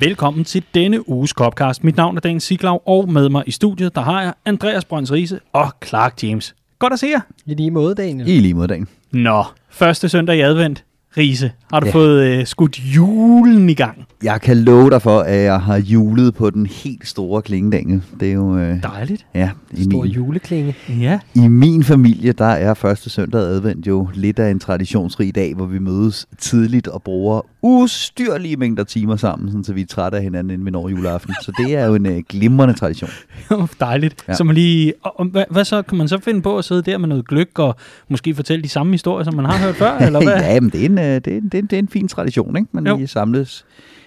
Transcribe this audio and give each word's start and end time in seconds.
Velkommen 0.00 0.44
til 0.44 0.64
denne 0.74 1.08
uges 1.08 1.30
Copcast. 1.30 1.84
Mit 1.84 1.96
navn 1.96 2.16
er 2.16 2.20
Dan 2.20 2.40
Siglaug, 2.40 2.82
og 2.86 3.12
med 3.12 3.28
mig 3.28 3.42
i 3.46 3.50
studiet, 3.50 3.94
der 3.94 4.00
har 4.00 4.22
jeg 4.22 4.34
Andreas 4.44 4.84
Brøns 4.84 5.12
Riese 5.12 5.40
og 5.52 5.66
Clark 5.86 6.22
James. 6.22 6.54
Godt 6.78 6.92
at 6.92 6.98
se 6.98 7.06
jer. 7.06 7.20
I 7.46 7.54
lige 7.54 7.70
måde, 7.70 7.94
Daniel. 7.94 8.28
I 8.28 8.40
lige 8.40 8.54
mod 8.54 8.68
dagen. 8.68 8.88
Nå, 9.12 9.44
første 9.70 10.08
søndag 10.08 10.36
i 10.36 10.40
advent. 10.40 10.84
Riese, 11.16 11.52
har 11.72 11.80
du 11.80 11.86
ja. 11.86 11.92
Fået 11.92 12.24
øh, 12.24 12.46
skudt 12.46 12.78
julen 12.78 13.70
i 13.70 13.74
gang? 13.74 14.04
Jeg 14.22 14.40
kan 14.40 14.56
love 14.56 14.90
dig 14.90 15.02
for, 15.02 15.20
at 15.20 15.42
jeg 15.44 15.60
har 15.60 15.76
julet 15.76 16.34
på 16.34 16.50
den 16.50 16.66
helt 16.66 17.08
store 17.08 17.42
klingedangel. 17.42 18.02
Det 18.20 18.28
er 18.28 18.32
jo... 18.32 18.58
Øh, 18.58 18.82
Dejligt. 18.82 19.26
ja, 19.34 19.50
i 19.70 19.84
Stor 19.84 20.02
min, 20.02 20.12
juleklinge. 20.12 20.74
Ja. 20.88 21.18
I 21.34 21.48
min 21.48 21.84
familie, 21.84 22.32
der 22.32 22.44
er 22.44 22.74
første 22.74 23.10
søndag 23.10 23.40
advent 23.40 23.86
jo 23.86 24.08
lidt 24.14 24.38
af 24.38 24.50
en 24.50 24.58
traditionsrig 24.58 25.34
dag, 25.34 25.54
hvor 25.54 25.66
vi 25.66 25.78
mødes 25.78 26.26
tidligt 26.38 26.88
og 26.88 27.02
bruger 27.02 27.40
ustyrlige 27.62 28.56
mængder 28.56 28.84
timer 28.84 29.16
sammen, 29.16 29.48
sådan, 29.48 29.64
så 29.64 29.72
vi 29.72 29.80
er 29.80 29.86
trætte 29.86 30.16
af 30.16 30.22
hinanden, 30.22 30.50
inden 30.50 30.66
vi 30.66 30.70
når 30.70 30.88
juleaften. 30.88 31.34
Så 31.42 31.52
det 31.58 31.74
er 31.76 31.86
jo 31.86 31.94
en 31.94 32.06
øh, 32.06 32.22
glimrende 32.28 32.74
tradition. 32.74 33.10
Dejligt. 33.80 34.24
Ja. 34.28 34.34
Så 34.34 34.44
man 34.44 34.54
lige, 34.54 34.92
og, 35.02 35.20
og, 35.20 35.26
hvad, 35.26 35.44
hvad, 35.50 35.64
så? 35.64 35.82
Kan 35.82 35.98
man 35.98 36.08
så 36.08 36.18
finde 36.18 36.42
på 36.42 36.58
at 36.58 36.64
sidde 36.64 36.82
der 36.82 36.98
med 36.98 37.08
noget 37.08 37.28
gløk 37.28 37.58
og 37.58 37.76
måske 38.08 38.34
fortælle 38.34 38.62
de 38.62 38.68
samme 38.68 38.92
historier, 38.92 39.24
som 39.24 39.34
man 39.34 39.44
har 39.44 39.58
hørt 39.58 39.76
før? 39.76 39.98
Eller 40.06 40.22
hvad? 40.22 40.36
ja, 40.40 40.60
men 40.60 40.70
det 40.70 40.80
er, 40.80 40.86
en, 40.86 40.98
øh, 40.98 41.04
det, 41.04 41.14
er, 41.14 41.20
det, 41.20 41.54
er, 41.54 41.62
det 41.62 41.72
er 41.72 41.78
en 41.78 41.88
fin 41.88 42.08
tradition, 42.08 42.56
ikke? 42.56 42.68
Man 42.72 42.86
Jo. 42.86 42.96
lige 42.96 43.06
samles 43.08 43.64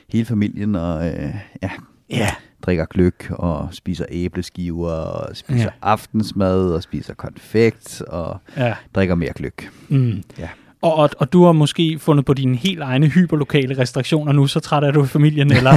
hele 0.10 0.26
familien 0.26 0.76
og 0.76 1.08
øh, 1.08 1.30
ja, 1.64 1.70
Ja. 2.10 2.30
drikker 2.66 2.86
gløk 2.86 3.32
og 3.32 3.70
spiser 3.72 4.06
æbleskiver 4.10 4.92
og 4.92 5.36
spiser 5.36 5.64
ja. 5.64 5.70
aftensmad 5.82 6.74
og 6.74 6.84
spiser 6.84 7.14
konfekt 7.14 8.02
og 8.02 8.38
ja. 8.58 8.74
drikker 8.96 9.16
mere 9.16 9.34
gløk. 9.36 9.70
Mm. 9.90 10.24
Ja. 10.40 10.50
Og, 10.82 10.96
og, 10.96 11.10
og 11.18 11.34
du 11.34 11.46
har 11.46 11.52
måske 11.52 12.00
fundet 12.00 12.26
på 12.26 12.34
dine 12.34 12.58
helt 12.58 12.82
egne 12.82 13.08
hyperlokale 13.08 13.78
restriktioner 13.80 14.32
nu, 14.34 14.48
så 14.48 14.60
træt 14.60 14.84
er 14.84 14.92
du 14.92 15.04
i 15.04 15.08
familien, 15.08 15.52
eller... 15.58 15.72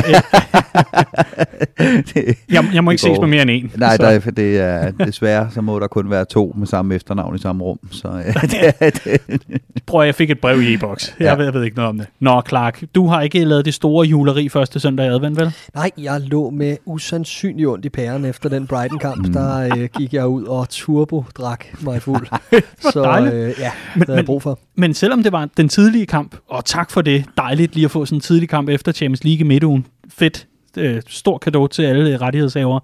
Det, 2.15 2.37
jeg, 2.53 2.65
jeg 2.75 2.85
må 2.85 2.91
ikke 2.91 3.01
ses 3.01 3.19
med 3.21 3.29
mere 3.29 3.43
end 3.43 3.51
en. 3.51 3.73
nej, 3.77 3.97
så. 3.97 4.03
der, 4.03 4.09
er- 4.09 4.21
for 4.21 4.31
det 4.31 4.59
er 4.61 4.91
desværre, 4.91 5.49
så 5.55 5.61
må 5.61 5.79
der 5.79 5.87
kun 5.87 6.11
være 6.11 6.25
to 6.25 6.55
med 6.59 6.67
samme 6.67 6.95
efternavn 6.95 7.35
i 7.37 7.39
samme 7.39 7.65
rum. 7.65 7.79
Så 7.91 8.09
øh, 8.09 8.43
det, 8.51 8.95
det, 9.05 9.43
Prøv 9.87 10.01
at 10.01 10.07
jeg 10.07 10.15
fik 10.15 10.31
et 10.31 10.39
brev 10.41 10.63
i 10.63 10.75
e-boks. 10.75 11.15
Jeg, 11.21 11.27
Ja. 11.27 11.35
ved, 11.35 11.45
jeg 11.45 11.55
ved 11.55 11.65
ikke 11.65 11.77
noget 11.77 11.89
om 11.89 11.99
det. 11.99 12.07
Nå, 12.21 12.43
Clark, 12.49 12.83
du 12.95 13.07
har 13.07 13.21
ikke 13.21 13.45
lavet 13.45 13.65
det 13.65 13.75
store 13.75 14.07
juleri 14.07 14.49
første 14.49 14.81
søndag 14.81 15.07
i 15.07 15.09
advent, 15.09 15.39
vel? 15.41 15.53
Nej, 15.75 15.91
jeg 15.99 16.21
lå 16.21 16.51
med 16.51 16.77
usandsynlig 16.87 17.69
ondt 17.69 17.85
i 17.85 17.89
pæren 17.89 18.25
efter 18.25 18.49
den 18.49 18.67
Brighton-kamp. 18.67 19.27
Mm. 19.27 19.33
Der 19.33 19.77
øh, 19.77 19.89
gik 19.99 20.13
jeg 20.15 20.27
ud 20.27 20.45
og 20.45 20.69
turbo-drak 20.69 21.65
mig 21.81 22.03
fuld. 22.03 22.27
så 22.93 23.03
dejligt. 23.03 23.35
øh, 23.35 23.41
ja, 23.41 23.71
Men- 23.95 24.01
det 24.01 24.07
havde 24.07 24.07
men- 24.09 24.17
jeg 24.17 24.25
brug 24.27 24.43
for. 24.43 24.59
Men 24.77 24.94
selvom 24.95 25.23
det 25.23 25.33
var 25.33 25.49
den 25.57 25.69
tidlige 25.69 26.07
kamp, 26.07 26.37
og 26.49 26.65
tak 26.65 26.91
for 26.91 27.03
det, 27.03 27.25
dejligt 27.37 27.75
lige 27.75 27.85
at 27.85 27.91
få 27.91 28.07
sådan 28.07 28.17
en 28.17 28.21
tidlig 28.21 28.49
kamp 28.49 28.69
efter 28.69 28.93
Champions 28.93 29.25
League 29.25 29.41
i 29.41 29.43
midtugen. 29.43 29.87
Fedt. 30.09 30.47
Øh, 30.79 31.03
stor 31.07 31.39
kado 31.39 31.67
til 31.67 31.83
alle 31.83 32.15
øh, 32.15 32.21
rettighedshavere. 32.21 32.81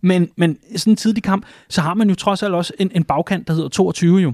Men, 0.00 0.28
men 0.36 0.58
sådan 0.76 0.92
en 0.92 0.96
tidlig 0.96 1.22
kamp, 1.22 1.46
så 1.68 1.80
har 1.80 1.94
man 1.94 2.08
jo 2.08 2.14
trods 2.14 2.42
alt 2.42 2.54
også 2.54 2.72
en, 2.78 2.90
en 2.94 3.04
bagkant, 3.04 3.48
der 3.48 3.54
hedder 3.54 3.68
22 3.68 4.18
jo. 4.18 4.32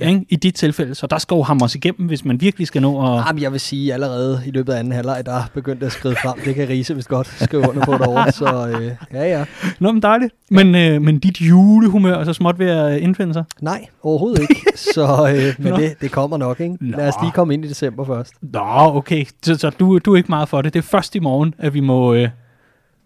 Ja. 0.00 0.08
Ikke? 0.08 0.26
I 0.28 0.36
dit 0.36 0.54
tilfælde. 0.54 0.94
Så 0.94 1.06
der 1.06 1.18
skal 1.18 1.34
jo 1.34 1.42
hamres 1.42 1.74
igennem, 1.74 2.06
hvis 2.06 2.24
man 2.24 2.40
virkelig 2.40 2.66
skal 2.66 2.82
nå 2.82 3.16
at... 3.16 3.24
Jamen, 3.26 3.42
jeg 3.42 3.52
vil 3.52 3.60
sige, 3.60 3.94
allerede 3.94 4.42
i 4.46 4.50
løbet 4.50 4.72
af 4.72 4.78
anden 4.78 4.92
halvleg, 4.92 5.22
der 5.26 5.42
begyndte 5.54 5.86
at 5.86 5.92
skride 5.92 6.16
frem. 6.22 6.40
Det 6.44 6.54
kan 6.54 6.68
Riese 6.68 6.94
vist 6.94 7.08
godt 7.08 7.26
skrive 7.26 7.68
under 7.68 7.84
på 7.84 7.92
derovre. 7.92 8.32
Så 8.32 8.68
øh, 8.68 8.90
ja, 9.12 9.38
ja. 9.38 9.44
Nå, 9.80 9.92
men 9.92 10.02
dejligt. 10.02 10.34
Men, 10.50 10.74
øh, 10.74 11.02
men 11.02 11.18
dit 11.18 11.40
julehumør 11.40 12.14
er 12.14 12.24
så 12.24 12.32
småt 12.32 12.58
ved 12.58 12.66
at 12.66 12.94
øh, 12.96 13.02
indfinde 13.02 13.32
sig. 13.32 13.44
Nej, 13.60 13.86
overhovedet 14.02 14.40
ikke. 14.40 14.54
Så 14.94 15.34
øh, 15.36 15.64
men 15.64 15.80
det, 15.80 16.00
det 16.00 16.10
kommer 16.10 16.36
nok, 16.36 16.60
ikke? 16.60 16.76
Nå. 16.80 16.96
Lad 16.96 17.08
os 17.08 17.14
lige 17.22 17.32
komme 17.32 17.54
ind 17.54 17.64
i 17.64 17.68
december 17.68 18.04
først. 18.04 18.32
Nå, 18.40 18.96
okay. 18.96 19.24
Så, 19.42 19.54
så 19.54 19.70
du, 19.70 19.98
du 19.98 20.12
er 20.12 20.16
ikke 20.16 20.28
meget 20.28 20.48
for 20.48 20.62
det. 20.62 20.74
Det 20.74 20.78
er 20.78 20.88
først 20.90 21.14
i 21.14 21.18
morgen, 21.18 21.54
at 21.58 21.74
vi 21.74 21.80
må, 21.80 22.14
øh, 22.14 22.28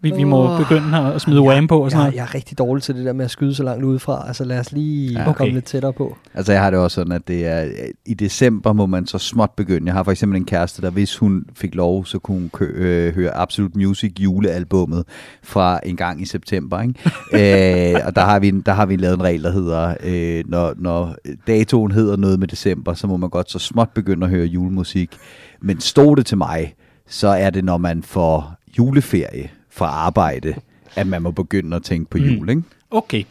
vi, 0.01 0.11
vi 0.11 0.23
må 0.23 0.43
Åh. 0.51 0.57
begynde 0.59 0.97
at, 0.97 1.13
at 1.13 1.21
smide 1.21 1.41
wham 1.41 1.67
på 1.67 1.83
og 1.83 1.91
sådan 1.91 1.99
Jeg, 1.99 2.05
noget. 2.05 2.15
jeg 2.17 2.23
er 2.23 2.35
rigtig 2.35 2.57
dårlig 2.57 2.83
til 2.83 2.95
det 2.95 3.05
der 3.05 3.13
med 3.13 3.25
at 3.25 3.31
skyde 3.31 3.55
så 3.55 3.63
langt 3.63 3.83
udefra. 3.83 4.27
Altså 4.27 4.43
lad 4.43 4.59
os 4.59 4.71
lige 4.71 5.11
Ja. 5.13 5.21
Okay. 5.29 5.33
komme 5.37 5.53
lidt 5.53 5.65
tættere 5.65 5.93
på. 5.93 6.17
altså 6.33 6.51
jeg 6.51 6.61
har 6.61 6.69
det 6.69 6.79
også 6.79 6.95
sådan, 6.95 7.11
at 7.11 7.27
det 7.27 7.47
er 7.47 7.65
i 8.05 8.13
december 8.13 8.73
må 8.73 8.85
man 8.85 9.05
så 9.07 9.17
småt 9.17 9.51
begynde. 9.51 9.85
Jeg 9.85 9.93
har 9.93 10.03
for 10.03 10.11
eksempel 10.11 10.37
en 10.39 10.45
kæreste, 10.45 10.81
der 10.81 10.89
hvis 10.89 11.17
hun 11.17 11.45
fik 11.55 11.75
lov, 11.75 12.05
så 12.05 12.19
kunne 12.19 12.39
hun 12.39 12.49
kø, 12.53 12.65
øh, 12.75 13.15
høre 13.15 13.31
Absolute 13.37 13.77
Music 13.79 14.13
julealbummet 14.19 15.03
fra 15.43 15.79
en 15.85 15.95
gang 15.95 16.21
i 16.21 16.25
september. 16.25 16.81
Ikke? 16.81 16.93
øh, 17.95 18.01
og 18.05 18.15
der 18.15 18.21
har, 18.21 18.39
vi, 18.39 18.51
der 18.65 18.73
har 18.73 18.85
vi 18.85 18.95
lavet 18.95 19.15
en 19.15 19.23
regel, 19.23 19.43
der 19.43 19.51
hedder, 19.51 19.93
øh, 20.03 20.43
når, 20.47 20.73
når 20.77 21.15
datoen 21.47 21.91
hedder 21.91 22.15
noget 22.17 22.39
med 22.39 22.47
december, 22.47 22.93
så 22.93 23.07
må 23.07 23.17
man 23.17 23.29
godt 23.29 23.51
så 23.51 23.59
småt 23.59 23.89
begynde 23.95 24.25
at 24.25 24.29
høre 24.31 24.45
julemusik. 24.45 25.17
Men 25.61 25.79
stod 25.79 26.15
det 26.15 26.25
til 26.25 26.37
mig, 26.37 26.73
så 27.07 27.27
er 27.27 27.49
det, 27.49 27.65
når 27.65 27.77
man 27.77 28.03
får 28.03 28.53
juleferie 28.77 29.49
fra 29.77 29.85
arbejde, 29.85 30.55
at 30.95 31.07
man 31.07 31.21
må 31.21 31.31
begynde 31.31 31.75
at 31.75 31.83
tænke 31.83 32.09
på 32.09 32.17
Mm. 32.17 32.23
jul. 32.23 32.49
Ikke? 32.49 32.61
Okay, 32.91 33.23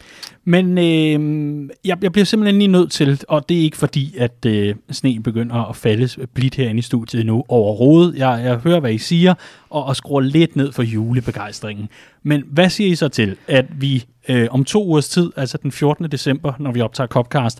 men 0.45 0.77
øh, 0.77 1.69
jeg, 1.85 1.97
jeg 2.03 2.11
bliver 2.11 2.25
simpelthen 2.25 2.57
lige 2.59 2.67
nødt 2.67 2.91
til, 2.91 3.21
og 3.27 3.49
det 3.49 3.57
er 3.57 3.61
ikke 3.61 3.77
fordi, 3.77 4.15
at 4.17 4.45
øh, 4.45 4.75
sne 4.91 5.19
begynder 5.23 5.69
at 5.69 5.75
falde 5.75 6.27
blidt 6.33 6.55
herinde 6.55 6.79
i 6.79 6.81
studiet 6.81 7.25
nu 7.25 7.43
overhovedet. 7.47 8.15
Jeg, 8.17 8.41
jeg 8.43 8.55
hører, 8.57 8.79
hvad 8.79 8.93
I 8.93 8.97
siger, 8.97 9.33
og, 9.69 9.83
og 9.85 9.95
skruer 9.95 10.21
lidt 10.21 10.55
ned 10.55 10.71
for 10.71 10.83
julebegejstringen. 10.83 11.89
Men 12.23 12.43
hvad 12.51 12.69
siger 12.69 12.91
I 12.91 12.95
så 12.95 13.07
til, 13.07 13.35
at 13.47 13.65
vi 13.81 14.05
øh, 14.29 14.47
om 14.51 14.63
to 14.63 14.85
ugers 14.87 15.09
tid, 15.09 15.31
altså 15.35 15.57
den 15.63 15.71
14. 15.71 16.11
december, 16.11 16.53
når 16.59 16.71
vi 16.71 16.81
optager 16.81 17.07
Copcast, 17.07 17.59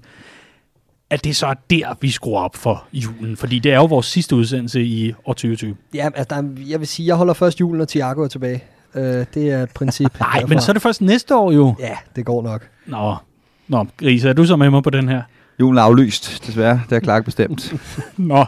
at 1.10 1.24
det 1.24 1.36
så 1.36 1.48
er 1.48 1.54
der, 1.70 1.96
vi 2.02 2.10
skruer 2.10 2.42
op 2.42 2.56
for 2.56 2.84
julen? 2.94 3.38
Fordi 3.38 3.60
det 3.60 3.72
er 3.72 3.76
jo 3.78 3.86
vores 3.86 4.06
sidste 4.06 4.36
udsendelse 4.36 4.84
i 4.84 5.12
år 5.26 5.34
2020. 5.34 5.76
Ja, 5.94 6.10
altså, 6.16 6.26
der 6.30 6.36
er, 6.36 6.44
jeg 6.70 6.80
vil 6.80 6.88
sige, 6.88 7.08
jeg 7.08 7.16
holder 7.16 7.34
først 7.34 7.60
julen, 7.60 7.82
og 7.82 7.88
Thiago 7.88 8.22
er 8.24 8.28
tilbage. 8.28 8.64
Øh, 8.98 9.26
det 9.34 9.52
er 9.52 9.64
et 9.64 9.70
princip. 9.72 10.20
Nej, 10.20 10.44
men 10.48 10.62
så 10.62 10.72
er 10.72 10.74
det 10.74 10.82
først 10.82 11.02
næste 11.02 11.36
år 11.36 11.52
jo. 11.52 11.76
Ja, 11.80 11.98
det 12.16 12.26
går 12.26 12.44
nok. 12.44 12.68
Nå, 12.86 13.16
Nå 13.68 13.86
Grise, 13.98 14.30
er 14.30 14.34
du 14.34 14.46
så 14.46 14.56
med 14.56 14.70
mig 14.70 14.84
på 14.84 14.90
den 14.90 15.10
her? 15.10 15.22
Julen 15.60 15.78
er 15.78 15.82
aflyst, 15.82 16.44
desværre. 16.48 16.82
Det 16.90 16.96
er 16.96 17.00
klart 17.00 17.26
bestemt. 17.26 17.74
Nå, 18.18 18.46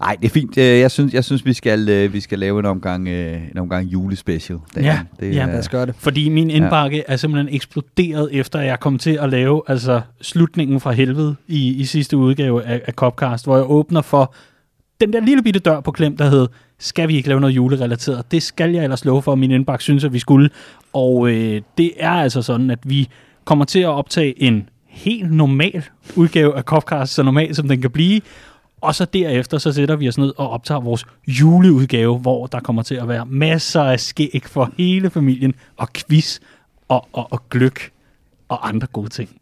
Nej, 0.00 0.16
det 0.22 0.28
er 0.28 0.32
fint. 0.32 0.58
Øh, 0.58 0.64
Jeg 0.64 0.90
synes, 0.90 1.14
jeg 1.14 1.24
synes 1.24 1.44
vi, 1.46 1.52
skal, 1.52 1.88
øh, 1.88 2.12
vi 2.12 2.20
skal 2.20 2.38
lave 2.38 2.58
en 2.60 2.66
omgang, 2.66 3.08
øh, 3.08 3.40
en 3.52 3.58
omgang 3.58 3.86
julespecial. 3.86 4.58
Dan. 4.74 4.84
Ja, 4.84 5.00
det, 5.20 5.34
ja, 5.34 5.42
er- 5.42 5.46
Lad 5.46 5.58
os 5.58 5.68
gøre 5.68 5.86
det. 5.86 5.94
Fordi 5.98 6.28
min 6.28 6.50
indbakke 6.50 7.04
er 7.08 7.16
simpelthen 7.16 7.54
eksploderet, 7.54 8.28
efter 8.32 8.60
jeg 8.60 8.80
kom 8.80 8.98
til 8.98 9.18
at 9.22 9.30
lave 9.30 9.62
altså 9.66 10.00
slutningen 10.20 10.80
fra 10.80 10.92
helvede 10.92 11.36
i, 11.48 11.74
i 11.74 11.84
sidste 11.84 12.16
udgave 12.16 12.64
af, 12.64 12.80
af 12.86 12.92
Copcast, 12.92 13.44
hvor 13.44 13.56
jeg 13.56 13.70
åbner 13.70 14.00
for 14.02 14.34
den 15.00 15.12
der 15.12 15.20
lille 15.20 15.42
bitte 15.42 15.60
dør 15.60 15.80
på 15.80 15.90
klem, 15.90 16.16
der 16.16 16.30
hed, 16.30 16.48
skal 16.78 17.08
vi 17.08 17.16
ikke 17.16 17.28
lave 17.28 17.40
noget 17.40 17.56
julerelateret? 17.56 18.30
Det 18.30 18.42
skal 18.42 18.72
jeg 18.72 18.84
ellers 18.84 19.04
love 19.04 19.22
for, 19.22 19.32
at 19.32 19.38
min 19.38 19.50
indbakke 19.50 19.84
synes, 19.84 20.04
at 20.04 20.12
vi 20.12 20.18
skulle. 20.18 20.50
Og 20.92 21.30
øh, 21.30 21.62
det 21.78 21.92
er 21.96 22.10
altså 22.10 22.42
sådan, 22.42 22.70
at 22.70 22.78
vi 22.84 23.08
kommer 23.44 23.64
til 23.64 23.80
at 23.80 23.88
optage 23.88 24.42
en 24.42 24.68
helt 24.86 25.32
normal 25.32 25.84
udgave 26.16 26.56
af 26.56 26.62
Copcast, 26.62 27.14
så 27.14 27.22
normal 27.22 27.54
som 27.54 27.68
den 27.68 27.80
kan 27.80 27.90
blive. 27.90 28.20
Og 28.80 28.94
så 28.94 29.04
derefter, 29.04 29.58
så 29.58 29.72
sætter 29.72 29.96
vi 29.96 30.08
os 30.08 30.18
ned 30.18 30.32
og 30.36 30.50
optager 30.50 30.80
vores 30.80 31.04
juleudgave, 31.26 32.18
hvor 32.18 32.46
der 32.46 32.60
kommer 32.60 32.82
til 32.82 32.94
at 32.94 33.08
være 33.08 33.26
masser 33.26 33.82
af 33.82 34.00
skæg 34.00 34.42
for 34.46 34.72
hele 34.76 35.10
familien, 35.10 35.54
og 35.76 35.88
quiz, 35.92 36.38
og, 36.88 37.08
og, 37.12 37.32
og 37.32 37.48
gløk, 37.50 37.90
og 38.48 38.68
andre 38.68 38.86
gode 38.86 39.08
ting. 39.08 39.40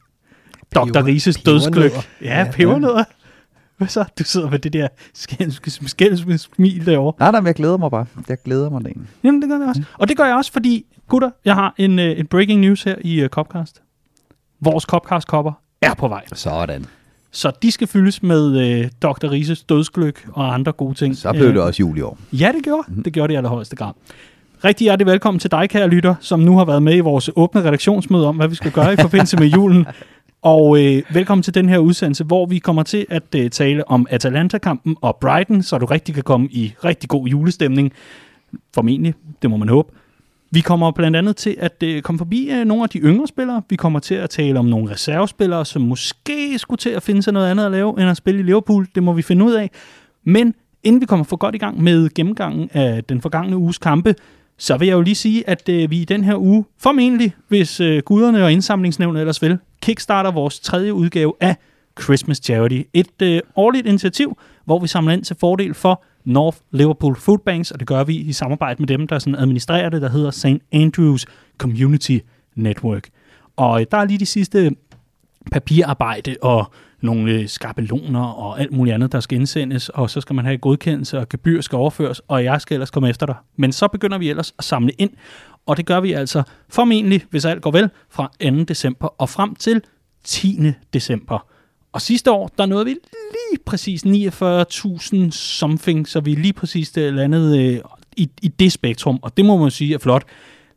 Dr. 0.75 1.05
Rises 1.05 1.37
dødsgløk. 1.37 1.93
Ja. 2.23 2.51
pebernødder. 2.53 3.05
Hvad 3.79 3.89
så? 3.89 4.05
Du 4.19 4.25
sidder 4.25 4.51
med 4.51 4.59
det 4.59 4.73
der 4.73 4.89
skældsmid 5.87 6.39
smil 6.39 6.87
derovre. 6.87 7.13
Nej, 7.19 7.31
nej, 7.31 7.41
men 7.41 7.47
jeg 7.47 7.55
glæder 7.55 7.77
mig 7.77 7.91
bare. 7.91 8.07
Jeg 8.29 8.39
glæder 8.45 8.71
mig 8.71 8.85
den. 8.85 9.09
Jamen, 9.25 9.43
det 9.43 9.51
gør 9.51 9.59
jeg 9.59 9.69
også. 9.69 9.83
Og 9.99 10.09
det 10.09 10.17
gør 10.17 10.25
jeg 10.25 10.35
også, 10.37 10.53
fordi, 10.53 10.87
gutter, 11.09 11.31
jeg 11.45 11.55
har 11.55 11.75
en, 11.79 11.99
øh, 11.99 12.19
en 12.19 12.27
breaking 12.27 12.61
news 12.61 12.83
her 12.83 12.95
i 13.01 13.23
uh, 13.25 13.29
Copcast. 13.29 13.83
Vores 14.61 14.85
Copcast-kopper 14.85 15.53
er 15.83 15.95
på 15.95 16.09
vej. 16.09 16.25
Sådan. 16.35 16.85
Så 17.31 17.53
de 17.63 17.71
skal 17.71 17.87
fyldes 17.89 18.23
med 18.23 18.59
øh, 18.59 18.91
Dr. 19.03 19.31
Rises 19.31 19.63
dødsgløk 19.63 20.27
og 20.33 20.55
andre 20.55 20.73
gode 20.73 20.95
ting. 20.95 21.17
Så 21.17 21.33
blev 21.33 21.43
Øh, 21.45 21.55
det 21.55 21.63
også 21.63 21.81
jul 21.81 21.99
i 21.99 22.01
år. 22.01 22.19
Ja, 22.33 22.53
det 22.57 22.65
gjorde. 22.65 23.03
Det 23.05 23.13
gjorde 23.13 23.29
det 23.29 23.35
i 23.35 23.37
allerhøjeste 23.37 23.77
grad. 23.77 23.93
Rigtig 24.65 24.85
hjertelig 24.85 25.07
velkommen 25.07 25.39
til 25.39 25.51
dig, 25.51 25.71
kære 25.71 25.89
lytter, 25.89 26.15
som 26.21 26.41
nu 26.41 26.57
har 26.59 26.65
været 26.65 26.83
med 26.83 26.97
i 26.97 27.01
vores 27.01 27.31
åbne 27.37 27.61
redaktionsmøde 27.61 28.27
om, 28.27 28.37
hvad 28.37 28.49
vi 28.49 28.55
skal 28.55 28.71
gøre 28.71 28.93
i 28.93 28.97
forbindelse 28.97 29.37
med 29.37 29.47
julen. 29.47 29.87
Og 30.47 30.85
øh, 30.85 31.03
velkommen 31.11 31.43
til 31.43 31.55
den 31.55 31.69
her 31.69 31.79
udsendelse, 31.79 32.25
hvor 32.25 32.47
vi 32.47 32.59
kommer 32.59 32.83
til 32.83 33.07
at 33.11 33.35
øh, 33.37 33.51
tale 33.51 33.89
om 33.89 34.07
Atalanta-kampen 34.11 34.97
og 35.01 35.17
Brighton, 35.21 35.63
så 35.63 35.79
du 35.79 35.87
rigtig 35.87 36.15
kan 36.15 36.23
komme 36.23 36.49
i 36.51 36.75
rigtig 36.85 37.09
god 37.09 37.27
julestemning. 37.27 37.93
Formentlig, 38.75 39.15
det 39.43 39.51
må 39.51 39.57
man 39.57 39.69
håbe. 39.69 39.93
Vi 40.51 40.61
kommer 40.61 40.91
blandt 40.91 41.17
andet 41.17 41.37
til 41.37 41.57
at 41.59 41.83
øh, 41.83 42.03
komme 42.03 42.19
forbi 42.19 42.51
øh, 42.51 42.65
nogle 42.65 42.83
af 42.83 42.89
de 42.89 42.99
yngre 42.99 43.27
spillere. 43.27 43.63
Vi 43.71 43.77
kommer 43.77 43.99
til 43.99 44.15
at 44.15 44.31
tale 44.31 44.59
om 44.59 44.65
nogle 44.65 44.91
reservespillere, 44.91 45.65
som 45.65 45.83
måske 45.83 46.59
skulle 46.59 46.79
til 46.79 46.91
at 46.91 47.03
finde 47.03 47.23
sig 47.23 47.33
noget 47.33 47.51
andet 47.51 47.65
at 47.65 47.73
lave, 47.73 48.01
end 48.01 48.11
at 48.11 48.17
spille 48.17 48.41
i 48.41 48.43
Liverpool. 48.43 48.87
Det 48.95 49.03
må 49.03 49.13
vi 49.13 49.23
finde 49.23 49.45
ud 49.45 49.53
af. 49.53 49.71
Men 50.25 50.55
inden 50.83 51.01
vi 51.01 51.07
kommer 51.07 51.25
for 51.25 51.37
godt 51.37 51.55
i 51.55 51.59
gang 51.59 51.83
med 51.83 52.15
gennemgangen 52.15 52.71
af 52.73 53.05
den 53.05 53.21
forgangne 53.21 53.57
uges 53.57 53.79
kampe, 53.79 54.15
så 54.59 54.77
vil 54.77 54.89
jeg 54.89 54.95
jo 54.95 55.01
lige 55.01 55.15
sige, 55.15 55.51
at 55.51 55.69
øh, 55.69 55.91
vi 55.91 56.01
i 56.01 56.05
den 56.05 56.25
her 56.25 56.37
uge, 56.37 56.65
formentlig, 56.79 57.35
hvis 57.49 57.81
øh, 57.81 58.03
guderne 58.03 58.45
og 58.45 58.53
indsamlingsnævnet 58.53 59.21
ellers 59.21 59.43
vil, 59.43 59.59
kickstarter 59.87 60.31
vores 60.31 60.61
tredje 60.61 60.95
udgave 60.95 61.33
af 61.41 61.57
Christmas 62.03 62.39
Charity. 62.39 62.83
Et 62.95 63.23
øh, 63.23 63.41
årligt 63.57 63.87
initiativ, 63.87 64.39
hvor 64.65 64.79
vi 64.79 64.87
samler 64.87 65.13
ind 65.13 65.25
til 65.25 65.37
fordel 65.41 65.75
for 65.75 66.05
North 66.25 66.59
Liverpool 66.71 67.17
Food 67.17 67.39
Banks, 67.39 67.71
og 67.71 67.81
det 67.81 67.89
gør 67.89 68.05
vi 68.05 68.17
i 68.17 68.33
samarbejde 68.33 68.77
med 68.79 68.87
dem, 68.87 69.07
der 69.07 69.19
sådan 69.19 69.35
administrerer 69.35 69.89
det, 69.89 70.03
der 70.03 70.09
hedder 70.09 70.31
St. 70.31 70.47
Andrews 70.73 71.27
Community 71.59 72.19
Network. 72.55 73.09
Og 73.57 73.81
øh, 73.81 73.87
der 73.91 73.99
er 73.99 74.05
lige 74.05 74.19
de 74.19 74.27
sidste 74.27 74.71
papirarbejde 75.53 76.37
og 76.43 76.73
nogle 77.01 77.33
øh, 77.33 77.49
skabeloner 77.49 78.25
og 78.25 78.61
alt 78.61 78.73
muligt 78.73 78.95
andet, 78.95 79.13
der 79.13 79.21
skal 79.21 79.39
indsendes, 79.39 79.89
og 79.89 80.11
så 80.11 80.21
skal 80.21 80.37
man 80.37 80.45
have 80.45 80.59
godkendelse, 80.59 81.19
og 81.19 81.29
gebyr 81.29 81.61
skal 81.61 81.77
overføres, 81.77 82.21
og 82.29 82.45
jeg 82.45 82.61
skal 82.61 82.75
ellers 82.75 82.91
komme 82.91 83.09
efter 83.09 83.27
dig. 83.27 83.35
Men 83.57 83.73
så 83.73 83.89
begynder 83.89 84.19
vi 84.19 84.31
ellers 84.31 84.55
at 84.59 84.65
samle 84.65 84.93
ind, 84.99 85.11
og 85.67 85.77
det 85.77 85.87
gør 85.87 86.01
vi 86.01 86.13
altså 86.13 86.43
formentlig, 86.69 87.25
hvis 87.31 87.45
alt 87.45 87.63
går 87.63 87.71
vel, 87.71 87.91
fra 88.11 88.31
2. 88.43 88.65
december 88.65 89.09
og 89.19 89.29
frem 89.29 89.55
til 89.55 89.83
10. 90.25 90.73
december. 90.95 91.47
Og 91.93 92.03
sidste 92.03 92.31
år, 92.33 92.51
der 92.59 92.67
nåede 92.67 92.85
vi 92.85 92.91
lige 92.91 93.63
præcis 93.67 94.05
49.000 94.05 95.31
something, 95.31 96.09
så 96.09 96.21
vi 96.21 96.35
lige 96.35 96.53
præcis 96.53 96.97
landet 96.97 97.59
øh, 97.59 97.81
i, 98.17 98.31
i 98.43 98.49
det 98.49 98.73
spektrum, 98.73 99.19
og 99.23 99.37
det 99.37 99.45
må 99.45 99.57
man 99.57 99.71
sige 99.71 99.95
er 99.95 99.99
flot. 99.99 100.25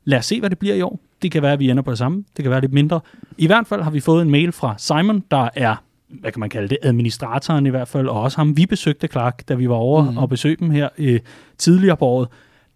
Lad 0.03 0.19
os 0.19 0.25
se, 0.25 0.39
hvad 0.39 0.49
det 0.49 0.59
bliver 0.59 0.75
i 0.75 0.81
år. 0.81 0.99
Det 1.21 1.31
kan 1.31 1.41
være, 1.41 1.53
at 1.53 1.59
vi 1.59 1.69
ender 1.69 1.83
på 1.83 1.91
det 1.91 1.97
samme. 1.97 2.23
Det 2.37 2.43
kan 2.43 2.51
være 2.51 2.61
lidt 2.61 2.73
mindre. 2.73 2.99
I 3.37 3.47
hvert 3.47 3.67
fald 3.67 3.81
har 3.81 3.91
vi 3.91 3.99
fået 3.99 4.21
en 4.21 4.29
mail 4.29 4.51
fra 4.51 4.75
Simon, 4.77 5.23
der 5.31 5.49
er, 5.55 5.75
hvad 6.09 6.31
kan 6.31 6.39
man 6.39 6.49
kalde 6.49 6.67
det, 6.67 6.77
administratoren 6.81 7.65
i 7.65 7.69
hvert 7.69 7.87
fald, 7.87 8.07
og 8.07 8.21
også 8.21 8.37
ham, 8.37 8.57
vi 8.57 8.65
besøgte 8.65 9.07
Clark, 9.07 9.49
da 9.49 9.53
vi 9.53 9.69
var 9.69 9.75
over 9.75 10.11
mm. 10.11 10.17
og 10.17 10.29
besøgte 10.29 10.65
dem 10.65 10.71
her 10.71 10.89
øh, 10.97 11.19
tidligere 11.57 11.97
på 11.97 12.05
året, 12.05 12.27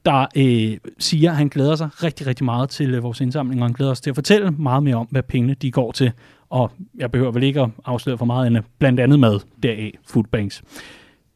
der 0.05 0.25
øh, 0.35 0.77
siger, 0.99 1.31
at 1.31 1.37
han 1.37 1.47
glæder 1.47 1.75
sig 1.75 2.03
rigtig, 2.03 2.27
rigtig 2.27 2.45
meget 2.45 2.69
til 2.69 2.93
øh, 2.93 3.03
vores 3.03 3.21
indsamling, 3.21 3.61
og 3.61 3.67
han 3.67 3.73
glæder 3.73 3.93
sig 3.93 4.03
til 4.03 4.09
at 4.09 4.15
fortælle 4.15 4.51
meget 4.51 4.83
mere 4.83 4.95
om, 4.95 5.07
hvad 5.11 5.23
pengene 5.23 5.53
de 5.53 5.71
går 5.71 5.91
til. 5.91 6.11
Og 6.49 6.71
jeg 6.97 7.11
behøver 7.11 7.31
vel 7.31 7.43
ikke 7.43 7.61
at 7.61 7.69
afsløre 7.85 8.17
for 8.17 8.25
meget, 8.25 8.47
end 8.47 8.57
blandt 8.79 8.99
andet 8.99 9.19
mad 9.19 9.39
deraf 9.63 9.91
Foodbanks. 10.07 10.63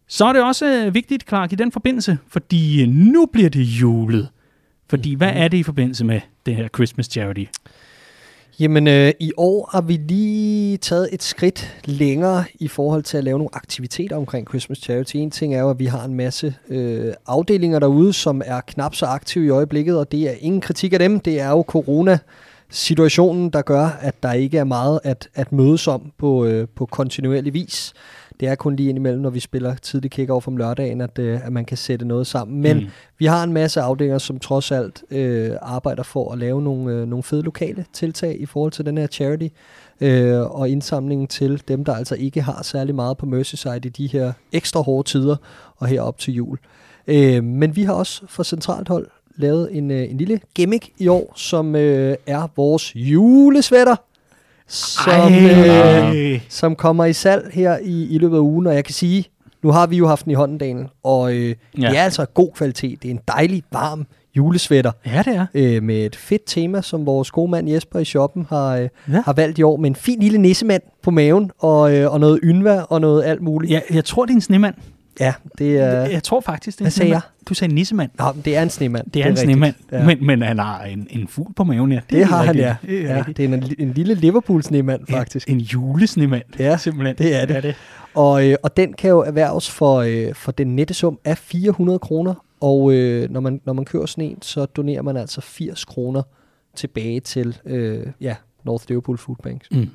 Så 0.07 0.25
er 0.25 0.33
det 0.33 0.43
også 0.43 0.85
øh, 0.85 0.93
vigtigt, 0.93 1.27
Clark, 1.27 1.53
i 1.53 1.55
den 1.55 1.71
forbindelse, 1.71 2.17
fordi 2.27 2.81
øh, 2.81 2.87
nu 2.87 3.25
bliver 3.25 3.49
det 3.49 3.61
julet. 3.61 4.29
Fordi 4.89 5.13
hvad 5.13 5.31
er 5.35 5.47
det 5.47 5.57
i 5.57 5.63
forbindelse 5.63 6.05
med 6.05 6.21
det 6.45 6.55
her 6.55 6.67
Christmas 6.67 7.05
Charity? 7.05 7.45
Jamen, 8.59 8.87
øh, 8.87 9.13
i 9.19 9.31
år 9.37 9.69
har 9.71 9.81
vi 9.81 9.93
lige 9.93 10.77
taget 10.77 11.09
et 11.11 11.23
skridt 11.23 11.77
længere 11.85 12.43
i 12.59 12.67
forhold 12.67 13.03
til 13.03 13.17
at 13.17 13.23
lave 13.23 13.37
nogle 13.37 13.55
aktiviteter 13.55 14.15
omkring 14.15 14.47
Christmas 14.47 14.77
Charity. 14.77 15.15
En 15.15 15.31
ting 15.31 15.55
er 15.55 15.59
jo, 15.59 15.69
at 15.69 15.79
vi 15.79 15.85
har 15.85 16.05
en 16.05 16.13
masse 16.13 16.55
øh, 16.69 17.13
afdelinger 17.27 17.79
derude, 17.79 18.13
som 18.13 18.41
er 18.45 18.61
knap 18.61 18.95
så 18.95 19.05
aktive 19.05 19.45
i 19.45 19.49
øjeblikket, 19.49 19.99
og 19.99 20.11
det 20.11 20.29
er 20.29 20.33
ingen 20.39 20.61
kritik 20.61 20.93
af 20.93 20.99
dem. 20.99 21.19
Det 21.19 21.39
er 21.39 21.49
jo 21.49 21.65
corona 21.67 22.19
situationen, 22.69 23.49
der 23.49 23.61
gør, 23.61 23.97
at 24.01 24.23
der 24.23 24.33
ikke 24.33 24.57
er 24.57 24.63
meget 24.63 24.99
at, 25.03 25.29
at 25.35 25.51
mødes 25.51 25.87
om 25.87 26.11
på, 26.17 26.45
øh, 26.45 26.67
på 26.75 26.85
kontinuerlig 26.85 27.53
vis. 27.53 27.93
Det 28.39 28.47
er 28.47 28.55
kun 28.55 28.75
lige 28.75 28.89
indimellem, 28.89 29.21
når 29.21 29.29
vi 29.29 29.39
spiller 29.39 29.75
tidlig 29.75 30.19
kick-off 30.19 30.47
om 30.47 30.57
lørdagen, 30.57 31.01
at, 31.01 31.19
øh, 31.19 31.45
at 31.45 31.53
man 31.53 31.65
kan 31.65 31.77
sætte 31.77 32.05
noget 32.05 32.27
sammen. 32.27 32.61
Men 32.61 32.77
mm. 32.77 32.87
vi 33.17 33.25
har 33.25 33.43
en 33.43 33.53
masse 33.53 33.81
afdelinger, 33.81 34.17
som 34.17 34.39
trods 34.39 34.71
alt 34.71 35.03
øh, 35.11 35.51
arbejder 35.61 36.03
for 36.03 36.31
at 36.31 36.37
lave 36.37 36.61
nogle, 36.61 36.93
øh, 36.93 37.07
nogle 37.07 37.23
fede 37.23 37.41
lokale 37.41 37.85
tiltag 37.93 38.41
i 38.41 38.45
forhold 38.45 38.71
til 38.71 38.85
den 38.85 38.97
her 38.97 39.07
charity. 39.07 39.47
Øh, 40.01 40.41
og 40.41 40.69
indsamlingen 40.69 41.27
til 41.27 41.63
dem, 41.67 41.85
der 41.85 41.95
altså 41.95 42.15
ikke 42.15 42.41
har 42.41 42.63
særlig 42.63 42.95
meget 42.95 43.17
på 43.17 43.25
Merseyside 43.25 43.81
i 43.85 43.89
de 43.89 44.07
her 44.07 44.33
ekstra 44.51 44.81
hårde 44.81 45.09
tider 45.09 45.35
og 45.77 45.87
herop 45.87 46.17
til 46.17 46.33
jul. 46.33 46.57
Øh, 47.07 47.43
men 47.43 47.75
vi 47.75 47.83
har 47.83 47.93
også 47.93 48.21
fra 48.27 48.43
centralt 48.43 48.87
hold 48.87 49.07
lavet 49.35 49.77
en, 49.77 49.91
øh, 49.91 50.11
en 50.11 50.17
lille 50.17 50.39
gimmick 50.53 50.89
i 50.97 51.07
år, 51.07 51.33
som 51.35 51.75
øh, 51.75 52.15
er 52.27 52.47
vores 52.55 52.95
julesvætter 52.95 53.95
som, 54.67 55.33
øh, 55.33 56.41
som 56.49 56.75
kommer 56.75 57.05
i 57.05 57.13
salg 57.13 57.49
her 57.53 57.77
i, 57.83 58.07
i 58.07 58.17
løbet 58.17 58.35
af 58.35 58.41
ugen, 58.41 58.67
og 58.67 58.75
jeg 58.75 58.85
kan 58.85 58.93
sige, 58.93 59.25
nu 59.63 59.71
har 59.71 59.87
vi 59.87 59.97
jo 59.97 60.07
haft 60.07 60.25
den 60.25 60.31
i 60.31 60.35
hånden, 60.35 60.57
Daniel, 60.57 60.87
og 61.03 61.33
øh, 61.33 61.55
ja. 61.81 61.89
det 61.89 61.97
er 61.97 62.03
altså 62.03 62.25
god 62.25 62.51
kvalitet. 62.55 63.03
Det 63.03 63.09
er 63.09 63.13
en 63.13 63.21
dejlig, 63.27 63.63
varm 63.71 64.05
julesvætter. 64.37 64.91
Ja, 65.05 65.23
det 65.25 65.35
er. 65.35 65.45
Øh, 65.53 65.83
med 65.83 66.05
et 66.05 66.15
fedt 66.15 66.41
tema, 66.45 66.81
som 66.81 67.05
vores 67.05 67.31
gode 67.31 67.51
mand 67.51 67.69
Jesper 67.69 67.99
i 67.99 68.05
shoppen 68.05 68.45
har, 68.49 68.75
øh, 68.75 68.89
ja. 69.11 69.21
har 69.25 69.33
valgt 69.33 69.59
i 69.59 69.63
år, 69.63 69.77
med 69.77 69.89
en 69.89 69.95
fin 69.95 70.19
lille 70.19 70.37
nissemand 70.37 70.81
på 71.03 71.11
maven, 71.11 71.51
og, 71.59 71.95
øh, 71.95 72.13
og 72.13 72.19
noget 72.19 72.39
ynva 72.43 72.81
og 72.81 73.01
noget 73.01 73.23
alt 73.23 73.41
muligt. 73.41 73.71
Ja, 73.71 73.79
jeg 73.93 74.05
tror, 74.05 74.25
det 74.25 74.31
er 74.31 74.35
en 74.35 74.41
snemand. 74.41 74.75
Ja, 75.19 75.33
det 75.57 75.77
er... 75.77 75.89
Jeg 75.89 76.23
tror 76.23 76.41
faktisk, 76.41 76.77
det 76.77 76.81
er 76.81 76.85
Hvad 76.85 76.91
sagde 76.91 77.11
jeg? 77.11 77.21
Du 77.49 77.53
sagde 77.53 77.73
nissemand. 77.73 78.11
Nå, 78.19 78.25
det 78.45 78.57
er 78.57 78.61
en 78.61 78.69
snemand. 78.69 79.11
Det 79.11 79.19
er, 79.21 79.29
det 79.29 79.37
er 79.37 79.41
en 79.43 79.51
snemand, 79.51 79.73
ja. 79.91 80.05
men, 80.05 80.25
men 80.25 80.41
han 80.41 80.59
har 80.59 80.83
en, 80.83 81.07
en 81.09 81.27
fugl 81.27 81.53
på 81.53 81.63
maven, 81.63 81.91
ja. 81.91 81.95
Det, 81.95 82.03
det 82.09 82.25
har 82.25 82.43
rigtigt. 82.43 82.65
han, 82.65 82.77
ja. 82.83 82.93
Det 82.93 83.11
er, 83.11 83.15
ja, 83.15 83.23
det 83.27 83.39
er 83.39 83.53
en, 83.53 83.73
en 83.79 83.93
lille 83.93 84.13
Liverpool-snemand, 84.13 85.01
faktisk. 85.09 85.49
En, 85.49 85.55
en 85.55 85.61
julesnemand, 85.61 86.43
ja, 86.59 86.77
simpelthen. 86.77 87.15
det 87.17 87.35
er 87.35 87.39
det. 87.39 87.49
det, 87.49 87.57
er 87.57 87.61
det. 87.61 87.75
Og, 88.13 88.47
øh, 88.47 88.55
og 88.63 88.77
den 88.77 88.93
kan 88.93 89.09
jo 89.09 89.19
erhverves 89.19 89.71
for, 89.71 89.95
øh, 89.97 90.33
for 90.33 90.51
den 90.51 90.75
nette 90.75 90.93
sum 90.93 91.19
af 91.25 91.37
400 91.37 91.99
kroner, 91.99 92.33
og 92.61 92.93
øh, 92.93 93.29
når, 93.29 93.39
man, 93.39 93.61
når 93.65 93.73
man 93.73 93.85
kører 93.85 94.05
sådan 94.05 94.23
en, 94.23 94.41
så 94.41 94.65
donerer 94.65 95.01
man 95.01 95.17
altså 95.17 95.41
80 95.41 95.85
kroner 95.85 96.21
tilbage 96.75 97.19
til 97.19 97.57
øh, 97.65 98.07
ja, 98.21 98.35
North 98.63 98.85
Liverpool 98.89 99.17
Food 99.17 99.37
Banks. 99.43 99.71
Mm. 99.71 99.89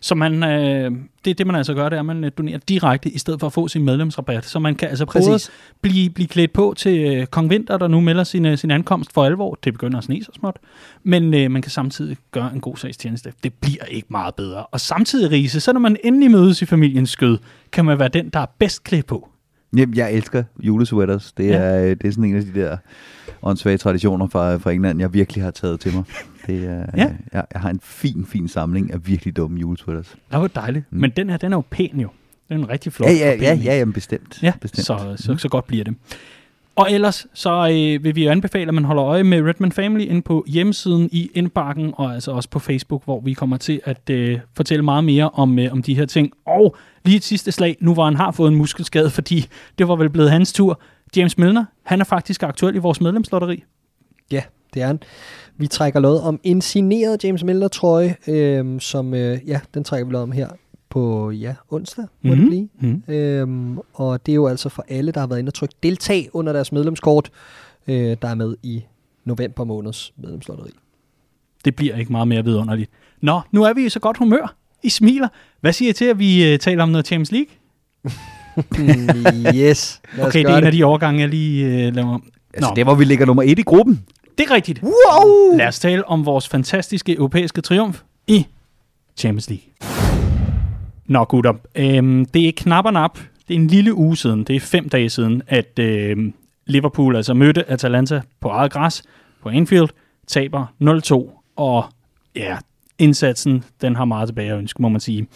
Så 0.00 0.14
man, 0.14 0.42
øh, 0.42 0.92
det, 1.24 1.38
det 1.38 1.46
man 1.46 1.56
altså 1.56 1.74
gør, 1.74 1.88
det 1.88 1.96
er, 1.96 2.00
at 2.00 2.06
man 2.06 2.32
donerer 2.38 2.58
direkte, 2.68 3.10
i 3.10 3.18
stedet 3.18 3.40
for 3.40 3.46
at 3.46 3.52
få 3.52 3.68
sin 3.68 3.84
medlemsrabat. 3.84 4.44
Så 4.44 4.58
man 4.58 4.74
kan 4.74 4.88
altså 4.88 5.06
både 5.06 5.38
blive, 5.80 6.10
blive 6.10 6.28
klædt 6.28 6.52
på 6.52 6.74
til 6.76 6.98
øh, 6.98 7.26
Kong 7.26 7.50
Vinter, 7.50 7.78
der 7.78 7.88
nu 7.88 8.00
melder 8.00 8.24
sin, 8.24 8.46
øh, 8.46 8.58
sin 8.58 8.70
ankomst 8.70 9.12
for 9.12 9.24
alvor. 9.24 9.58
Det 9.64 9.72
begynder 9.72 9.98
at 9.98 10.04
sne 10.04 10.24
så 10.24 10.30
småt. 10.38 10.56
Men 11.02 11.34
øh, 11.34 11.50
man 11.50 11.62
kan 11.62 11.70
samtidig 11.70 12.16
gøre 12.30 12.50
en 12.54 12.60
god 12.60 12.76
sagstjeneste. 12.76 13.32
Det 13.42 13.54
bliver 13.54 13.84
ikke 13.84 14.08
meget 14.10 14.34
bedre. 14.34 14.66
Og 14.66 14.80
samtidig, 14.80 15.30
Riese, 15.30 15.60
så 15.60 15.72
når 15.72 15.80
man 15.80 15.96
endelig 16.04 16.30
mødes 16.30 16.62
i 16.62 16.66
familiens 16.66 17.10
skød, 17.10 17.38
kan 17.72 17.84
man 17.84 17.98
være 17.98 18.08
den, 18.08 18.28
der 18.28 18.40
er 18.40 18.46
bedst 18.58 18.84
klædt 18.84 19.06
på. 19.06 19.28
Jamen, 19.76 19.96
jeg 19.96 20.12
elsker 20.12 20.44
julesweaters. 20.60 21.32
Det 21.32 21.54
er, 21.54 21.74
ja. 21.74 21.90
det 21.90 22.04
er 22.04 22.10
sådan 22.10 22.24
en 22.24 22.36
af 22.36 22.42
de 22.42 22.60
der 22.60 22.76
åndssvage 23.42 23.78
traditioner 23.78 24.28
fra, 24.28 24.56
fra 24.56 24.70
England, 24.70 25.00
jeg 25.00 25.14
virkelig 25.14 25.44
har 25.44 25.50
taget 25.50 25.80
til 25.80 25.94
mig. 25.94 26.04
Det 26.46 26.64
er, 26.64 26.86
ja. 26.96 27.12
jeg, 27.32 27.44
jeg 27.52 27.60
har 27.60 27.70
en 27.70 27.80
fin, 27.82 28.26
fin 28.26 28.48
samling 28.48 28.92
af 28.92 29.06
virkelig 29.06 29.36
dumme 29.36 29.60
julesweaters. 29.60 30.16
Det 30.32 30.40
var 30.40 30.46
dejligt. 30.46 30.84
Mm. 30.90 31.00
Men 31.00 31.10
den 31.10 31.30
her, 31.30 31.36
den 31.36 31.52
er 31.52 31.56
jo 31.56 31.62
pæn 31.70 32.00
jo. 32.00 32.08
Den 32.48 32.60
er 32.60 32.64
en 32.64 32.68
rigtig 32.68 32.92
flot. 32.92 33.10
Ja, 33.10 33.14
ja, 33.14 33.34
ja, 33.34 33.54
ja, 33.54 33.78
ja 33.78 33.84
bestemt. 33.84 34.42
Ja, 34.42 34.52
bestemt. 34.60 34.86
Så, 34.86 35.14
så, 35.16 35.36
så 35.36 35.48
godt 35.48 35.66
bliver 35.66 35.84
det. 35.84 35.94
Og 36.78 36.92
ellers 36.92 37.26
så 37.34 37.50
øh, 37.50 38.04
vil 38.04 38.16
vi 38.16 38.26
anbefale, 38.26 38.68
at 38.68 38.74
man 38.74 38.84
holder 38.84 39.04
øje 39.04 39.22
med 39.22 39.42
Redman 39.42 39.72
Family 39.72 40.04
ind 40.04 40.22
på 40.22 40.44
hjemmesiden 40.46 41.08
i 41.12 41.30
indbakken, 41.34 41.92
og 41.96 42.14
altså 42.14 42.32
også 42.32 42.48
på 42.50 42.58
Facebook, 42.58 43.04
hvor 43.04 43.20
vi 43.20 43.32
kommer 43.32 43.56
til 43.56 43.80
at 43.84 44.10
øh, 44.10 44.38
fortælle 44.56 44.84
meget 44.84 45.04
mere 45.04 45.30
om, 45.30 45.58
øh, 45.58 45.72
om 45.72 45.82
de 45.82 45.94
her 45.94 46.06
ting. 46.06 46.32
Og 46.46 46.76
lige 47.04 47.16
et 47.16 47.24
sidste 47.24 47.52
slag, 47.52 47.76
nu 47.80 47.94
hvor 47.94 48.04
han 48.04 48.16
har 48.16 48.30
fået 48.30 48.50
en 48.50 48.56
muskelskade, 48.56 49.10
fordi 49.10 49.46
det 49.78 49.88
var 49.88 49.96
vel 49.96 50.10
blevet 50.10 50.30
hans 50.30 50.52
tur. 50.52 50.80
James 51.16 51.38
Milner, 51.38 51.64
han 51.82 52.00
er 52.00 52.04
faktisk 52.04 52.42
aktuel 52.42 52.74
i 52.74 52.78
vores 52.78 53.00
medlemslotteri. 53.00 53.64
Ja, 54.32 54.42
det 54.74 54.82
er 54.82 54.86
han. 54.86 55.00
Vi 55.56 55.66
trækker 55.66 56.00
noget 56.00 56.20
om 56.20 56.40
en 56.42 56.60
signeret 56.60 57.24
James 57.24 57.44
Milner 57.44 57.68
trøje, 57.68 58.16
øh, 58.28 58.80
som 58.80 59.14
øh, 59.14 59.38
ja, 59.46 59.60
den 59.74 59.84
trækker 59.84 60.06
vi 60.06 60.12
noget 60.12 60.22
om 60.22 60.32
her 60.32 60.48
på 60.90 61.30
ja, 61.30 61.54
onsdag, 61.70 62.04
må 62.22 62.34
mm-hmm. 62.34 62.40
det 62.40 62.48
blive. 62.48 62.68
Mm-hmm. 62.80 63.14
Øhm, 63.14 63.78
og 63.94 64.26
det 64.26 64.32
er 64.32 64.36
jo 64.36 64.46
altså 64.46 64.68
for 64.68 64.84
alle, 64.88 65.12
der 65.12 65.20
har 65.20 65.26
været 65.26 65.38
inde 65.38 65.50
og 65.50 65.54
trykke 65.54 65.74
deltag 65.82 66.28
under 66.32 66.52
deres 66.52 66.72
medlemskort, 66.72 67.30
øh, 67.88 68.16
der 68.22 68.28
er 68.28 68.34
med 68.34 68.56
i 68.62 68.84
november 69.24 69.64
måneds 69.64 70.12
medlemslotteri. 70.16 70.70
Det 71.64 71.76
bliver 71.76 71.96
ikke 71.96 72.12
meget 72.12 72.28
mere 72.28 72.44
vidunderligt. 72.44 72.90
Nå, 73.20 73.40
nu 73.50 73.62
er 73.62 73.72
vi 73.72 73.86
i 73.86 73.88
så 73.88 74.00
godt 74.00 74.16
humør. 74.16 74.54
I 74.82 74.88
smiler. 74.88 75.28
Hvad 75.60 75.72
siger 75.72 75.90
I 75.90 75.92
til, 75.92 76.04
at 76.04 76.18
vi 76.18 76.52
øh, 76.52 76.58
taler 76.58 76.82
om 76.82 76.88
noget 76.88 77.06
Champions 77.06 77.32
League? 77.32 77.48
yes. 79.68 80.00
Okay, 80.20 80.44
det 80.44 80.50
er 80.50 80.56
en 80.56 80.64
af 80.64 80.72
de 80.72 80.84
overgange, 80.84 81.20
jeg 81.20 81.28
lige 81.28 81.66
øh, 81.66 81.94
laver 81.94 82.08
om. 82.08 82.22
Altså, 82.54 82.72
det 82.74 82.80
er, 82.80 82.84
hvor 82.84 82.94
vi 82.94 83.04
ligger 83.04 83.26
nummer 83.26 83.42
et 83.42 83.58
i 83.58 83.62
gruppen. 83.62 84.04
Det 84.38 84.46
er 84.50 84.54
rigtigt. 84.54 84.82
Wow! 84.82 85.56
Lad 85.56 85.66
os 85.66 85.78
tale 85.78 86.08
om 86.08 86.26
vores 86.26 86.48
fantastiske 86.48 87.16
europæiske 87.16 87.60
triumf 87.60 88.02
i 88.26 88.46
Champions 89.16 89.50
League. 89.50 90.07
Nå 91.08 91.24
gutter, 91.24 91.52
øhm, 91.74 92.24
det 92.24 92.48
er 92.48 92.52
knap 92.56 92.84
og 92.84 92.92
nap. 92.92 93.18
Det 93.48 93.54
er 93.54 93.58
en 93.58 93.66
lille 93.66 93.94
uge 93.94 94.16
siden, 94.16 94.44
det 94.44 94.56
er 94.56 94.60
fem 94.60 94.88
dage 94.88 95.10
siden, 95.10 95.42
at 95.46 95.78
øhm, 95.78 96.34
Liverpool 96.66 97.16
altså 97.16 97.34
mødte 97.34 97.70
Atalanta 97.70 98.20
på 98.40 98.48
eget 98.48 98.72
græs 98.72 99.02
på 99.42 99.48
Anfield, 99.48 99.88
taber 100.26 100.66
0-2, 100.82 101.42
og 101.56 101.84
ja, 102.36 102.58
indsatsen, 102.98 103.64
den 103.80 103.96
har 103.96 104.04
meget 104.04 104.28
tilbage 104.28 104.52
at 104.52 104.58
ønske, 104.58 104.82
må 104.82 104.88
man 104.88 105.00
sige. 105.00 105.26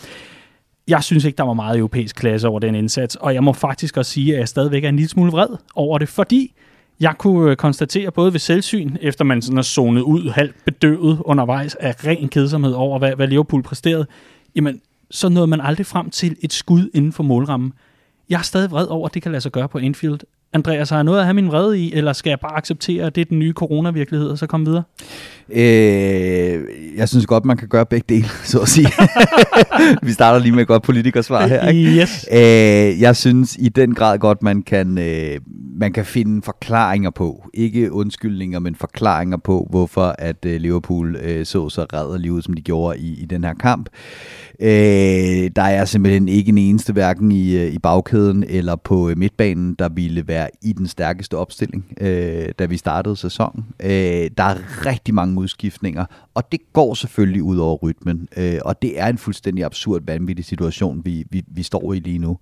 Jeg 0.88 1.05
synes 1.05 1.25
ikke, 1.25 1.37
der 1.37 1.45
var 1.45 1.52
meget 1.52 1.79
europæisk 1.79 2.17
klasse 2.17 2.49
over 2.49 2.61
den 2.61 2.75
indsats, 2.75 3.17
og 3.17 3.35
jeg 3.35 3.45
må 3.45 3.52
faktisk 3.52 3.97
også 3.97 4.11
sige, 4.11 4.33
at 4.33 4.38
jeg 4.38 4.49
stadigvæk 4.49 4.85
er 4.85 4.88
en 4.88 4.97
lille 4.97 5.09
smule 5.09 5.33
vred 5.33 5.49
over 5.75 5.99
det, 5.99 6.09
fordi 6.09 6.55
jeg 7.00 7.14
kunne 7.19 7.50
øh, 7.50 7.57
konstatere 7.57 8.12
både 8.12 8.33
ved 8.33 8.41
selvsyn, 8.41 8.97
efter 9.00 9.25
man 9.25 9.43
sådan 9.43 9.59
er 9.59 9.62
zonet 9.62 10.02
ud, 10.02 10.31
halvt 10.31 10.64
bedøvet 10.64 11.19
undervejs 11.25 11.75
af 11.75 12.07
ren 12.07 12.29
kedsomhed 12.29 12.73
over, 12.73 12.99
hvad, 12.99 13.17
hvad 13.17 13.29
Liverpool 13.29 13.62
præsterede, 13.62 14.07
jamen, 14.57 14.81
så 15.12 15.28
nåede 15.28 15.47
man 15.47 15.61
aldrig 15.61 15.87
frem 15.87 16.11
til 16.11 16.37
et 16.40 16.52
skud 16.52 16.90
inden 16.95 17.12
for 17.12 17.23
målrammen. 17.23 17.73
Jeg 18.31 18.38
er 18.38 18.42
stadig 18.42 18.71
vred 18.71 18.87
over, 18.87 19.09
at 19.09 19.14
det 19.14 19.23
kan 19.23 19.33
lade 19.33 19.40
sig 19.40 19.52
gøre 19.52 19.69
på 19.69 19.78
Anfield. 19.78 20.21
Andreas, 20.52 20.90
har 20.90 20.97
jeg 20.97 21.04
noget 21.04 21.19
at 21.19 21.25
have 21.25 21.35
min 21.35 21.49
vrede 21.49 21.81
i, 21.81 21.92
eller 21.92 22.12
skal 22.12 22.31
jeg 22.31 22.40
bare 22.40 22.57
acceptere, 22.57 23.04
at 23.04 23.14
det 23.14 23.21
er 23.21 23.25
den 23.25 23.38
nye 23.38 23.52
coronavirkelighed, 23.52 24.28
og 24.28 24.38
så 24.38 24.47
komme 24.47 24.66
videre? 24.66 24.83
Øh, 25.51 26.61
jeg 26.97 27.09
synes 27.09 27.27
godt, 27.27 27.45
man 27.45 27.57
kan 27.57 27.69
gøre 27.69 27.87
begge 27.87 28.05
dele, 28.09 28.29
så 28.45 28.61
at 28.61 28.69
sige. 28.69 28.89
Vi 30.07 30.13
starter 30.13 30.39
lige 30.39 30.53
med 30.53 30.63
et 30.63 30.69
godt 30.69 30.83
politikersvar 30.83 31.47
her. 31.47 31.69
Ikke? 31.69 32.01
Yes. 32.01 32.27
Øh, 32.33 33.01
jeg 33.01 33.17
synes 33.17 33.57
i 33.59 33.69
den 33.69 33.95
grad 33.95 34.19
godt, 34.19 34.43
man 34.43 34.63
kan, 34.63 34.99
øh, 34.99 35.41
man 35.77 35.93
kan 35.93 36.05
finde 36.05 36.43
forklaringer 36.43 37.11
på, 37.11 37.49
ikke 37.55 37.93
undskyldninger, 37.93 38.59
men 38.59 38.75
forklaringer 38.75 39.37
på, 39.37 39.67
hvorfor 39.71 40.15
at 40.19 40.45
øh, 40.47 40.61
Liverpool 40.61 41.17
øh, 41.23 41.47
så 41.47 41.69
så 41.69 41.87
rædderlig 41.93 42.33
ud, 42.33 42.43
som 42.43 42.55
de 42.55 42.63
gjorde 42.63 42.99
i, 42.99 43.23
i 43.23 43.25
den 43.25 43.45
her 43.45 43.55
kamp. 43.55 43.89
Øh, 44.61 45.51
der 45.57 45.63
er 45.63 45.85
simpelthen 45.85 46.29
ikke 46.29 46.49
en 46.49 46.59
eneste 46.59 46.93
hverken 46.93 47.33
i, 47.33 47.57
øh, 47.57 47.73
i 47.73 47.79
bagkæden 47.79 48.45
eller 48.49 48.77
på 48.77 49.09
øh, 49.09 49.19
midtbanen, 49.19 49.75
der 49.75 49.89
ville 49.89 50.29
være 50.29 50.49
i 50.63 50.73
den 50.73 50.87
stærkeste 50.87 51.37
opstilling, 51.37 51.85
øh, 52.01 52.49
da 52.59 52.65
vi 52.65 52.77
startede 52.77 53.17
sæsonen. 53.17 53.65
Øh, 53.83 54.31
der 54.37 54.43
er 54.43 54.87
rigtig 54.87 55.15
mange 55.15 55.32
udskiftninger, 55.39 56.05
og 56.35 56.53
det 56.53 56.61
går 56.73 56.95
selvfølgelig 56.95 57.43
ud 57.43 57.57
over 57.59 57.77
rytmen, 57.77 58.29
øh, 58.37 58.59
og 58.65 58.83
det 58.83 59.01
er 59.01 59.07
en 59.07 59.19
fuldstændig 59.19 59.65
absurd, 59.65 60.03
vanvittig 60.07 60.45
situation, 60.45 61.05
vi, 61.05 61.25
vi, 61.31 61.45
vi 61.47 61.62
står 61.62 61.93
i 61.93 61.99
lige 61.99 62.19
nu. 62.19 62.39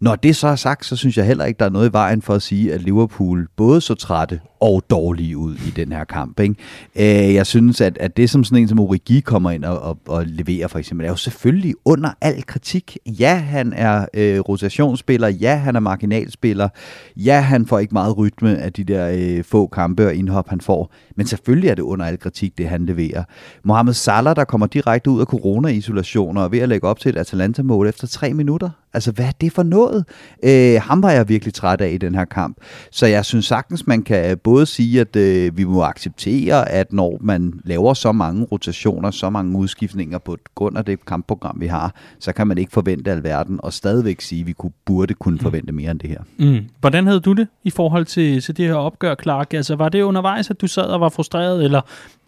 Når 0.00 0.16
det 0.16 0.36
så 0.36 0.48
er 0.48 0.56
sagt, 0.56 0.86
så 0.86 0.96
synes 0.96 1.16
jeg 1.16 1.26
heller 1.26 1.44
ikke, 1.44 1.58
der 1.58 1.64
er 1.64 1.70
noget 1.70 1.88
i 1.88 1.92
vejen 1.92 2.22
for 2.22 2.34
at 2.34 2.42
sige, 2.42 2.74
at 2.74 2.82
Liverpool 2.82 3.48
både 3.56 3.80
så 3.80 3.94
trætte 3.94 4.40
og 4.66 4.82
dårlige 4.90 5.36
ud 5.36 5.54
i 5.54 5.70
den 5.76 5.92
her 5.92 6.04
kamp. 6.04 6.40
Ikke? 6.40 6.54
Øh, 6.96 7.34
jeg 7.34 7.46
synes, 7.46 7.80
at, 7.80 7.98
at 8.00 8.16
det 8.16 8.30
som 8.30 8.44
sådan 8.44 8.62
en 8.62 8.68
som 8.68 8.80
Origi 8.80 9.20
kommer 9.20 9.50
ind 9.50 9.64
og, 9.64 9.78
og, 9.78 9.98
og 10.06 10.24
leverer 10.26 10.68
for 10.68 10.78
eksempel, 10.78 11.06
er 11.06 11.10
jo 11.10 11.16
selvfølgelig 11.16 11.74
under 11.84 12.10
al 12.20 12.46
kritik. 12.46 12.98
Ja, 13.06 13.34
han 13.34 13.72
er 13.72 14.06
øh, 14.14 14.40
rotationsspiller. 14.40 15.28
Ja, 15.28 15.56
han 15.56 15.76
er 15.76 15.80
marginalspiller. 15.80 16.68
Ja, 17.16 17.40
han 17.40 17.66
får 17.66 17.78
ikke 17.78 17.92
meget 17.92 18.18
rytme 18.18 18.58
af 18.58 18.72
de 18.72 18.84
der 18.84 19.10
øh, 19.14 19.44
få 19.44 19.66
kampe 19.66 20.06
og 20.06 20.14
indhop, 20.14 20.48
han 20.48 20.60
får. 20.60 20.92
Men 21.16 21.26
selvfølgelig 21.26 21.70
er 21.70 21.74
det 21.74 21.82
under 21.82 22.06
al 22.06 22.18
kritik, 22.18 22.58
det 22.58 22.68
han 22.68 22.86
leverer. 22.86 23.24
Mohamed 23.64 23.92
Salah, 23.92 24.36
der 24.36 24.44
kommer 24.44 24.66
direkte 24.66 25.10
ud 25.10 25.20
af 25.20 25.26
corona-isolationer 25.26 26.40
og 26.40 26.44
er 26.44 26.50
ved 26.50 26.58
at 26.58 26.68
lægge 26.68 26.86
op 26.86 27.00
til 27.00 27.08
et 27.08 27.16
Atalanta-mål 27.16 27.88
efter 27.88 28.06
tre 28.06 28.34
minutter. 28.34 28.70
Altså, 28.94 29.12
hvad 29.12 29.24
er 29.24 29.32
det 29.40 29.52
for 29.52 29.62
noget? 29.62 30.04
Øh, 30.44 30.80
ham 30.82 31.02
var 31.02 31.10
jeg 31.10 31.28
virkelig 31.28 31.54
træt 31.54 31.80
af 31.80 31.90
i 31.90 31.98
den 31.98 32.14
her 32.14 32.24
kamp. 32.24 32.56
Så 32.90 33.06
jeg 33.06 33.24
synes 33.24 33.46
sagtens, 33.46 33.86
man 33.86 34.02
kan 34.02 34.30
øh, 34.30 34.36
både 34.44 34.55
sige, 34.64 35.00
at 35.00 35.16
øh, 35.16 35.56
vi 35.58 35.64
må 35.64 35.82
acceptere, 35.82 36.68
at 36.68 36.92
når 36.92 37.18
man 37.20 37.60
laver 37.64 37.94
så 37.94 38.12
mange 38.12 38.44
rotationer, 38.44 39.10
så 39.10 39.30
mange 39.30 39.58
udskiftninger 39.58 40.18
på 40.18 40.36
grund 40.54 40.78
af 40.78 40.84
det 40.84 41.06
kampprogram, 41.06 41.60
vi 41.60 41.66
har, 41.66 41.94
så 42.18 42.32
kan 42.32 42.46
man 42.46 42.58
ikke 42.58 42.72
forvente 42.72 43.10
alverden, 43.10 43.60
og 43.62 43.72
stadigvæk 43.72 44.20
sige, 44.20 44.40
at 44.40 44.46
vi 44.46 44.52
kunne, 44.52 44.72
burde 44.84 45.14
kunne 45.14 45.38
forvente 45.38 45.72
mere 45.72 45.90
end 45.90 46.00
det 46.00 46.10
her. 46.10 46.20
Mm. 46.38 46.64
Hvordan 46.80 47.06
havde 47.06 47.20
du 47.20 47.32
det 47.32 47.48
i 47.64 47.70
forhold 47.70 48.04
til, 48.04 48.40
til 48.42 48.56
det 48.56 48.66
her 48.66 48.74
opgør, 48.74 49.14
Clark? 49.22 49.54
Altså, 49.54 49.76
var 49.76 49.88
det 49.88 50.02
undervejs, 50.02 50.50
at 50.50 50.60
du 50.60 50.66
sad 50.66 50.84
og 50.84 51.00
var 51.00 51.08
frustreret, 51.08 51.64
eller 51.64 51.80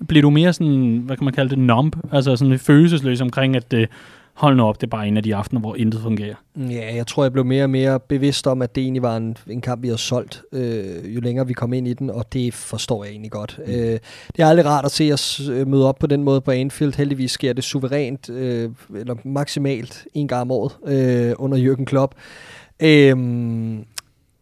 blev 0.08 0.23
du 0.23 0.30
mere 0.30 0.52
sådan, 0.52 1.02
hvad 1.06 1.16
kan 1.16 1.25
man 1.25 1.35
kalde 1.35 1.50
det, 1.50 1.58
numb? 1.58 1.97
Altså 2.12 2.37
sådan 2.37 2.58
følelsesløs 2.58 3.20
omkring, 3.20 3.56
at 3.56 3.73
øh, 3.73 3.87
hold 4.38 4.57
nu 4.57 4.62
op, 4.62 4.80
det 4.80 4.87
er 4.87 4.90
bare 4.90 5.09
en 5.09 5.16
af 5.16 5.23
de 5.23 5.35
aftener, 5.35 5.61
hvor 5.61 5.76
intet 5.76 6.00
fungerer. 6.00 6.35
Ja, 6.57 6.95
jeg 6.95 7.07
tror, 7.07 7.25
jeg 7.25 7.33
blev 7.33 7.45
mere 7.45 7.64
og 7.64 7.71
mere 7.71 8.00
bevidst 8.00 8.47
om, 8.47 8.62
at 8.62 8.75
det 8.75 8.83
egentlig 8.83 9.02
var 9.02 9.16
en, 9.16 9.37
en 9.47 9.61
kamp, 9.61 9.83
vi 9.83 9.88
havde 9.88 9.99
solgt, 9.99 10.42
øh, 10.52 11.14
jo 11.14 11.21
længere 11.21 11.47
vi 11.47 11.52
kom 11.52 11.73
ind 11.73 11.88
i 11.88 11.95
den, 11.95 12.11
og 12.11 12.33
det 12.33 12.54
forstår 12.54 13.04
jeg 13.04 13.11
egentlig 13.11 13.30
godt. 13.30 13.61
Mm. 13.66 13.73
Øh, 13.73 13.99
det 14.37 14.38
er 14.38 14.47
aldrig 14.47 14.66
rart 14.66 14.85
at 14.85 14.90
se 14.90 15.11
os 15.12 15.40
øh, 15.40 15.68
møde 15.68 15.88
op 15.88 15.99
på 15.99 16.07
den 16.07 16.23
måde 16.23 16.40
på 16.40 16.50
Anfield. 16.50 16.97
Heldigvis 16.97 17.30
sker 17.30 17.52
det 17.52 17.64
suverænt, 17.64 18.30
øh, 18.30 18.71
eller 18.97 19.14
maksimalt 19.25 20.07
en 20.14 20.28
gang 20.28 20.42
om 20.42 20.50
året 20.50 20.76
øh, 20.87 21.35
under 21.38 21.59
Jürgen 21.59 21.85
Klopp. 21.85 22.14
Øh, 22.80 23.16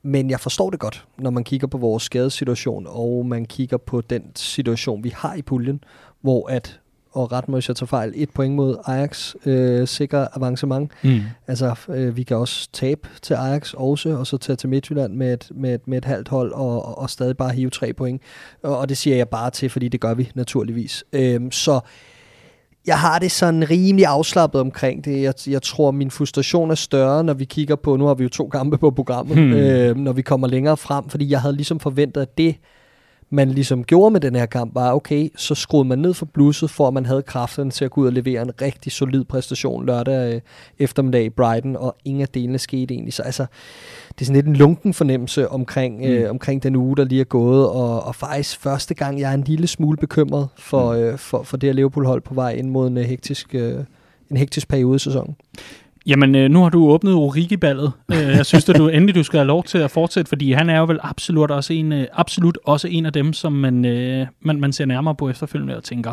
men 0.02 0.30
jeg 0.30 0.40
forstår 0.40 0.70
det 0.70 0.80
godt, 0.80 1.04
når 1.18 1.30
man 1.30 1.44
kigger 1.44 1.66
på 1.66 1.78
vores 1.78 2.02
skadesituation, 2.02 2.86
og 2.88 3.26
man 3.26 3.44
kigger 3.44 3.76
på 3.76 4.00
den 4.00 4.22
situation, 4.34 5.04
vi 5.04 5.12
har 5.16 5.34
i 5.34 5.42
puljen, 5.42 5.84
hvor 6.20 6.50
at 6.50 6.80
og 7.16 7.32
ret 7.32 7.48
må 7.48 7.56
jeg 7.56 7.62
tage 7.62 7.86
fejl, 7.86 8.12
et 8.14 8.30
point 8.30 8.54
mod 8.54 8.76
Ajax 8.86 9.34
øh, 9.46 9.88
sikrer 9.88 10.26
avancement. 10.34 10.90
Mm. 11.02 11.20
Altså, 11.46 11.74
øh, 11.88 12.16
vi 12.16 12.22
kan 12.22 12.36
også 12.36 12.68
tabe 12.72 13.08
til 13.22 13.34
Ajax 13.34 13.74
også, 13.74 14.08
og 14.08 14.26
så 14.26 14.38
tage 14.38 14.56
til 14.56 14.68
Midtjylland 14.68 15.12
med 15.12 15.32
et, 15.32 15.50
med 15.54 15.74
et, 15.74 15.88
med 15.88 15.98
et 15.98 16.04
halvt 16.04 16.28
hold, 16.28 16.52
og, 16.52 16.86
og, 16.86 16.98
og 16.98 17.10
stadig 17.10 17.36
bare 17.36 17.52
hive 17.52 17.70
tre 17.70 17.92
point. 17.92 18.22
Og, 18.62 18.78
og 18.78 18.88
det 18.88 18.96
siger 18.96 19.16
jeg 19.16 19.28
bare 19.28 19.50
til, 19.50 19.70
fordi 19.70 19.88
det 19.88 20.00
gør 20.00 20.14
vi 20.14 20.30
naturligvis. 20.34 21.04
Øhm, 21.12 21.50
så 21.50 21.80
jeg 22.86 22.98
har 22.98 23.18
det 23.18 23.30
sådan 23.30 23.70
rimelig 23.70 24.06
afslappet 24.06 24.60
omkring 24.60 25.04
det. 25.04 25.22
Jeg, 25.22 25.34
jeg 25.46 25.62
tror, 25.62 25.90
min 25.90 26.10
frustration 26.10 26.70
er 26.70 26.74
større, 26.74 27.24
når 27.24 27.34
vi 27.34 27.44
kigger 27.44 27.76
på, 27.76 27.96
nu 27.96 28.06
har 28.06 28.14
vi 28.14 28.22
jo 28.22 28.28
to 28.28 28.48
kampe 28.48 28.78
på 28.78 28.90
programmet, 28.90 29.36
hmm. 29.36 29.52
øh, 29.52 29.96
når 29.96 30.12
vi 30.12 30.22
kommer 30.22 30.46
længere 30.46 30.76
frem, 30.76 31.08
fordi 31.08 31.30
jeg 31.30 31.40
havde 31.40 31.56
ligesom 31.56 31.80
forventet, 31.80 32.20
at 32.20 32.38
det, 32.38 32.56
man 33.30 33.50
ligesom 33.50 33.84
gjorde 33.84 34.10
med 34.10 34.20
den 34.20 34.34
her 34.34 34.46
kamp, 34.46 34.74
var, 34.74 34.92
okay, 34.92 35.28
så 35.36 35.54
skruede 35.54 35.88
man 35.88 35.98
ned 35.98 36.14
for 36.14 36.26
blusset, 36.26 36.70
for 36.70 36.88
at 36.88 36.94
man 36.94 37.06
havde 37.06 37.22
kræfterne 37.22 37.70
til 37.70 37.84
at 37.84 37.90
gå 37.90 38.00
ud 38.00 38.06
og 38.06 38.12
levere 38.12 38.42
en 38.42 38.50
rigtig 38.62 38.92
solid 38.92 39.24
præstation 39.24 39.86
lørdag 39.86 40.34
øh, 40.34 40.40
eftermiddag 40.78 41.24
i 41.24 41.30
Brighton, 41.30 41.76
og 41.76 41.96
ingen 42.04 42.22
af 42.22 42.28
delene 42.28 42.58
skete 42.58 42.94
egentlig. 42.94 43.14
Så 43.14 43.22
altså, 43.22 43.46
det 44.08 44.20
er 44.20 44.24
sådan 44.24 44.36
lidt 44.36 44.46
en 44.46 44.56
lunken 44.56 44.94
fornemmelse 44.94 45.48
omkring, 45.48 45.98
mm. 45.98 46.04
øh, 46.04 46.30
omkring 46.30 46.62
den 46.62 46.76
uge, 46.76 46.96
der 46.96 47.04
lige 47.04 47.20
er 47.20 47.24
gået, 47.24 47.68
og, 47.68 48.02
og 48.02 48.14
faktisk 48.14 48.60
første 48.60 48.94
gang, 48.94 49.20
jeg 49.20 49.30
er 49.30 49.34
en 49.34 49.44
lille 49.44 49.66
smule 49.66 49.96
bekymret 49.96 50.48
for, 50.56 50.92
mm. 50.92 50.98
øh, 50.98 51.18
for, 51.18 51.42
for 51.42 51.56
det 51.56 51.68
her 51.68 51.74
Liverpool-hold 51.74 52.22
på 52.22 52.34
vej 52.34 52.52
ind 52.52 52.70
mod 52.70 52.86
en 52.86 52.96
hektisk, 52.96 53.54
øh, 53.54 53.84
en 54.30 54.36
hektisk 54.36 54.68
periode 54.68 54.96
i 54.96 54.98
sæsonen. 54.98 55.36
Jamen, 56.06 56.34
øh, 56.34 56.50
nu 56.50 56.62
har 56.62 56.68
du 56.68 56.88
åbnet 56.88 57.14
Origi-ballet. 57.14 57.92
Øh, 58.12 58.18
jeg 58.18 58.46
synes, 58.46 58.68
at 58.68 58.76
du 58.76 58.88
endelig 58.88 59.14
du 59.14 59.22
skal 59.22 59.38
have 59.38 59.46
lov 59.46 59.64
til 59.64 59.78
at 59.78 59.90
fortsætte, 59.90 60.28
fordi 60.28 60.52
han 60.52 60.70
er 60.70 60.78
jo 60.78 60.84
vel 60.84 60.98
absolut 61.02 61.50
også 61.50 61.72
en, 61.72 61.92
øh, 61.92 62.06
absolut 62.12 62.58
også 62.64 62.88
en 62.88 63.06
af 63.06 63.12
dem, 63.12 63.32
som 63.32 63.52
man, 63.52 63.80
man, 64.40 64.60
man 64.60 64.72
ser 64.72 64.84
nærmere 64.84 65.14
på 65.14 65.30
efterfølgende 65.30 65.76
og 65.76 65.84
tænker, 65.84 66.12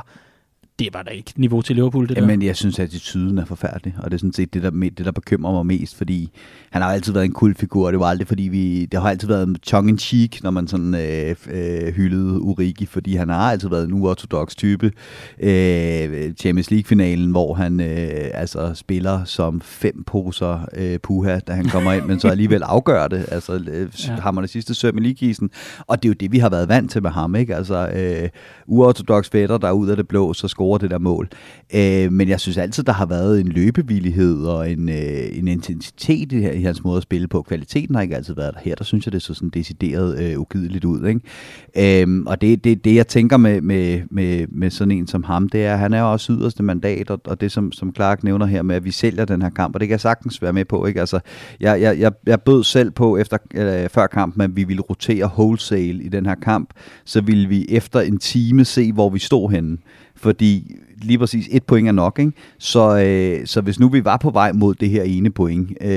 det 0.80 0.94
var 0.94 1.04
da 1.04 1.12
ikke 1.12 1.34
niveau 1.36 1.62
til 1.62 1.76
Liverpool, 1.76 2.10
det 2.10 2.16
Jamen, 2.18 2.42
der. 2.42 2.46
jeg 2.46 2.56
synes, 2.56 2.80
at 2.80 2.86
attituden 2.86 3.38
er 3.38 3.46
forfærdelig, 3.46 3.96
og 3.98 4.12
det 4.12 4.18
er 4.18 4.20
sådan 4.20 4.34
set 4.34 4.54
det, 4.54 4.64
der, 4.64 4.70
det, 4.70 5.06
der 5.06 5.12
bekymrer 5.12 5.52
mig 5.52 5.66
mest, 5.66 5.96
fordi 5.96 6.32
han 6.70 6.82
har 6.82 6.90
altid 6.90 7.14
været 7.14 7.26
en 7.26 7.34
cool 7.34 7.56
figur, 7.56 7.86
og 7.86 7.92
det 7.94 8.00
var 8.00 8.06
aldrig, 8.06 8.28
fordi 8.28 8.44
vi, 8.44 8.86
det 8.86 9.02
har 9.02 9.10
altid 9.10 9.28
været 9.28 9.58
tongue 9.62 9.90
in 9.90 9.98
cheek, 9.98 10.44
når 10.44 10.52
man 10.52 10.68
sådan 10.68 10.96
øh, 10.96 11.36
øh, 11.52 11.94
hyldede 11.94 12.42
Urigi, 12.42 12.86
fordi 12.86 13.16
han 13.16 13.30
har 13.30 13.52
altid 13.52 13.70
været 13.70 13.88
en 13.88 13.94
uortodox 13.94 14.56
type. 14.56 14.92
Øh, 15.40 16.34
Champions 16.34 16.72
League-finalen, 16.72 17.32
hvor 17.32 17.54
han 17.54 17.80
øh, 17.80 18.32
altså 18.34 18.74
spiller 18.74 19.24
som 19.24 19.62
fem 19.62 20.04
poser 20.04 20.66
øh, 20.74 21.00
puha, 21.00 21.40
da 21.40 21.54
han 21.54 21.66
kommer 21.66 21.94
ind, 21.94 22.06
men 22.06 22.20
så 22.20 22.28
alligevel 22.28 22.64
afgør 22.64 23.08
det, 23.08 23.26
altså 23.32 23.54
øh, 23.54 23.90
ja. 24.08 24.14
har 24.14 24.32
man 24.32 24.42
det 24.42 24.50
sidste 24.50 24.74
søm 24.74 24.98
i 24.98 25.02
ligekisten, 25.02 25.50
og 25.88 26.04
det 26.04 26.10
er 26.10 26.10
jo 26.10 26.16
det, 26.20 26.32
vi 26.32 26.40
har 26.40 26.50
været 26.50 26.70
vant 26.70 26.92
til 26.92 27.04
med 27.04 27.12
ham, 27.12 27.36
ikke? 27.36 27.56
Altså, 27.56 27.88
øh, 27.88 28.30
uortodox 28.68 29.30
fætter, 29.30 29.58
der 29.58 29.68
er 29.68 29.72
ud 29.72 29.88
af 29.90 29.96
det 29.96 30.08
blå, 30.08 30.34
så 30.34 30.48
score 30.64 30.80
det 30.80 30.92
der 30.92 31.00
mål. 31.00 31.30
Øh, 31.76 32.12
men 32.12 32.30
jeg 32.30 32.40
synes 32.40 32.58
altid, 32.58 32.84
der 32.84 32.94
har 32.94 33.06
været 33.06 33.40
en 33.40 33.48
løbevillighed 33.48 34.46
og 34.46 34.72
en, 34.72 34.90
øh, 34.90 35.38
en 35.38 35.48
intensitet 35.48 36.32
i, 36.32 36.50
i 36.52 36.62
hans 36.62 36.84
måde 36.84 36.98
at 36.98 37.04
spille 37.04 37.28
på. 37.28 37.42
Kvaliteten 37.42 37.96
har 37.96 38.02
ikke 38.02 38.16
altid 38.16 38.36
været 38.36 38.54
der. 38.54 38.60
Her 38.64 38.76
der 38.76 38.84
synes 38.84 39.06
jeg, 39.06 39.14
det 39.14 39.22
så 39.22 39.34
sådan 39.34 39.50
decideret 39.50 40.20
øh, 40.20 40.40
ugideligt 40.40 40.86
ud. 40.86 41.06
Ikke? 41.08 42.02
Øh, 42.04 42.24
og 42.26 42.42
det, 42.42 42.64
det, 42.64 42.86
det, 42.86 42.96
jeg 42.96 43.08
tænker 43.08 43.38
med, 43.38 43.62
med, 43.62 44.02
med, 44.10 44.48
med 44.50 44.70
sådan 44.70 44.92
en 44.92 45.08
som 45.08 45.24
ham, 45.24 45.50
det 45.50 45.66
er, 45.66 45.74
at 45.74 45.80
han 45.80 45.94
er 45.94 46.02
også 46.02 46.34
yderste 46.34 46.64
mandat, 46.64 47.10
og, 47.10 47.22
og 47.26 47.42
det 47.42 47.52
som, 47.52 47.72
som 47.72 47.96
Clark 47.96 48.24
nævner 48.24 48.46
her 48.46 48.62
med, 48.62 48.76
at 48.76 48.86
vi 48.86 48.92
sælger 48.92 49.26
den 49.26 49.42
her 49.42 49.50
kamp, 49.50 49.76
og 49.76 49.80
det 49.80 49.88
kan 49.88 49.92
jeg 49.94 50.02
sagtens 50.02 50.42
være 50.42 50.54
med 50.54 50.66
på. 50.66 50.86
Ikke? 50.86 51.00
Altså, 51.00 51.20
jeg, 51.60 51.82
jeg, 51.82 52.00
jeg, 52.00 52.12
jeg 52.28 52.42
bød 52.42 52.64
selv 52.64 52.92
på 52.92 53.18
efter 53.18 53.38
øh, 53.56 53.90
før 53.90 54.08
kampen, 54.08 54.42
at 54.42 54.56
vi 54.56 54.64
ville 54.64 54.82
rotere 54.82 55.26
wholesale 55.26 56.04
i 56.04 56.10
den 56.10 56.26
her 56.26 56.36
kamp, 56.36 56.70
så 57.06 57.22
ville 57.22 57.50
vi 57.50 57.66
efter 57.70 58.00
en 58.00 58.18
time 58.18 58.66
se, 58.66 58.94
hvor 58.94 59.10
vi 59.10 59.20
stod 59.20 59.52
henne 59.52 59.78
fordi 60.24 60.76
lige 61.02 61.18
præcis 61.18 61.48
et 61.52 61.64
point 61.64 61.88
er 61.88 61.92
nok. 61.92 62.20
Ikke? 62.20 62.32
Så, 62.58 62.98
øh, 62.98 63.48
så 63.48 63.62
hvis 63.62 63.80
nu 63.80 63.90
vi 63.90 64.06
var 64.06 64.18
på 64.18 64.30
vej 64.30 64.52
mod 64.52 64.76
det 64.76 64.90
her 64.90 65.04
ene 65.04 65.30
point, 65.30 65.70
øh, 65.82 65.88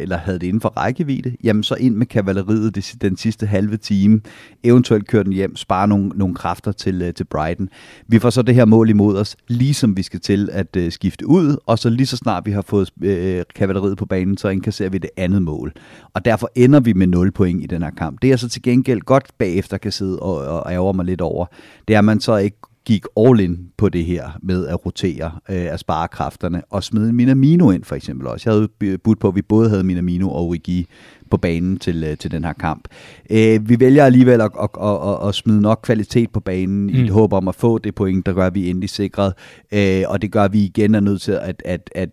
eller 0.00 0.16
havde 0.16 0.38
det 0.38 0.46
inden 0.46 0.60
for 0.60 0.68
rækkevidde, 0.68 1.36
jamen 1.44 1.62
så 1.62 1.74
ind 1.74 1.94
med 1.94 2.06
kavaleriet 2.06 2.74
det, 2.74 2.94
den 3.02 3.16
sidste 3.16 3.46
halve 3.46 3.76
time, 3.76 4.20
eventuelt 4.64 5.08
køre 5.08 5.24
den 5.24 5.32
hjem, 5.32 5.56
spare 5.56 5.88
nogle, 5.88 6.08
nogle 6.08 6.34
kræfter 6.34 6.72
til, 6.72 7.02
øh, 7.02 7.14
til 7.14 7.24
Brighton. 7.24 7.68
Vi 8.08 8.18
får 8.18 8.30
så 8.30 8.42
det 8.42 8.54
her 8.54 8.64
mål 8.64 8.90
imod 8.90 9.16
os, 9.16 9.36
ligesom 9.48 9.96
vi 9.96 10.02
skal 10.02 10.20
til 10.20 10.48
at 10.52 10.76
øh, 10.76 10.92
skifte 10.92 11.26
ud, 11.26 11.56
og 11.66 11.78
så 11.78 11.90
lige 11.90 12.06
så 12.06 12.16
snart 12.16 12.46
vi 12.46 12.50
har 12.50 12.62
fået 12.62 12.90
øh, 13.02 13.42
kavaleriet 13.54 13.98
på 13.98 14.06
banen, 14.06 14.36
så 14.36 14.48
indkasserer 14.48 14.90
vi 14.90 14.98
det 14.98 15.10
andet 15.16 15.42
mål. 15.42 15.72
Og 16.14 16.24
derfor 16.24 16.50
ender 16.54 16.80
vi 16.80 16.92
med 16.92 17.06
0 17.06 17.30
point 17.30 17.62
i 17.62 17.66
den 17.66 17.82
her 17.82 17.90
kamp. 17.90 18.22
Det 18.22 18.32
er 18.32 18.36
så 18.36 18.48
til 18.48 18.62
gengæld 18.62 19.00
godt 19.00 19.24
bagefter 19.38 19.76
kan 19.76 19.92
sidde 19.92 20.18
og, 20.18 20.36
og 20.36 20.72
ærger 20.72 20.92
mig 20.92 21.04
lidt 21.04 21.20
over. 21.20 21.46
Det 21.88 21.94
er, 21.94 21.98
at 21.98 22.04
man 22.04 22.20
så 22.20 22.36
ikke 22.36 22.56
gik 22.84 23.04
all 23.16 23.40
in 23.40 23.68
på 23.76 23.88
det 23.88 24.04
her 24.04 24.38
med 24.42 24.66
at 24.66 24.86
rotere, 24.86 25.30
øh, 25.48 25.72
at 25.72 25.80
spare 25.80 26.08
kræfterne, 26.08 26.62
og 26.70 26.84
smide 26.84 27.12
Minamino 27.12 27.70
ind 27.70 27.84
for 27.84 27.94
eksempel 27.94 28.26
også. 28.26 28.50
Jeg 28.50 28.54
havde 28.54 28.98
budt 28.98 29.20
på, 29.20 29.28
at 29.28 29.34
vi 29.34 29.42
både 29.42 29.68
havde 29.68 29.84
Minamino 29.84 30.30
og 30.30 30.44
Origi 30.44 30.86
på 31.30 31.36
banen 31.36 31.78
til, 31.78 32.04
øh, 32.04 32.16
til 32.18 32.30
den 32.30 32.44
her 32.44 32.52
kamp. 32.52 32.88
Øh, 33.30 33.68
vi 33.68 33.80
vælger 33.80 34.04
alligevel 34.04 34.40
at, 34.40 34.50
at, 34.62 34.68
at, 34.80 35.08
at, 35.08 35.28
at 35.28 35.34
smide 35.34 35.60
nok 35.60 35.80
kvalitet 35.82 36.30
på 36.30 36.40
banen 36.40 36.82
mm. 36.82 36.88
i 36.88 36.98
et 36.98 37.06
mm. 37.06 37.12
håb 37.12 37.32
om 37.32 37.48
at 37.48 37.54
få 37.54 37.78
det 37.78 37.94
point, 37.94 38.26
der 38.26 38.32
gør, 38.32 38.46
at 38.46 38.54
vi 38.54 38.70
endelig 38.70 38.90
sikret. 38.90 39.32
Øh, 39.72 40.02
og 40.06 40.22
det 40.22 40.32
gør, 40.32 40.44
at 40.44 40.52
vi 40.52 40.64
igen 40.64 40.94
er 40.94 41.00
nødt 41.00 41.22
til 41.22 41.32
at, 41.32 41.62
at, 41.64 41.90
at 41.94 42.08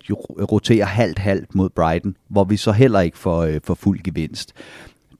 rotere 0.52 0.84
halvt-halvt 0.84 1.54
mod 1.54 1.68
Brighton, 1.68 2.16
hvor 2.28 2.44
vi 2.44 2.56
så 2.56 2.72
heller 2.72 3.00
ikke 3.00 3.18
får, 3.18 3.42
øh, 3.42 3.60
får 3.64 3.74
fuld 3.74 4.02
gevinst. 4.02 4.52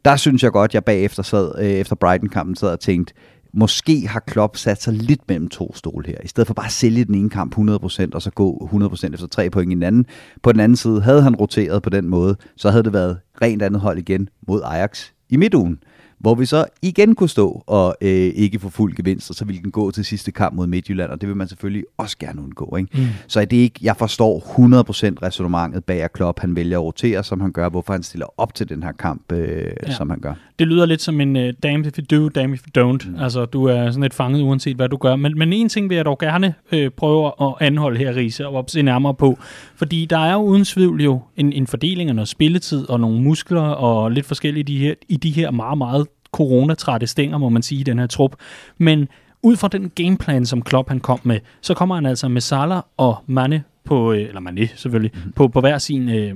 Der 0.04 0.16
synes 0.16 0.42
jeg 0.42 0.52
godt, 0.52 0.74
jeg 0.74 0.84
bagefter 0.84 1.22
sad, 1.22 1.52
øh, 1.58 1.70
efter 1.70 1.96
Brighton-kampen 1.96 2.56
sad 2.56 2.68
og 2.68 2.80
tænkte, 2.80 3.14
måske 3.52 4.08
har 4.08 4.20
Klopp 4.20 4.56
sat 4.56 4.82
sig 4.82 4.92
lidt 4.92 5.20
mellem 5.28 5.48
to 5.48 5.74
stole 5.74 6.06
her. 6.06 6.16
I 6.24 6.28
stedet 6.28 6.46
for 6.46 6.54
bare 6.54 6.66
at 6.66 6.72
sælge 6.72 7.04
den 7.04 7.14
ene 7.14 7.30
kamp 7.30 7.58
100%, 7.58 8.08
og 8.12 8.22
så 8.22 8.30
gå 8.34 8.68
100% 8.72 9.14
efter 9.14 9.26
tre 9.26 9.50
point 9.50 9.72
i 9.72 9.74
den 9.74 9.82
anden. 9.82 10.06
På 10.42 10.52
den 10.52 10.60
anden 10.60 10.76
side, 10.76 11.00
havde 11.00 11.22
han 11.22 11.34
roteret 11.34 11.82
på 11.82 11.90
den 11.90 12.08
måde, 12.08 12.36
så 12.56 12.70
havde 12.70 12.82
det 12.82 12.92
været 12.92 13.18
rent 13.42 13.62
andet 13.62 13.80
hold 13.80 13.98
igen 13.98 14.28
mod 14.48 14.62
Ajax 14.64 15.10
i 15.30 15.36
midtugen 15.36 15.78
hvor 16.20 16.34
vi 16.34 16.46
så 16.46 16.64
igen 16.82 17.14
kunne 17.14 17.28
stå 17.28 17.64
og 17.66 17.96
øh, 18.00 18.10
ikke 18.10 18.58
få 18.58 18.68
fuld 18.70 18.96
gevinst, 18.96 19.30
og 19.30 19.36
så 19.36 19.44
ville 19.44 19.62
den 19.62 19.70
gå 19.70 19.90
til 19.90 20.04
sidste 20.04 20.32
kamp 20.32 20.54
mod 20.54 20.66
Midtjylland, 20.66 21.10
og 21.10 21.20
det 21.20 21.28
vil 21.28 21.36
man 21.36 21.48
selvfølgelig 21.48 21.84
også 21.98 22.18
gerne 22.18 22.42
undgå. 22.42 22.76
Ikke? 22.76 22.88
Mm. 22.94 23.06
Så 23.26 23.40
er 23.40 23.44
det 23.44 23.56
ikke, 23.56 23.80
jeg 23.82 23.96
forstår 23.96 24.38
100% 24.38 25.26
resonemanget 25.26 25.84
bag 25.84 26.02
at 26.02 26.12
Klopp, 26.12 26.40
han 26.40 26.56
vælger 26.56 26.78
at 26.78 26.84
rotere, 26.84 27.24
som 27.24 27.40
han 27.40 27.52
gør, 27.52 27.68
hvorfor 27.68 27.92
han 27.92 28.02
stiller 28.02 28.26
op 28.40 28.54
til 28.54 28.68
den 28.68 28.82
her 28.82 28.92
kamp, 28.92 29.32
øh, 29.32 29.66
ja. 29.86 29.92
som 29.92 30.10
han 30.10 30.20
gør. 30.20 30.34
Det 30.58 30.66
lyder 30.66 30.86
lidt 30.86 31.02
som 31.02 31.20
en 31.20 31.36
uh, 31.36 31.42
damn 31.62 31.84
if 31.84 31.98
you 31.98 32.18
do, 32.18 32.28
damn 32.28 32.54
if 32.54 32.62
you 32.66 32.84
don't. 32.84 33.10
Mm. 33.10 33.18
Altså, 33.18 33.44
du 33.44 33.64
er 33.64 33.90
sådan 33.90 34.02
lidt 34.02 34.14
fanget 34.14 34.42
uanset 34.42 34.76
hvad 34.76 34.88
du 34.88 34.96
gør. 34.96 35.16
Men, 35.16 35.38
men 35.38 35.52
en 35.52 35.68
ting 35.68 35.88
vil 35.88 35.96
jeg 35.96 36.04
dog 36.04 36.18
gerne 36.18 36.54
øh, 36.72 36.90
prøve 36.90 37.32
at 37.40 37.54
anholde 37.60 37.98
her, 37.98 38.16
Riese, 38.16 38.48
og 38.48 38.64
se 38.68 38.82
nærmere 38.82 39.14
på. 39.14 39.38
Fordi 39.80 40.04
der 40.04 40.18
er 40.18 40.32
jo 40.32 40.38
uden 40.38 40.64
tvivl 40.64 41.02
jo 41.02 41.20
en, 41.36 41.52
en 41.52 41.66
fordeling 41.66 42.08
af 42.08 42.14
noget 42.14 42.28
spilletid 42.28 42.90
og 42.90 43.00
nogle 43.00 43.22
muskler 43.22 43.60
og 43.60 44.10
lidt 44.10 44.26
forskellige 44.26 44.64
de 44.64 44.78
her, 44.78 44.94
i 45.08 45.16
de 45.16 45.30
her 45.30 45.50
meget, 45.50 45.78
meget 45.78 46.06
coronatrætte 46.32 47.06
stænger, 47.06 47.38
må 47.38 47.48
man 47.48 47.62
sige, 47.62 47.80
i 47.80 47.82
den 47.82 47.98
her 47.98 48.06
trup. 48.06 48.36
Men 48.78 49.08
ud 49.42 49.56
fra 49.56 49.68
den 49.68 49.90
gameplan, 49.94 50.46
som 50.46 50.62
Klopp 50.62 50.88
han 50.88 51.00
kom 51.00 51.20
med, 51.22 51.40
så 51.60 51.74
kommer 51.74 51.94
han 51.94 52.06
altså 52.06 52.28
med 52.28 52.40
Salah 52.40 52.82
og 52.96 53.16
Mane 53.26 53.62
på, 53.84 54.12
øh, 54.12 54.20
eller 54.20 54.40
Mané 54.40 54.76
selvfølgelig, 54.76 55.10
mm. 55.24 55.32
på, 55.32 55.48
på, 55.48 55.60
hver 55.60 55.78
sin, 55.78 56.08
øh, 56.08 56.34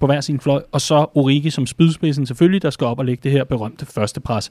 på 0.00 0.06
hver 0.06 0.20
sin 0.20 0.40
fløj, 0.40 0.62
og 0.72 0.80
så 0.80 1.06
Origi 1.14 1.50
som 1.50 1.66
spydspidsen 1.66 2.26
selvfølgelig, 2.26 2.62
der 2.62 2.70
skal 2.70 2.86
op 2.86 2.98
og 2.98 3.04
lægge 3.04 3.20
det 3.24 3.32
her 3.32 3.44
berømte 3.44 3.86
første 3.86 4.20
pres. 4.20 4.50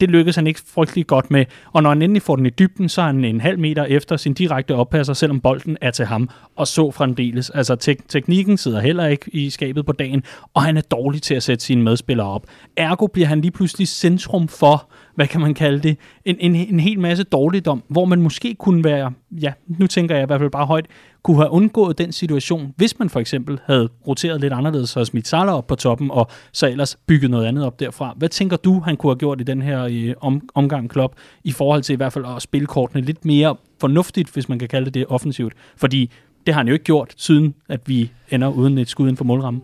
Det 0.00 0.10
lykkedes 0.10 0.36
han 0.36 0.46
ikke 0.46 0.60
frygtelig 0.74 1.06
godt 1.06 1.30
med, 1.30 1.44
og 1.72 1.82
når 1.82 1.90
han 1.90 2.02
endelig 2.02 2.22
får 2.22 2.36
den 2.36 2.46
i 2.46 2.50
dybden, 2.50 2.88
så 2.88 3.02
er 3.02 3.06
han 3.06 3.24
en 3.24 3.40
halv 3.40 3.58
meter 3.58 3.84
efter 3.84 4.16
sin 4.16 4.34
direkte 4.34 4.74
oppasser, 4.74 5.14
selvom 5.14 5.40
bolden 5.40 5.76
er 5.80 5.90
til 5.90 6.04
ham, 6.04 6.28
og 6.56 6.66
så 6.66 6.90
fremdeles. 6.90 7.50
Altså 7.50 7.76
tek- 7.76 8.08
teknikken 8.08 8.56
sidder 8.56 8.80
heller 8.80 9.06
ikke 9.06 9.30
i 9.32 9.50
skabet 9.50 9.86
på 9.86 9.92
dagen, 9.92 10.22
og 10.54 10.62
han 10.62 10.76
er 10.76 10.80
dårlig 10.80 11.22
til 11.22 11.34
at 11.34 11.42
sætte 11.42 11.64
sine 11.64 11.82
medspillere 11.82 12.26
op. 12.26 12.46
Ergo 12.76 13.06
bliver 13.06 13.28
han 13.28 13.40
lige 13.40 13.50
pludselig 13.50 13.88
centrum 13.88 14.48
for, 14.48 14.90
hvad 15.14 15.26
kan 15.26 15.40
man 15.40 15.54
kalde 15.54 15.78
det, 15.78 15.98
en, 16.24 16.36
en, 16.40 16.54
en 16.54 16.80
hel 16.80 17.00
masse 17.00 17.24
dårligdom, 17.24 17.82
hvor 17.88 18.04
man 18.04 18.22
måske 18.22 18.54
kunne 18.54 18.84
være, 18.84 19.12
ja, 19.40 19.52
nu 19.68 19.86
tænker 19.86 20.14
jeg 20.14 20.22
i 20.22 20.26
hvert 20.26 20.40
fald 20.40 20.50
bare 20.50 20.66
højt, 20.66 20.86
kunne 21.22 21.36
have 21.36 21.50
undgået 21.50 21.98
den 21.98 22.12
situation, 22.12 22.72
hvis 22.76 22.98
man 22.98 23.10
for 23.10 23.20
eksempel 23.20 23.58
havde 23.66 23.88
roteret 24.06 24.40
lidt 24.40 24.52
anderledes 24.52 24.96
og 24.96 25.06
smidt 25.06 25.28
Salah 25.28 25.54
op 25.54 25.66
på 25.66 25.74
toppen, 25.74 26.10
og 26.10 26.30
så 26.52 26.68
ellers 26.68 26.98
bygget 27.06 27.30
noget 27.30 27.46
andet 27.46 27.64
op 27.64 27.80
derfra. 27.80 28.14
Hvad 28.16 28.28
tænker 28.28 28.56
du, 28.56 28.80
han 28.80 28.96
kunne 28.96 29.10
have 29.10 29.18
gjort 29.18 29.40
i 29.40 29.44
den 29.44 29.62
her 29.62 29.88
øh, 29.90 30.14
om, 30.20 30.48
omgang 30.54 30.90
klub, 30.90 31.14
i 31.44 31.52
forhold 31.52 31.82
til 31.82 31.92
i 31.92 31.96
hvert 31.96 32.12
fald 32.12 32.24
at 32.36 32.42
spille 32.42 32.66
kortene 32.66 33.04
lidt 33.04 33.24
mere 33.24 33.56
fornuftigt, 33.80 34.30
hvis 34.30 34.48
man 34.48 34.58
kan 34.58 34.68
kalde 34.68 34.84
det 34.84 34.94
det 34.94 35.06
offensivt? 35.08 35.52
Fordi 35.76 36.10
det 36.46 36.54
har 36.54 36.60
han 36.60 36.68
jo 36.68 36.72
ikke 36.72 36.84
gjort, 36.84 37.14
siden 37.16 37.54
at 37.68 37.80
vi 37.86 38.10
ender 38.30 38.48
uden 38.48 38.78
et 38.78 38.88
skud 38.88 39.04
inden 39.04 39.16
for 39.16 39.24
målrammen. 39.24 39.62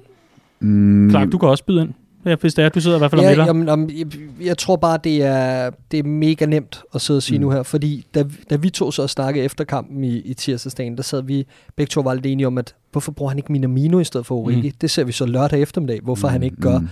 Mm. 0.60 1.10
Clark, 1.10 1.32
du 1.32 1.38
kan 1.38 1.48
også 1.48 1.64
byde 1.64 1.82
ind. 1.82 1.94
Ja, 2.26 2.36
hvis 2.36 2.54
det 2.54 2.64
er, 2.64 2.68
du 2.68 2.80
sidder 2.80 2.96
i 2.96 2.98
hvert 2.98 3.10
fald 3.10 3.20
ja, 3.20 3.40
og 3.40 3.46
jamen, 3.46 3.68
jamen, 3.68 3.90
jeg, 3.98 4.06
jeg 4.46 4.58
tror 4.58 4.76
bare, 4.76 4.98
det 5.04 5.22
er, 5.22 5.70
det 5.90 5.98
er 5.98 6.02
mega 6.02 6.46
nemt 6.46 6.82
at 6.94 7.00
sidde 7.00 7.18
og 7.18 7.22
sige 7.22 7.38
mm. 7.38 7.44
nu 7.44 7.50
her, 7.50 7.62
fordi 7.62 8.06
da, 8.14 8.24
da 8.50 8.56
vi 8.56 8.70
to 8.70 8.90
så 8.90 9.02
og 9.02 9.10
snakkede 9.10 9.44
efter 9.44 9.64
kampen 9.64 10.04
i, 10.04 10.16
i 10.16 10.34
tirsdagsdagen, 10.34 10.96
der 10.96 11.02
sad 11.02 11.22
vi 11.22 11.46
begge 11.76 11.90
to 11.90 12.00
var 12.00 12.14
lidt 12.14 12.26
enige 12.26 12.46
om, 12.46 12.58
at 12.58 12.74
hvorfor 12.92 13.12
bruger 13.12 13.28
han 13.28 13.38
ikke 13.38 13.52
Minamino 13.52 14.00
i 14.00 14.04
stedet 14.04 14.26
for 14.26 14.34
Origi? 14.34 14.68
Mm. 14.68 14.74
Det 14.80 14.90
ser 14.90 15.04
vi 15.04 15.12
så 15.12 15.26
lørdag 15.26 15.62
eftermiddag, 15.62 16.00
hvorfor 16.02 16.28
mm. 16.28 16.32
han 16.32 16.42
ikke 16.42 16.56
gør. 16.56 16.78
Mm. 16.78 16.88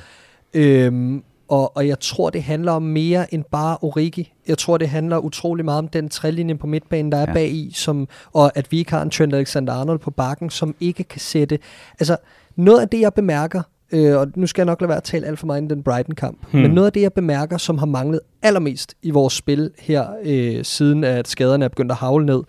Øhm, 0.54 1.22
og, 1.48 1.76
og 1.76 1.88
jeg 1.88 2.00
tror, 2.00 2.30
det 2.30 2.42
handler 2.42 2.72
om 2.72 2.82
mere 2.82 3.34
end 3.34 3.44
bare 3.50 3.76
Origi. 3.82 4.32
Jeg 4.48 4.58
tror, 4.58 4.78
det 4.78 4.88
handler 4.88 5.18
utrolig 5.18 5.64
meget 5.64 5.78
om 5.78 5.88
den 5.88 6.08
trælinje 6.08 6.54
på 6.54 6.66
midtbanen, 6.66 7.12
der 7.12 7.18
er 7.18 7.26
ja. 7.28 7.32
bag 7.32 7.50
i, 7.50 7.72
som, 7.74 8.08
og 8.32 8.52
at 8.54 8.72
vi 8.72 8.78
ikke 8.78 8.90
har 8.90 9.02
en 9.02 9.10
Trent 9.10 9.34
Alexander-Arnold 9.34 9.98
på 9.98 10.10
bakken, 10.10 10.50
som 10.50 10.74
ikke 10.80 11.04
kan 11.04 11.20
sætte... 11.20 11.58
Altså, 12.00 12.16
noget 12.56 12.80
af 12.80 12.88
det, 12.88 13.00
jeg 13.00 13.14
bemærker, 13.14 13.62
øh, 13.92 14.16
og 14.16 14.26
nu 14.36 14.46
skal 14.46 14.62
jeg 14.62 14.66
nok 14.66 14.80
lade 14.80 14.88
være 14.88 14.96
at 14.96 15.04
tale 15.04 15.26
alt 15.26 15.38
for 15.38 15.46
meget 15.46 15.62
i 15.62 15.66
den 15.68 15.82
Brighton-kamp, 15.82 16.38
hmm. 16.52 16.60
men 16.60 16.70
noget 16.70 16.86
af 16.86 16.92
det, 16.92 17.00
jeg 17.00 17.12
bemærker, 17.12 17.58
som 17.58 17.78
har 17.78 17.86
manglet 17.86 18.20
allermest 18.42 18.94
i 19.02 19.10
vores 19.10 19.34
spil 19.34 19.70
her, 19.78 20.06
øh, 20.22 20.64
siden 20.64 21.04
at 21.04 21.28
skaderne 21.28 21.64
er 21.64 21.68
begyndt 21.68 21.92
at 21.92 21.98
havle 21.98 22.26
ned, 22.26 22.42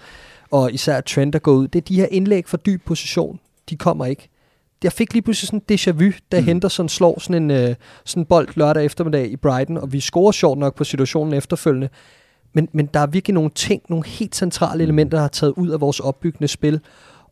og 0.51 0.73
især 0.73 1.01
Trent 1.01 1.35
er 1.35 1.39
gået 1.39 1.57
ud, 1.57 1.67
det 1.67 1.79
er 1.79 1.85
de 1.85 1.95
her 1.95 2.07
indlæg 2.11 2.47
for 2.47 2.57
dyb 2.57 2.85
position. 2.85 3.39
De 3.69 3.75
kommer 3.75 4.05
ikke. 4.05 4.29
Jeg 4.83 4.93
fik 4.93 5.13
lige 5.13 5.21
pludselig 5.21 5.47
sådan 5.47 5.61
en 5.69 5.75
déjà 5.75 5.91
vu, 5.91 6.11
da 6.31 6.39
mm. 6.39 6.45
Henderson 6.45 6.89
slår 6.89 7.19
sådan 7.19 7.43
en 7.43 7.51
øh, 7.51 7.75
sådan 8.05 8.25
bold 8.25 8.47
lørdag 8.55 8.85
eftermiddag 8.85 9.31
i 9.31 9.35
Brighton, 9.35 9.77
og 9.77 9.93
vi 9.93 9.99
scorer 9.99 10.31
sjovt 10.31 10.59
nok 10.59 10.75
på 10.75 10.83
situationen 10.83 11.33
efterfølgende. 11.33 11.89
Men, 12.53 12.69
men 12.71 12.85
der 12.85 12.99
er 12.99 13.07
virkelig 13.07 13.33
nogle 13.33 13.49
ting, 13.55 13.81
nogle 13.89 14.05
helt 14.07 14.35
centrale 14.35 14.73
hmm. 14.73 14.81
elementer, 14.81 15.17
der 15.17 15.21
har 15.21 15.27
taget 15.27 15.53
ud 15.57 15.69
af 15.69 15.81
vores 15.81 15.99
opbyggende 15.99 16.47
spil. 16.47 16.79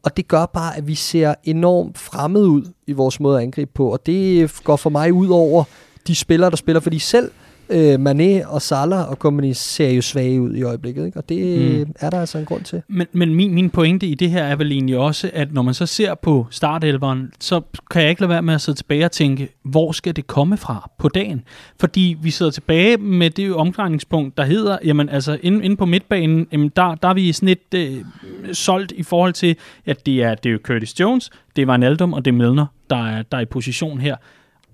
Og 0.03 0.17
det 0.17 0.27
gør 0.27 0.45
bare, 0.45 0.77
at 0.77 0.87
vi 0.87 0.95
ser 0.95 1.35
enormt 1.43 1.97
fremmed 1.97 2.41
ud 2.41 2.63
i 2.87 2.91
vores 2.91 3.19
måde 3.19 3.37
at 3.37 3.43
angribe 3.43 3.71
på. 3.73 3.91
Og 3.91 4.05
det 4.05 4.51
går 4.63 4.75
for 4.75 4.89
mig 4.89 5.13
ud 5.13 5.27
over 5.27 5.63
de 6.07 6.15
spillere, 6.15 6.49
der 6.49 6.55
spiller. 6.55 6.79
Fordi 6.79 6.99
selv 6.99 7.31
øh, 7.69 7.95
Mané 7.95 8.47
og 8.47 8.61
Salah 8.61 9.09
og 9.09 9.15
company 9.15 9.51
ser 9.53 9.89
jo 9.89 10.01
svage 10.01 10.41
ud 10.41 10.55
i 10.55 10.63
øjeblikket, 10.63 11.05
ikke? 11.05 11.17
og 11.17 11.29
det 11.29 11.59
mm. 11.87 11.93
er 11.99 12.09
der 12.09 12.19
altså 12.19 12.37
en 12.37 12.45
grund 12.45 12.63
til. 12.63 12.81
Men, 12.87 13.07
men 13.11 13.35
min, 13.35 13.53
min 13.53 13.69
pointe 13.69 14.07
i 14.07 14.15
det 14.15 14.29
her 14.29 14.43
er 14.43 14.55
vel 14.55 14.71
egentlig 14.71 14.97
også, 14.97 15.29
at 15.33 15.53
når 15.53 15.61
man 15.61 15.73
så 15.73 15.85
ser 15.85 16.15
på 16.15 16.47
startelveren, 16.49 17.31
så 17.39 17.61
kan 17.91 18.01
jeg 18.01 18.09
ikke 18.09 18.21
lade 18.21 18.29
være 18.29 18.41
med 18.41 18.53
at 18.53 18.61
sidde 18.61 18.77
tilbage 18.77 19.05
og 19.05 19.11
tænke, 19.11 19.49
hvor 19.63 19.91
skal 19.91 20.15
det 20.15 20.27
komme 20.27 20.57
fra 20.57 20.89
på 20.97 21.09
dagen? 21.09 21.43
Fordi 21.79 22.17
vi 22.21 22.31
sidder 22.31 22.51
tilbage 22.51 22.97
med 22.97 23.29
det 23.29 23.53
omdrejningspunkt, 23.53 24.37
der 24.37 24.43
hedder, 24.43 24.77
jamen 24.85 25.09
altså 25.09 25.37
inde, 25.41 25.65
inde 25.65 25.77
på 25.77 25.85
midtbanen, 25.85 26.47
jamen 26.51 26.71
der, 26.75 26.95
der 26.95 27.07
er 27.07 27.13
vi 27.13 27.31
sådan 27.31 27.47
lidt 27.47 27.73
øh, 27.75 28.05
solgt 28.53 28.91
i 28.91 29.03
forhold 29.03 29.33
til, 29.33 29.55
at 29.85 30.05
det 30.05 30.23
er, 30.23 30.35
det 30.35 30.49
er 30.49 30.53
jo 30.53 30.59
Curtis 30.63 30.99
Jones, 30.99 31.29
det 31.55 31.61
er 31.61 31.65
Van 31.65 31.83
Aldum 31.83 32.13
og 32.13 32.25
det 32.25 32.31
er 32.31 32.35
Milner, 32.35 32.65
der 32.89 33.07
er, 33.07 33.23
der 33.23 33.37
er 33.37 33.41
i 33.41 33.45
position 33.45 33.99
her 33.99 34.15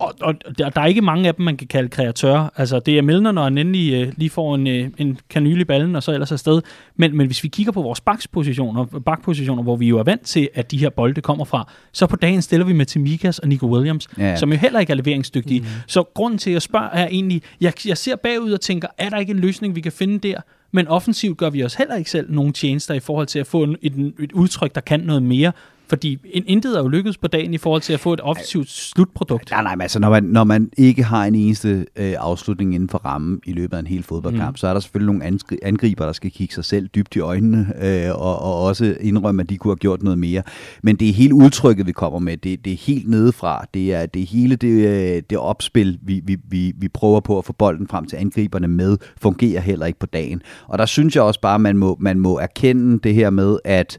og, 0.03 0.13
og 0.21 0.35
der, 0.57 0.69
der 0.69 0.81
er 0.81 0.85
ikke 0.85 1.01
mange 1.01 1.27
af 1.27 1.35
dem, 1.35 1.45
man 1.45 1.57
kan 1.57 1.67
kalde 1.67 1.89
kreatører. 1.89 2.49
Altså, 2.55 2.79
det 2.79 2.97
er 2.97 3.01
Milner, 3.01 3.31
når 3.31 3.43
han 3.43 3.57
endelig 3.57 3.93
øh, 3.93 4.13
lige 4.17 4.29
får 4.29 4.55
en, 4.55 4.67
øh, 4.67 4.89
en 4.97 5.19
kanyl 5.29 5.61
i 5.61 5.63
ballen, 5.63 5.95
og 5.95 6.03
så 6.03 6.11
ellers 6.11 6.31
afsted. 6.31 6.61
Men, 6.95 7.17
men 7.17 7.25
hvis 7.25 7.43
vi 7.43 7.47
kigger 7.47 7.71
på 7.71 7.81
vores 7.81 8.01
bakspositioner, 8.01 8.85
bakpositioner, 8.85 9.63
hvor 9.63 9.75
vi 9.75 9.87
jo 9.87 9.99
er 9.99 10.03
vant 10.03 10.21
til, 10.21 10.49
at 10.53 10.71
de 10.71 10.77
her 10.77 10.89
bolde 10.89 11.21
kommer 11.21 11.45
fra, 11.45 11.67
så 11.91 12.07
på 12.07 12.15
dagen 12.15 12.41
stiller 12.41 12.65
vi 12.65 12.73
med 12.73 12.85
Timikas 12.85 13.39
og 13.39 13.47
Nico 13.47 13.67
Williams, 13.67 14.07
ja. 14.17 14.35
som 14.35 14.51
jo 14.51 14.57
heller 14.57 14.79
ikke 14.79 14.91
er 14.91 14.97
leveringsdygtige. 14.97 15.59
Mm. 15.59 15.65
Så 15.87 16.03
grunden 16.03 16.37
til, 16.37 16.49
at 16.49 16.53
jeg 16.53 16.61
spørger, 16.61 16.89
er 16.89 17.07
egentlig, 17.07 17.41
jeg, 17.61 17.73
jeg 17.87 17.97
ser 17.97 18.15
bagud 18.15 18.51
og 18.51 18.61
tænker, 18.61 18.87
er 18.97 19.09
der 19.09 19.17
ikke 19.17 19.31
en 19.31 19.39
løsning, 19.39 19.75
vi 19.75 19.81
kan 19.81 19.91
finde 19.91 20.27
der? 20.27 20.41
Men 20.71 20.87
offensivt 20.87 21.37
gør 21.37 21.49
vi 21.49 21.63
os 21.63 21.73
heller 21.73 21.95
ikke 21.95 22.09
selv 22.09 22.31
nogen 22.31 22.53
tjenester 22.53 22.93
i 22.93 22.99
forhold 22.99 23.27
til 23.27 23.39
at 23.39 23.47
få 23.47 23.63
en, 23.63 23.75
et, 23.81 24.13
et 24.19 24.31
udtryk, 24.31 24.75
der 24.75 24.81
kan 24.81 24.99
noget 24.99 25.23
mere. 25.23 25.51
Fordi 25.93 26.17
intet 26.47 26.77
er 26.77 26.81
jo 26.81 26.87
lykkedes 26.87 27.17
på 27.17 27.27
dagen 27.27 27.53
i 27.53 27.57
forhold 27.57 27.81
til 27.81 27.93
at 27.93 27.99
få 27.99 28.13
et 28.13 28.21
offensivt 28.21 28.69
slutprodukt. 28.69 29.51
Nej, 29.51 29.63
nej, 29.63 29.75
men 29.75 29.81
altså, 29.81 29.99
når 29.99 30.09
man, 30.09 30.23
når 30.23 30.43
man 30.43 30.69
ikke 30.77 31.03
har 31.03 31.25
en 31.25 31.35
eneste 31.35 31.85
øh, 31.95 32.13
afslutning 32.19 32.75
inden 32.75 32.89
for 32.89 32.97
rammen 32.97 33.41
i 33.45 33.53
løbet 33.53 33.77
af 33.77 33.79
en 33.79 33.87
hel 33.87 34.03
fodboldkamp, 34.03 34.53
mm. 34.53 34.57
så 34.57 34.67
er 34.67 34.73
der 34.73 34.79
selvfølgelig 34.79 35.13
nogle 35.13 35.39
angriber, 35.63 36.05
der 36.05 36.13
skal 36.13 36.31
kigge 36.31 36.53
sig 36.53 36.65
selv 36.65 36.87
dybt 36.87 37.15
i 37.15 37.19
øjnene, 37.19 37.73
øh, 37.81 38.11
og, 38.15 38.41
og 38.41 38.61
også 38.61 38.97
indrømme, 39.01 39.41
at 39.41 39.49
de 39.49 39.57
kunne 39.57 39.71
have 39.71 39.77
gjort 39.77 40.03
noget 40.03 40.19
mere. 40.19 40.43
Men 40.83 40.95
det 40.95 41.09
er 41.09 41.13
helt 41.13 41.33
udtrykket, 41.33 41.87
vi 41.87 41.91
kommer 41.91 42.19
med. 42.19 42.37
Det, 42.37 42.65
det 42.65 42.73
er 42.73 42.77
helt 42.77 43.09
nedefra. 43.09 43.65
Det 43.73 43.93
er 43.93 44.05
det 44.05 44.25
hele 44.25 44.55
det, 44.55 44.87
øh, 44.87 45.21
det 45.29 45.37
opspil, 45.37 45.99
vi, 46.01 46.21
vi, 46.25 46.37
vi, 46.49 46.73
vi 46.77 46.87
prøver 46.87 47.19
på 47.19 47.37
at 47.37 47.45
få 47.45 47.53
bolden 47.53 47.87
frem 47.87 48.05
til 48.05 48.15
angriberne 48.15 48.67
med, 48.67 48.97
fungerer 49.21 49.61
heller 49.61 49.85
ikke 49.85 49.99
på 49.99 50.05
dagen. 50.05 50.41
Og 50.67 50.77
der 50.77 50.85
synes 50.85 51.15
jeg 51.15 51.23
også 51.23 51.41
bare, 51.41 51.55
at 51.55 51.61
man 51.61 51.77
må, 51.77 51.97
man 51.99 52.19
må 52.19 52.37
erkende 52.37 52.99
det 52.99 53.13
her 53.13 53.29
med, 53.29 53.57
at 53.63 53.97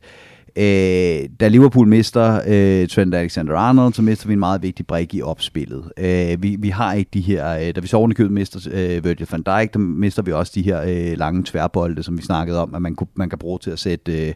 Øh, 0.57 1.29
da 1.41 1.49
Liverpool 1.49 1.89
mister 1.89 2.41
øh, 2.47 2.89
Trent 2.89 3.15
Alexander-Arnold, 3.15 3.93
så 3.93 4.03
mister 4.03 4.27
vi 4.27 4.33
en 4.33 4.39
meget 4.39 4.63
vigtig 4.63 4.87
brik 4.87 5.15
i 5.15 5.23
opspillet. 5.23 5.85
Øh, 5.99 6.43
vi, 6.43 6.57
vi 6.59 6.69
har 6.69 6.93
ikke 6.93 7.11
de 7.15 7.21
her, 7.21 7.57
øh, 7.57 7.75
da 7.75 7.81
vi 7.81 7.87
så 7.87 7.97
ovenikøbet 7.97 8.33
mister 8.33 8.69
øh, 8.73 9.05
Virgil 9.05 9.27
van 9.31 9.43
Dijk, 9.43 9.73
der 9.73 9.79
mister 9.79 10.23
vi 10.23 10.33
også 10.33 10.53
de 10.55 10.63
her 10.63 10.83
øh, 10.83 11.19
lange 11.19 11.43
tværbolde, 11.45 12.03
som 12.03 12.19
vi 12.19 12.23
snakkede 12.23 12.63
om, 12.63 12.75
at 12.75 12.83
man, 12.83 12.95
kunne, 12.95 13.07
man 13.15 13.29
kan 13.29 13.39
bruge 13.39 13.59
til 13.59 13.71
at 13.71 13.79
sætte, 13.79 14.27
øh, 14.27 14.35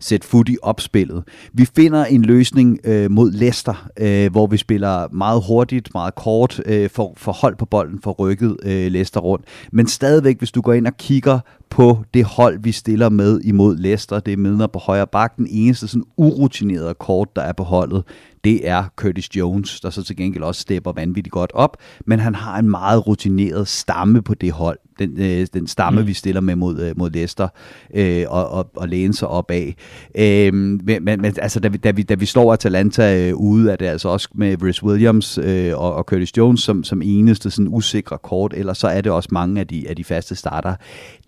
sætte 0.00 0.26
foot 0.26 0.48
i 0.48 0.56
opspillet. 0.62 1.22
Vi 1.52 1.66
finder 1.76 2.04
en 2.04 2.22
løsning 2.22 2.78
øh, 2.84 3.10
mod 3.10 3.32
Leicester, 3.32 3.88
øh, 4.00 4.30
hvor 4.30 4.46
vi 4.46 4.56
spiller 4.56 5.08
meget 5.12 5.42
hurtigt, 5.46 5.90
meget 5.94 6.14
kort, 6.14 6.60
øh, 6.66 6.90
for, 6.90 7.12
for 7.16 7.32
hold 7.32 7.56
på 7.56 7.66
bolden, 7.66 7.98
for 8.02 8.12
rykket 8.12 8.56
øh, 8.64 8.92
Leicester 8.92 9.20
rundt. 9.20 9.44
Men 9.72 9.86
stadigvæk, 9.86 10.38
hvis 10.38 10.50
du 10.50 10.60
går 10.60 10.72
ind 10.72 10.86
og 10.86 10.96
kigger 10.96 11.40
på 11.70 11.98
det 12.14 12.24
hold, 12.24 12.58
vi 12.62 12.72
stiller 12.72 13.08
med 13.08 13.40
imod 13.40 13.76
Leicester. 13.76 14.20
Det 14.20 14.32
er 14.32 14.36
midler 14.36 14.66
på 14.66 14.78
højre 14.78 15.06
bakken, 15.06 15.46
Eneste 15.66 15.88
sådan 15.88 16.04
urutinerede 16.16 16.94
kort, 16.94 17.36
der 17.36 17.42
er 17.42 17.52
på 17.52 17.62
holdet, 17.62 18.04
det 18.44 18.68
er 18.68 18.84
Curtis 18.96 19.36
Jones, 19.36 19.80
der 19.80 19.90
så 19.90 20.02
til 20.02 20.16
gengæld 20.16 20.44
også 20.44 20.60
stepper 20.60 20.92
vanvittigt 20.92 21.32
godt 21.32 21.50
op, 21.54 21.76
men 22.06 22.20
han 22.20 22.34
har 22.34 22.58
en 22.58 22.70
meget 22.70 23.06
rutineret 23.06 23.68
stamme 23.68 24.22
på 24.22 24.34
det 24.34 24.52
hold, 24.52 24.78
den, 24.98 25.20
øh, 25.20 25.46
den 25.54 25.66
stamme, 25.66 26.00
mm. 26.00 26.06
vi 26.06 26.12
stiller 26.12 26.40
med 26.40 26.56
mod, 26.56 26.80
øh, 26.80 26.98
mod 26.98 27.10
Leicester, 27.10 27.48
øh, 27.94 28.24
og, 28.28 28.48
og, 28.48 28.70
og 28.76 28.88
læne 28.88 29.14
sig 29.14 29.28
op 29.28 29.50
af. 29.50 29.74
Øh, 30.18 30.54
men, 30.54 31.04
men 31.04 31.24
altså, 31.24 31.60
da 31.60 31.68
vi, 31.68 31.76
da, 31.76 31.90
vi, 31.90 32.02
da 32.02 32.14
vi 32.14 32.26
slår 32.26 32.52
Atalanta 32.52 33.28
øh, 33.28 33.34
ude, 33.34 33.72
er 33.72 33.76
det 33.76 33.86
altså 33.86 34.08
også 34.08 34.28
med 34.34 34.62
Rhys 34.62 34.82
Williams 34.82 35.38
øh, 35.38 35.78
og, 35.78 35.94
og 35.94 36.04
Curtis 36.04 36.36
Jones 36.36 36.60
som, 36.60 36.84
som 36.84 37.02
eneste 37.02 37.50
sådan 37.50 37.68
usikre 37.68 38.18
kort, 38.18 38.54
eller 38.56 38.72
så 38.72 38.88
er 38.88 39.00
det 39.00 39.12
også 39.12 39.28
mange 39.32 39.60
af 39.60 39.66
de, 39.66 39.88
af 39.88 39.96
de 39.96 40.04
faste 40.04 40.34
starter. 40.34 40.74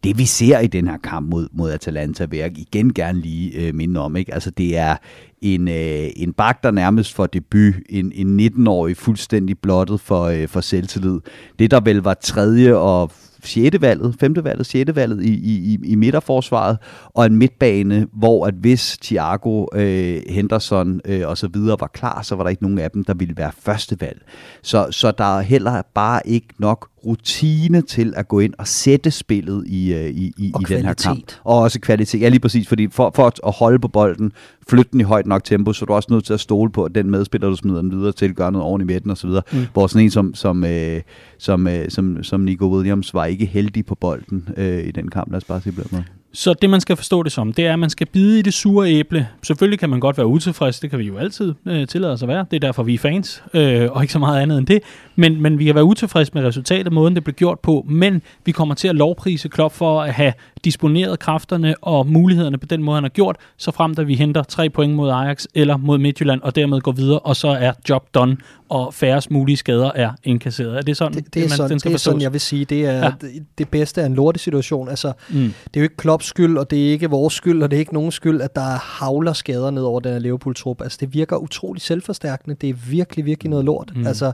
Det 0.04 0.18
vi 0.18 0.24
ser 0.24 0.58
i 0.58 0.66
den 0.66 0.88
her 0.88 0.98
kamp 0.98 1.30
mod, 1.30 1.48
mod 1.52 1.70
Atalanta, 1.70 2.24
vil 2.24 2.38
jeg 2.38 2.58
igen 2.58 2.94
gerne 2.94 3.20
lige 3.20 3.66
øh, 3.66 3.74
minde 3.74 4.00
om. 4.00 4.16
Ikke? 4.16 4.34
Altså, 4.34 4.50
det 4.50 4.76
er 4.76 4.96
en, 5.42 5.68
øh, 5.68 6.08
en 6.16 6.32
bak, 6.32 6.62
der 6.62 6.70
nærmest 6.70 7.14
for 7.14 7.26
debut, 7.26 7.74
en, 7.88 8.12
en 8.14 8.40
19-årig 8.40 8.96
fuldstændig 8.96 9.58
blottet 9.58 10.00
for, 10.00 10.24
øh, 10.24 10.48
for 10.48 10.60
selvtillid. 10.60 11.20
Det, 11.58 11.70
der 11.70 11.80
vel 11.80 11.96
var 11.96 12.14
tredje 12.14 12.74
og 12.74 13.10
sjette 13.44 13.80
valget, 13.80 14.14
femte 14.20 14.44
valget, 14.44 14.66
sjette 14.66 14.96
valget 14.96 15.24
i, 15.24 15.32
i, 15.32 15.78
i 15.84 15.94
midterforsvaret, 15.94 16.78
og 17.04 17.26
en 17.26 17.36
midtbane, 17.36 18.06
hvor 18.12 18.46
at 18.46 18.54
hvis 18.54 18.98
Thiago, 19.02 19.66
øh, 19.74 20.22
Henderson 20.28 21.00
øh, 21.04 21.28
og 21.28 21.38
så 21.38 21.48
videre 21.48 21.76
var 21.80 21.86
klar, 21.86 22.22
så 22.22 22.34
var 22.34 22.42
der 22.42 22.50
ikke 22.50 22.62
nogen 22.62 22.78
af 22.78 22.90
dem, 22.90 23.04
der 23.04 23.14
ville 23.14 23.36
være 23.36 23.52
første 23.58 24.00
valg. 24.00 24.22
Så, 24.62 24.86
så 24.90 25.10
der 25.10 25.38
er 25.38 25.40
heller 25.40 25.82
bare 25.94 26.20
ikke 26.24 26.48
nok 26.58 26.88
rutine 27.06 27.82
til 27.82 28.12
at 28.16 28.28
gå 28.28 28.38
ind 28.40 28.54
og 28.58 28.68
sætte 28.68 29.10
spillet 29.10 29.64
i, 29.66 29.94
øh, 29.94 30.10
i, 30.10 30.32
i, 30.38 30.46
i 30.46 30.64
den 30.68 30.84
her 30.84 30.94
kamp. 30.94 31.32
Og 31.44 31.58
også 31.58 31.80
kvalitet. 31.80 32.20
Ja, 32.20 32.28
lige 32.28 32.40
præcis, 32.40 32.68
fordi 32.68 32.88
for, 32.88 33.12
for 33.14 33.46
at 33.46 33.54
holde 33.54 33.78
på 33.78 33.88
bolden, 33.88 34.32
flytte 34.68 34.92
den 34.92 35.00
i 35.00 35.02
højt 35.02 35.26
nok 35.26 35.44
tempo, 35.44 35.72
så 35.72 35.84
er 35.84 35.86
du 35.86 35.92
også 35.92 36.08
nødt 36.10 36.24
til 36.24 36.32
at 36.32 36.40
stole 36.40 36.70
på, 36.70 36.84
at 36.84 36.94
den 36.94 37.10
medspiller, 37.10 37.48
du 37.48 37.56
smider 37.56 37.82
den 37.82 37.90
videre 37.90 38.12
til, 38.12 38.34
gør 38.34 38.50
noget 38.50 38.66
ordentligt 38.66 38.86
med 38.86 39.00
den 39.00 39.10
osv. 39.10 39.30
Mm. 39.52 39.66
Hvor 39.72 39.86
sådan 39.86 40.04
en 40.04 40.10
som, 40.10 40.34
som, 40.34 40.64
øh, 40.64 41.00
som, 41.38 41.66
øh, 41.66 41.90
som, 41.90 42.22
som 42.22 42.40
Nico 42.40 42.76
Williams 42.76 43.14
var 43.14 43.24
ikke 43.24 43.46
heldig 43.46 43.86
på 43.86 43.94
bolden 43.94 44.48
øh, 44.56 44.84
i 44.84 44.90
den 44.90 45.08
kamp, 45.08 45.30
lad 45.30 45.36
os 45.36 45.44
bare 45.44 45.60
sige 45.60 45.72
på 45.72 45.82
den 45.90 46.04
så 46.32 46.54
det, 46.54 46.70
man 46.70 46.80
skal 46.80 46.96
forstå 46.96 47.22
det 47.22 47.32
som, 47.32 47.52
det 47.52 47.66
er, 47.66 47.72
at 47.72 47.78
man 47.78 47.90
skal 47.90 48.06
bide 48.06 48.38
i 48.38 48.42
det 48.42 48.54
sure 48.54 48.90
æble. 48.90 49.28
Selvfølgelig 49.42 49.78
kan 49.78 49.90
man 49.90 50.00
godt 50.00 50.18
være 50.18 50.26
utilfreds, 50.26 50.80
det 50.80 50.90
kan 50.90 50.98
vi 50.98 51.04
jo 51.04 51.18
altid 51.18 51.54
øh, 51.66 51.86
tillade 51.86 52.12
os 52.12 52.22
at 52.22 52.28
være. 52.28 52.46
Det 52.50 52.56
er 52.56 52.60
derfor, 52.60 52.82
vi 52.82 52.94
er 52.94 52.98
fans, 52.98 53.42
øh, 53.54 53.88
og 53.90 54.02
ikke 54.02 54.12
så 54.12 54.18
meget 54.18 54.42
andet 54.42 54.58
end 54.58 54.66
det. 54.66 54.82
Men, 55.16 55.40
men 55.40 55.58
vi 55.58 55.64
kan 55.64 55.74
være 55.74 55.84
utilfredse 55.84 56.32
med 56.34 56.44
resultatet, 56.44 56.92
måden 56.92 57.14
det 57.14 57.24
blev 57.24 57.34
gjort 57.34 57.60
på. 57.60 57.86
Men 57.88 58.22
vi 58.44 58.52
kommer 58.52 58.74
til 58.74 58.88
at 58.88 58.94
lovprise 58.94 59.48
Klopp 59.48 59.74
for 59.74 60.02
at 60.02 60.12
have 60.12 60.32
disponeret 60.64 61.18
kræfterne 61.18 61.74
og 61.82 62.06
mulighederne 62.06 62.58
på 62.58 62.66
den 62.66 62.82
måde, 62.82 62.96
han 62.96 63.04
har 63.04 63.08
gjort, 63.08 63.36
så 63.56 63.70
frem 63.70 63.94
da 63.94 64.02
vi 64.02 64.14
henter 64.14 64.42
tre 64.42 64.70
point 64.70 64.94
mod 64.94 65.10
Ajax 65.10 65.46
eller 65.54 65.76
mod 65.76 65.98
Midtjylland, 65.98 66.40
og 66.40 66.56
dermed 66.56 66.80
går 66.80 66.92
videre, 66.92 67.18
og 67.18 67.36
så 67.36 67.48
er 67.48 67.72
job 67.88 68.14
done, 68.14 68.36
og 68.68 68.94
færrest 68.94 69.30
mulige 69.30 69.56
skader 69.56 69.90
er 69.94 70.12
indkasseret. 70.24 70.76
Er 70.76 70.82
det 70.82 70.96
sådan, 70.96 71.14
det, 71.14 71.34
det, 71.34 71.40
er, 71.40 71.48
man, 71.48 71.56
sådan, 71.56 71.78
det 71.78 71.92
er 71.92 71.96
sådan, 71.96 72.20
jeg 72.20 72.32
vil 72.32 72.40
sige. 72.40 72.64
Det 72.64 72.86
er 72.86 72.92
ja. 72.92 73.12
det, 73.20 73.46
det 73.58 73.68
bedste 73.68 74.02
af 74.02 74.06
en 74.06 74.14
lortesituation. 74.14 74.88
Altså, 74.88 75.12
mm. 75.28 75.34
Det 75.34 75.52
er 75.74 75.80
jo 75.80 75.82
ikke 75.82 75.96
Klopps 75.96 76.26
skyld, 76.26 76.58
og 76.58 76.70
det 76.70 76.86
er 76.86 76.90
ikke 76.90 77.10
vores 77.10 77.34
skyld, 77.34 77.62
og 77.62 77.70
det 77.70 77.76
er 77.76 77.80
ikke 77.80 77.94
nogen 77.94 78.12
skyld, 78.12 78.40
at 78.40 78.56
der 78.56 78.78
havler 79.04 79.32
skader 79.32 79.70
ned 79.70 79.82
over 79.82 80.00
den 80.00 80.12
her 80.12 80.18
Liverpool-trup. 80.18 80.82
Altså, 80.82 80.98
det 81.00 81.14
virker 81.14 81.36
utrolig 81.36 81.82
selvforstærkende. 81.82 82.56
Det 82.60 82.68
er 82.68 82.74
virkelig, 82.90 83.24
virkelig 83.24 83.50
noget 83.50 83.64
lort. 83.64 83.92
Mm. 83.94 84.06
Altså, 84.06 84.32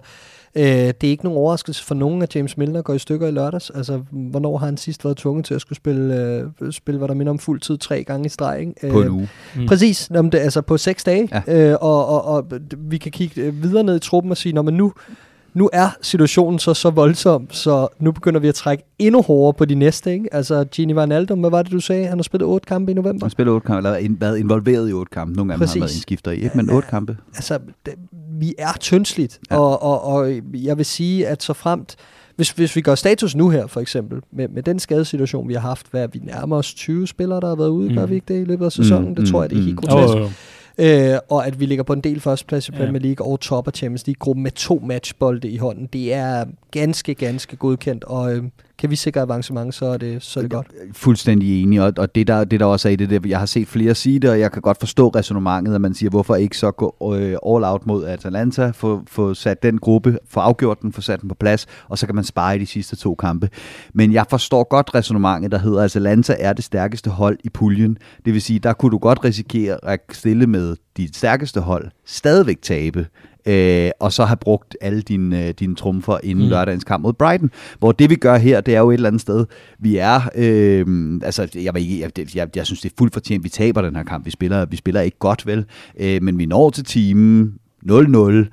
Øh, 0.56 0.64
det 0.64 1.04
er 1.04 1.08
ikke 1.08 1.24
nogen 1.24 1.38
overraskelse 1.38 1.84
for 1.84 1.94
nogen, 1.94 2.22
at 2.22 2.36
James 2.36 2.56
Milner 2.56 2.82
går 2.82 2.94
i 2.94 2.98
stykker 2.98 3.28
i 3.28 3.30
lørdags. 3.30 3.70
Altså, 3.70 4.02
hvornår 4.10 4.58
har 4.58 4.66
han 4.66 4.76
sidst 4.76 5.04
været 5.04 5.16
tvunget 5.16 5.44
til 5.44 5.54
at 5.54 5.60
skulle 5.60 5.76
spille, 5.76 6.14
øh, 6.60 6.72
spille 6.72 6.98
hvad 6.98 7.08
der 7.08 7.14
minder 7.14 7.30
om 7.30 7.38
fuld 7.38 7.60
tid 7.60 7.78
tre 7.78 8.04
gange 8.04 8.26
i 8.26 8.28
streg? 8.28 8.60
Ikke? 8.60 8.92
På 8.92 9.00
en 9.00 9.06
øh, 9.06 9.14
uge. 9.14 9.28
Mm. 9.56 9.66
Præcis, 9.66 10.10
om 10.14 10.30
det, 10.30 10.38
altså 10.38 10.60
på 10.60 10.76
seks 10.76 11.04
dage. 11.04 11.42
Ja. 11.48 11.70
Øh, 11.70 11.76
og, 11.80 12.06
og, 12.06 12.24
og 12.24 12.46
vi 12.78 12.98
kan 12.98 13.12
kigge 13.12 13.42
øh, 13.42 13.62
videre 13.62 13.84
ned 13.84 13.96
i 13.96 13.98
truppen 13.98 14.30
og 14.30 14.36
sige, 14.36 14.52
når 14.52 14.62
man 14.62 14.74
nu 14.74 14.92
nu 15.56 15.70
er 15.72 15.88
situationen 16.02 16.58
så 16.58 16.74
så 16.74 16.90
voldsom, 16.90 17.50
så 17.50 17.88
nu 17.98 18.12
begynder 18.12 18.40
vi 18.40 18.48
at 18.48 18.54
trække 18.54 18.84
endnu 18.98 19.22
hårdere 19.22 19.54
på 19.54 19.64
de 19.64 19.74
næste. 19.74 20.12
Ikke? 20.12 20.34
Altså 20.34 20.64
Gini 20.64 20.94
Wijnaldum, 20.94 21.40
hvad 21.40 21.50
var 21.50 21.62
det, 21.62 21.72
du 21.72 21.80
sagde? 21.80 22.06
Han 22.06 22.18
har 22.18 22.22
spillet 22.22 22.48
otte 22.48 22.66
kampe 22.66 22.92
i 22.92 22.94
november. 22.94 23.12
Han 23.12 23.22
har 23.22 23.28
spillet 23.28 23.54
otte 23.54 23.66
kampe, 23.66 23.88
eller 23.88 24.16
været 24.20 24.38
involveret 24.38 24.90
i 24.90 24.92
otte 24.92 25.10
kampe. 25.10 25.36
Nogle 25.36 25.52
af 25.52 25.58
dem 25.58 25.68
har 25.68 25.74
været 25.74 25.92
indskifter 25.94 26.30
i, 26.30 26.34
ikke? 26.34 26.56
men 26.56 26.70
otte 26.70 26.88
kampe. 26.88 27.16
Altså, 27.34 27.58
det, 27.86 27.94
vi 28.40 28.54
er 28.58 28.72
tyndsligt, 28.80 29.40
ja. 29.50 29.58
og, 29.58 29.82
og, 29.82 30.04
og 30.04 30.32
jeg 30.54 30.76
vil 30.76 30.84
sige, 30.84 31.26
at 31.26 31.42
så 31.42 31.52
fremt, 31.52 31.96
hvis, 32.36 32.50
hvis 32.50 32.76
vi 32.76 32.80
gør 32.80 32.94
status 32.94 33.36
nu 33.36 33.50
her, 33.50 33.66
for 33.66 33.80
eksempel, 33.80 34.20
med, 34.32 34.48
med 34.48 34.62
den 34.62 34.78
skadesituation, 34.78 35.48
vi 35.48 35.54
har 35.54 35.60
haft, 35.60 35.86
hvad 35.90 36.08
vi 36.12 36.20
nærmer 36.22 36.56
os 36.56 36.74
20 36.74 37.06
spillere, 37.06 37.40
der 37.40 37.48
har 37.48 37.54
været 37.54 37.68
ude, 37.68 37.88
mm. 37.88 37.94
gør 37.94 38.06
vi 38.06 38.14
ikke 38.14 38.34
det 38.34 38.40
i 38.40 38.44
løbet 38.44 38.64
af 38.64 38.72
sæsonen? 38.72 39.08
Mm. 39.08 39.14
Det 39.14 39.28
tror 39.28 39.42
jeg, 39.42 39.50
det 39.50 39.58
er 39.58 39.62
helt 39.62 39.80
mm. 39.80 39.86
grotesk. 39.86 40.14
Oh, 40.14 40.20
oh, 40.20 40.26
oh. 40.26 40.32
Øh, 40.78 41.18
og 41.28 41.46
at 41.46 41.60
vi 41.60 41.66
ligger 41.66 41.84
på 41.84 41.92
en 41.92 42.00
del 42.00 42.20
førsteplads 42.20 42.68
i 42.68 42.72
Premier. 42.72 43.02
League 43.02 43.26
og 43.26 43.40
top 43.40 43.66
af 43.66 43.72
Champions 43.72 44.06
League-gruppen 44.06 44.42
med 44.42 44.50
to 44.50 44.82
matchbolde 44.84 45.48
i 45.48 45.56
hånden. 45.56 45.86
Det 45.92 46.12
er 46.12 46.44
ganske, 46.70 47.14
ganske 47.14 47.56
godkendt, 47.56 48.04
og 48.04 48.36
øh, 48.36 48.44
kan 48.78 48.90
vi 48.90 48.96
sikre 48.96 49.20
avancement, 49.20 49.74
så 49.74 49.86
er 49.86 49.96
det, 49.96 50.22
så 50.22 50.40
er 50.40 50.42
det 50.42 50.50
godt. 50.50 50.66
Øh, 50.82 50.94
fuldstændig 50.94 51.62
enig, 51.62 51.82
og, 51.82 51.92
og 51.98 52.14
det, 52.14 52.26
der, 52.26 52.44
det 52.44 52.60
der 52.60 52.66
også 52.66 52.88
er 52.88 52.92
i 52.92 52.96
det, 52.96 53.10
der, 53.10 53.20
jeg 53.26 53.38
har 53.38 53.46
set 53.46 53.68
flere 53.68 53.94
sige 53.94 54.18
det, 54.18 54.30
og 54.30 54.40
jeg 54.40 54.52
kan 54.52 54.62
godt 54.62 54.78
forstå 54.78 55.08
resonemanget, 55.08 55.74
at 55.74 55.80
man 55.80 55.94
siger, 55.94 56.10
hvorfor 56.10 56.34
ikke 56.34 56.58
så 56.58 56.70
gå 56.70 56.96
øh, 57.02 57.36
all 57.46 57.64
out 57.64 57.86
mod 57.86 58.04
Atalanta, 58.04 58.70
få, 58.70 59.02
få 59.06 59.34
sat 59.34 59.62
den 59.62 59.78
gruppe, 59.78 60.18
få 60.28 60.40
afgjort 60.40 60.82
den, 60.82 60.92
få 60.92 61.00
sat 61.00 61.20
den 61.20 61.28
på 61.28 61.34
plads, 61.34 61.66
og 61.88 61.98
så 61.98 62.06
kan 62.06 62.14
man 62.14 62.24
spare 62.24 62.56
i 62.56 62.58
de 62.58 62.66
sidste 62.66 62.96
to 62.96 63.14
kampe. 63.14 63.48
Men 63.92 64.12
jeg 64.12 64.26
forstår 64.30 64.68
godt 64.68 64.94
resonemanget, 64.94 65.50
der 65.50 65.58
hedder, 65.58 65.78
at 65.78 65.84
Atalanta 65.84 66.36
er 66.38 66.52
det 66.52 66.64
stærkeste 66.64 67.10
hold 67.10 67.38
i 67.44 67.48
puljen. 67.48 67.98
Det 68.24 68.32
vil 68.32 68.42
sige, 68.42 68.58
der 68.58 68.72
kunne 68.72 68.90
du 68.90 68.98
godt 68.98 69.24
risikere 69.24 69.78
at 69.82 70.00
stille 70.12 70.46
med 70.46 70.76
dit 70.96 71.16
stærkeste 71.16 71.60
hold, 71.60 71.88
stadigvæk 72.04 72.62
tabe 72.62 73.06
øh, 73.46 73.90
og 74.00 74.12
så 74.12 74.24
have 74.24 74.36
brugt 74.36 74.76
alle 74.80 75.02
dine, 75.02 75.46
øh, 75.46 75.54
dine 75.58 75.74
trumfer 75.74 76.18
inden 76.22 76.44
mm. 76.44 76.50
lørdagens 76.50 76.84
kamp 76.84 77.02
mod 77.02 77.12
Brighton. 77.12 77.50
Hvor 77.78 77.92
det 77.92 78.10
vi 78.10 78.14
gør 78.14 78.36
her, 78.36 78.60
det 78.60 78.74
er 78.74 78.80
jo 78.80 78.90
et 78.90 78.94
eller 78.94 79.08
andet 79.08 79.20
sted, 79.20 79.46
vi 79.78 79.96
er, 79.96 80.20
øh, 80.34 81.20
altså 81.22 81.48
jeg, 81.54 81.74
jeg, 81.74 82.12
jeg, 82.18 82.36
jeg, 82.36 82.48
jeg 82.56 82.66
synes 82.66 82.80
det 82.80 82.90
er 82.90 82.94
fuldt 82.98 83.12
fortjent, 83.12 83.44
vi 83.44 83.48
taber 83.48 83.82
den 83.82 83.96
her 83.96 84.02
kamp, 84.02 84.26
vi 84.26 84.30
spiller, 84.30 84.66
vi 84.66 84.76
spiller 84.76 85.00
ikke 85.00 85.18
godt 85.18 85.46
vel, 85.46 85.64
øh, 86.00 86.22
men 86.22 86.38
vi 86.38 86.46
når 86.46 86.70
til 86.70 86.84
timen, 86.84 87.54
0-0. 87.90 88.46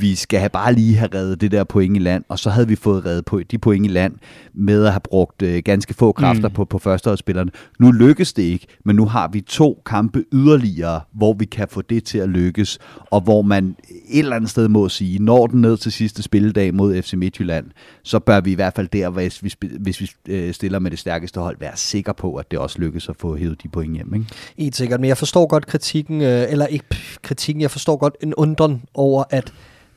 Vi 0.00 0.14
skal 0.14 0.38
have 0.38 0.48
bare 0.48 0.72
lige 0.74 0.96
have 0.96 1.08
reddet 1.14 1.40
det 1.40 1.50
der 1.50 1.64
point 1.64 1.96
i 1.96 1.98
land, 1.98 2.24
og 2.28 2.38
så 2.38 2.50
havde 2.50 2.68
vi 2.68 2.76
fået 2.76 3.04
reddet 3.04 3.24
på 3.24 3.40
de 3.50 3.58
point 3.58 3.86
i 3.86 3.88
land 3.88 4.14
med 4.54 4.84
at 4.84 4.92
have 4.92 5.00
brugt 5.00 5.42
øh, 5.42 5.62
ganske 5.64 5.94
få 5.94 6.12
kræfter 6.12 6.48
mm. 6.48 6.54
på, 6.54 6.64
på 6.64 6.78
førsteholdsspillerne. 6.78 7.50
Nu 7.78 7.90
lykkes 7.90 8.32
det 8.32 8.42
ikke, 8.42 8.66
men 8.84 8.96
nu 8.96 9.06
har 9.06 9.28
vi 9.28 9.40
to 9.40 9.82
kampe 9.86 10.24
yderligere, 10.32 11.00
hvor 11.12 11.32
vi 11.32 11.44
kan 11.44 11.68
få 11.70 11.82
det 11.82 12.04
til 12.04 12.18
at 12.18 12.28
lykkes, 12.28 12.78
og 13.10 13.20
hvor 13.20 13.42
man 13.42 13.76
et 14.08 14.18
eller 14.18 14.36
andet 14.36 14.50
sted 14.50 14.68
må 14.68 14.88
sige, 14.88 15.18
når 15.18 15.46
den 15.46 15.60
ned 15.60 15.76
til 15.76 15.92
sidste 15.92 16.22
spilledag 16.22 16.74
mod 16.74 17.02
FC 17.02 17.12
Midtjylland, 17.12 17.66
så 18.02 18.18
bør 18.18 18.40
vi 18.40 18.52
i 18.52 18.54
hvert 18.54 18.74
fald 18.74 18.88
der, 18.88 19.10
hvis 19.10 19.44
vi, 19.44 19.54
hvis 19.80 20.00
vi 20.00 20.10
øh, 20.28 20.54
stiller 20.54 20.78
med 20.78 20.90
det 20.90 20.98
stærkeste 20.98 21.40
hold, 21.40 21.56
være 21.60 21.76
sikre 21.76 22.14
på, 22.14 22.34
at 22.34 22.50
det 22.50 22.58
også 22.58 22.78
lykkes 22.78 23.08
at 23.08 23.16
få 23.16 23.36
hævet 23.36 23.62
de 23.62 23.68
point 23.68 23.94
hjem. 23.94 24.14
Ikke? 24.14 24.26
Helt 24.58 24.76
sikkert, 24.76 25.00
men 25.00 25.08
jeg 25.08 25.18
forstår 25.18 25.46
godt 25.46 25.66
kritikken, 25.66 26.20
øh, 26.20 26.46
eller 26.48 26.66
ikke 26.66 26.84
kritikken, 27.22 27.62
jeg 27.62 27.70
forstår 27.70 27.96
godt 27.96 28.16
en 28.22 28.34
undren 28.34 28.82
over, 28.94 29.24
at 29.30 29.39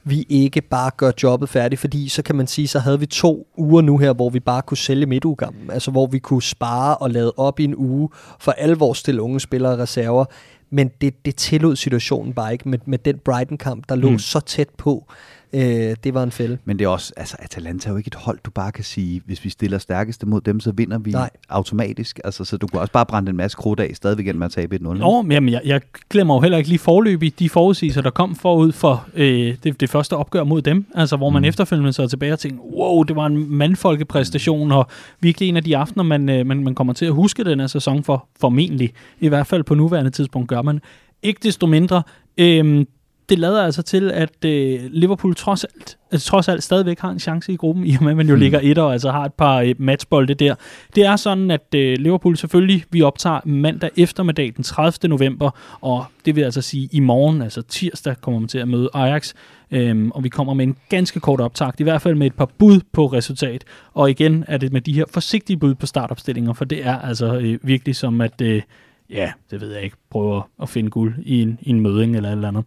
vi 0.03 0.25
ikke 0.29 0.61
bare 0.61 0.91
gør 0.97 1.11
jobbet 1.23 1.49
færdigt, 1.49 1.81
fordi 1.81 2.09
så 2.09 2.21
kan 2.21 2.35
man 2.35 2.47
sige, 2.47 2.67
så 2.67 2.79
havde 2.79 2.99
vi 2.99 3.05
to 3.05 3.47
uger 3.57 3.81
nu 3.81 3.97
her, 3.97 4.13
hvor 4.13 4.29
vi 4.29 4.39
bare 4.39 4.61
kunne 4.61 4.77
sælge 4.77 5.05
midtuggammen, 5.05 5.71
altså 5.71 5.91
hvor 5.91 6.07
vi 6.07 6.19
kunne 6.19 6.41
spare 6.41 6.97
og 6.97 7.11
lade 7.11 7.33
op 7.37 7.59
i 7.59 7.63
en 7.63 7.75
uge 7.75 8.09
for 8.39 8.51
alle 8.51 8.75
vores 8.75 8.97
stille 8.97 9.21
unge 9.21 9.39
spillere 9.39 9.73
og 9.73 9.79
reserver, 9.79 10.25
men 10.69 10.91
det, 11.01 11.25
det 11.25 11.35
tillod 11.35 11.75
situationen 11.75 12.33
bare 12.33 12.53
ikke. 12.53 12.69
Med, 12.69 12.79
med 12.85 12.97
den 12.97 13.17
Brighton-kamp, 13.17 13.89
der 13.89 13.95
lå 13.95 14.09
mm. 14.09 14.19
så 14.19 14.39
tæt 14.39 14.69
på 14.77 15.05
øh, 15.53 15.95
det 16.03 16.13
var 16.13 16.23
en 16.23 16.31
fælde. 16.31 16.57
Men 16.65 16.79
det 16.79 16.85
er 16.85 16.89
også, 16.89 17.13
altså 17.17 17.35
Atalanta 17.39 17.89
er 17.89 17.93
jo 17.93 17.97
ikke 17.97 18.07
et 18.07 18.15
hold, 18.15 18.39
du 18.45 18.51
bare 18.51 18.71
kan 18.71 18.83
sige, 18.83 19.21
hvis 19.25 19.45
vi 19.45 19.49
stiller 19.49 19.77
stærkeste 19.77 20.25
mod 20.25 20.41
dem, 20.41 20.59
så 20.59 20.71
vinder 20.71 20.97
vi 20.97 21.11
Nej. 21.11 21.29
automatisk. 21.49 22.19
Altså, 22.23 22.45
så 22.45 22.57
du 22.57 22.67
kan 22.67 22.79
også 22.79 22.93
bare 22.93 23.05
brænde 23.05 23.29
en 23.29 23.37
masse 23.37 23.57
krudt 23.57 23.79
af, 23.79 23.91
stadigvæk 23.93 24.27
end 24.27 24.37
med 24.37 24.45
at 24.45 24.51
tabe 24.51 24.75
1-0. 24.75 24.79
Nå, 24.79 25.21
men 25.21 25.49
jeg, 25.49 25.61
jeg 25.65 25.81
glemmer 26.09 26.35
jo 26.35 26.39
heller 26.39 26.57
ikke 26.57 26.69
lige 26.69 26.79
forløb 26.79 27.23
i 27.23 27.29
de 27.29 27.49
forudsigelser, 27.49 28.01
der 28.01 28.09
kom 28.09 28.35
forud 28.35 28.71
for 28.71 29.07
øh, 29.13 29.55
det, 29.63 29.79
det 29.79 29.89
første 29.89 30.17
opgør 30.17 30.43
mod 30.43 30.61
dem. 30.61 30.85
Altså, 30.95 31.17
hvor 31.17 31.29
man 31.29 31.41
mm. 31.41 31.47
efterfølgende 31.47 31.93
så 31.93 32.07
tilbage 32.07 32.33
og 32.33 32.39
tænker, 32.39 32.63
wow, 32.63 33.03
det 33.03 33.15
var 33.15 33.25
en 33.25 33.55
mandfolkepræstation, 33.55 34.71
og 34.71 34.87
virkelig 35.19 35.49
en 35.49 35.57
af 35.57 35.63
de 35.63 35.77
aftener, 35.77 36.03
man, 36.03 36.29
øh, 36.29 36.45
man, 36.45 36.63
man 36.63 36.75
kommer 36.75 36.93
til 36.93 37.05
at 37.05 37.13
huske 37.13 37.43
den 37.43 37.59
her 37.59 37.67
sæson 37.67 38.03
for, 38.03 38.27
formentlig. 38.39 38.93
I 39.19 39.27
hvert 39.27 39.47
fald 39.47 39.63
på 39.63 39.75
nuværende 39.75 40.11
tidspunkt 40.11 40.49
gør 40.49 40.61
man. 40.61 40.81
Ikke 41.23 41.39
desto 41.43 41.67
mindre, 41.67 42.03
øh, 42.37 42.85
det 43.29 43.39
lader 43.39 43.63
altså 43.63 43.81
til, 43.81 44.11
at 44.11 44.45
øh, 44.45 44.79
Liverpool 44.91 45.35
trods 45.35 45.63
alt, 45.63 45.97
altså, 46.11 46.27
trods 46.27 46.47
alt 46.47 46.63
stadigvæk 46.63 46.99
har 46.99 47.09
en 47.09 47.19
chance 47.19 47.53
i 47.53 47.55
gruppen, 47.55 47.85
i 47.87 47.95
og 47.95 48.03
med 48.03 48.11
at 48.11 48.17
man 48.17 48.27
jo 48.27 48.35
mm. 48.35 48.39
ligger 48.39 48.59
et 48.63 48.77
og 48.77 48.93
altså 48.93 49.11
har 49.11 49.25
et 49.25 49.33
par 49.33 49.59
øh, 49.59 49.75
matchbolde 49.77 50.33
der. 50.33 50.55
Det 50.95 51.05
er 51.05 51.15
sådan, 51.15 51.51
at 51.51 51.75
øh, 51.75 51.97
Liverpool 51.97 52.37
selvfølgelig, 52.37 52.83
vi 52.91 53.01
optager 53.01 53.39
mandag 53.45 53.89
eftermiddag 53.97 54.53
den 54.55 54.63
30. 54.63 55.09
november, 55.09 55.51
og 55.81 56.05
det 56.25 56.35
vil 56.35 56.43
altså 56.43 56.61
sige 56.61 56.89
i 56.91 56.99
morgen, 56.99 57.41
altså 57.41 57.61
tirsdag, 57.61 58.15
kommer 58.21 58.39
man 58.39 58.47
til 58.47 58.57
at 58.57 58.67
møde 58.67 58.89
Ajax, 58.93 59.33
øhm, 59.71 60.11
og 60.11 60.23
vi 60.23 60.29
kommer 60.29 60.53
med 60.53 60.67
en 60.67 60.75
ganske 60.89 61.19
kort 61.19 61.39
optakt, 61.39 61.79
i 61.79 61.83
hvert 61.83 62.01
fald 62.01 62.15
med 62.15 62.27
et 62.27 62.35
par 62.35 62.49
bud 62.57 62.79
på 62.91 63.05
resultat, 63.05 63.63
og 63.93 64.09
igen 64.09 64.45
er 64.47 64.57
det 64.57 64.73
med 64.73 64.81
de 64.81 64.93
her 64.93 65.05
forsigtige 65.09 65.57
bud 65.57 65.75
på 65.75 65.85
startopstillinger, 65.85 66.53
for 66.53 66.65
det 66.65 66.85
er 66.85 66.99
altså 66.99 67.37
øh, 67.37 67.59
virkelig 67.63 67.95
som 67.95 68.21
at, 68.21 68.41
øh, 68.41 68.61
ja, 69.09 69.31
det 69.51 69.61
ved 69.61 69.73
jeg 69.73 69.83
ikke, 69.83 69.97
prøve 70.09 70.43
at 70.61 70.69
finde 70.69 70.89
guld 70.89 71.13
i 71.25 71.41
en, 71.41 71.59
i 71.61 71.69
en 71.69 71.79
møding 71.79 72.15
eller 72.15 72.29
et 72.29 72.33
eller 72.33 72.47
andet. 72.47 72.65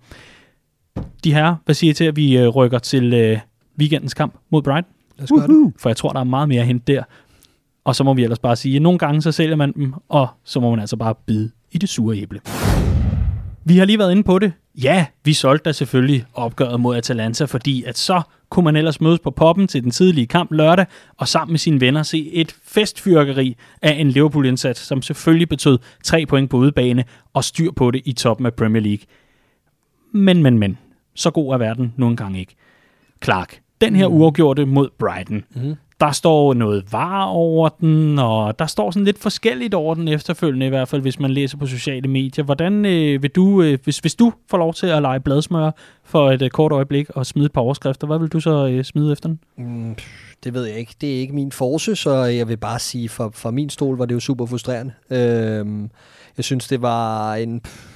De 1.24 1.34
her, 1.34 1.54
hvad 1.64 1.74
siger 1.74 1.90
I 1.90 1.94
til, 1.94 2.04
at 2.04 2.16
vi 2.16 2.38
øh, 2.38 2.48
rykker 2.48 2.78
til 2.78 3.14
øh, 3.14 3.38
weekendens 3.78 4.14
kamp 4.14 4.34
mod 4.50 4.62
Brighton? 4.62 4.90
Lad 5.18 5.24
os 5.24 5.30
gøre 5.30 5.48
det. 5.48 5.72
For 5.78 5.88
jeg 5.88 5.96
tror, 5.96 6.12
der 6.12 6.20
er 6.20 6.24
meget 6.24 6.48
mere 6.48 6.60
at 6.60 6.66
hente 6.66 6.92
der. 6.92 7.02
Og 7.84 7.96
så 7.96 8.04
må 8.04 8.14
vi 8.14 8.22
ellers 8.22 8.38
bare 8.38 8.56
sige, 8.56 8.76
at 8.76 8.82
nogle 8.82 8.98
gange 8.98 9.22
så 9.22 9.32
sælger 9.32 9.56
man 9.56 9.72
dem, 9.72 9.94
og 10.08 10.28
så 10.44 10.60
må 10.60 10.70
man 10.70 10.80
altså 10.80 10.96
bare 10.96 11.14
bide 11.26 11.50
i 11.72 11.78
det 11.78 11.88
sure 11.88 12.16
æble. 12.16 12.40
Vi 13.64 13.78
har 13.78 13.84
lige 13.84 13.98
været 13.98 14.10
inde 14.10 14.22
på 14.22 14.38
det. 14.38 14.52
Ja, 14.82 15.06
vi 15.24 15.32
solgte 15.32 15.64
da 15.64 15.72
selvfølgelig 15.72 16.24
opgøret 16.34 16.80
mod 16.80 16.96
Atalanta, 16.96 17.44
fordi 17.44 17.82
at 17.82 17.98
så 17.98 18.22
kunne 18.50 18.64
man 18.64 18.76
ellers 18.76 19.00
mødes 19.00 19.20
på 19.20 19.30
poppen 19.30 19.68
til 19.68 19.82
den 19.82 19.90
tidlige 19.90 20.26
kamp 20.26 20.52
lørdag, 20.52 20.86
og 21.16 21.28
sammen 21.28 21.52
med 21.52 21.58
sine 21.58 21.80
venner 21.80 22.02
se 22.02 22.30
et 22.32 22.56
festfyrkeri 22.64 23.56
af 23.82 23.94
en 24.00 24.10
Liverpool-indsats, 24.10 24.80
som 24.80 25.02
selvfølgelig 25.02 25.48
betød 25.48 25.78
tre 26.04 26.26
point 26.26 26.50
på 26.50 26.56
udebane 26.56 27.04
og 27.34 27.44
styr 27.44 27.70
på 27.70 27.90
det 27.90 28.02
i 28.04 28.12
toppen 28.12 28.46
af 28.46 28.54
Premier 28.54 28.82
League. 28.82 29.06
Men, 30.12 30.42
men, 30.42 30.58
men, 30.58 30.78
så 31.16 31.30
god 31.30 31.54
er 31.54 31.58
verden 31.58 31.92
nu 31.96 32.08
engang 32.08 32.38
ikke. 32.38 32.54
Clark, 33.24 33.60
den 33.80 33.96
her 33.96 34.06
uafgjorte 34.06 34.64
mod 34.66 34.88
Brighton, 34.98 35.44
Mhm. 35.54 35.74
der 36.00 36.10
står 36.12 36.54
noget 36.54 36.92
var 36.92 37.24
over 37.24 37.68
den, 37.68 38.18
og 38.18 38.58
der 38.58 38.66
står 38.66 38.90
sådan 38.90 39.04
lidt 39.04 39.18
forskelligt 39.18 39.74
over 39.74 39.94
den 39.94 40.08
efterfølgende, 40.08 40.66
i 40.66 40.68
hvert 40.68 40.88
fald 40.88 41.02
hvis 41.02 41.18
man 41.20 41.30
læser 41.30 41.58
på 41.58 41.66
sociale 41.66 42.08
medier. 42.08 42.44
Hvordan 42.44 42.84
øh, 42.84 43.22
vil 43.22 43.30
du, 43.30 43.62
øh, 43.62 43.78
hvis, 43.84 43.98
hvis 43.98 44.14
du 44.14 44.32
får 44.50 44.58
lov 44.58 44.74
til 44.74 44.86
at 44.86 45.02
lege 45.02 45.20
bladsmør 45.20 45.70
for 46.04 46.30
et 46.30 46.42
øh, 46.42 46.50
kort 46.50 46.72
øjeblik 46.72 47.10
og 47.10 47.26
smide 47.26 47.46
et 47.46 47.52
par 47.52 47.60
overskrifter, 47.60 48.06
hvad 48.06 48.18
vil 48.18 48.28
du 48.28 48.40
så 48.40 48.66
øh, 48.66 48.84
smide 48.84 49.12
efter 49.12 49.28
den? 49.28 49.40
Mm, 49.58 49.94
det 50.44 50.54
ved 50.54 50.64
jeg 50.64 50.78
ikke. 50.78 50.94
Det 51.00 51.16
er 51.16 51.20
ikke 51.20 51.34
min 51.34 51.52
force, 51.52 51.96
så 51.96 52.14
jeg 52.14 52.48
vil 52.48 52.56
bare 52.56 52.78
sige, 52.78 53.08
for, 53.08 53.30
for 53.34 53.50
min 53.50 53.70
stol 53.70 53.96
var 53.98 54.04
det 54.04 54.14
jo 54.14 54.20
super 54.20 54.46
frustrerende. 54.46 54.92
Øhm, 55.10 55.90
jeg 56.36 56.44
synes, 56.44 56.68
det 56.68 56.82
var 56.82 57.34
en, 57.34 57.60
pff, 57.60 57.86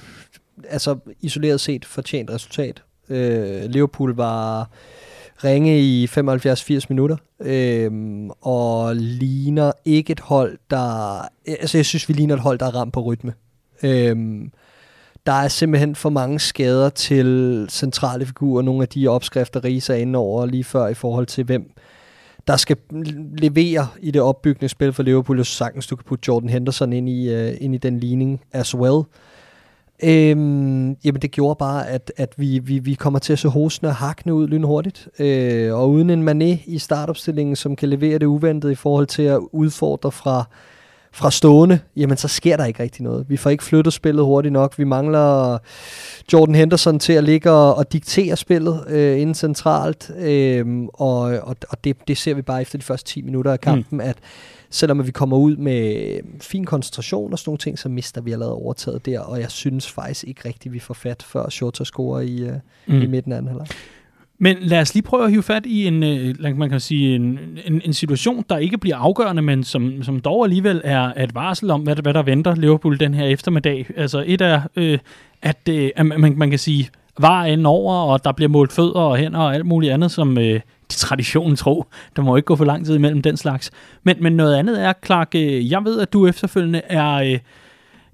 altså 0.69 0.95
isoleret 1.21 1.61
set, 1.61 1.85
fortjent 1.85 2.29
resultat. 2.31 2.83
Øh, 3.11 3.63
Liverpool 3.69 4.15
var 4.15 4.69
ringe 5.43 5.79
i 5.79 6.05
75-80 6.05 6.85
minutter, 6.89 7.17
øh, 7.39 7.91
og 8.41 8.95
ligner 8.95 9.71
ikke 9.85 10.11
et 10.11 10.19
hold, 10.19 10.57
der... 10.69 11.21
Altså, 11.45 11.77
jeg 11.77 11.85
synes, 11.85 12.09
vi 12.09 12.13
ligner 12.13 12.35
et 12.35 12.41
hold, 12.41 12.59
der 12.59 12.65
er 12.65 12.75
ramt 12.75 12.93
på 12.93 13.01
rytme. 13.01 13.33
Øh, 13.83 14.15
der 15.25 15.31
er 15.31 15.47
simpelthen 15.47 15.95
for 15.95 16.09
mange 16.09 16.39
skader 16.39 16.89
til 16.89 17.67
centrale 17.69 18.25
figurer. 18.25 18.61
Nogle 18.61 18.81
af 18.81 18.87
de 18.87 19.07
opskrifter, 19.07 19.63
Risa 19.63 19.93
er 19.93 19.97
inde 19.97 20.19
over 20.19 20.45
lige 20.45 20.63
før 20.63 20.87
i 20.87 20.93
forhold 20.93 21.25
til, 21.25 21.43
hvem 21.43 21.71
der 22.47 22.57
skal 22.57 22.77
levere 23.37 23.87
i 23.99 24.11
det 24.11 24.21
opbyggende 24.21 24.69
spil 24.69 24.93
for 24.93 25.03
Liverpool. 25.03 25.37
Jeg 25.37 25.45
sagtens, 25.45 25.87
du 25.87 25.95
kan 25.95 26.05
putte 26.05 26.23
Jordan 26.27 26.49
Henderson 26.49 26.93
ind 26.93 27.09
i, 27.09 27.33
uh, 27.33 27.51
ind 27.59 27.75
i 27.75 27.77
den 27.77 27.99
ligning 27.99 28.41
as 28.51 28.75
well. 28.75 29.03
Øhm, 30.03 30.97
jamen 31.03 31.21
det 31.21 31.31
gjorde 31.31 31.55
bare, 31.59 31.89
at, 31.89 32.11
at 32.17 32.33
vi, 32.37 32.59
vi, 32.59 32.79
vi 32.79 32.93
kommer 32.93 33.19
til 33.19 33.33
at 33.33 33.39
se 33.39 33.47
hosene 33.47 33.89
og 33.89 33.95
ud 34.33 34.47
lynhurtigt. 34.47 35.09
Øh, 35.19 35.73
og 35.73 35.89
uden 35.89 36.09
en 36.09 36.29
Mané 36.29 36.63
i 36.65 36.77
startopstillingen, 36.79 37.55
som 37.55 37.75
kan 37.75 37.89
levere 37.89 38.19
det 38.19 38.25
uventede 38.25 38.71
i 38.71 38.75
forhold 38.75 39.07
til 39.07 39.23
at 39.23 39.39
udfordre 39.51 40.11
fra, 40.11 40.45
fra 41.13 41.31
stående, 41.31 41.79
jamen 41.95 42.17
så 42.17 42.27
sker 42.27 42.57
der 42.57 42.65
ikke 42.65 42.83
rigtig 42.83 43.03
noget. 43.03 43.25
Vi 43.29 43.37
får 43.37 43.49
ikke 43.49 43.63
flyttet 43.63 43.93
spillet 43.93 44.25
hurtigt 44.25 44.53
nok. 44.53 44.77
Vi 44.77 44.83
mangler 44.83 45.57
Jordan 46.33 46.55
Henderson 46.55 46.99
til 46.99 47.13
at 47.13 47.23
ligge 47.23 47.51
og, 47.51 47.75
og 47.75 47.93
diktere 47.93 48.37
spillet 48.37 48.83
øh, 48.87 49.21
inden 49.21 49.35
centralt. 49.35 50.11
Øh, 50.17 50.65
og 50.93 51.21
og, 51.21 51.55
og 51.69 51.83
det, 51.83 52.07
det 52.07 52.17
ser 52.17 52.33
vi 52.33 52.41
bare 52.41 52.61
efter 52.61 52.77
de 52.77 52.83
første 52.83 53.13
10 53.13 53.21
minutter 53.21 53.51
af 53.51 53.59
kampen, 53.59 53.97
mm. 53.97 53.99
at 53.99 54.17
selvom 54.69 55.05
vi 55.05 55.11
kommer 55.11 55.37
ud 55.37 55.57
med 55.57 56.19
fin 56.41 56.65
koncentration 56.65 57.31
og 57.31 57.39
sådan 57.39 57.49
nogle 57.49 57.57
ting, 57.57 57.79
så 57.79 57.89
mister 57.89 58.21
vi 58.21 58.31
allerede 58.31 58.53
overtaget 58.53 59.05
der, 59.05 59.19
og 59.19 59.39
jeg 59.39 59.51
synes 59.51 59.91
faktisk 59.91 60.23
ikke 60.27 60.41
rigtigt, 60.45 60.73
vi 60.73 60.79
får 60.79 60.93
fat, 60.93 61.23
før 61.23 61.49
Shota 61.49 61.83
scorer 61.83 62.21
i, 62.21 62.43
uh, 62.43 62.53
mm. 62.87 63.01
i 63.01 63.05
midten 63.05 63.31
af 63.31 63.37
anden 63.37 63.47
halvleg. 63.47 63.67
Men 64.43 64.57
lad 64.61 64.81
os 64.81 64.93
lige 64.93 65.03
prøve 65.03 65.23
at 65.23 65.31
hive 65.31 65.43
fat 65.43 65.65
i 65.65 65.87
en, 65.87 66.03
øh, 66.03 66.57
man 66.57 66.69
kan 66.69 66.79
sige, 66.79 67.15
en, 67.15 67.39
en, 67.65 67.81
en 67.85 67.93
situation, 67.93 68.45
der 68.49 68.57
ikke 68.57 68.77
bliver 68.77 68.97
afgørende, 68.97 69.41
men 69.41 69.63
som, 69.63 70.03
som 70.03 70.19
dog 70.19 70.43
alligevel 70.43 70.81
er 70.83 71.23
et 71.23 71.35
varsel 71.35 71.71
om, 71.71 71.81
hvad, 71.81 71.95
hvad 71.95 72.13
der 72.13 72.23
venter 72.23 72.55
Liverpool 72.55 72.99
den 72.99 73.13
her 73.13 73.25
eftermiddag. 73.25 73.87
Altså 73.97 74.23
et 74.27 74.41
er, 74.41 74.61
øh, 74.75 74.99
at, 75.41 75.57
øh, 75.69 75.89
at 75.95 76.05
man, 76.05 76.33
man 76.37 76.49
kan 76.49 76.59
sige, 76.59 76.89
var 77.19 77.45
ind 77.45 77.65
over, 77.65 77.95
og 77.95 78.23
der 78.23 78.31
bliver 78.31 78.49
målt 78.49 78.71
fødder 78.71 78.99
og 78.99 79.17
hænder 79.17 79.39
og 79.39 79.55
alt 79.55 79.65
muligt 79.65 79.93
andet, 79.93 80.11
som 80.11 80.37
øh, 80.37 80.53
de 80.91 80.95
traditionen 80.95 81.55
tro. 81.55 81.85
Der 82.15 82.21
må 82.21 82.35
ikke 82.35 82.45
gå 82.45 82.55
for 82.55 82.65
lang 82.65 82.85
tid 82.85 82.95
imellem 82.95 83.21
den 83.21 83.37
slags. 83.37 83.71
Men, 84.03 84.17
men 84.19 84.33
noget 84.33 84.55
andet 84.55 84.85
er, 84.85 84.93
Clark, 85.05 85.35
øh, 85.35 85.71
jeg 85.71 85.85
ved, 85.85 85.99
at 85.99 86.13
du 86.13 86.27
efterfølgende 86.27 86.81
er... 86.89 87.13
Øh, 87.13 87.39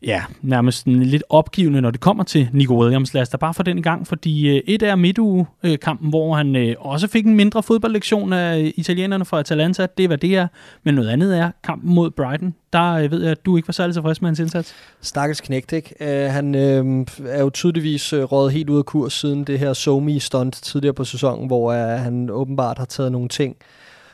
ja, 0.03 0.23
nærmest 0.41 0.87
lidt 0.87 1.23
opgivende, 1.29 1.81
når 1.81 1.91
det 1.91 1.99
kommer 1.99 2.23
til 2.23 2.49
Nico 2.53 2.81
Williams. 2.81 3.13
Lad 3.13 3.21
os 3.21 3.29
da 3.29 3.37
bare 3.37 3.53
få 3.53 3.63
den 3.63 3.77
i 3.77 3.81
gang, 3.81 4.07
fordi 4.07 4.49
øh, 4.49 4.61
et 4.67 4.83
er 4.83 4.95
midtuge-kampen, 4.95 6.09
hvor 6.09 6.35
han 6.35 6.55
øh, 6.55 6.75
også 6.79 7.07
fik 7.07 7.25
en 7.25 7.35
mindre 7.35 7.63
fodboldlektion 7.63 8.33
af 8.33 8.73
italienerne 8.75 9.25
fra 9.25 9.39
Atalanta. 9.39 9.87
Det 9.97 10.03
er, 10.03 10.07
hvad 10.07 10.17
det 10.17 10.35
er. 10.35 10.47
Men 10.83 10.95
noget 10.95 11.09
andet 11.09 11.37
er 11.37 11.51
kampen 11.63 11.95
mod 11.95 12.11
Brighton. 12.11 12.55
Der 12.73 12.93
øh, 12.93 13.11
ved 13.11 13.21
jeg, 13.21 13.31
at 13.31 13.45
du 13.45 13.57
ikke 13.57 13.67
var 13.67 13.71
særlig 13.71 13.93
tilfreds 13.93 14.21
med 14.21 14.29
hans 14.29 14.39
indsats. 14.39 14.75
Stakkels 15.01 15.41
knægt, 15.41 15.73
ikke? 15.73 15.95
Uh, 16.01 16.33
han 16.33 16.55
øh, 16.55 17.05
er 17.27 17.41
jo 17.41 17.49
tydeligvis 17.49 18.13
røget 18.13 18.51
helt 18.51 18.69
ud 18.69 18.77
af 18.77 18.85
kurs 18.85 19.13
siden 19.13 19.43
det 19.43 19.59
her 19.59 19.73
Somi-stunt 19.73 20.51
tidligere 20.63 20.93
på 20.93 21.03
sæsonen, 21.03 21.47
hvor 21.47 21.73
han 21.97 22.29
åbenbart 22.29 22.77
har 22.77 22.85
taget 22.85 23.11
nogle 23.11 23.29
ting 23.29 23.55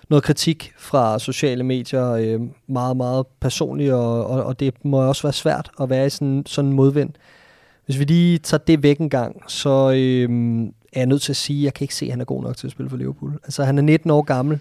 noget 0.10 0.24
kritik 0.24 0.74
fra 0.78 1.20
sociale 1.20 1.64
medier, 1.64 2.12
øh, 2.12 2.42
meget, 2.68 2.98
meget 2.98 3.28
personligt, 3.40 3.94
og, 3.94 4.28
og, 4.28 4.44
og 4.44 4.60
det 4.60 4.74
må 4.84 4.98
også 4.98 5.24
være 5.24 5.34
svært 5.34 5.72
at 5.82 5.90
være 5.90 6.06
i 6.06 6.10
sådan, 6.10 6.44
sådan 6.46 6.70
en 6.70 6.76
modvind. 6.76 7.10
Hvis 7.86 8.00
vi 8.00 8.04
lige 8.04 8.38
tager 8.38 8.64
det 8.68 8.84
væk 8.84 8.98
en 8.98 9.10
gang, 9.10 9.42
så 9.48 9.92
øh, 9.92 10.30
er 10.94 11.00
jeg 11.00 11.06
nødt 11.06 11.22
til 11.22 11.32
at 11.32 11.38
sige, 11.38 11.60
at 11.60 11.64
jeg 11.64 11.74
kan 11.74 11.84
ikke 11.84 11.96
se, 11.96 12.06
at 12.06 12.12
han 12.12 12.22
er 12.22 12.26
god 12.26 12.44
nok 12.44 12.58
til 12.58 12.68
at 12.68 12.72
spille 12.72 12.90
for 12.90 12.98
Liverpool. 12.98 13.34
Altså, 13.44 13.64
han 13.64 13.78
er 13.78 13.82
19 13.82 14.12
år 14.12 14.22
gammel, 14.22 14.60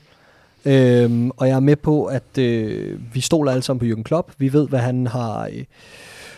øh, 0.65 1.31
og 1.37 1.49
jeg 1.49 1.55
er 1.57 1.61
med 1.61 1.77
på, 1.77 2.05
at 2.05 2.39
øh, 2.39 3.01
vi 3.15 3.21
stoler 3.21 3.53
alle 3.53 3.63
sammen 3.63 3.79
på 3.79 3.95
Jürgen 3.95 4.03
Klopp. 4.03 4.33
Vi 4.39 4.53
ved, 4.53 4.69
hvad 4.69 4.81
han 4.81 5.07
har... 5.07 5.49
Øh, 5.53 5.65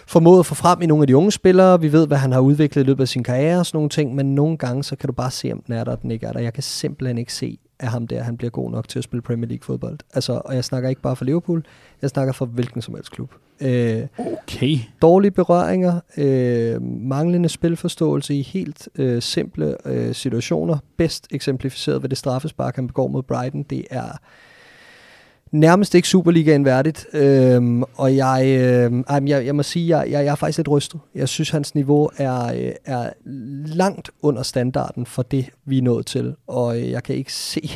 formået 0.07 0.39
at 0.39 0.47
få 0.47 0.55
frem 0.55 0.83
i 0.83 0.87
nogle 0.87 1.03
af 1.03 1.07
de 1.07 1.17
unge 1.17 1.33
spillere. 1.33 1.81
Vi 1.81 1.93
ved, 1.93 2.07
hvad 2.07 2.19
han 2.19 2.33
har 2.33 2.41
udviklet 2.41 2.83
i 2.83 2.87
løbet 2.87 3.03
af 3.03 3.09
sin 3.09 3.23
karriere 3.23 3.59
og 3.59 3.67
sådan 3.67 3.77
nogle 3.77 3.89
ting, 3.89 4.15
men 4.15 4.35
nogle 4.35 4.57
gange, 4.57 4.85
så 4.85 4.97
kan 4.97 5.07
du 5.07 5.13
bare 5.13 5.31
se, 5.31 5.53
om 5.53 5.63
den 5.67 5.75
er 5.75 5.85
der, 5.85 5.93
og 5.93 6.03
den 6.03 6.11
ikke 6.11 6.27
er 6.27 6.33
der. 6.33 6.41
Jeg 6.41 6.53
kan 6.53 6.63
simpelthen 6.63 7.19
ikke 7.19 7.33
se, 7.33 7.59
at 7.79 7.89
ham 7.89 8.07
der, 8.07 8.23
han 8.23 8.37
bliver 8.37 8.51
god 8.51 8.71
nok 8.71 8.89
til 8.89 8.99
at 8.99 9.05
spille 9.05 9.23
Premier 9.23 9.49
League 9.49 9.65
fodbold. 9.65 9.99
Altså, 10.15 10.43
og 10.45 10.55
jeg 10.55 10.65
snakker 10.65 10.89
ikke 10.89 11.03
bare 11.03 11.17
for 11.17 11.25
Liverpool, 11.25 11.65
jeg 12.03 12.11
snakker 12.11 12.33
for 12.33 12.47
hvilken 12.47 12.83
som 12.83 12.95
helst 12.95 13.11
klub. 13.11 13.35
Øh, 13.61 14.07
okay. 14.19 14.79
Dårlige 15.03 15.31
berøringer, 15.31 16.01
øh, 16.17 16.83
manglende 16.83 17.49
spilforståelse 17.49 18.35
i 18.35 18.43
helt 18.43 18.89
øh, 18.99 19.23
simple 19.23 19.77
øh, 19.85 20.15
situationer. 20.15 20.79
Bedst 20.97 21.27
eksemplificeret 21.31 22.03
ved 22.03 22.09
det 22.09 22.19
straffespark, 22.19 22.77
han 22.77 22.87
begår 22.87 23.09
mod 23.09 23.23
Brighton, 23.23 23.63
det 23.63 23.85
er 23.91 24.19
nærmest 25.55 25.95
ikke 25.95 26.09
Superligaen 26.09 26.65
værdigt. 26.65 27.07
Øhm, 27.13 27.83
og 27.83 28.17
jeg, 28.17 28.43
øh, 28.47 29.29
jeg, 29.29 29.47
jeg 29.47 29.55
må 29.55 29.63
sige, 29.63 29.99
jeg, 29.99 30.11
jeg, 30.11 30.25
jeg 30.25 30.33
er 30.33 30.35
faktisk 30.35 30.59
lidt 30.59 30.69
rystet. 30.69 31.01
Jeg 31.15 31.29
synes, 31.29 31.51
hans 31.51 31.75
niveau 31.75 32.11
er, 32.17 32.55
øh, 32.55 32.73
er 32.85 33.11
langt 33.67 34.11
under 34.23 34.43
standarden 34.43 35.07
for 35.07 35.23
det, 35.23 35.51
vi 35.65 35.79
er 35.79 35.83
nået 35.83 36.07
til. 36.07 36.35
Og 36.47 36.81
øh, 36.81 36.91
jeg 36.91 37.03
kan 37.03 37.17
ikke 37.17 37.33
se, 37.33 37.71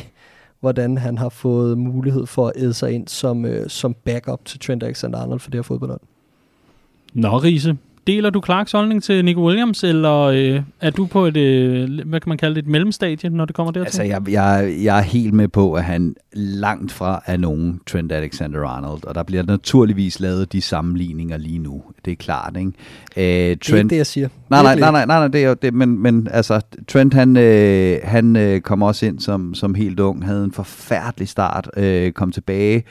hvordan 0.59 0.97
han 0.97 1.17
har 1.17 1.29
fået 1.29 1.77
mulighed 1.77 2.25
for 2.25 2.47
at 2.47 2.53
æde 2.55 2.73
sig 2.73 2.91
ind 2.91 3.07
som, 3.07 3.45
øh, 3.45 3.69
som 3.69 3.93
backup 3.93 4.45
til 4.45 4.59
Trent 4.59 4.83
Alexander-Arnold 4.83 5.39
for 5.39 5.49
det 5.49 5.57
her 5.57 5.63
fodboldhold. 5.63 6.01
Nå, 7.13 7.37
Riese. 7.37 7.77
Deler 8.09 8.29
du 8.29 8.41
Clarks 8.45 8.71
holdning 8.71 9.03
til 9.03 9.25
Nico 9.25 9.47
Williams, 9.47 9.83
eller 9.83 10.19
øh, 10.19 10.61
er 10.81 10.89
du 10.89 11.05
på 11.05 11.25
et, 11.25 11.37
øh, 11.37 11.89
hvad 12.05 12.19
kan 12.19 12.29
man 12.29 12.37
kalde 12.37 12.55
det, 12.55 12.61
et 12.61 12.67
mellemstadie, 12.67 13.29
når 13.29 13.45
det 13.45 13.55
kommer 13.55 13.71
dertil? 13.71 13.85
Altså, 13.85 14.03
jeg, 14.03 14.29
jeg, 14.29 14.75
jeg 14.83 14.97
er 14.97 15.01
helt 15.01 15.33
med 15.33 15.47
på, 15.47 15.73
at 15.73 15.83
han 15.83 16.15
langt 16.33 16.91
fra 16.91 17.23
er 17.25 17.37
nogen 17.37 17.81
Trent 17.87 18.11
Alexander-Arnold, 18.11 19.07
og 19.07 19.15
der 19.15 19.23
bliver 19.23 19.43
naturligvis 19.43 20.19
lavet 20.19 20.53
de 20.53 20.61
sammenligninger 20.61 21.37
lige 21.37 21.59
nu. 21.59 21.83
Det 22.05 22.11
er 22.11 22.15
klart, 22.15 22.57
ikke? 22.57 23.51
Øh, 23.51 23.57
Trent, 23.57 23.65
det 23.65 23.73
er 23.73 23.77
ikke 23.77 23.89
det, 23.89 23.97
jeg 23.97 24.07
siger. 24.07 24.29
Nej, 24.49 24.63
nej, 24.63 24.75
nej, 24.75 24.91
nej, 24.91 25.05
nej, 25.05 25.19
nej 25.19 25.27
det 25.27 25.43
er 25.43 25.47
jo 25.47 25.55
det, 25.61 25.73
men, 25.73 25.99
men 25.99 26.27
altså, 26.31 26.61
Trent, 26.87 27.13
han, 27.13 27.37
øh, 27.37 27.97
han 28.03 28.35
øh, 28.35 28.61
kom 28.61 28.81
også 28.81 29.05
ind 29.05 29.19
som, 29.19 29.53
som 29.53 29.75
helt 29.75 29.99
ung, 29.99 30.25
havde 30.25 30.43
en 30.43 30.51
forfærdelig 30.51 31.27
start, 31.27 31.69
øh, 31.77 32.11
kom 32.11 32.31
tilbage 32.31 32.83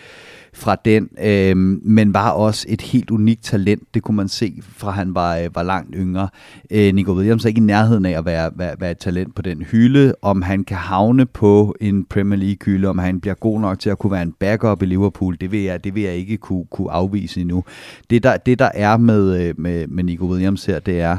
fra 0.59 0.77
den, 0.85 1.09
øh, 1.25 1.57
men 1.57 2.15
var 2.15 2.31
også 2.31 2.67
et 2.69 2.81
helt 2.81 3.11
unikt 3.11 3.43
talent, 3.43 3.95
det 3.95 4.03
kunne 4.03 4.17
man 4.17 4.29
se, 4.29 4.61
fra 4.63 4.91
han 4.91 5.15
var, 5.15 5.37
øh, 5.37 5.55
var 5.55 5.63
langt 5.63 5.95
yngre. 5.99 6.29
Øh, 6.71 6.95
Nico 6.95 7.13
Williams 7.13 7.45
er 7.45 7.49
ikke 7.49 7.59
i 7.59 7.65
nærheden 7.65 8.07
af 8.07 8.19
at 8.19 8.25
være, 8.25 8.51
være, 8.57 8.75
være 8.79 8.91
et 8.91 8.99
talent 8.99 9.35
på 9.35 9.43
den 9.43 9.63
hylde, 9.63 10.15
om 10.23 10.43
han 10.43 10.65
kan 10.65 10.77
havne 10.77 11.27
på 11.27 11.75
en 11.81 12.05
Premier 12.05 12.39
League-hylde, 12.39 12.89
om 12.89 12.99
han 12.99 13.21
bliver 13.21 13.35
god 13.35 13.61
nok 13.61 13.79
til 13.79 13.91
at 13.91 13.99
kunne 13.99 14.13
være 14.13 14.23
en 14.23 14.33
backup 14.33 14.83
i 14.83 14.87
Liverpool, 14.87 15.37
det 15.41 15.53
vil 15.53 15.61
jeg, 15.61 15.85
det 15.85 15.95
vil 15.95 16.03
jeg 16.03 16.15
ikke 16.15 16.37
kunne, 16.37 16.65
kunne 16.71 16.91
afvise 16.91 17.41
endnu. 17.41 17.65
Det 18.11 18.23
der, 18.23 18.37
det 18.37 18.59
der 18.59 18.71
er 18.75 18.97
med, 18.97 19.49
øh, 19.49 19.55
med, 19.59 19.87
med 19.87 20.05
Nico 20.05 20.27
Williams 20.27 20.65
her, 20.65 20.79
det 20.79 21.01
er, 21.01 21.17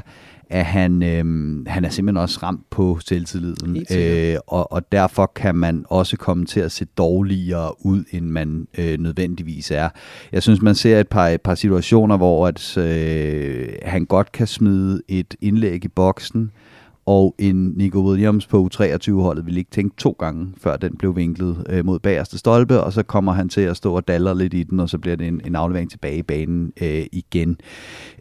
at 0.49 0.65
han, 0.65 1.03
øh, 1.03 1.25
han 1.67 1.85
er 1.85 1.89
simpelthen 1.89 2.17
også 2.17 2.39
ramt 2.43 2.69
på 2.69 2.99
selvtilliden, 3.05 3.85
øh, 3.97 4.38
og, 4.47 4.71
og 4.71 4.91
derfor 4.91 5.31
kan 5.35 5.55
man 5.55 5.85
også 5.89 6.17
komme 6.17 6.45
til 6.45 6.59
at 6.59 6.71
se 6.71 6.85
dårligere 6.85 7.85
ud, 7.85 8.03
end 8.12 8.25
man 8.25 8.67
øh, 8.77 8.99
nødvendigvis 8.99 9.71
er. 9.71 9.89
Jeg 10.31 10.43
synes, 10.43 10.62
man 10.62 10.75
ser 10.75 10.99
et 10.99 11.07
par, 11.07 11.27
et 11.27 11.41
par 11.41 11.55
situationer, 11.55 12.17
hvor 12.17 12.47
at, 12.47 12.77
øh, 12.77 13.69
han 13.85 14.05
godt 14.05 14.31
kan 14.31 14.47
smide 14.47 15.01
et 15.07 15.35
indlæg 15.41 15.85
i 15.85 15.88
boksen, 15.88 16.51
og 17.10 17.36
en 17.38 17.74
Nico 17.76 18.00
Williams 18.10 18.48
på 18.48 18.69
U23-holdet 18.74 19.45
ville 19.45 19.60
ikke 19.60 19.72
tænke 19.72 19.95
to 19.98 20.15
gange, 20.19 20.48
før 20.58 20.78
den 20.78 20.98
blev 20.98 21.15
vinklet 21.15 21.65
øh, 21.69 21.86
mod 21.86 22.00
bagerste 22.00 22.38
stolpe, 22.38 22.82
og 22.82 22.93
så 22.93 23.04
kommer 23.04 23.32
han 23.32 23.50
til 23.50 23.62
at 23.62 23.78
stå 23.78 23.95
og 23.95 24.08
daller 24.08 24.34
lidt 24.34 24.54
i 24.54 24.63
den, 24.63 24.80
og 24.80 24.89
så 24.89 24.98
bliver 24.98 25.15
det 25.15 25.28
en, 25.28 25.41
en 25.45 25.56
aflevering 25.56 25.91
tilbage 25.91 26.17
i 26.17 26.22
banen 26.22 26.74
øh, 26.82 27.06
igen. 27.12 27.58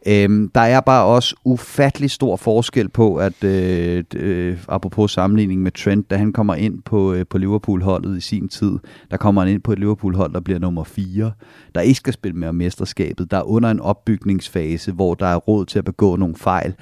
Øhm, 0.07 0.51
der 0.55 0.61
er 0.61 0.81
bare 0.81 1.05
også 1.05 1.37
ufattelig 1.45 2.11
stor 2.11 2.37
forskel 2.37 2.89
på, 2.89 3.17
at 3.17 3.45
øh, 3.45 4.05
øh, 4.17 4.59
apropos 4.69 5.13
sammenligning 5.13 5.63
med 5.63 5.73
Trent, 5.73 6.11
da 6.11 6.17
han 6.17 6.33
kommer 6.33 6.55
ind 6.55 6.83
på, 6.83 7.13
øh, 7.13 7.27
på 7.31 7.39
Liverpool-holdet 7.39 8.17
i 8.17 8.21
sin 8.21 8.49
tid, 8.49 8.79
der 9.11 9.17
kommer 9.17 9.43
han 9.43 9.53
ind 9.53 9.63
på 9.63 9.73
et 9.73 9.79
Liverpool-hold, 9.79 10.33
der 10.33 10.41
bliver 10.41 10.59
nummer 10.59 10.85
4, 10.85 11.33
der 11.75 11.81
ikke 11.81 11.99
skal 11.99 12.13
spille 12.13 12.39
med 12.39 12.53
mesterskabet, 12.53 13.31
der 13.31 13.37
er 13.37 13.49
under 13.49 13.71
en 13.71 13.81
opbygningsfase, 13.81 14.93
hvor 14.93 15.15
der 15.15 15.27
er 15.27 15.37
råd 15.37 15.65
til 15.67 15.79
at 15.79 15.85
begå 15.85 16.17
nogle 16.17 16.35
fejl 16.35 16.75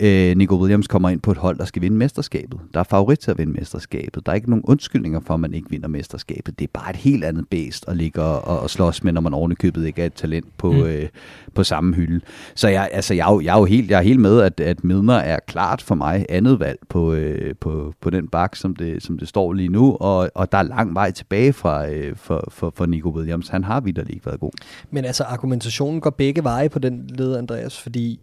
øh, 0.00 0.36
Nico 0.36 0.56
Williams 0.56 0.86
kommer 0.86 1.08
ind 1.08 1.20
på 1.20 1.30
et 1.30 1.38
hold, 1.38 1.58
der 1.58 1.64
skal 1.64 1.82
vinde 1.82 1.96
mesterskabet. 1.96 2.60
Der 2.74 2.80
er 2.80 2.84
favorit 2.84 3.18
til 3.18 3.30
at 3.30 3.38
vinde 3.38 3.52
mesterskabet. 3.52 4.26
Der 4.26 4.32
er 4.32 4.36
ikke 4.36 4.50
nogen 4.50 4.64
undskyldninger 4.64 5.20
for, 5.20 5.34
at 5.34 5.40
man 5.40 5.54
ikke 5.54 5.70
vinder 5.70 5.88
mesterskabet. 5.88 6.58
Det 6.58 6.64
er 6.64 6.70
bare 6.72 6.90
et 6.90 6.96
helt 6.96 7.24
andet 7.24 7.48
bæst 7.50 7.84
at 7.88 7.96
ligge 7.96 8.22
og, 8.22 8.62
og 8.62 8.70
slås 8.70 9.04
med, 9.04 9.12
når 9.12 9.20
man 9.20 9.34
ovenikøbet 9.34 9.86
ikke 9.86 10.02
er 10.02 10.06
et 10.06 10.14
talent 10.14 10.58
på, 10.58 10.72
mm. 10.72 10.82
øh, 10.82 11.08
på 11.54 11.64
samme 11.64 11.94
hylde. 11.94 12.20
Så 12.54 12.68
jeg, 12.68 12.88
altså, 12.92 13.14
jeg, 13.14 13.28
er 13.28 13.32
jo, 13.32 13.40
jeg, 13.40 13.54
er 13.54 13.58
jo 13.58 13.64
helt, 13.64 13.90
jeg 13.90 13.98
er 13.98 14.02
helt 14.02 14.20
med, 14.20 14.40
at, 14.40 14.60
at 14.60 14.84
Midner 14.84 15.14
er 15.14 15.38
klart 15.46 15.82
for 15.82 15.94
mig 15.94 16.26
andet 16.28 16.60
valg 16.60 16.78
på, 16.88 17.12
øh, 17.12 17.54
på, 17.60 17.94
på 18.00 18.10
den 18.10 18.28
bak, 18.28 18.56
som 18.56 18.76
det, 18.76 19.02
som 19.02 19.18
det 19.18 19.28
står 19.28 19.52
lige 19.52 19.68
nu, 19.68 19.96
og, 20.00 20.30
og 20.34 20.52
der 20.52 20.58
er 20.58 20.62
lang 20.62 20.94
vej 20.94 21.10
tilbage 21.10 21.52
fra, 21.52 21.88
øh, 21.88 22.16
for, 22.16 22.48
for, 22.48 22.72
for 22.76 22.86
Nico 22.86 23.08
Williams. 23.08 23.48
Han 23.48 23.64
har 23.64 23.80
vidderligt 23.80 24.14
ikke 24.14 24.26
været 24.26 24.40
god. 24.40 24.52
Men 24.90 25.04
altså, 25.04 25.24
argumentationen 25.24 26.00
går 26.00 26.10
begge 26.10 26.44
veje 26.44 26.68
på 26.68 26.78
den 26.78 27.06
led, 27.08 27.36
Andreas, 27.36 27.80
fordi 27.80 28.20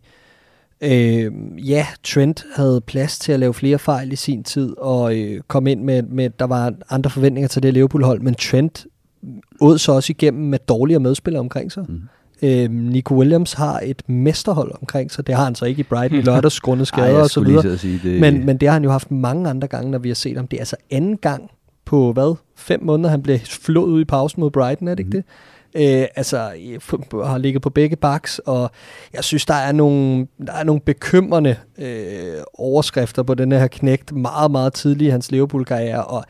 Øh, 0.83 1.31
ja, 1.69 1.87
Trent 2.03 2.45
havde 2.55 2.81
plads 2.81 3.19
til 3.19 3.31
at 3.31 3.39
lave 3.39 3.53
flere 3.53 3.79
fejl 3.79 4.11
i 4.11 4.15
sin 4.15 4.43
tid, 4.43 4.77
og 4.77 5.17
øh, 5.17 5.41
kom 5.47 5.67
ind 5.67 5.83
med, 5.83 6.03
med, 6.03 6.29
der 6.39 6.45
var 6.45 6.73
andre 6.89 7.09
forventninger 7.09 7.47
til 7.47 7.63
det 7.63 7.73
Liverpool-hold, 7.73 8.21
men 8.21 8.35
Trent 8.35 8.85
åd 9.61 9.77
så 9.77 9.91
også 9.91 10.11
igennem 10.11 10.43
med 10.43 10.59
dårligere 10.59 10.99
medspillere 10.99 11.39
omkring 11.39 11.71
sig. 11.71 11.85
Mm. 11.89 12.01
Øh, 12.41 12.71
Nico 12.71 13.15
Williams 13.15 13.53
har 13.53 13.79
et 13.83 14.09
mesterhold 14.09 14.71
omkring 14.81 15.11
sig. 15.11 15.27
Det 15.27 15.35
har 15.35 15.43
han 15.43 15.55
så 15.55 15.65
ikke 15.65 15.79
i 15.79 15.83
Brighton 15.83 16.19
i 16.19 16.21
lørdags, 16.31 16.59
grundet 16.59 16.87
skader 16.87 17.21
og 17.21 17.29
så 17.29 17.41
videre. 17.41 17.77
Sige, 17.77 17.99
det... 18.03 18.19
men, 18.19 18.45
men 18.45 18.57
det 18.57 18.67
har 18.67 18.73
han 18.73 18.83
jo 18.83 18.91
haft 18.91 19.11
mange 19.11 19.49
andre 19.49 19.67
gange, 19.67 19.91
når 19.91 19.99
vi 19.99 20.09
har 20.09 20.15
set 20.15 20.37
ham. 20.37 20.47
Det 20.47 20.57
er 20.57 20.61
altså 20.61 20.75
anden 20.91 21.17
gang 21.17 21.51
på, 21.85 22.13
hvad, 22.13 22.35
fem 22.55 22.83
måneder, 22.83 23.09
han 23.09 23.21
blev 23.21 23.39
flået 23.39 23.87
ud 23.87 24.01
i 24.01 24.05
pausen 24.05 24.39
mod 24.39 24.51
Brighton, 24.51 24.87
er 24.87 24.95
det 24.95 25.05
mm. 25.05 25.09
ikke 25.09 25.17
det? 25.17 25.25
Øh, 25.75 26.05
altså 26.15 26.37
har 27.13 27.37
ligget 27.37 27.61
på 27.61 27.69
begge 27.69 27.95
baks, 27.95 28.39
og 28.39 28.71
jeg 29.13 29.23
synes, 29.23 29.45
der 29.45 29.53
er 29.53 29.71
nogle, 29.71 30.27
der 30.47 30.53
er 30.53 30.63
nogle 30.63 30.81
bekymrende 30.81 31.55
øh, 31.77 32.43
overskrifter 32.53 33.23
på 33.23 33.33
den 33.33 33.51
her 33.51 33.67
knægt 33.67 34.11
meget, 34.15 34.51
meget 34.51 34.73
tidlig 34.73 35.07
i 35.07 35.09
hans 35.09 35.31
Liverpool-karriere, 35.31 36.03
og 36.03 36.25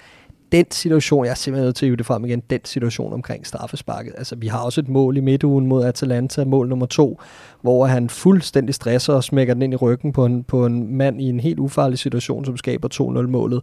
den 0.51 0.65
situation, 0.71 1.25
jeg 1.25 1.32
er 1.32 1.36
simpelthen 1.36 1.65
nødt 1.65 1.75
til 1.75 1.91
at 1.91 1.97
det 1.97 2.06
frem 2.06 2.25
igen, 2.25 2.43
den 2.49 2.60
situation 2.65 3.13
omkring 3.13 3.47
straffesparket. 3.47 4.13
Altså, 4.17 4.36
vi 4.36 4.47
har 4.47 4.60
også 4.60 4.82
et 4.82 4.89
mål 4.89 5.17
i 5.17 5.19
midtugen 5.19 5.67
mod 5.67 5.86
Atalanta, 5.86 6.43
mål 6.43 6.69
nummer 6.69 6.86
to, 6.86 7.21
hvor 7.62 7.86
han 7.86 8.10
fuldstændig 8.10 8.75
stresser 8.75 9.13
og 9.13 9.23
smækker 9.23 9.54
den 9.54 9.63
ind 9.63 9.73
i 9.73 9.75
ryggen 9.75 10.13
på 10.13 10.25
en, 10.25 10.43
på 10.43 10.65
en 10.65 10.97
mand 10.97 11.21
i 11.21 11.30
en 11.30 11.39
helt 11.39 11.60
ufarlig 11.60 11.99
situation, 11.99 12.45
som 12.45 12.58
skaber 12.58 12.88
2-0-målet. 12.93 13.62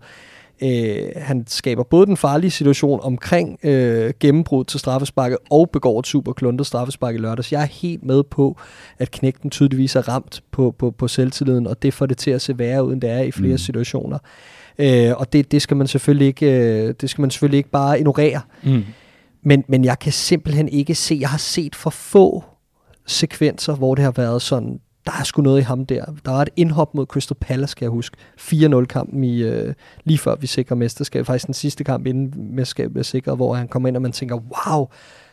Øh, 0.62 1.08
han 1.16 1.44
skaber 1.46 1.82
både 1.82 2.06
den 2.06 2.16
farlige 2.16 2.50
situation 2.50 3.00
omkring 3.02 3.58
øh, 3.62 4.12
gennembrud 4.20 4.64
til 4.64 4.80
straffesparket 4.80 5.38
og 5.50 5.70
begår 5.70 6.00
et 6.00 6.06
super 6.06 6.32
kluntet 6.32 6.66
straffespark 6.66 7.14
i 7.14 7.18
lørdags. 7.18 7.52
Jeg 7.52 7.62
er 7.62 7.66
helt 7.66 8.04
med 8.04 8.22
på, 8.22 8.56
at 8.98 9.10
knægten 9.10 9.50
tydeligvis 9.50 9.96
er 9.96 10.08
ramt 10.08 10.42
på, 10.50 10.74
på, 10.78 10.90
på 10.90 11.08
selvtilliden, 11.08 11.66
og 11.66 11.82
det 11.82 11.94
får 11.94 12.06
det 12.06 12.18
til 12.18 12.30
at 12.30 12.42
se 12.42 12.58
værre 12.58 12.84
ud, 12.84 12.92
end 12.92 13.00
det 13.00 13.10
er 13.10 13.20
i 13.20 13.30
flere 13.30 13.52
mm. 13.52 13.58
situationer. 13.58 14.18
Øh, 14.78 15.12
og 15.16 15.32
det, 15.32 15.52
det, 15.52 15.62
skal 15.62 15.76
man 15.76 15.86
selvfølgelig 15.86 16.26
ikke, 16.26 16.46
øh, 16.46 16.94
det 17.00 17.10
skal 17.10 17.22
man 17.22 17.30
selvfølgelig 17.30 17.58
ikke 17.58 17.70
bare 17.70 17.98
ignorere. 17.98 18.40
Mm. 18.62 18.84
Men, 19.42 19.64
men 19.68 19.84
jeg 19.84 19.98
kan 19.98 20.12
simpelthen 20.12 20.68
ikke 20.68 20.94
se, 20.94 21.18
jeg 21.20 21.28
har 21.28 21.38
set 21.38 21.74
for 21.74 21.90
få 21.90 22.44
sekvenser, 23.06 23.74
hvor 23.74 23.94
det 23.94 24.04
har 24.04 24.12
været 24.16 24.42
sådan, 24.42 24.80
der 25.08 25.14
er 25.20 25.24
sgu 25.24 25.42
noget 25.42 25.60
i 25.60 25.62
ham 25.62 25.86
der. 25.86 26.04
Der 26.24 26.30
var 26.30 26.42
et 26.42 26.48
indhop 26.56 26.94
mod 26.94 27.06
Crystal 27.06 27.36
Palace, 27.40 27.70
skal 27.70 27.84
jeg 27.84 27.90
huske. 27.90 28.16
4-0-kampen 28.40 29.24
i, 29.24 29.42
øh, 29.42 29.74
lige 30.04 30.18
før 30.18 30.36
vi 30.36 30.46
sikrer 30.46 30.76
mesterskabet. 30.76 31.26
Faktisk 31.26 31.46
den 31.46 31.54
sidste 31.54 31.84
kamp 31.84 32.06
inden 32.06 32.54
mesterskabet 32.54 32.92
bliver 32.92 33.04
sikret, 33.04 33.36
hvor 33.36 33.54
han 33.54 33.68
kommer 33.68 33.88
ind, 33.88 33.96
og 33.96 34.02
man 34.02 34.12
tænker, 34.12 34.36
wow, 34.36 34.88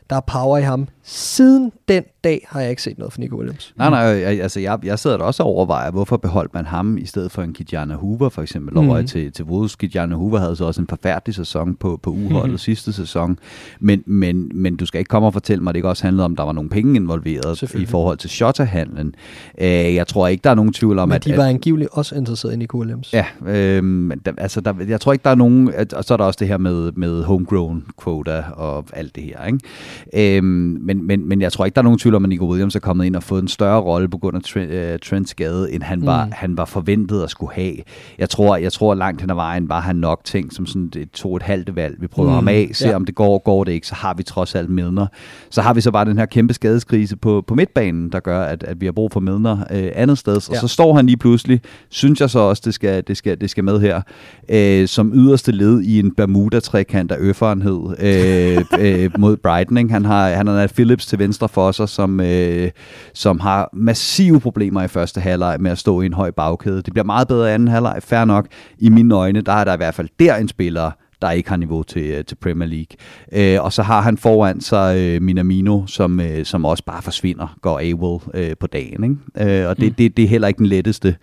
der 0.10 0.16
er 0.16 0.20
power 0.20 0.58
i 0.58 0.62
ham. 0.62 0.88
Siden 1.08 1.72
den 1.88 2.04
dag 2.24 2.48
har 2.50 2.62
jeg 2.62 2.70
ikke 2.70 2.82
set 2.82 2.98
noget 2.98 3.14
fra 3.14 3.22
Nico 3.22 3.38
Williams. 3.38 3.74
Nej, 3.78 3.90
nej, 3.90 4.00
jeg, 4.00 4.42
altså 4.42 4.60
jeg, 4.60 4.80
jeg 4.84 5.00
sidder 5.00 5.18
der 5.18 5.24
også 5.24 5.44
og 5.44 5.50
overvejer, 5.50 5.92
hvorfor 5.92 6.18
beholdt 6.18 6.54
man 6.54 6.66
ham 6.66 6.98
i 6.98 7.06
stedet 7.06 7.32
for 7.32 7.42
en 7.42 7.54
Kijana 7.54 7.94
Hoover 7.96 8.30
for 8.30 8.42
eksempel 8.42 8.74
mm. 8.74 8.90
over 8.90 9.02
til, 9.02 9.32
til 9.32 9.46
Wolves. 9.46 9.76
Kijana 9.76 10.16
Hoover 10.16 10.40
havde 10.40 10.56
så 10.56 10.66
også 10.66 10.82
en 10.82 10.88
forfærdelig 10.88 11.36
sæson 11.36 11.76
på, 11.76 12.00
på 12.04 12.10
uholdet 12.10 12.52
mm. 12.52 12.58
sidste 12.58 12.94
sæson, 12.94 13.40
men, 13.80 14.04
men, 14.06 14.52
men 14.54 14.76
du 14.76 14.86
skal 14.86 15.00
ikke 15.00 15.10
komme 15.10 15.28
og 15.28 15.34
fortælle 15.34 15.64
mig, 15.64 15.72
at 15.72 15.74
det 15.74 15.78
ikke 15.78 15.90
også 15.90 16.04
handlede 16.04 16.26
om, 16.26 16.32
at 16.32 16.38
der 16.38 16.44
var 16.44 16.52
nogle 16.52 16.70
penge 16.70 16.96
involveret 16.96 17.76
i 17.76 17.86
forhold 17.86 18.18
til 18.18 18.30
Shota-handlen. 18.30 19.16
Uh, 19.58 19.64
jeg 19.64 20.08
tror 20.08 20.28
ikke, 20.28 20.42
der 20.44 20.50
er 20.50 20.56
nogen 20.56 20.74
tvivl 20.74 21.00
om, 21.00 21.10
men 21.10 21.16
at... 21.16 21.26
de 21.26 21.38
var 21.38 21.46
angiveligt 21.46 21.90
også 21.92 22.16
interesseret 22.16 22.54
i 22.54 22.58
Nico 22.58 22.78
Williams. 22.78 23.14
Ja, 23.14 23.26
øh, 23.48 24.12
der, 24.26 24.32
altså 24.38 24.62
der, 24.62 24.74
jeg 24.88 25.02
tror 25.02 25.14
ikke, 25.14 25.24
der 25.24 25.30
er 25.30 25.36
nogen... 25.36 25.72
At, 25.74 25.94
og 25.94 26.04
så 26.04 26.14
er 26.14 26.18
der 26.18 26.26
også 26.26 26.38
det 26.40 26.48
her 26.48 26.58
med, 26.58 26.92
med 26.92 27.24
homegrown 27.24 27.86
quota 28.04 28.44
og 28.54 28.86
alt 28.94 29.16
det 29.16 29.24
her, 29.24 29.46
ikke? 29.46 30.38
Øh, 30.38 30.44
men, 30.44 30.95
men, 31.04 31.30
men 31.30 31.42
jeg 31.42 31.52
tror 31.52 31.66
ikke, 31.66 31.76
der 31.76 31.82
er 31.82 31.84
nogen 31.84 32.00
tvivl 32.00 32.16
om, 32.16 32.24
at 32.24 32.30
Nico 32.30 32.50
Williams 32.50 32.76
er 32.76 32.80
kommet 32.80 33.06
ind 33.06 33.16
og 33.16 33.24
fået 33.24 33.42
en 33.42 33.48
større 33.48 33.82
rolle 33.82 34.10
på 34.10 34.18
grund 34.18 34.38
af 34.38 34.44
Trent, 34.44 34.72
uh, 34.72 35.10
Trents 35.10 35.32
skade, 35.32 35.72
end 35.72 35.84
han, 35.84 36.00
mm. 36.00 36.06
var, 36.06 36.30
han 36.32 36.58
var 36.58 36.66
forventet 36.66 37.24
at 37.24 37.30
skulle 37.30 37.54
have. 37.54 37.76
Jeg 38.18 38.30
tror, 38.30 38.58
jeg 38.58 38.74
tror 38.74 38.96
langt 38.96 39.22
hen 39.22 39.30
ad 39.30 39.36
vejen 39.36 39.70
var 39.70 39.80
han 39.80 39.96
nok 39.96 40.22
ting 40.24 40.54
som 40.54 40.66
sådan 40.66 40.92
et 40.96 41.12
to 41.12 41.36
et 41.36 41.44
halvt 41.44 41.76
valg. 41.76 41.96
Vi 42.00 42.08
prøver 42.08 42.30
mm. 42.30 42.36
ham 42.36 42.48
af, 42.48 42.70
se 42.74 42.88
ja. 42.88 42.96
om 42.96 43.06
det 43.06 43.16
går, 43.16 43.38
går 43.38 43.64
det 43.64 43.72
ikke, 43.72 43.88
så 43.88 43.96
har 43.96 44.14
vi 44.14 44.24
trods 44.24 44.56
alt 44.56 44.70
Midner. 44.70 45.08
Så 45.50 45.62
har 45.62 45.74
vi 45.74 45.82
så 45.82 45.92
bare 45.92 46.06
den 46.06 46.18
her 46.18 46.26
kæmpe 46.26 46.54
skadeskrise 46.54 47.18
på, 47.18 47.44
på 47.48 47.56
midtbanen, 47.56 48.12
der 48.12 48.20
gør, 48.20 48.44
at, 48.44 48.64
at 48.64 48.82
vi 48.82 48.86
har 48.86 48.94
brug 48.94 49.12
for 49.12 49.20
Midner 49.20 49.58
øh, 49.72 49.92
andet 49.96 50.18
sted. 50.18 50.36
Og 50.36 50.54
ja. 50.54 50.60
så 50.60 50.68
står 50.68 50.96
han 50.96 51.06
lige 51.06 51.18
pludselig, 51.18 51.62
synes 51.90 52.22
jeg 52.22 52.30
så 52.30 52.40
også, 52.40 52.62
det 52.66 52.74
skal, 52.74 53.04
det 53.08 53.18
skal, 53.18 53.42
det 53.42 53.50
skal 53.50 53.64
med 53.64 53.80
her, 53.80 54.02
øh, 54.50 54.88
som 54.88 55.12
yderste 55.14 55.52
led 55.52 55.82
i 55.82 56.00
en 56.00 56.12
Bermuda-trekant 56.16 57.12
af 57.12 57.18
øfferenhed 57.20 57.80
øh, 58.00 58.66
øh, 58.80 59.12
mod 59.20 59.38
Brighton. 59.38 59.78
Ikke? 59.78 59.92
Han 59.92 60.06
har, 60.06 60.30
han 60.30 60.48
har 60.48 60.54
Phillips 60.86 61.06
til 61.06 61.20
venstre 61.20 61.50
for 61.50 61.72
sig, 61.72 61.90
som, 61.90 62.20
øh, 62.20 62.72
som 63.14 63.40
har 63.40 63.70
massive 63.74 64.40
problemer 64.40 64.84
i 64.84 64.88
første 64.88 65.22
halvleg 65.22 65.58
med 65.60 65.72
at 65.72 65.78
stå 65.78 66.02
i 66.02 66.06
en 66.06 66.14
høj 66.14 66.32
bagkæde. 66.32 66.82
Det 66.82 66.94
bliver 66.94 67.04
meget 67.04 67.28
bedre 67.28 67.50
i 67.50 67.54
anden 67.54 67.68
halvleg, 67.68 67.98
fair 68.00 68.26
nok. 68.26 68.48
I 68.80 68.90
mine 68.90 69.16
øjne, 69.16 69.42
der 69.42 69.54
er 69.54 69.64
der 69.64 69.74
i 69.74 69.78
hvert 69.78 69.96
fald 69.96 70.10
der 70.20 70.36
en 70.36 70.48
spiller, 70.48 70.92
der 71.22 71.32
ikke 71.32 71.50
har 71.50 71.58
niveau 71.58 71.84
til, 71.84 72.02
øh, 72.02 72.26
til 72.26 72.36
Premier 72.36 72.70
League. 72.70 73.56
Øh, 73.56 73.64
og 73.64 73.74
så 73.74 73.84
har 73.84 74.02
han 74.02 74.18
foran 74.18 74.62
sig 74.62 74.98
øh, 74.98 75.22
Minamino, 75.22 75.88
som, 75.88 76.20
øh, 76.20 76.46
som 76.46 76.66
også 76.66 76.84
bare 76.84 77.02
forsvinder, 77.02 77.58
går 77.62 77.80
AWOL 77.84 78.22
øh, 78.34 78.56
på 78.60 78.68
dagen. 78.68 79.04
Ikke? 79.38 79.62
Øh, 79.62 79.70
og 79.70 79.78
det, 79.78 79.86
mm. 79.86 79.94
det, 79.94 80.18
det 80.18 80.24
er 80.26 80.30
heller 80.30 80.48
ikke 80.48 80.58
den 80.58 80.68
letteste 80.68 81.16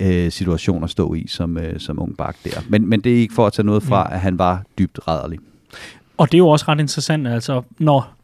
øh, 0.00 0.30
situation 0.30 0.84
at 0.84 0.90
stå 0.90 1.14
i 1.14 1.26
som, 1.28 1.58
øh, 1.58 1.80
som 1.80 2.02
ung 2.02 2.16
bak 2.16 2.36
der. 2.44 2.60
Men, 2.68 2.88
men 2.88 3.00
det 3.00 3.12
er 3.12 3.16
ikke 3.16 3.34
for 3.34 3.46
at 3.46 3.52
tage 3.52 3.66
noget 3.66 3.82
fra, 3.82 4.04
mm. 4.04 4.14
at 4.14 4.20
han 4.20 4.38
var 4.38 4.62
dybt 4.78 4.98
rædderlig. 5.08 5.38
Og 6.16 6.32
det 6.32 6.34
er 6.34 6.38
jo 6.38 6.48
også 6.48 6.64
ret 6.68 6.80
interessant, 6.80 7.28
altså 7.28 7.62
når 7.78 8.15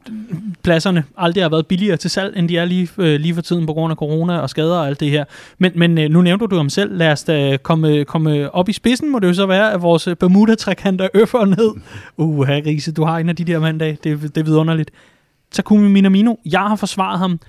pladserne 0.63 1.05
aldrig 1.17 1.45
har 1.45 1.49
været 1.49 1.67
billigere 1.67 1.97
til 1.97 2.11
salg, 2.11 2.37
end 2.37 2.49
de 2.49 2.59
er 2.59 2.65
lige, 2.65 2.89
øh, 2.99 3.21
lige 3.21 3.35
for 3.35 3.43
tiden 3.43 3.67
på 3.67 3.73
grund 3.73 3.91
af 3.91 3.97
corona 3.97 4.39
og 4.39 4.51
skader 4.51 4.77
og 4.77 4.87
alt 4.87 5.01
det 5.01 5.11
her. 5.11 5.25
Men, 5.59 5.73
men 5.75 5.99
øh, 5.99 6.11
nu 6.11 6.23
nævnte 6.23 6.47
du 6.47 6.57
ham 6.57 6.69
selv. 6.69 6.97
Lad 6.97 7.13
os 7.13 7.25
da 7.25 7.57
komme, 7.57 8.05
komme 8.05 8.55
op 8.55 8.69
i 8.69 8.73
spidsen, 8.73 9.13
må 9.13 9.19
det 9.19 9.29
jo 9.29 9.35
så 9.35 9.47
være, 9.47 9.73
at 9.73 9.83
vores 9.83 10.09
Bermuda-trækanter 10.21 11.09
øffer 11.15 11.45
ned. 11.45 11.71
Uh, 12.17 12.41
Riese, 12.49 12.93
du 12.93 13.05
har 13.05 13.19
en 13.19 13.29
af 13.29 13.37
de 13.37 13.45
der 13.45 13.59
mandag. 13.59 13.99
Det, 14.05 14.23
det 14.23 14.37
er 14.37 14.45
vidunderligt. 14.45 14.91
Takumi 15.51 15.89
Minamino, 15.89 16.35
jeg 16.45 16.61
har 16.61 16.77
forsvaret 16.77 17.19
ham 17.19 17.41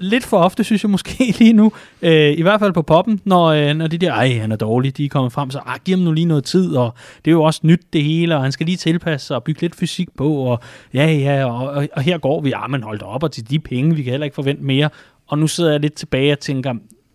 lidt 0.00 0.24
for 0.24 0.38
ofte, 0.38 0.64
synes 0.64 0.82
jeg 0.82 0.90
måske 0.90 1.34
lige 1.38 1.52
nu. 1.52 1.72
Øh, 2.02 2.38
I 2.38 2.42
hvert 2.42 2.60
fald 2.60 2.72
på 2.72 2.82
poppen, 2.82 3.20
når, 3.24 3.46
øh, 3.46 3.74
når 3.74 3.86
de 3.86 3.98
der, 3.98 4.12
ej, 4.12 4.32
han 4.32 4.52
er 4.52 4.56
dårlig, 4.56 4.96
de 4.96 5.04
er 5.04 5.08
kommet 5.08 5.32
frem, 5.32 5.50
så 5.50 5.60
ah, 5.66 5.78
giv 5.84 5.96
ham 5.96 6.04
nu 6.04 6.12
lige 6.12 6.24
noget 6.24 6.44
tid, 6.44 6.76
og 6.76 6.94
det 7.24 7.30
er 7.30 7.32
jo 7.32 7.42
også 7.42 7.60
nyt 7.62 7.82
det 7.92 8.04
hele, 8.04 8.36
og 8.36 8.42
han 8.42 8.52
skal 8.52 8.66
lige 8.66 8.76
tilpasse 8.76 9.26
sig 9.26 9.36
og 9.36 9.44
bygge 9.44 9.60
lidt 9.60 9.76
fysik 9.76 10.08
på, 10.16 10.34
og 10.34 10.60
ja, 10.94 11.12
ja, 11.12 11.44
og, 11.44 11.70
og, 11.70 11.88
og 11.92 12.02
her 12.02 12.18
går 12.18 12.40
vi, 12.40 12.48
ja, 12.48 12.66
men 12.66 12.82
hold 12.82 12.98
da 12.98 13.04
op, 13.04 13.22
og 13.22 13.32
til 13.32 13.50
de 13.50 13.58
penge, 13.58 13.96
vi 13.96 14.02
kan 14.02 14.10
heller 14.10 14.24
ikke 14.24 14.34
forvente 14.34 14.64
mere. 14.64 14.90
Og 15.26 15.38
nu 15.38 15.46
sidder 15.46 15.70
jeg 15.70 15.80
lidt 15.80 15.94
tilbage 15.94 16.32
og 16.32 16.38
tænker, 16.38 16.74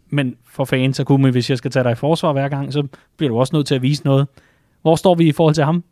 men 0.09 0.35
for 0.49 0.65
fanden, 0.65 0.93
så 0.93 1.03
kunne 1.03 1.21
man, 1.21 1.31
hvis 1.31 1.49
jeg 1.49 1.57
skal 1.57 1.71
tage 1.71 1.83
dig 1.83 1.91
i 1.91 1.95
forsvar 1.95 2.33
hver 2.33 2.49
gang, 2.49 2.73
så 2.73 2.87
bliver 3.17 3.29
du 3.29 3.39
også 3.39 3.55
nødt 3.55 3.67
til 3.67 3.75
at 3.75 3.81
vise 3.81 4.05
noget. 4.05 4.27
Hvor 4.81 4.95
står 4.95 5.15
vi 5.15 5.27
i 5.27 5.31
forhold 5.31 5.55
til 5.55 5.63
ham? 5.63 5.83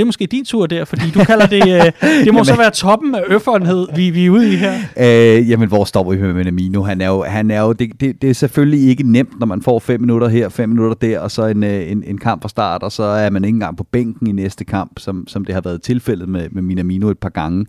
Det 0.00 0.04
er 0.04 0.06
måske 0.06 0.26
din 0.26 0.44
tur 0.44 0.66
der, 0.66 0.84
fordi 0.84 1.10
du 1.14 1.24
kalder 1.24 1.46
det, 1.46 1.62
øh, 1.68 2.08
det 2.24 2.34
må 2.34 2.44
så 2.44 2.56
være 2.56 2.70
toppen 2.70 3.14
af 3.14 3.22
øfferenhed, 3.28 3.86
vi, 3.96 4.10
vi 4.10 4.26
er 4.26 4.30
ude 4.30 4.52
i 4.52 4.56
her. 4.56 4.74
Øh, 5.00 5.50
jamen, 5.50 5.68
hvor 5.68 5.84
står 5.84 6.12
vi 6.12 6.18
med 6.18 6.34
Minamino? 6.34 6.82
Han 6.82 7.00
er 7.00 7.08
jo, 7.08 7.22
han 7.22 7.50
er 7.50 7.60
jo 7.60 7.72
det, 7.72 8.00
det, 8.00 8.22
det 8.22 8.30
er 8.30 8.34
selvfølgelig 8.34 8.88
ikke 8.88 9.12
nemt, 9.12 9.38
når 9.40 9.46
man 9.46 9.62
får 9.62 9.78
fem 9.78 10.00
minutter 10.00 10.28
her, 10.28 10.48
fem 10.48 10.68
minutter 10.68 10.94
der, 10.94 11.18
og 11.18 11.30
så 11.30 11.46
en, 11.46 11.64
øh, 11.64 11.90
en, 11.90 12.04
en 12.06 12.18
kamp 12.18 12.42
fra 12.42 12.48
start, 12.48 12.82
og 12.82 12.92
så 12.92 13.02
er 13.02 13.30
man 13.30 13.44
ikke 13.44 13.56
engang 13.56 13.76
på 13.76 13.84
bænken 13.84 14.26
i 14.26 14.32
næste 14.32 14.64
kamp, 14.64 14.98
som, 14.98 15.24
som 15.28 15.44
det 15.44 15.54
har 15.54 15.62
været 15.62 15.82
tilfældet 15.82 16.28
med, 16.28 16.48
med 16.50 16.62
Minamino 16.62 17.08
et 17.08 17.18
par 17.18 17.28
gange. 17.28 17.66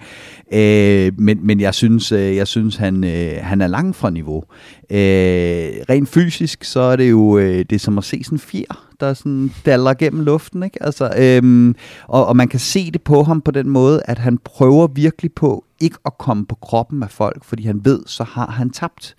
Øh, 0.53 1.11
men, 1.17 1.39
men 1.43 1.59
jeg 1.59 1.73
synes, 1.73 2.11
øh, 2.11 2.35
jeg 2.35 2.47
synes 2.47 2.75
han, 2.75 3.03
øh, 3.03 3.31
han 3.41 3.61
er 3.61 3.67
langt 3.67 3.95
fra 3.95 4.09
niveau. 4.09 4.43
Øh, 4.91 4.97
rent 5.89 6.09
fysisk, 6.09 6.63
så 6.63 6.79
er 6.79 6.95
det 6.95 7.09
jo 7.09 7.39
det 7.39 7.71
er 7.71 7.79
som 7.79 7.97
at 7.97 8.03
se 8.03 8.23
sådan 8.23 8.35
en 8.35 8.39
fjer, 8.39 8.90
der 9.01 9.13
sådan 9.13 9.53
daller 9.65 9.93
gennem 9.93 10.23
luften. 10.23 10.63
Ikke? 10.63 10.83
Altså, 10.83 11.13
øhm, 11.17 11.75
og, 12.07 12.25
og 12.25 12.35
man 12.35 12.47
kan 12.47 12.59
se 12.59 12.91
det 12.91 13.01
på 13.01 13.23
ham 13.23 13.41
på 13.41 13.51
den 13.51 13.69
måde, 13.69 14.01
at 14.05 14.19
han 14.19 14.37
prøver 14.37 14.87
virkelig 14.87 15.33
på 15.33 15.65
ikke 15.79 15.97
at 16.05 16.17
komme 16.17 16.45
på 16.45 16.55
kroppen 16.55 17.03
af 17.03 17.09
folk, 17.09 17.43
fordi 17.43 17.65
han 17.65 17.85
ved, 17.85 17.99
så 18.05 18.23
har 18.23 18.51
han 18.51 18.69
tabt. 18.69 19.15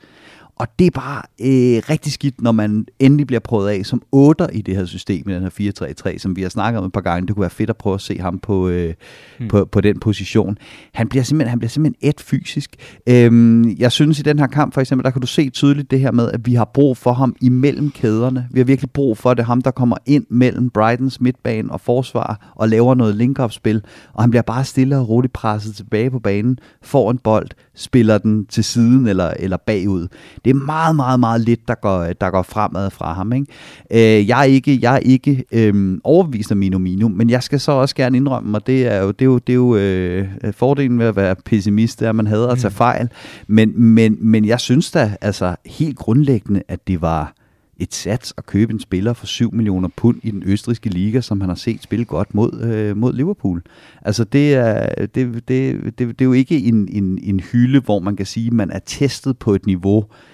Og 0.63 0.69
det 0.79 0.87
er 0.87 0.91
bare 0.91 1.23
øh, 1.41 1.83
rigtig 1.91 2.13
skidt, 2.13 2.41
når 2.41 2.53
man 2.53 2.87
endelig 2.99 3.27
bliver 3.27 3.41
prøvet 3.41 3.69
af 3.69 3.87
som 3.87 4.03
8 4.13 4.47
i 4.53 4.63
det 4.63 4.77
her 4.77 4.85
system, 4.85 5.29
i 5.29 5.35
den 5.35 5.43
her 5.43 6.13
4-3-3, 6.15 6.19
som 6.19 6.37
vi 6.37 6.43
har 6.43 6.49
snakket 6.49 6.79
om 6.79 6.87
et 6.87 6.93
par 6.93 7.01
gange. 7.01 7.27
Det 7.27 7.35
kunne 7.35 7.41
være 7.41 7.51
fedt 7.51 7.71
at 7.71 7.77
prøve 7.77 7.95
at 7.95 8.01
se 8.01 8.19
ham 8.19 8.39
på, 8.39 8.69
øh, 8.69 8.95
hmm. 9.39 9.49
på, 9.49 9.65
på 9.65 9.81
den 9.81 10.01
position. 10.01 10.59
Han 10.93 11.09
bliver 11.09 11.23
simpelthen, 11.23 11.51
han 11.51 11.59
bliver 11.59 11.69
simpelthen 11.69 12.09
et 12.11 12.21
fysisk. 12.21 12.71
Øhm, 13.07 13.71
jeg 13.79 13.93
synes 13.93 14.19
i 14.19 14.23
den 14.23 14.39
her 14.39 14.47
kamp 14.47 14.75
for 14.75 14.81
eksempel, 14.81 15.05
der 15.05 15.11
kan 15.11 15.21
du 15.21 15.27
se 15.27 15.51
tydeligt 15.51 15.91
det 15.91 16.01
her 16.01 16.11
med, 16.11 16.31
at 16.31 16.47
vi 16.47 16.55
har 16.55 16.65
brug 16.65 16.97
for 16.97 17.13
ham 17.13 17.37
imellem 17.41 17.91
kæderne. 17.91 18.49
Vi 18.51 18.61
har 18.61 18.65
virkelig 18.65 18.91
brug 18.91 19.19
for 19.19 19.35
det. 19.35 19.45
Ham, 19.45 19.63
der 19.63 19.71
kommer 19.71 19.97
ind 20.07 20.27
mellem 20.31 20.71
Brightons 20.71 21.21
midtbane 21.21 21.73
og 21.73 21.81
forsvar 21.81 22.53
og 22.57 22.69
laver 22.69 22.95
noget 22.95 23.17
link-up-spil. 23.17 23.83
Og 24.13 24.23
han 24.23 24.31
bliver 24.31 24.43
bare 24.43 24.65
stille 24.65 24.99
og 24.99 25.09
roligt 25.09 25.33
presset 25.33 25.77
tilbage 25.77 26.11
på 26.11 26.19
banen, 26.19 26.59
får 26.83 27.11
en 27.11 27.19
bold, 27.19 27.49
spiller 27.75 28.19
den 28.19 28.47
til 28.47 28.65
siden 28.65 29.07
eller, 29.07 29.33
eller 29.39 29.57
bagud. 29.57 30.09
Det 30.45 30.52
er 30.53 30.65
meget, 30.65 30.97
meget, 30.97 31.21
meget 31.21 31.41
lidt, 31.41 31.69
der 31.69 31.75
går, 31.75 32.05
der 32.21 32.31
går 32.31 32.43
fremad 32.43 32.91
fra 32.91 33.13
ham. 33.13 33.33
Ikke? 33.33 33.47
Øh, 33.91 34.29
jeg 34.29 34.41
er 34.41 34.45
ikke, 34.45 34.79
jeg 34.83 34.95
er 34.95 34.99
ikke 34.99 35.45
øh, 35.53 35.99
overbevist 36.05 36.51
af 36.51 36.57
Mino 36.57 36.79
Mino, 36.79 37.09
men 37.09 37.31
jeg 37.31 37.43
skal 37.43 37.61
så 37.61 37.73
også 37.73 37.95
gerne 37.95 38.17
indrømme, 38.17 38.59
og 38.59 38.67
det 38.67 38.87
er 38.87 39.03
jo, 39.03 39.11
det 39.11 39.23
er 39.23 39.27
jo, 39.27 39.39
det 39.39 39.53
er 39.53 39.57
jo 39.57 39.77
øh, 39.77 40.29
fordelen 40.53 40.99
ved 40.99 41.07
at 41.07 41.17
være 41.17 41.35
pessimist, 41.45 42.01
det 42.01 42.07
er, 42.07 42.11
at 42.11 42.17
man 42.17 42.27
havde 42.27 42.51
at 42.51 42.59
tage 42.59 42.69
mm. 42.69 42.75
fejl. 42.75 43.09
Men, 43.47 43.73
men, 43.81 44.17
men 44.21 44.45
jeg 44.45 44.61
synes 44.61 44.91
da 44.91 45.17
altså 45.21 45.57
helt 45.67 45.99
grundlæggende, 45.99 46.63
at 46.69 46.89
det 46.89 47.03
var 47.03 47.35
et 47.77 47.95
sats 47.95 48.35
at 48.37 48.47
købe 48.47 48.73
en 48.73 48.81
spiller 48.81 49.13
for 49.13 49.27
7 49.27 49.55
millioner 49.55 49.89
pund 49.97 50.17
i 50.23 50.31
den 50.31 50.43
østriske 50.47 50.89
liga, 50.89 51.21
som 51.21 51.41
han 51.41 51.51
har 51.51 51.57
set 51.57 51.83
spille 51.83 52.05
godt 52.05 52.35
mod, 52.35 52.61
øh, 52.63 52.97
mod 52.97 53.13
Liverpool. 53.13 53.63
Altså 54.03 54.25
det 54.25 54.55
er, 54.55 54.95
det, 54.99 55.15
det, 55.15 55.49
det, 55.49 55.99
det 55.99 56.21
er 56.21 56.25
jo 56.25 56.33
ikke 56.33 56.59
en, 56.59 56.89
en, 56.93 57.19
en 57.23 57.41
hylde, 57.41 57.81
hvor 57.81 57.99
man 57.99 58.17
kan 58.17 58.27
sige, 58.27 58.47
at 58.47 58.53
man 58.53 58.71
er 58.71 58.79
testet 58.79 59.39
på 59.39 59.55
et 59.55 59.67
niveau 59.67 59.99
øh, 59.99 60.32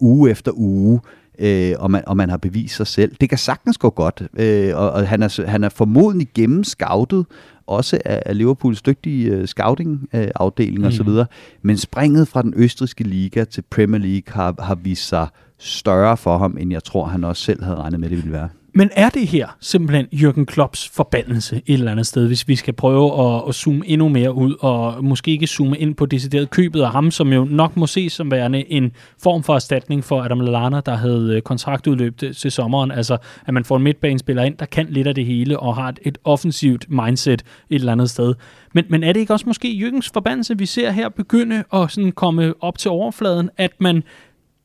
uge 0.00 0.30
efter 0.30 0.52
uge, 0.54 1.00
øh, 1.38 1.72
og, 1.78 1.90
man, 1.90 2.02
og 2.06 2.16
man 2.16 2.30
har 2.30 2.36
bevist 2.36 2.76
sig 2.76 2.86
selv. 2.86 3.16
Det 3.20 3.28
kan 3.28 3.38
sagtens 3.38 3.78
gå 3.78 3.90
godt, 3.90 4.22
øh, 4.38 4.76
og, 4.76 4.90
og 4.90 5.08
han, 5.08 5.22
er, 5.22 5.46
han 5.46 5.64
er 5.64 5.68
formodentlig 5.68 6.28
gennemscoutet, 6.34 7.26
også 7.66 7.98
af, 8.04 8.22
af 8.26 8.38
Liverpools 8.38 8.82
dygtige 8.82 9.38
uh, 9.38 9.44
scouting-afdeling 9.44 10.78
uh, 10.78 10.82
mm. 10.82 10.86
osv., 10.86 11.08
men 11.62 11.78
springet 11.78 12.28
fra 12.28 12.42
den 12.42 12.54
østriske 12.56 13.04
liga 13.04 13.44
til 13.44 13.62
Premier 13.70 14.00
League 14.00 14.34
har, 14.34 14.54
har 14.62 14.74
vist 14.74 15.08
sig 15.08 15.28
større 15.58 16.16
for 16.16 16.38
ham, 16.38 16.56
end 16.60 16.72
jeg 16.72 16.84
tror, 16.84 17.04
han 17.04 17.24
også 17.24 17.42
selv 17.42 17.64
havde 17.64 17.76
regnet 17.76 18.00
med, 18.00 18.08
det 18.08 18.16
ville 18.16 18.32
være. 18.32 18.48
Men 18.76 18.90
er 18.92 19.08
det 19.08 19.26
her 19.26 19.56
simpelthen 19.60 20.06
Jürgen 20.12 20.44
Klopps 20.44 20.88
forbandelse 20.88 21.62
et 21.66 21.74
eller 21.74 21.90
andet 21.90 22.06
sted, 22.06 22.26
hvis 22.26 22.48
vi 22.48 22.56
skal 22.56 22.74
prøve 22.74 23.34
at, 23.34 23.42
at 23.48 23.54
zoome 23.54 23.86
endnu 23.86 24.08
mere 24.08 24.34
ud, 24.34 24.54
og 24.60 25.04
måske 25.04 25.30
ikke 25.30 25.46
zoome 25.46 25.78
ind 25.78 25.94
på 25.94 26.06
decideret 26.06 26.50
købet 26.50 26.82
af 26.82 26.90
ham, 26.90 27.10
som 27.10 27.32
jo 27.32 27.44
nok 27.44 27.76
må 27.76 27.86
ses 27.86 28.12
som 28.12 28.30
værende 28.30 28.72
en 28.72 28.92
form 29.22 29.42
for 29.42 29.54
erstatning 29.54 30.04
for 30.04 30.22
Adam 30.22 30.40
Lallana, 30.40 30.80
der 30.86 30.94
havde 30.94 31.36
øh, 31.36 31.42
kontraktudløb 31.42 32.18
til 32.36 32.52
sommeren. 32.52 32.90
Altså, 32.90 33.16
at 33.46 33.54
man 33.54 33.64
får 33.64 33.76
en 33.76 33.82
midtbanespiller 33.82 34.42
ind, 34.42 34.56
der 34.56 34.66
kan 34.66 34.86
lidt 34.90 35.06
af 35.06 35.14
det 35.14 35.26
hele, 35.26 35.60
og 35.60 35.76
har 35.76 35.88
et, 35.88 35.98
et 36.02 36.18
offensivt 36.24 36.90
mindset 36.90 37.42
et 37.70 37.74
eller 37.74 37.92
andet 37.92 38.10
sted. 38.10 38.34
Men, 38.72 38.84
men 38.88 39.04
er 39.04 39.12
det 39.12 39.20
ikke 39.20 39.32
også 39.32 39.46
måske 39.46 39.68
Jürgens 39.68 40.10
forbandelse, 40.12 40.58
vi 40.58 40.66
ser 40.66 40.90
her 40.90 41.08
begynde 41.08 41.64
at 41.72 41.90
sådan 41.90 42.12
komme 42.12 42.54
op 42.60 42.78
til 42.78 42.90
overfladen, 42.90 43.50
at 43.56 43.72
man 43.80 44.02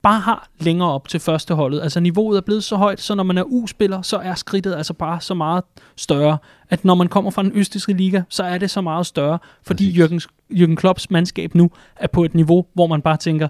bare 0.02 0.20
har 0.20 0.48
længere 0.60 0.90
op 0.90 1.08
til 1.08 1.20
førsteholdet. 1.20 1.82
Altså 1.82 2.00
niveauet 2.00 2.38
er 2.38 2.42
blevet 2.42 2.64
så 2.64 2.76
højt, 2.76 3.02
så 3.02 3.16
når 3.16 3.24
man 3.24 3.38
er 3.38 3.44
U-spiller, 3.44 4.02
så 4.02 4.18
er 4.18 4.36
skridtet 4.36 4.76
altså 4.76 4.94
bare 4.94 5.22
så 5.22 5.34
meget 5.34 5.64
større, 5.96 6.38
at 6.70 6.86
når 6.86 6.96
man 6.96 7.08
kommer 7.08 7.32
fra 7.32 7.44
den 7.44 7.52
østiske 7.56 7.94
liga, 7.94 8.22
så 8.30 8.44
er 8.44 8.58
det 8.58 8.70
så 8.70 8.82
meget 8.82 9.06
større, 9.06 9.40
fordi 9.64 10.02
Jürgen, 10.02 10.26
Jürgen 10.52 10.76
Klopps 10.76 11.12
mandskab 11.12 11.56
nu 11.56 11.72
er 11.96 12.08
på 12.08 12.24
et 12.24 12.36
niveau, 12.36 12.66
hvor 12.74 12.88
man 12.88 13.02
bare 13.02 13.18
tænker, 13.18 13.48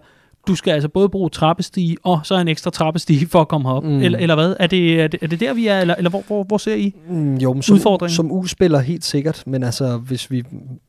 du 0.49 0.55
skal 0.55 0.71
altså 0.71 0.89
både 0.89 1.09
bruge 1.09 1.29
trappestige 1.29 1.97
og 2.03 2.19
så 2.23 2.39
en 2.39 2.47
ekstra 2.47 2.71
trappestige 2.71 3.27
for 3.27 3.41
at 3.41 3.47
komme 3.47 3.69
herop. 3.69 3.83
Mm. 3.83 4.01
Eller, 4.01 4.19
eller 4.19 4.35
hvad? 4.35 4.55
Er 4.59 4.67
det, 4.67 5.01
er, 5.01 5.07
det, 5.07 5.19
er 5.23 5.27
det 5.27 5.39
der, 5.39 5.53
vi 5.53 5.67
er? 5.67 5.79
Eller, 5.79 5.95
eller 5.95 6.09
hvor, 6.09 6.23
hvor, 6.27 6.43
hvor 6.43 6.57
ser 6.57 6.75
I 6.75 6.95
mm, 7.09 7.35
jo, 7.35 7.53
men 7.53 7.61
som, 7.61 7.75
udfordringen? 7.75 8.15
Som 8.15 8.31
U-spiller 8.31 8.79
helt 8.79 9.05
sikkert, 9.05 9.43
men 9.45 9.63
altså 9.63 9.97
hvis 9.97 10.31
vi 10.31 10.43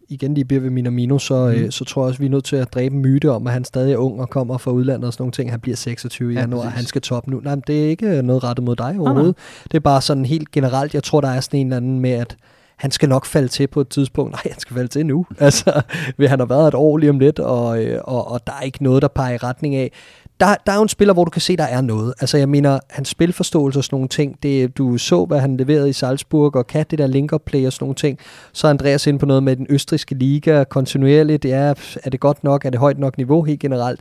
igen 0.09 0.35
lige 0.35 0.45
bliver 0.45 0.61
ved 0.61 0.71
Minamino, 0.71 1.19
så, 1.19 1.35
mm. 1.35 1.65
øh, 1.65 1.71
så 1.71 1.85
tror 1.85 2.03
jeg 2.03 2.09
også, 2.09 2.19
vi 2.21 2.27
er 2.27 2.31
nødt 2.31 2.45
til 2.45 2.57
at 2.57 2.75
dræbe 2.75 2.95
myte 2.95 3.31
om, 3.31 3.47
at 3.47 3.53
han 3.53 3.65
stadig 3.65 3.93
er 3.93 3.97
ung 3.97 4.21
og 4.21 4.31
kommer 4.31 4.59
fra 4.59 4.71
udlandet 4.71 5.07
og 5.07 5.13
sådan 5.13 5.23
nogle 5.23 5.33
ting. 5.33 5.51
Han 5.51 5.61
bliver 5.61 5.77
26 5.77 6.33
i 6.33 6.35
ja, 6.35 6.41
januar, 6.41 6.69
han 6.69 6.85
skal 6.85 7.03
top 7.03 7.27
nu. 7.27 7.41
Nej, 7.41 7.55
men 7.55 7.63
det 7.67 7.85
er 7.85 7.89
ikke 7.89 8.23
noget 8.23 8.45
rettet 8.45 8.65
mod 8.65 8.77
dig 8.77 8.97
overhovedet. 8.99 9.35
Ah, 9.39 9.65
det 9.65 9.75
er 9.75 9.81
bare 9.81 10.01
sådan 10.01 10.25
helt 10.25 10.51
generelt, 10.51 10.95
jeg 10.95 11.03
tror, 11.03 11.21
der 11.21 11.29
er 11.29 11.41
sådan 11.41 11.61
en 11.61 11.67
eller 11.67 11.77
anden 11.77 12.01
med, 12.01 12.11
at 12.11 12.37
han 12.81 12.91
skal 12.91 13.09
nok 13.09 13.27
falde 13.27 13.49
til 13.49 13.67
på 13.67 13.81
et 13.81 13.89
tidspunkt. 13.89 14.33
Nej, 14.37 14.43
han 14.51 14.61
skal 14.61 14.77
falde 14.77 14.89
til 14.89 15.07
nu. 15.07 15.27
Altså, 15.39 15.83
han 16.21 16.39
har 16.39 16.47
været 16.47 16.69
et 16.69 16.75
år 16.75 16.97
lige 16.97 17.11
om 17.11 17.19
lidt, 17.19 17.39
og, 17.39 17.85
øh, 17.85 18.01
og, 18.05 18.31
og 18.31 18.47
der 18.47 18.53
er 18.53 18.61
ikke 18.61 18.83
noget, 18.83 19.03
der 19.03 19.09
peger 19.09 19.35
i 19.35 19.37
retning 19.37 19.75
af. 19.75 19.93
Der, 20.41 20.55
der 20.67 20.73
er 20.73 20.77
jo 20.77 20.83
en 20.83 20.89
spiller, 20.89 21.15
hvor 21.15 21.25
du 21.25 21.31
kan 21.31 21.43
se, 21.43 21.57
der 21.57 21.65
er 21.65 21.81
noget. 21.81 22.15
Altså, 22.21 22.39
jeg 22.39 22.49
mener, 22.49 22.79
hans 22.91 23.09
spilforståelse 23.09 23.79
og 23.79 23.85
sådan 23.85 23.95
nogle 23.97 24.09
ting, 24.09 24.43
det, 24.43 24.79
du 24.79 24.99
så, 24.99 25.25
hvad 25.25 25.41
han 25.41 25.57
leverede 25.57 25.89
i 25.89 25.93
Salzburg, 25.93 26.57
og 26.57 26.67
kan 26.67 26.87
det 26.91 26.99
der 26.99 27.07
link 27.07 27.33
play 27.47 27.67
og 27.67 27.73
sådan 27.73 27.85
nogle 27.85 27.95
ting. 27.95 28.19
Så 28.53 28.67
er 28.67 28.71
Andreas 28.71 29.07
inde 29.07 29.19
på 29.19 29.27
noget 29.27 29.43
med 29.43 29.57
den 29.57 29.67
østriske 29.69 30.15
liga 30.15 30.65
kontinuerligt. 30.65 31.43
Det 31.43 31.53
er, 31.53 31.75
er 32.05 32.11
det 32.11 32.21
godt 32.21 32.45
nok? 32.45 32.65
Er 32.65 32.71
det 32.71 32.81
højt 32.81 32.99
nok 32.99 33.17
niveau 33.17 33.43
helt 33.43 33.61
generelt? 33.61 34.01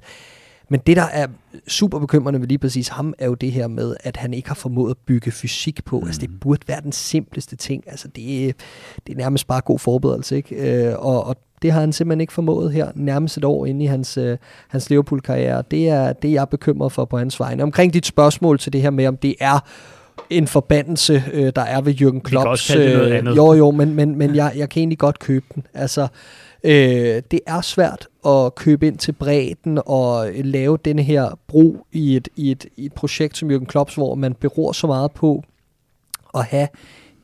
Men 0.70 0.80
det, 0.88 0.98
der 0.98 1.04
er 1.04 1.28
super 1.68 2.00
bekymrende 2.00 2.40
ved 2.42 2.48
lige 2.48 2.58
præcis 2.58 2.88
ham, 2.88 3.14
er 3.18 3.26
jo 3.26 3.34
det 3.34 3.52
her 3.52 3.68
med, 3.68 3.96
at 4.04 4.18
han 4.18 4.34
ikke 4.34 4.48
har 4.48 4.56
formået 4.56 4.92
at 4.92 4.98
bygge 5.06 5.32
fysik 5.32 5.86
på. 5.86 6.00
Mm. 6.00 6.06
Altså, 6.06 6.22
det 6.22 6.30
mm. 6.30 6.40
burde 6.40 6.68
være 6.68 6.82
den 6.82 6.92
simpleste 6.92 7.56
ting. 7.56 7.84
Altså, 7.88 8.08
det, 8.08 8.48
er, 8.48 8.52
det 9.08 9.14
er 9.14 9.18
nærmest 9.18 9.48
bare 9.48 9.62
god 9.62 9.80
forberedelse, 9.80 10.36
ikke? 10.36 10.56
Øh, 10.56 10.96
og, 11.00 11.24
og 11.24 11.36
det 11.62 11.72
har 11.72 11.80
han 11.80 11.94
simpelthen 11.94 12.22
ikke 12.22 12.34
formået 12.34 12.74
her, 12.74 12.92
nærmest 12.96 13.38
et 13.38 13.44
år 13.44 13.66
inde 13.66 13.86
i 13.86 13.88
hans, 13.88 14.18
øh, 14.18 14.38
hans 14.68 14.90
Liverpool-karriere. 14.90 15.64
Det 15.72 15.90
er 15.90 16.14
det, 16.14 16.32
jeg 16.32 16.42
er 16.42 16.46
bekymret 16.46 16.92
for 16.92 17.06
på 17.06 17.18
hans 17.18 17.40
vegne. 17.40 17.64
Omkring 17.64 17.94
dit 17.94 18.06
spørgsmål 18.06 18.60
til 18.60 18.74
det 18.74 18.82
her 18.82 18.90
med, 18.90 19.08
om 19.08 19.18
det 19.18 19.36
er 19.40 19.60
en 20.30 20.48
forbandelse, 20.48 21.24
øh, 21.34 21.52
der 21.56 21.62
er 21.62 21.82
ved 21.82 21.94
Jürgen 21.94 22.20
Klopps. 22.20 22.34
Vi 22.34 22.44
kan 22.44 22.48
også 22.48 22.74
kalde 22.74 22.86
det 22.86 22.98
noget 22.98 23.12
øh, 23.12 23.18
andet. 23.18 23.36
Jo, 23.36 23.54
jo, 23.54 23.72
men, 23.72 23.96
men, 23.96 24.16
men 24.16 24.36
jeg, 24.36 24.54
jeg 24.56 24.70
kan 24.70 24.80
egentlig 24.80 25.00
godt 25.00 25.20
købe 25.20 25.46
den. 25.56 25.64
Altså, 25.74 26.08
Øh, 26.64 27.22
det 27.32 27.40
er 27.48 27.62
svært 27.62 28.08
at 28.26 28.56
købe 28.56 28.88
ind 28.88 28.98
til 28.98 29.12
bredden 29.12 29.80
og 29.86 30.30
lave 30.34 30.78
denne 30.86 31.04
her 31.04 31.40
bro 31.48 31.86
i 31.92 32.16
et, 32.16 32.28
i 32.36 32.52
et, 32.52 32.66
i 32.78 32.86
et 32.86 32.94
projekt 32.94 33.38
som 33.38 33.52
Jürgen 33.52 33.66
Klopps, 33.66 33.96
hvor 33.96 34.16
man 34.16 34.34
beror 34.34 34.72
så 34.72 34.88
meget 34.88 35.12
på 35.12 35.44
at 36.36 36.46
have 36.46 36.68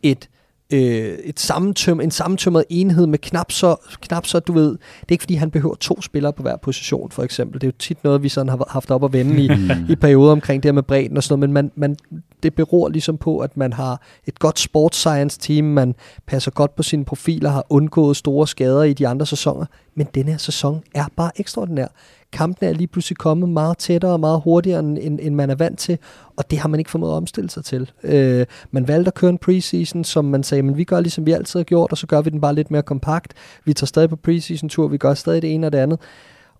et 0.03 0.29
øh, 0.73 1.17
et 1.23 1.39
sammentøm, 1.39 1.99
en 2.01 2.11
sammentømret 2.11 2.65
enhed 2.69 3.07
med 3.07 3.19
knap 3.19 3.51
så, 3.51 3.75
knap 4.01 4.25
så, 4.25 4.39
du 4.39 4.53
ved, 4.53 4.69
det 4.69 4.77
er 5.01 5.11
ikke 5.11 5.21
fordi, 5.21 5.35
han 5.35 5.51
behøver 5.51 5.75
to 5.75 6.01
spillere 6.01 6.33
på 6.33 6.41
hver 6.41 6.57
position, 6.57 7.11
for 7.11 7.23
eksempel. 7.23 7.61
Det 7.61 7.67
er 7.67 7.71
jo 7.71 7.77
tit 7.79 8.03
noget, 8.03 8.23
vi 8.23 8.29
sådan 8.29 8.49
har 8.49 8.67
haft 8.69 8.91
op 8.91 9.03
at 9.03 9.13
vende 9.13 9.41
i, 9.41 9.49
i 9.93 9.95
perioder 9.95 10.31
omkring 10.31 10.63
det 10.63 10.69
her 10.69 10.73
med 10.73 10.83
bredden 10.83 11.17
og 11.17 11.23
sådan 11.23 11.39
noget, 11.39 11.49
men 11.49 11.71
man, 11.75 11.97
man, 12.09 12.21
det 12.43 12.55
beror 12.55 12.89
ligesom 12.89 13.17
på, 13.17 13.39
at 13.39 13.57
man 13.57 13.73
har 13.73 14.01
et 14.25 14.39
godt 14.39 14.59
sports 14.59 14.97
science 14.97 15.39
team, 15.39 15.65
man 15.65 15.95
passer 16.27 16.51
godt 16.51 16.75
på 16.75 16.83
sine 16.83 17.05
profiler, 17.05 17.49
har 17.49 17.65
undgået 17.69 18.17
store 18.17 18.47
skader 18.47 18.83
i 18.83 18.93
de 18.93 19.07
andre 19.07 19.25
sæsoner, 19.25 19.65
men 19.95 20.07
denne 20.15 20.31
her 20.31 20.37
sæson 20.37 20.81
er 20.95 21.05
bare 21.15 21.31
ekstraordinær 21.35 21.87
kampene 22.35 22.69
er 22.69 22.73
lige 22.73 22.87
pludselig 22.87 23.17
kommet 23.17 23.49
meget 23.49 23.77
tættere 23.77 24.11
og 24.11 24.19
meget 24.19 24.41
hurtigere, 24.43 24.79
end, 24.79 25.19
end 25.21 25.35
man 25.35 25.49
er 25.49 25.55
vant 25.55 25.79
til, 25.79 25.97
og 26.35 26.51
det 26.51 26.59
har 26.59 26.69
man 26.69 26.79
ikke 26.79 26.91
formået 26.91 27.11
at 27.11 27.15
omstille 27.15 27.49
sig 27.49 27.65
til. 27.65 27.91
Øh, 28.03 28.45
man 28.71 28.87
valgte 28.87 29.09
at 29.09 29.13
køre 29.13 29.29
en 29.29 29.37
preseason, 29.37 30.03
som 30.03 30.25
man 30.25 30.43
sagde, 30.43 30.63
men 30.63 30.77
vi 30.77 30.83
gør 30.83 30.99
ligesom 30.99 31.25
vi 31.25 31.31
altid 31.31 31.59
har 31.59 31.63
gjort, 31.63 31.91
og 31.91 31.97
så 31.97 32.07
gør 32.07 32.21
vi 32.21 32.29
den 32.29 32.41
bare 32.41 32.55
lidt 32.55 32.71
mere 32.71 32.83
kompakt. 32.83 33.33
Vi 33.65 33.73
tager 33.73 33.87
stadig 33.87 34.09
på 34.09 34.15
preseason-tur, 34.15 34.87
vi 34.87 34.97
gør 34.97 35.13
stadig 35.13 35.41
det 35.41 35.53
ene 35.53 35.67
og 35.67 35.71
det 35.71 35.77
andet. 35.77 35.99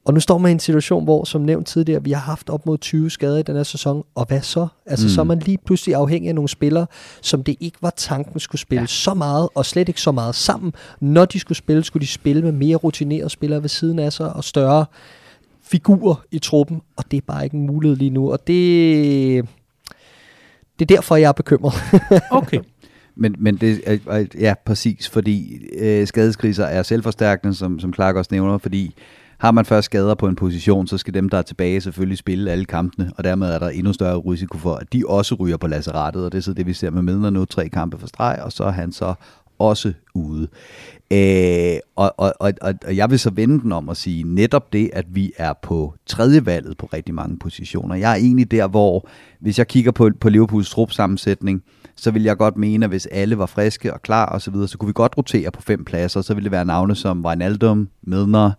Og 0.06 0.14
nu 0.14 0.20
står 0.20 0.38
man 0.38 0.50
i 0.50 0.52
en 0.52 0.60
situation, 0.60 1.04
hvor, 1.04 1.24
som 1.24 1.42
nævnt 1.42 1.68
tidligere, 1.68 2.04
vi 2.04 2.12
har 2.12 2.20
haft 2.20 2.50
op 2.50 2.66
mod 2.66 2.78
20 2.78 3.10
skader 3.10 3.38
i 3.38 3.44
den 3.44 3.56
her 3.56 3.64
sæson, 3.64 4.04
og 4.16 4.26
hvad 4.26 4.42
så? 4.42 4.68
Altså, 4.86 5.06
mm. 5.06 5.10
så 5.10 5.22
er 5.22 5.26
man 5.26 5.40
lige 5.40 5.58
pludselig 5.66 5.96
afhængig 5.96 6.30
af 6.30 6.36
nogle 6.36 6.50
spillere, 6.50 6.88
som 7.22 7.44
det 7.44 7.56
ikke 7.60 7.78
var 7.82 7.94
tanken 7.96 8.40
skulle 8.40 8.62
spille 8.62 8.82
ja. 8.82 8.88
så 8.88 9.14
meget, 9.14 9.50
og 9.56 9.66
slet 9.66 9.88
ikke 9.88 10.02
så 10.02 10.12
meget 10.12 10.36
sammen. 10.36 10.74
Når 11.00 11.26
de 11.26 11.40
skulle 11.40 11.58
spille, 11.58 11.84
skulle 11.84 12.02
de 12.02 12.12
spille 12.12 12.42
med 12.42 12.52
mere 12.52 12.76
rutinerede 12.76 13.30
spillere 13.30 13.62
ved 13.62 13.70
siden 13.70 14.00
af 14.00 14.14
sig, 14.14 14.34
og 14.34 14.44
større 14.44 14.86
figurer 15.66 16.16
i 16.32 16.40
truppen, 16.40 16.82
og 16.98 17.12
det 17.12 17.18
er 17.18 17.22
bare 17.28 17.44
ikke 17.44 17.58
en 17.58 17.68
mulighed 17.68 17.98
lige 17.98 18.10
nu, 18.10 18.32
og 18.32 18.48
det, 18.48 19.46
det 20.80 20.92
er 20.92 20.96
derfor, 20.96 21.16
jeg 21.16 21.28
er 21.28 21.32
bekymret. 21.32 21.74
okay. 22.32 22.60
Men, 23.16 23.36
men 23.40 23.56
det 23.56 23.82
er, 23.86 24.26
ja, 24.40 24.54
præcis, 24.66 25.10
fordi 25.10 25.66
øh, 25.78 26.08
skadeskriser 26.08 26.66
er 26.66 26.84
selvforstærkende, 26.84 27.56
som, 27.56 27.80
som 27.80 27.94
Clark 27.94 28.16
også 28.16 28.30
nævner, 28.32 28.58
fordi 28.58 28.96
har 29.38 29.52
man 29.52 29.66
først 29.66 29.86
skader 29.86 30.16
på 30.16 30.28
en 30.28 30.36
position, 30.36 30.88
så 30.88 30.98
skal 30.98 31.14
dem, 31.14 31.30
der 31.30 31.38
er 31.38 31.42
tilbage, 31.42 31.82
selvfølgelig 31.82 32.18
spille 32.18 32.52
alle 32.52 32.66
kampene, 32.66 33.12
og 33.18 33.24
dermed 33.24 33.48
er 33.48 33.60
der 33.60 33.70
endnu 33.70 33.94
større 33.94 34.20
risiko 34.20 34.58
for, 34.58 34.76
at 34.76 34.94
de 34.94 35.04
også 35.08 35.36
ryger 35.36 35.58
på 35.58 35.68
lasserettet, 35.68 36.26
og 36.26 36.32
det 36.32 36.38
er 36.38 36.42
så 36.42 36.54
det, 36.54 36.66
vi 36.66 36.74
ser 36.74 36.90
med 36.90 37.02
Midler 37.02 37.30
nu, 37.30 37.46
tre 37.46 37.70
kampe 37.70 37.98
for 37.98 38.08
streg, 38.08 38.40
og 38.42 38.52
så 38.52 38.64
er 38.64 38.72
han 38.72 38.92
så 38.92 39.14
også 39.60 39.94
ude. 40.14 40.48
Øh, 41.12 41.78
og, 41.96 42.14
og, 42.18 42.34
og, 42.40 42.54
og 42.62 42.96
jeg 42.96 43.10
vil 43.10 43.20
så 43.20 43.30
vende 43.30 43.62
den 43.62 43.72
om 43.72 43.90
og 43.90 43.98
sige 43.98 44.24
netop 44.24 44.74
det, 44.74 44.90
at 44.94 45.06
vi 45.10 45.32
er 45.38 45.54
på 45.62 45.94
tredje 46.06 46.46
valget 46.46 46.78
på 46.78 46.90
rigtig 46.94 47.14
mange 47.14 47.40
positioner. 47.40 47.96
Jeg 47.96 48.12
er 48.12 48.16
egentlig 48.16 48.52
der, 48.52 48.68
hvor 48.68 49.08
hvis 49.40 49.58
jeg 49.58 49.68
kigger 49.68 49.92
på, 49.92 50.10
på 50.20 50.30
Liverpools 50.30 50.70
trupsammensætning, 50.70 51.64
så 51.96 52.12
vil 52.12 52.24
jeg 52.24 52.38
godt 52.38 52.58
mene, 52.58 52.86
at 52.86 52.90
hvis 52.90 53.06
alle 53.06 53.38
var 53.38 53.46
friske 53.46 53.94
og 53.94 54.02
klar 54.02 54.26
og 54.26 54.42
så 54.42 54.52
videre, 54.52 54.68
så 54.68 54.78
kunne 54.78 54.88
vi 54.88 54.94
godt 54.94 55.18
rotere 55.18 55.52
på 55.52 55.62
fem 55.62 55.86
pladser. 55.86 56.22
Så 56.22 56.34
ville 56.34 56.44
det 56.44 56.52
være 56.52 56.66
navne 56.66 56.96
som 56.96 57.26
Wijnaldum, 57.26 57.90
Midner, 58.04 58.52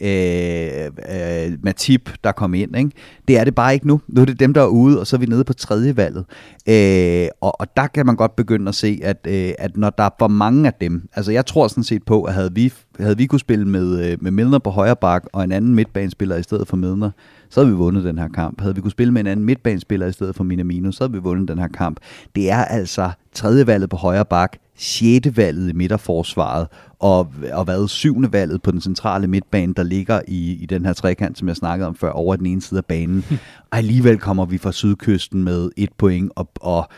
øh, 0.00 0.84
øh, 0.86 1.58
Matip, 1.62 2.10
der 2.24 2.32
kom 2.32 2.54
ind. 2.54 2.76
Ikke? 2.76 2.90
Det 3.28 3.38
er 3.38 3.44
det 3.44 3.54
bare 3.54 3.74
ikke 3.74 3.86
nu. 3.86 4.00
Nu 4.08 4.20
er 4.20 4.24
det 4.24 4.40
dem, 4.40 4.54
der 4.54 4.62
er 4.62 4.66
ude, 4.66 5.00
og 5.00 5.06
så 5.06 5.16
er 5.16 5.20
vi 5.20 5.26
nede 5.26 5.44
på 5.44 5.52
tredje 5.52 5.96
valget. 5.96 6.24
Øh, 6.68 7.28
og, 7.40 7.60
og 7.60 7.76
der 7.76 7.86
kan 7.86 8.06
man 8.06 8.16
godt 8.16 8.36
begynde 8.36 8.68
at 8.68 8.74
se, 8.74 9.00
at, 9.02 9.26
øh, 9.28 9.52
at 9.58 9.76
når 9.76 9.90
der 9.90 10.04
er 10.04 10.10
for 10.18 10.28
mange 10.28 10.66
af 10.66 10.74
dem, 10.80 11.08
altså 11.16 11.32
jeg 11.32 11.46
tror 11.46 11.68
sådan 11.68 11.84
set 11.84 12.02
på, 12.02 12.22
at 12.22 12.34
havde 12.34 12.54
vi, 12.54 12.72
havde 13.00 13.16
vi 13.16 13.26
kunne 13.26 13.40
spille 13.40 13.68
med, 13.68 14.10
øh, 14.10 14.18
med 14.20 14.30
Milner 14.30 14.58
på 14.58 14.70
højre 14.70 14.96
bak 14.96 15.24
og 15.32 15.44
en 15.44 15.52
anden 15.52 15.74
midtbanespiller 15.74 16.36
i 16.36 16.42
stedet 16.42 16.68
for 16.68 16.76
Milner, 16.76 17.10
så 17.50 17.60
havde 17.60 17.72
vi 17.72 17.76
vundet 17.76 18.04
den 18.04 18.18
her 18.18 18.28
kamp. 18.28 18.60
Havde 18.60 18.74
vi 18.74 18.80
kunne 18.80 18.90
spille 18.90 19.12
med 19.12 19.20
en 19.20 19.26
anden 19.26 19.46
midtbanespiller 19.46 20.06
i 20.06 20.12
stedet 20.12 20.36
for 20.36 20.44
Minamino, 20.44 20.92
så 20.92 21.04
havde 21.04 21.12
vi 21.12 21.18
vundet 21.18 21.48
den 21.48 21.58
her 21.58 21.68
kamp. 21.68 22.00
Det 22.34 22.50
er 22.50 22.64
altså 22.64 23.10
tredje 23.34 23.66
valget 23.66 23.90
på 23.90 23.96
højre 23.96 24.24
bak, 24.24 24.56
sjette 24.76 25.36
valget 25.36 25.68
i 25.68 25.72
midterforsvaret, 25.72 26.66
og, 26.98 27.32
og 27.52 27.64
hvad 27.64 27.88
syvende 27.88 28.32
valget 28.32 28.62
på 28.62 28.70
den 28.70 28.80
centrale 28.80 29.26
midtbane, 29.26 29.74
der 29.74 29.82
ligger 29.82 30.20
i, 30.28 30.52
i 30.52 30.66
den 30.66 30.84
her 30.84 30.92
trekant, 30.92 31.38
som 31.38 31.48
jeg 31.48 31.56
snakkede 31.56 31.88
om 31.88 31.94
før, 31.94 32.10
over 32.10 32.36
den 32.36 32.46
ene 32.46 32.62
side 32.62 32.78
af 32.78 32.84
banen. 32.84 33.24
Og 33.70 33.78
alligevel 33.78 34.18
kommer 34.18 34.44
vi 34.44 34.58
fra 34.58 34.72
sydkysten 34.72 35.44
med 35.44 35.70
et 35.76 35.92
point, 35.98 36.32
og, 36.36 36.48
og 36.60 36.88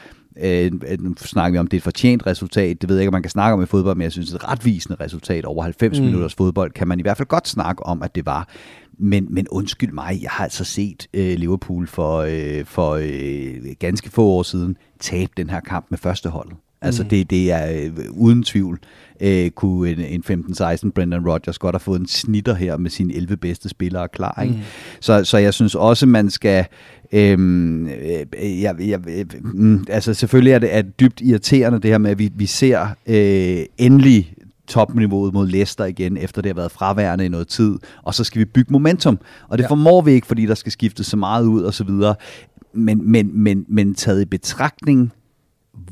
Øh, 0.43 0.72
nu 1.01 1.14
snakker 1.16 1.53
vi 1.53 1.59
om, 1.59 1.66
det 1.66 1.77
er 1.77 1.79
et 1.79 1.85
fortjent 1.85 2.27
resultat. 2.27 2.83
Det 2.83 2.89
ved 2.89 2.97
jeg 2.97 3.03
ikke, 3.03 3.09
om 3.09 3.12
man 3.12 3.22
kan 3.22 3.31
snakke 3.31 3.55
om 3.55 3.62
i 3.62 3.66
fodbold, 3.66 3.97
men 3.97 4.03
jeg 4.03 4.12
synes, 4.12 4.29
det 4.29 4.35
er 4.35 4.45
et 4.45 4.53
retvisende 4.53 4.97
resultat 5.01 5.45
over 5.45 5.62
90 5.62 5.99
mm. 5.99 6.05
minutters 6.05 6.35
fodbold, 6.35 6.72
kan 6.72 6.89
man 6.89 6.99
i 6.99 7.03
hvert 7.03 7.16
fald 7.16 7.29
godt 7.29 7.49
snakke 7.49 7.87
om, 7.87 8.03
at 8.03 8.14
det 8.14 8.27
var. 8.27 8.49
Men, 8.99 9.27
men 9.31 9.49
undskyld 9.51 9.93
mig, 9.93 10.18
jeg 10.22 10.31
har 10.31 10.45
altså 10.45 10.64
set 10.64 11.09
øh, 11.14 11.39
Liverpool 11.39 11.87
for, 11.87 12.18
øh, 12.18 12.64
for 12.64 12.99
øh, 13.03 13.74
ganske 13.79 14.11
få 14.11 14.24
år 14.24 14.43
siden 14.43 14.77
tabe 15.01 15.33
den 15.37 15.51
her 15.51 15.61
kamp 15.61 15.87
med 15.91 15.99
første 15.99 16.29
hold. 16.29 16.51
Altså 16.81 17.03
mm. 17.03 17.09
det, 17.09 17.31
det 17.31 17.53
er 17.53 17.83
øh, 17.83 18.05
uden 18.11 18.43
tvivl, 18.43 18.79
øh, 19.20 19.51
kunne 19.51 19.91
en, 19.91 20.22
en 20.29 20.45
15-16 20.51 20.91
Brendan 20.91 21.29
Rodgers 21.29 21.59
godt 21.59 21.74
have 21.74 21.81
fået 21.81 22.01
en 22.01 22.09
snitter 22.09 22.55
her 22.55 22.77
med 22.77 22.91
sine 22.91 23.14
11 23.14 23.37
bedste 23.37 23.68
spillere 23.68 24.09
klar. 24.09 24.43
Ikke? 24.43 24.55
Mm. 24.55 24.61
Så, 25.01 25.24
så 25.24 25.39
jeg 25.39 25.55
synes 25.55 25.74
også, 25.74 26.07
man 26.07 26.31
skal... 26.31 26.66
Øhm, 27.12 27.87
øh, 27.89 28.62
jeg, 28.62 28.74
jeg, 28.81 29.01
øh, 29.09 29.24
mm, 29.41 29.85
altså 29.89 30.14
selvfølgelig 30.14 30.53
er 30.53 30.59
det, 30.59 30.74
er 30.74 30.83
dybt 30.83 31.20
irriterende 31.20 31.81
det 31.81 31.91
her 31.91 31.99
med, 31.99 32.11
at 32.11 32.18
vi, 32.18 32.31
vi 32.35 32.47
ser 32.47 32.87
øh, 33.07 33.64
endelig 33.79 34.35
topniveauet 34.66 35.35
mod 35.35 35.47
Leicester 35.47 35.85
igen, 35.85 36.16
efter 36.16 36.43
det 36.43 36.49
har 36.49 36.55
været 36.55 36.72
fraværende 36.72 37.27
i 37.27 37.29
noget 37.29 37.49
tid, 37.49 37.79
og 38.03 38.14
så 38.14 38.24
skal 38.24 38.39
vi 38.39 38.45
bygge 38.45 38.72
momentum. 38.72 39.18
Og 39.49 39.59
det 39.59 39.64
ja. 39.64 39.68
formår 39.68 40.03
vi 40.03 40.12
ikke, 40.12 40.27
fordi 40.27 40.47
der 40.47 40.55
skal 40.55 40.72
skiftes 40.72 41.07
så 41.07 41.16
meget 41.16 41.45
ud 41.47 41.62
og 41.62 41.74
så 41.74 41.85
videre. 41.85 42.14
Men, 42.72 43.11
men, 43.12 43.31
men, 43.43 43.64
men 43.68 43.95
taget 43.95 44.22
i 44.22 44.24
betragtning, 44.24 45.12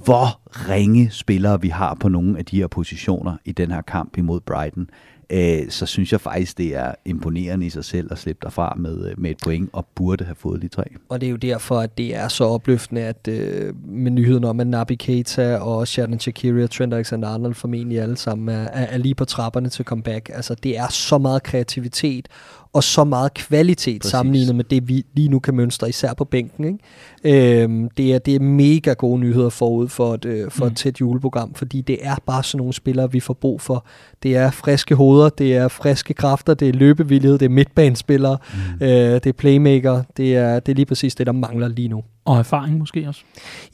hvor 0.04 0.40
ringe 0.70 1.10
spillere 1.10 1.60
vi 1.60 1.68
har 1.68 1.94
på 1.94 2.08
nogle 2.08 2.38
af 2.38 2.44
de 2.44 2.56
her 2.56 2.66
positioner 2.66 3.36
i 3.44 3.52
den 3.52 3.70
her 3.70 3.82
kamp 3.82 4.18
imod 4.18 4.40
Brighton, 4.40 4.88
øh, 5.30 5.70
så 5.70 5.86
synes 5.86 6.12
jeg 6.12 6.20
faktisk, 6.20 6.58
det 6.58 6.76
er 6.76 6.94
imponerende 7.04 7.66
i 7.66 7.70
sig 7.70 7.84
selv 7.84 8.12
at 8.12 8.18
slippe 8.18 8.40
derfra 8.44 8.74
med, 8.78 9.10
øh, 9.10 9.20
med 9.20 9.30
et 9.30 9.36
point, 9.44 9.70
og 9.72 9.86
burde 9.94 10.24
have 10.24 10.34
fået 10.34 10.62
de 10.62 10.68
tre. 10.68 10.84
Og 11.08 11.20
det 11.20 11.26
er 11.26 11.30
jo 11.30 11.36
derfor, 11.36 11.80
at 11.80 11.98
det 11.98 12.16
er 12.16 12.28
så 12.28 12.44
opløftende, 12.44 13.02
at 13.02 13.28
øh, 13.28 13.74
med 13.86 14.10
nyheden 14.10 14.44
om, 14.44 14.60
at 14.60 14.66
Nabi 14.66 14.94
Keita 14.94 15.56
og 15.56 15.88
Shannon 15.88 16.20
Shaqiri 16.20 16.62
og 16.62 16.70
Trent 16.70 16.94
Alexander-Arnold 16.94 17.54
formentlig 17.54 18.00
alle 18.00 18.16
sammen 18.16 18.48
er, 18.48 18.62
er, 18.62 18.86
er 18.86 18.98
lige 18.98 19.14
på 19.14 19.24
trapperne 19.24 19.68
til 19.68 19.84
comeback. 19.84 20.30
Altså, 20.34 20.54
det 20.54 20.78
er 20.78 20.88
så 20.88 21.18
meget 21.18 21.42
kreativitet 21.42 22.28
og 22.74 22.84
så 22.84 23.04
meget 23.04 23.34
kvalitet 23.34 24.00
Præcis. 24.00 24.10
sammenlignet 24.10 24.56
med 24.56 24.64
det, 24.64 24.88
vi 24.88 25.04
lige 25.14 25.28
nu 25.28 25.38
kan 25.38 25.54
mønstre, 25.54 25.88
især 25.88 26.14
på 26.14 26.24
bænken. 26.24 26.64
Ikke? 26.64 27.62
Øhm, 27.62 27.88
det, 27.96 28.14
er, 28.14 28.18
det 28.18 28.34
er 28.34 28.40
mega 28.40 28.92
gode 28.92 29.20
nyheder 29.20 29.48
forud 29.48 29.88
for 29.88 30.14
et, 30.14 30.24
øh, 30.24 30.50
for 30.50 30.64
mm. 30.64 30.70
et 30.70 30.76
tæt 30.76 31.00
juleprogram, 31.00 31.54
fordi 31.54 31.80
det 31.80 31.98
er 32.02 32.16
bare 32.26 32.42
sådan 32.42 32.58
nogle 32.58 32.72
spillere, 32.72 33.12
vi 33.12 33.20
får 33.20 33.34
brug 33.34 33.60
for. 33.60 33.86
Det 34.22 34.36
er 34.36 34.50
friske 34.50 34.94
hoveder, 34.94 35.28
det 35.28 35.56
er 35.56 35.68
friske 35.68 36.14
kræfter, 36.14 36.54
det 36.54 36.68
er 36.68 36.72
løbevillighed, 36.72 37.38
det 37.38 37.46
er 37.46 37.50
midtbanespillere, 37.50 38.38
mm. 38.54 38.86
øh, 38.86 39.14
det 39.14 39.26
er 39.26 39.32
playmaker, 39.32 40.02
det 40.16 40.36
er, 40.36 40.60
det 40.60 40.72
er 40.72 40.76
lige 40.76 40.86
præcis 40.86 41.14
det, 41.14 41.26
der 41.26 41.32
mangler 41.32 41.68
lige 41.68 41.88
nu. 41.88 42.02
Og 42.24 42.38
erfaring 42.38 42.78
måske 42.78 43.08
også? 43.08 43.20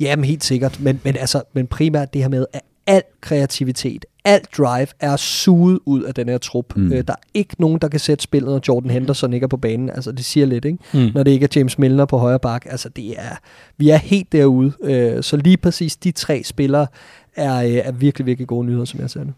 Ja, 0.00 0.16
men 0.16 0.24
helt 0.24 0.44
sikkert. 0.44 0.80
Men, 0.80 1.00
men, 1.04 1.16
altså, 1.16 1.42
men 1.52 1.66
primært 1.66 2.14
det 2.14 2.22
her 2.22 2.28
med, 2.28 2.46
at 2.52 2.60
al 2.86 3.02
kreativitet, 3.20 4.04
alt 4.24 4.48
drive 4.58 4.86
er 5.00 5.16
suget 5.16 5.78
ud 5.86 6.02
af 6.02 6.14
den 6.14 6.28
her 6.28 6.38
trup. 6.38 6.76
Mm. 6.76 6.92
Øh, 6.92 7.04
der 7.06 7.12
er 7.12 7.28
ikke 7.34 7.54
nogen, 7.58 7.78
der 7.78 7.88
kan 7.88 8.00
sætte 8.00 8.22
spillet, 8.22 8.50
når 8.50 8.60
Jordan 8.68 8.90
Henderson 8.90 9.32
ikke 9.32 9.44
er 9.44 9.48
på 9.48 9.56
banen. 9.56 9.90
Altså, 9.90 10.12
det 10.12 10.24
siger 10.24 10.46
lidt, 10.46 10.64
ikke? 10.64 10.78
Mm. 10.94 11.10
Når 11.14 11.22
det 11.22 11.30
ikke 11.30 11.44
er 11.44 11.48
James 11.56 11.78
Milner 11.78 12.04
på 12.04 12.18
højre 12.18 12.40
bak. 12.40 12.66
Altså, 12.70 12.88
det 12.88 13.10
er, 13.18 13.36
vi 13.76 13.90
er 13.90 13.96
helt 13.96 14.32
derude. 14.32 14.72
Øh, 14.82 15.22
så 15.22 15.36
lige 15.36 15.56
præcis 15.56 15.96
de 15.96 16.10
tre 16.10 16.42
spillere 16.44 16.86
er, 17.36 17.62
øh, 17.62 17.72
er 17.72 17.92
virkelig, 17.92 18.26
virkelig 18.26 18.48
gode 18.48 18.66
nyheder, 18.66 18.84
som 18.84 19.00
jeg 19.00 19.10
ser 19.10 19.24
det. 19.24 19.32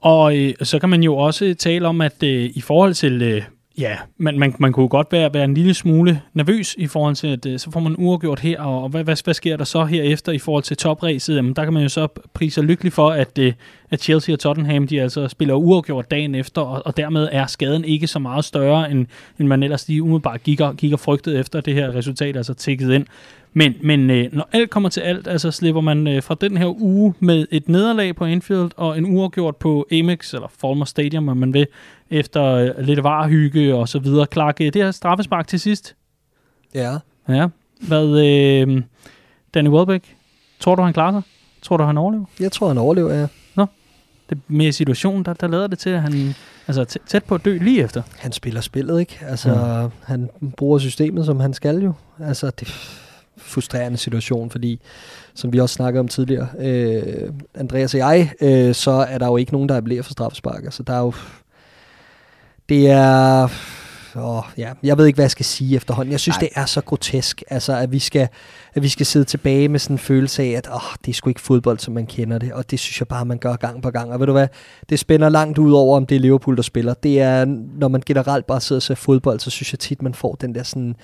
Og 0.00 0.36
øh, 0.36 0.54
så 0.62 0.78
kan 0.78 0.88
man 0.88 1.02
jo 1.02 1.16
også 1.16 1.54
tale 1.58 1.88
om, 1.88 2.00
at 2.00 2.22
øh, 2.22 2.50
i 2.54 2.60
forhold 2.60 2.94
til 2.94 3.22
øh, 3.22 3.42
Ja, 3.78 3.96
man, 4.18 4.38
man, 4.38 4.54
man 4.58 4.72
kunne 4.72 4.88
godt 4.88 5.12
være, 5.12 5.34
være 5.34 5.44
en 5.44 5.54
lille 5.54 5.74
smule 5.74 6.22
nervøs 6.34 6.74
i 6.78 6.86
forhold 6.86 7.14
til, 7.14 7.26
at 7.26 7.46
øh, 7.46 7.58
så 7.58 7.70
får 7.70 7.80
man 7.80 7.94
uafgjort 7.98 8.40
her, 8.40 8.60
og 8.60 8.88
hvad, 8.88 9.04
hvad, 9.04 9.24
hvad 9.24 9.34
sker 9.34 9.56
der 9.56 9.64
så 9.64 9.84
herefter 9.84 10.32
i 10.32 10.38
forhold 10.38 10.62
til 10.62 10.76
topræset? 10.76 11.36
Jamen, 11.36 11.56
der 11.56 11.64
kan 11.64 11.72
man 11.72 11.82
jo 11.82 11.88
så 11.88 12.06
prise 12.34 12.62
lykkelig 12.62 12.92
for, 12.92 13.10
at, 13.10 13.36
det, 13.36 13.54
at 13.90 14.02
Chelsea 14.02 14.32
og 14.32 14.38
Tottenham, 14.38 14.86
de 14.86 15.02
altså 15.02 15.28
spiller 15.28 15.54
uafgjort 15.54 16.10
dagen 16.10 16.34
efter, 16.34 16.62
og, 16.62 16.82
og 16.86 16.96
dermed 16.96 17.28
er 17.32 17.46
skaden 17.46 17.84
ikke 17.84 18.06
så 18.06 18.18
meget 18.18 18.44
større, 18.44 18.90
end, 18.90 19.06
end 19.38 19.48
man 19.48 19.62
ellers 19.62 19.88
lige 19.88 20.02
umiddelbart 20.02 20.42
gik 20.42 20.60
og, 20.60 20.76
gik 20.76 20.92
og 20.92 21.00
frygtede 21.00 21.38
efter 21.38 21.60
det 21.60 21.74
her 21.74 21.94
resultat, 21.94 22.36
altså 22.36 22.54
tækket 22.54 22.92
ind. 22.92 23.06
Men, 23.52 23.74
men 23.80 24.10
øh, 24.10 24.32
når 24.32 24.48
alt 24.52 24.70
kommer 24.70 24.88
til 24.88 25.00
alt, 25.00 25.28
altså 25.28 25.50
slipper 25.50 25.80
man 25.80 26.06
øh, 26.06 26.22
fra 26.22 26.36
den 26.40 26.56
her 26.56 26.80
uge 26.82 27.14
med 27.20 27.46
et 27.50 27.68
nederlag 27.68 28.16
på 28.16 28.24
Anfield 28.24 28.70
og 28.76 28.98
en 28.98 29.06
uafgjort 29.06 29.56
på 29.56 29.86
Amex, 29.92 30.34
eller 30.34 30.48
Falmer 30.60 30.84
Stadium, 30.84 31.28
om 31.28 31.36
man 31.36 31.54
vil, 31.54 31.66
efter 32.10 32.44
øh, 32.44 32.70
lidt 32.78 33.02
varehygge 33.02 33.74
og 33.74 33.88
så 33.88 33.98
videre. 33.98 34.26
Clark, 34.32 34.58
det 34.58 34.74
her 34.74 34.90
straffespark 34.90 35.46
til 35.46 35.60
sidst. 35.60 35.96
Ja. 36.74 36.96
Ja. 37.28 37.48
Hvad, 37.80 38.08
øh, 38.08 38.82
Danny 39.54 39.68
Welbeck, 39.68 40.04
tror 40.60 40.74
du, 40.74 40.82
han 40.82 40.92
klarer 40.92 41.12
sig? 41.12 41.22
Tror 41.62 41.76
du, 41.76 41.84
han 41.84 41.98
overlever? 41.98 42.24
Jeg 42.40 42.52
tror, 42.52 42.68
han 42.68 42.78
overlever, 42.78 43.14
ja. 43.14 43.26
Det 44.30 44.38
med 44.48 44.72
situationen, 44.72 45.24
der, 45.24 45.32
der 45.32 45.46
lader 45.46 45.66
det 45.66 45.78
til, 45.78 45.90
at 45.90 46.02
han 46.02 46.34
altså 46.68 46.98
tæt 47.06 47.24
på 47.24 47.34
at 47.34 47.44
dø 47.44 47.58
lige 47.58 47.82
efter. 47.82 48.02
Han 48.18 48.32
spiller 48.32 48.60
spillet, 48.60 49.00
ikke? 49.00 49.18
Altså, 49.22 49.50
ja. 49.50 49.88
han 50.04 50.30
bruger 50.56 50.78
systemet, 50.78 51.26
som 51.26 51.40
han 51.40 51.54
skal 51.54 51.82
jo. 51.82 51.92
Altså, 52.20 52.50
det 52.50 52.68
frustrerende 53.36 53.98
situation, 53.98 54.50
fordi 54.50 54.80
som 55.34 55.52
vi 55.52 55.60
også 55.60 55.72
snakkede 55.72 56.00
om 56.00 56.08
tidligere, 56.08 56.48
øh, 56.58 57.32
Andreas 57.54 57.94
og 57.94 57.98
jeg, 58.00 58.32
øh, 58.40 58.74
så 58.74 58.90
er 58.90 59.18
der 59.18 59.26
jo 59.26 59.36
ikke 59.36 59.52
nogen, 59.52 59.68
der 59.68 59.80
bliver 59.80 60.02
for 60.02 60.12
straffespark. 60.12 60.64
Altså, 60.64 60.82
der 60.82 60.92
er 60.92 61.00
jo... 61.00 61.12
Det 62.68 62.90
er... 62.90 63.48
Åh, 64.18 64.42
ja, 64.58 64.72
jeg 64.82 64.98
ved 64.98 65.06
ikke, 65.06 65.16
hvad 65.16 65.24
jeg 65.24 65.30
skal 65.30 65.44
sige 65.44 65.76
efterhånden. 65.76 66.12
Jeg 66.12 66.20
synes, 66.20 66.36
Nej. 66.36 66.40
det 66.40 66.48
er 66.60 66.66
så 66.66 66.80
grotesk, 66.80 67.42
altså, 67.50 67.76
at, 67.76 67.92
vi 67.92 67.98
skal, 67.98 68.28
at 68.74 68.82
vi 68.82 68.88
skal 68.88 69.06
sidde 69.06 69.24
tilbage 69.24 69.68
med 69.68 69.78
sådan 69.78 69.94
en 69.94 69.98
følelse 69.98 70.42
af, 70.42 70.48
at 70.48 70.68
åh, 70.74 70.94
det 71.04 71.10
er 71.10 71.14
sgu 71.14 71.30
ikke 71.30 71.40
fodbold, 71.40 71.78
som 71.78 71.94
man 71.94 72.06
kender 72.06 72.38
det. 72.38 72.52
Og 72.52 72.70
det 72.70 72.78
synes 72.78 73.00
jeg 73.00 73.08
bare, 73.08 73.24
man 73.24 73.38
gør 73.38 73.56
gang 73.56 73.82
på 73.82 73.90
gang. 73.90 74.12
Og 74.12 74.20
ved 74.20 74.26
du 74.26 74.32
hvad, 74.32 74.48
det 74.88 74.98
spænder 74.98 75.28
langt 75.28 75.58
ud 75.58 75.72
over, 75.72 75.96
om 75.96 76.06
det 76.06 76.16
er 76.16 76.20
Liverpool, 76.20 76.56
der 76.56 76.62
spiller. 76.62 76.94
Det 76.94 77.20
er, 77.20 77.44
når 77.78 77.88
man 77.88 78.02
generelt 78.06 78.46
bare 78.46 78.60
sidder 78.60 78.78
og 78.78 78.82
ser 78.82 78.94
fodbold, 78.94 79.40
så 79.40 79.50
synes 79.50 79.72
jeg 79.72 79.78
tit, 79.78 80.02
man 80.02 80.14
får 80.14 80.34
den 80.34 80.54
der 80.54 80.62
sådan 80.62 80.96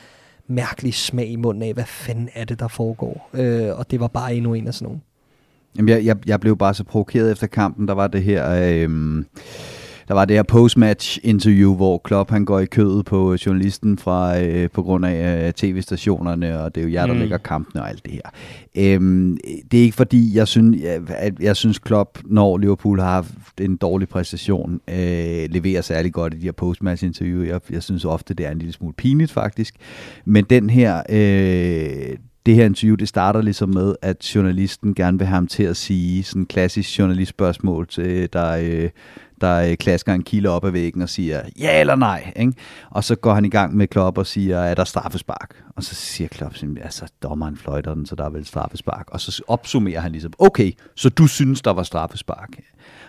mærkelig 0.48 0.94
smag 0.94 1.26
i 1.30 1.36
munden 1.36 1.62
af, 1.62 1.74
hvad 1.74 1.84
fanden 1.86 2.28
er 2.34 2.44
det, 2.44 2.60
der 2.60 2.68
foregår. 2.68 3.30
Øh, 3.34 3.78
og 3.78 3.90
det 3.90 4.00
var 4.00 4.08
bare 4.08 4.34
endnu 4.34 4.54
en 4.54 4.66
af 4.66 4.74
sådan 4.74 4.86
nogle. 4.86 5.00
Jamen, 5.76 5.88
jeg, 5.88 6.04
jeg, 6.04 6.16
jeg 6.26 6.40
blev 6.40 6.56
bare 6.56 6.74
så 6.74 6.84
provokeret 6.84 7.32
efter 7.32 7.46
kampen. 7.46 7.88
Der 7.88 7.94
var 7.94 8.06
det 8.06 8.22
her... 8.22 8.50
Øh, 8.50 9.24
der 10.12 10.16
var 10.16 10.24
det 10.24 10.36
her 10.36 10.42
postmatch 10.42 11.18
interview, 11.22 11.74
hvor 11.74 11.98
Klopp 11.98 12.30
han 12.30 12.44
går 12.44 12.58
i 12.58 12.66
kødet 12.66 13.04
på 13.04 13.36
journalisten 13.46 13.98
fra 13.98 14.40
øh, 14.40 14.70
på 14.70 14.82
grund 14.82 15.06
af 15.06 15.46
øh, 15.46 15.52
tv-stationerne, 15.52 16.60
og 16.60 16.74
det 16.74 16.80
er 16.80 16.84
jo 16.84 16.92
jer, 16.92 17.06
der 17.06 17.12
mm. 17.12 17.18
lægger 17.18 17.38
kampene 17.38 17.82
og 17.82 17.88
alt 17.88 18.04
det 18.04 18.12
her. 18.12 18.22
Øhm, 18.76 19.38
det 19.70 19.78
er 19.78 19.82
ikke 19.84 19.96
fordi, 19.96 20.36
jeg 20.36 20.48
synes, 20.48 20.76
at 21.08 21.40
jeg 21.40 21.56
synes 21.56 21.78
Klopp, 21.78 22.18
når 22.24 22.58
Liverpool 22.58 23.00
har 23.00 23.12
haft 23.12 23.60
en 23.60 23.76
dårlig 23.76 24.08
præstation, 24.08 24.80
øh, 24.88 25.48
leverer 25.50 25.80
særlig 25.80 26.12
godt 26.12 26.34
i 26.34 26.38
de 26.38 26.44
her 26.44 26.52
postmatch 26.52 27.04
interview. 27.04 27.42
Jeg, 27.42 27.60
jeg 27.70 27.82
synes 27.82 28.04
ofte, 28.04 28.34
det 28.34 28.46
er 28.46 28.50
en 28.50 28.58
lille 28.58 28.72
smule 28.72 28.94
pinligt 28.94 29.32
faktisk. 29.32 29.74
Men 30.24 30.44
den 30.44 30.70
her, 30.70 31.02
øh, 31.08 32.16
det 32.46 32.54
her 32.54 32.64
interview, 32.64 32.94
det 32.94 33.08
starter 33.08 33.42
ligesom 33.42 33.68
med, 33.68 33.94
at 34.02 34.34
journalisten 34.34 34.94
gerne 34.94 35.18
vil 35.18 35.26
have 35.26 35.34
ham 35.34 35.46
til 35.46 35.62
at 35.62 35.76
sige 35.76 36.22
sådan 36.22 36.42
en 36.42 36.46
klassisk 36.46 36.98
journalistspørgsmål, 36.98 37.86
til, 37.86 38.32
der, 38.32 38.56
øh, 38.62 38.90
der 39.42 39.70
øh, 39.70 39.76
klasker 39.76 40.14
en 40.14 40.22
kilde 40.22 40.48
op 40.48 40.64
ad 40.64 40.70
væggen 40.70 41.02
og 41.02 41.08
siger, 41.08 41.42
ja 41.58 41.80
eller 41.80 41.96
nej. 41.96 42.32
Ikke? 42.36 42.52
Og 42.90 43.04
så 43.04 43.14
går 43.14 43.34
han 43.34 43.44
i 43.44 43.48
gang 43.48 43.76
med 43.76 43.86
Klopp 43.86 44.18
og 44.18 44.26
siger, 44.26 44.58
er 44.58 44.74
der 44.74 44.84
straffespark? 44.84 45.64
Og 45.76 45.84
så 45.84 45.94
siger 45.94 46.28
Klopp, 46.28 46.56
altså 46.82 47.06
dommeren 47.22 47.56
fløjter 47.56 47.94
den, 47.94 48.06
så 48.06 48.14
der 48.14 48.24
er 48.24 48.30
vel 48.30 48.46
straffespark. 48.46 49.08
Og 49.10 49.20
så 49.20 49.42
opsummerer 49.48 50.00
han 50.00 50.12
ligesom, 50.12 50.32
okay, 50.38 50.72
så 50.96 51.08
du 51.08 51.26
synes, 51.26 51.62
der 51.62 51.70
var 51.70 51.82
straffespark. 51.82 52.48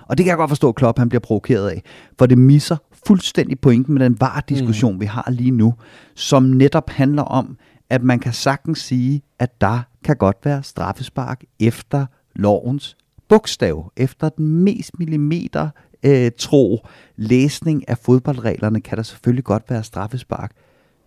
Og 0.08 0.18
det 0.18 0.24
kan 0.24 0.30
jeg 0.30 0.38
godt 0.38 0.50
forstå, 0.50 0.70
at 0.70 0.76
Klopp 0.76 1.00
han 1.00 1.10
bliver 1.10 1.20
provokeret 1.20 1.70
af, 1.70 1.84
for 2.20 2.26
det 2.26 2.38
misser 2.38 2.78
fuldstændig 3.08 3.60
pointen 3.60 3.94
med 3.94 4.06
den 4.06 4.22
var-diskussion, 4.22 4.94
mm. 4.94 5.02
vi 5.02 5.06
har 5.06 5.28
lige 5.32 5.52
nu, 5.52 5.74
som 6.16 6.44
netop 6.44 6.90
handler 6.90 7.24
om, 7.24 7.58
at 7.90 8.04
man 8.04 8.20
kan 8.20 8.34
sagtens 8.34 8.80
sige, 8.80 9.22
at 9.40 9.62
der 9.62 9.82
kan 10.04 10.16
godt 10.16 10.38
være 10.44 10.64
straffespark 10.64 11.44
efter 11.60 12.06
lovens 12.36 12.98
bogstav, 13.30 13.92
efter 13.98 14.30
den 14.30 14.64
mest 14.64 15.00
millimeter 15.00 15.70
øh, 16.04 16.32
tro 16.38 16.88
læsning 17.16 17.90
af 17.90 17.98
fodboldreglerne, 17.98 18.82
kan 18.82 18.98
der 18.98 19.04
selvfølgelig 19.04 19.44
godt 19.44 19.64
være 19.70 19.84
straffespark. 19.84 20.52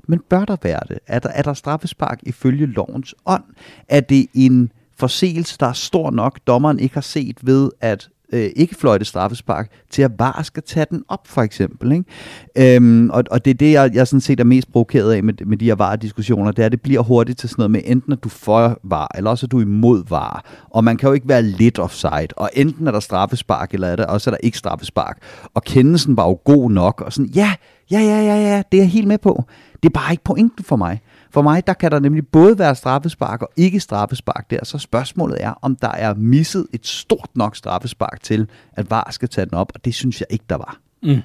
Men 0.09 0.21
bør 0.29 0.45
der 0.45 0.57
være 0.63 0.81
det? 0.89 0.99
Er 1.07 1.19
der, 1.19 1.29
er 1.29 1.43
der 1.43 1.55
straffespark 1.55 2.21
ifølge 2.23 2.67
lovens 2.67 3.15
ånd? 3.27 3.45
Er 3.89 4.01
det 4.01 4.27
en 4.35 4.73
forseelse, 4.97 5.57
der 5.61 5.67
er 5.67 5.73
stor 5.73 6.11
nok, 6.11 6.41
dommeren 6.47 6.79
ikke 6.79 6.95
har 6.95 7.01
set 7.01 7.47
ved, 7.47 7.71
at 7.81 8.09
øh, 8.33 8.51
ikke 8.57 8.75
fløjte 8.75 9.05
straffespark, 9.05 9.71
til 9.91 10.03
at 10.03 10.11
VAR 10.19 10.43
skal 10.43 10.63
tage 10.63 10.87
den 10.91 11.05
op, 11.09 11.29
for 11.29 11.43
eksempel. 11.43 11.93
Ikke? 11.93 12.77
Øhm, 12.77 13.11
og, 13.11 13.25
og 13.31 13.45
det 13.45 13.51
er 13.51 13.55
det, 13.55 13.73
jeg, 13.73 13.91
jeg 13.95 14.07
sådan 14.07 14.21
set 14.21 14.41
er 14.41 14.45
mest 14.45 14.73
provokeret 14.73 15.13
af 15.13 15.23
med, 15.23 15.35
med 15.47 15.57
de 15.57 15.65
her 15.65 15.75
VAR-diskussioner, 15.75 16.51
det 16.51 16.63
er, 16.63 16.67
at 16.67 16.73
det 16.73 16.81
bliver 16.81 17.03
hurtigt 17.03 17.39
til 17.39 17.49
sådan 17.49 17.61
noget 17.61 17.71
med, 17.71 17.81
enten 17.85 18.13
at 18.13 18.25
du 18.25 18.29
for 18.29 18.81
VAR, 18.83 19.11
eller 19.15 19.31
også 19.31 19.47
at 19.47 19.53
du 19.53 19.61
imod 19.61 20.05
VAR. 20.09 20.45
Og 20.71 20.85
man 20.85 20.97
kan 20.97 21.09
jo 21.09 21.13
ikke 21.13 21.29
være 21.29 21.43
lidt 21.43 21.79
offside, 21.79 22.29
og 22.37 22.51
enten 22.55 22.87
er 22.87 22.91
der 22.91 23.01
straffespark, 23.01 23.75
eller 23.75 23.89
er 23.89 23.97
der, 23.97 24.07
også 24.07 24.31
er 24.31 24.33
der 24.33 24.41
ikke 24.43 24.59
straffespark. 24.59 25.19
Og 25.55 25.65
kendelsen 25.65 26.17
var 26.17 26.27
jo 26.27 26.39
god 26.45 26.71
nok, 26.71 27.01
og 27.01 27.13
sådan, 27.13 27.31
ja, 27.31 27.55
ja, 27.91 28.01
ja, 28.01 28.21
ja, 28.21 28.37
ja, 28.37 28.63
det 28.73 28.79
er 28.79 28.83
jeg 28.83 28.91
helt 28.91 29.09
med 29.09 29.19
på. 29.19 29.45
Det 29.83 29.89
er 29.89 30.01
bare 30.01 30.13
ikke 30.13 30.25
pointen 30.25 30.65
for 30.65 30.77
mig. 30.77 31.01
For 31.37 31.43
mig, 31.43 31.67
der 31.67 31.73
kan 31.73 31.91
der 31.91 31.99
nemlig 31.99 32.29
både 32.29 32.59
være 32.59 32.75
straffespark 32.75 33.43
og 33.43 33.51
ikke 33.57 33.81
straffespark 33.81 34.51
der. 34.51 34.65
Så 34.65 34.79
spørgsmålet 34.79 35.45
er, 35.45 35.59
om 35.63 35.77
der 35.77 35.89
er 35.89 36.15
misset 36.15 36.67
et 36.73 36.87
stort 36.87 37.29
nok 37.35 37.57
straffespark 37.57 38.23
til, 38.23 38.49
at 38.73 38.91
VAR 38.91 39.11
skal 39.11 39.29
tage 39.29 39.45
den 39.45 39.55
op, 39.55 39.73
og 39.75 39.85
det 39.85 39.95
synes 39.95 40.21
jeg 40.21 40.27
ikke, 40.31 40.45
der 40.49 40.57
var. 40.57 40.79
Mm. 41.03 41.21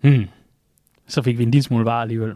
Hmm. 0.00 0.24
Så 1.06 1.22
fik 1.22 1.38
vi 1.38 1.42
en 1.42 1.50
lille 1.50 1.62
smule 1.62 1.84
VAR 1.84 2.02
alligevel. 2.02 2.34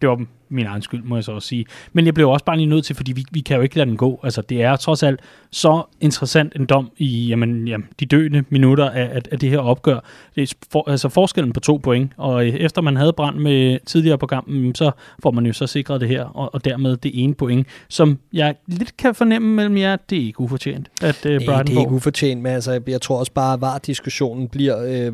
Det 0.00 0.08
var 0.08 0.24
min 0.50 0.66
egen 0.66 0.82
skyld, 0.82 1.02
må 1.02 1.16
jeg 1.16 1.24
så 1.24 1.32
også 1.32 1.48
sige. 1.48 1.64
Men 1.92 2.06
jeg 2.06 2.14
blev 2.14 2.30
også 2.30 2.44
bare 2.44 2.56
lige 2.56 2.66
nødt 2.66 2.84
til, 2.84 2.96
fordi 2.96 3.12
vi, 3.12 3.24
vi 3.32 3.40
kan 3.40 3.56
jo 3.56 3.62
ikke 3.62 3.76
lade 3.76 3.88
den 3.88 3.96
gå. 3.96 4.20
Altså, 4.22 4.42
det 4.42 4.62
er 4.62 4.76
trods 4.76 5.02
alt 5.02 5.20
så 5.50 5.82
interessant 6.00 6.56
en 6.56 6.66
dom 6.66 6.90
i 6.96 7.26
jamen, 7.26 7.68
jamen, 7.68 7.86
de 8.00 8.06
døende 8.06 8.44
minutter 8.48 8.90
af, 8.90 9.10
af, 9.12 9.22
af 9.32 9.38
det 9.38 9.50
her 9.50 9.58
opgør. 9.58 10.00
Det 10.34 10.42
er 10.42 10.54
for, 10.72 10.90
altså 10.90 11.08
forskellen 11.08 11.52
på 11.52 11.60
to 11.60 11.76
point, 11.76 12.12
og 12.16 12.46
øh, 12.46 12.54
efter 12.54 12.82
man 12.82 12.96
havde 12.96 13.12
brændt 13.12 13.42
med 13.42 13.78
tidligere 13.86 14.18
på 14.18 14.26
kampen, 14.26 14.74
så 14.74 14.90
får 15.22 15.30
man 15.30 15.46
jo 15.46 15.52
så 15.52 15.66
sikret 15.66 16.00
det 16.00 16.08
her, 16.08 16.24
og, 16.24 16.54
og 16.54 16.64
dermed 16.64 16.96
det 16.96 17.10
ene 17.14 17.34
point, 17.34 17.66
som 17.88 18.18
jeg 18.32 18.54
lidt 18.66 18.96
kan 18.96 19.14
fornemme 19.14 19.54
mellem 19.54 19.76
jer, 19.76 19.96
det 20.10 20.18
er 20.18 20.26
ikke 20.26 20.40
ufortjent, 20.40 20.88
at 21.02 21.26
uh, 21.26 21.32
Nej, 21.32 21.62
det 21.62 21.76
er 21.76 21.80
ikke 21.80 21.92
ufortjent, 21.92 22.42
men 22.42 22.52
altså, 22.52 22.80
jeg 22.86 23.00
tror 23.00 23.18
også 23.18 23.32
bare, 23.32 23.52
at 23.52 23.60
VAR-diskussionen 23.60 24.48
bliver 24.48 24.84
øh, 24.84 25.12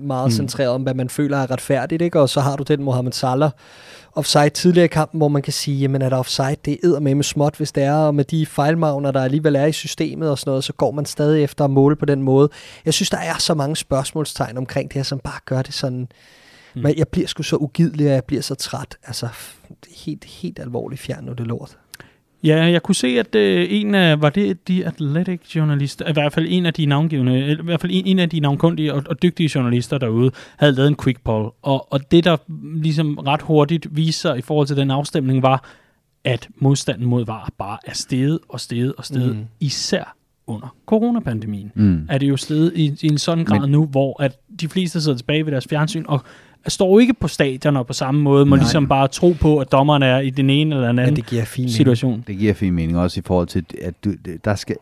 meget 0.00 0.26
mm. 0.26 0.30
centreret 0.30 0.70
om, 0.70 0.82
hvad 0.82 0.94
man 0.94 1.08
føler 1.08 1.36
er 1.36 1.50
retfærdigt, 1.50 2.02
ikke? 2.02 2.20
og 2.20 2.28
så 2.28 2.40
har 2.40 2.56
du 2.56 2.62
den 2.62 2.82
Mohamed 2.82 3.12
Salah, 3.12 3.50
offside 4.16 4.50
tidligere 4.50 4.84
i 4.84 4.88
kampen, 4.88 5.18
hvor 5.18 5.28
man 5.28 5.42
kan 5.42 5.52
sige, 5.52 5.78
jamen 5.78 6.02
er 6.02 6.08
der 6.08 6.16
offside, 6.16 6.56
det 6.64 6.78
er 6.84 7.00
med 7.00 7.14
med 7.14 7.24
småt, 7.24 7.56
hvis 7.56 7.72
det 7.72 7.82
er, 7.82 7.94
og 7.94 8.14
med 8.14 8.24
de 8.24 8.46
fejlmagner, 8.46 9.10
der 9.10 9.22
alligevel 9.22 9.56
er 9.56 9.64
i 9.64 9.72
systemet 9.72 10.30
og 10.30 10.38
sådan 10.38 10.50
noget, 10.50 10.64
så 10.64 10.72
går 10.72 10.90
man 10.90 11.04
stadig 11.04 11.42
efter 11.42 11.64
at 11.64 11.70
måle 11.70 11.96
på 11.96 12.04
den 12.04 12.22
måde. 12.22 12.48
Jeg 12.84 12.94
synes, 12.94 13.10
der 13.10 13.18
er 13.18 13.38
så 13.38 13.54
mange 13.54 13.76
spørgsmålstegn 13.76 14.56
omkring 14.56 14.88
det 14.88 14.94
her, 14.96 15.02
som 15.02 15.18
bare 15.18 15.40
gør 15.44 15.62
det 15.62 15.74
sådan, 15.74 16.08
mm. 16.74 16.82
men 16.82 16.98
jeg 16.98 17.08
bliver 17.08 17.28
sgu 17.28 17.42
så 17.42 17.56
ugidelig, 17.56 18.06
og 18.06 18.12
jeg 18.12 18.24
bliver 18.24 18.42
så 18.42 18.54
træt. 18.54 18.96
Altså, 19.04 19.28
helt, 20.04 20.24
helt 20.24 20.58
alvorligt 20.58 21.00
fjern 21.00 21.24
nu 21.24 21.32
det 21.32 21.46
lort. 21.46 21.78
Ja, 22.44 22.64
jeg 22.64 22.82
kunne 22.82 22.94
se, 22.94 23.06
at 23.06 23.34
øh, 23.34 23.66
en 23.70 23.94
af, 23.94 24.22
var 24.22 24.30
det 24.30 24.68
de 24.68 24.86
Athletic 24.86 25.56
journalister, 25.56 26.08
i 26.08 26.12
hvert 26.12 26.32
fald 26.32 26.46
en 26.48 26.66
af 26.66 26.74
de 26.74 26.86
navngivende, 26.86 27.50
i 27.50 27.54
hvert 27.62 27.80
fald 27.80 27.92
en, 27.94 28.06
en 28.06 28.18
af 28.18 28.30
de 28.30 28.40
navnkundige 28.40 28.94
og, 28.94 29.02
og 29.10 29.22
dygtige 29.22 29.50
journalister 29.54 29.98
derude, 29.98 30.30
havde 30.56 30.72
lavet 30.72 30.88
en 30.88 30.96
quick 31.02 31.20
poll. 31.24 31.50
Og, 31.62 31.92
og 31.92 32.10
det, 32.10 32.24
der 32.24 32.36
ligesom 32.82 33.18
ret 33.18 33.42
hurtigt 33.42 33.96
viser 33.96 34.34
i 34.34 34.40
forhold 34.40 34.66
til 34.66 34.76
den 34.76 34.90
afstemning, 34.90 35.42
var, 35.42 35.64
at 36.24 36.48
modstanden 36.56 37.06
mod 37.06 37.26
VAR 37.26 37.50
bare 37.58 37.78
er 37.86 37.94
steget 37.94 38.38
og 38.48 38.60
steget 38.60 38.94
og 38.98 39.04
steget, 39.04 39.36
mm. 39.36 39.44
især 39.60 40.16
under 40.46 40.76
coronapandemien. 40.86 41.72
Mm. 41.74 42.06
Er 42.08 42.18
det 42.18 42.28
jo 42.28 42.36
steget 42.36 42.72
i, 42.74 42.98
i 43.02 43.06
en 43.06 43.18
sådan 43.18 43.44
grad 43.44 43.60
Men, 43.60 43.70
nu, 43.70 43.86
hvor 43.86 44.22
at 44.22 44.36
de 44.60 44.68
fleste 44.68 45.00
sidder 45.00 45.18
tilbage 45.18 45.44
ved 45.44 45.52
deres 45.52 45.66
fjernsyn 45.70 46.04
og 46.08 46.20
står 46.68 46.90
jo 46.90 46.98
ikke 46.98 47.14
på 47.14 47.28
stadion 47.28 47.76
og 47.76 47.86
på 47.86 47.92
samme 47.92 48.20
måde, 48.20 48.46
må 48.46 48.56
Nej. 48.56 48.62
ligesom 48.62 48.88
bare 48.88 49.08
tro 49.08 49.32
på, 49.40 49.58
at 49.58 49.72
dommeren 49.72 50.02
er 50.02 50.18
i 50.18 50.30
den 50.30 50.50
ene 50.50 50.74
eller 50.74 50.88
den 50.88 50.98
anden 50.98 51.14
ja, 51.14 51.16
det 51.16 51.26
giver 51.26 51.44
fin 51.44 51.70
situation. 51.70 52.10
Mening. 52.10 52.26
Det 52.26 52.38
giver 52.38 52.54
fin 52.54 52.74
mening, 52.74 52.98
også 52.98 53.20
i 53.20 53.22
forhold 53.26 53.46
til, 53.46 53.64
at 53.82 54.04
du, 54.04 54.14
der 54.44 54.54
skal, 54.54 54.76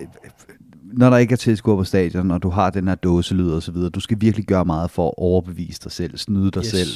når 0.92 1.10
der 1.10 1.16
ikke 1.16 1.32
er 1.32 1.36
tilskuer 1.36 1.76
på 1.76 1.84
stadion, 1.84 2.30
og 2.30 2.42
du 2.42 2.50
har 2.50 2.70
den 2.70 2.88
her 2.88 2.94
dåselyd 2.94 3.50
og 3.50 3.62
så 3.62 3.72
videre, 3.72 3.90
du 3.90 4.00
skal 4.00 4.16
virkelig 4.20 4.46
gøre 4.46 4.64
meget 4.64 4.90
for 4.90 5.08
at 5.08 5.14
overbevise 5.18 5.80
dig 5.84 5.92
selv, 5.92 6.16
snyde 6.16 6.50
dig 6.50 6.60
yes. 6.60 6.70
selv, 6.70 6.88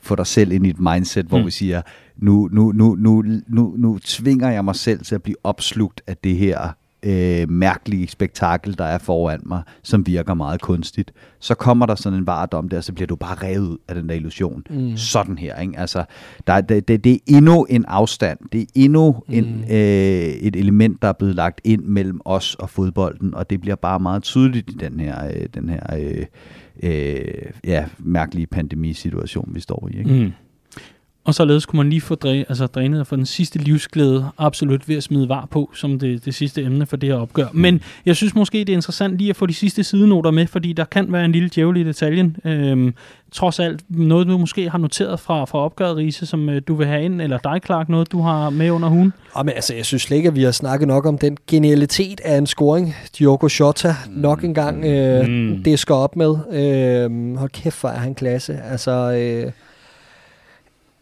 få 0.00 0.14
dig 0.14 0.26
selv 0.26 0.52
ind 0.52 0.66
i 0.66 0.70
et 0.70 0.80
mindset, 0.80 1.26
hvor 1.26 1.38
mm. 1.38 1.46
vi 1.46 1.50
siger, 1.50 1.82
nu, 2.16 2.48
nu, 2.52 2.72
nu, 2.72 2.94
nu, 2.94 3.24
nu, 3.46 3.74
nu 3.78 3.98
tvinger 3.98 4.50
jeg 4.50 4.64
mig 4.64 4.76
selv 4.76 5.04
til 5.04 5.14
at 5.14 5.22
blive 5.22 5.36
opslugt 5.44 6.02
af 6.06 6.16
det 6.16 6.36
her 6.36 6.76
øh, 7.02 7.50
mærkelige 7.50 8.08
spektakel, 8.08 8.78
der 8.78 8.84
er 8.84 8.98
foran 8.98 9.40
mig, 9.46 9.62
som 9.82 10.06
virker 10.06 10.34
meget 10.34 10.60
kunstigt. 10.60 11.12
Så 11.38 11.54
kommer 11.54 11.86
der 11.86 11.94
sådan 11.94 12.18
en 12.18 12.26
varedom 12.26 12.68
der, 12.68 12.80
så 12.80 12.92
bliver 12.92 13.06
du 13.06 13.16
bare 13.16 13.34
revet 13.34 13.68
ud 13.68 13.78
af 13.88 13.94
den 13.94 14.08
der 14.08 14.14
illusion. 14.14 14.62
Mm. 14.70 14.96
Sådan 14.96 15.38
her, 15.38 15.60
ikke? 15.60 15.78
Altså, 15.78 16.04
der, 16.46 16.60
det, 16.60 16.88
det, 16.88 17.04
det 17.04 17.12
er 17.12 17.18
endnu 17.26 17.64
en 17.64 17.84
afstand. 17.88 18.38
Det 18.52 18.60
er 18.60 18.66
endnu 18.74 19.22
mm. 19.28 19.34
en, 19.34 19.64
øh, 19.70 19.76
et 19.76 20.56
element, 20.56 21.02
der 21.02 21.08
er 21.08 21.12
blevet 21.12 21.34
lagt 21.34 21.60
ind 21.64 21.84
mellem 21.84 22.20
os 22.24 22.54
og 22.54 22.70
fodbolden, 22.70 23.34
og 23.34 23.50
det 23.50 23.60
bliver 23.60 23.76
bare 23.76 24.00
meget 24.00 24.22
tydeligt 24.22 24.70
i 24.70 24.74
den 24.74 25.00
her, 25.00 25.26
øh, 25.26 25.46
den 25.54 25.68
her 25.68 25.96
øh, 25.98 26.26
øh, 26.82 27.24
ja, 27.64 27.84
mærkelige 27.98 28.46
pandemisituation, 28.46 29.50
vi 29.54 29.60
står 29.60 29.88
i. 29.92 29.98
Ikke? 29.98 30.10
Mm. 30.12 30.32
Og 31.24 31.34
således 31.34 31.66
kunne 31.66 31.76
man 31.76 31.90
lige 31.90 32.00
få 32.00 32.14
dræ, 32.14 32.44
altså 32.48 32.66
drænet 32.66 33.00
og 33.00 33.06
få 33.06 33.16
den 33.16 33.26
sidste 33.26 33.58
livsglæde 33.58 34.28
absolut 34.38 34.88
ved 34.88 34.96
at 34.96 35.02
smide 35.02 35.28
var 35.28 35.48
på, 35.50 35.70
som 35.74 35.98
det, 35.98 36.24
det 36.24 36.34
sidste 36.34 36.62
emne 36.62 36.86
for 36.86 36.96
det 36.96 37.08
her 37.08 37.16
opgør. 37.16 37.46
Mm. 37.52 37.60
Men 37.60 37.80
jeg 38.06 38.16
synes 38.16 38.34
måske, 38.34 38.58
det 38.58 38.68
er 38.68 38.72
interessant 38.72 39.18
lige 39.18 39.30
at 39.30 39.36
få 39.36 39.46
de 39.46 39.54
sidste 39.54 39.84
sidenoter 39.84 40.30
med, 40.30 40.46
fordi 40.46 40.72
der 40.72 40.84
kan 40.84 41.12
være 41.12 41.24
en 41.24 41.32
lille 41.32 41.50
djævel 41.54 41.76
i 41.76 41.84
detaljen. 41.84 42.36
Øhm, 42.44 42.94
trods 43.32 43.60
alt 43.60 43.80
noget, 43.88 44.26
du 44.26 44.38
måske 44.38 44.70
har 44.70 44.78
noteret 44.78 45.20
fra, 45.20 45.44
fra 45.44 45.58
opgøret, 45.58 45.96
Riese, 45.96 46.26
som 46.26 46.48
øh, 46.48 46.62
du 46.68 46.74
vil 46.74 46.86
have 46.86 47.04
ind, 47.04 47.20
eller 47.20 47.38
dig, 47.38 47.60
Clark, 47.64 47.88
noget, 47.88 48.12
du 48.12 48.22
har 48.22 48.50
med 48.50 48.70
under 48.70 48.88
hun? 48.88 49.12
Jamen, 49.36 49.54
altså, 49.54 49.74
jeg 49.74 49.86
synes 49.86 50.02
slet 50.02 50.16
ikke, 50.16 50.28
at 50.28 50.36
vi 50.36 50.42
har 50.42 50.50
snakket 50.50 50.88
nok 50.88 51.06
om 51.06 51.18
den 51.18 51.36
genialitet 51.46 52.20
af 52.24 52.38
en 52.38 52.46
scoring. 52.46 52.94
Diogo 53.18 53.48
Jota 53.60 53.94
nok 54.10 54.44
en 54.44 54.54
gang 54.54 54.84
øh, 54.84 55.28
mm. 55.28 55.62
det 55.62 55.78
skal 55.78 55.94
op 55.94 56.16
med. 56.16 56.36
Øh, 56.52 57.36
hold 57.38 57.50
kæft, 57.50 57.80
hvor 57.80 57.88
er 57.88 57.98
han 57.98 58.14
klasse. 58.14 58.58
Altså... 58.70 58.90
Øh, 59.12 59.52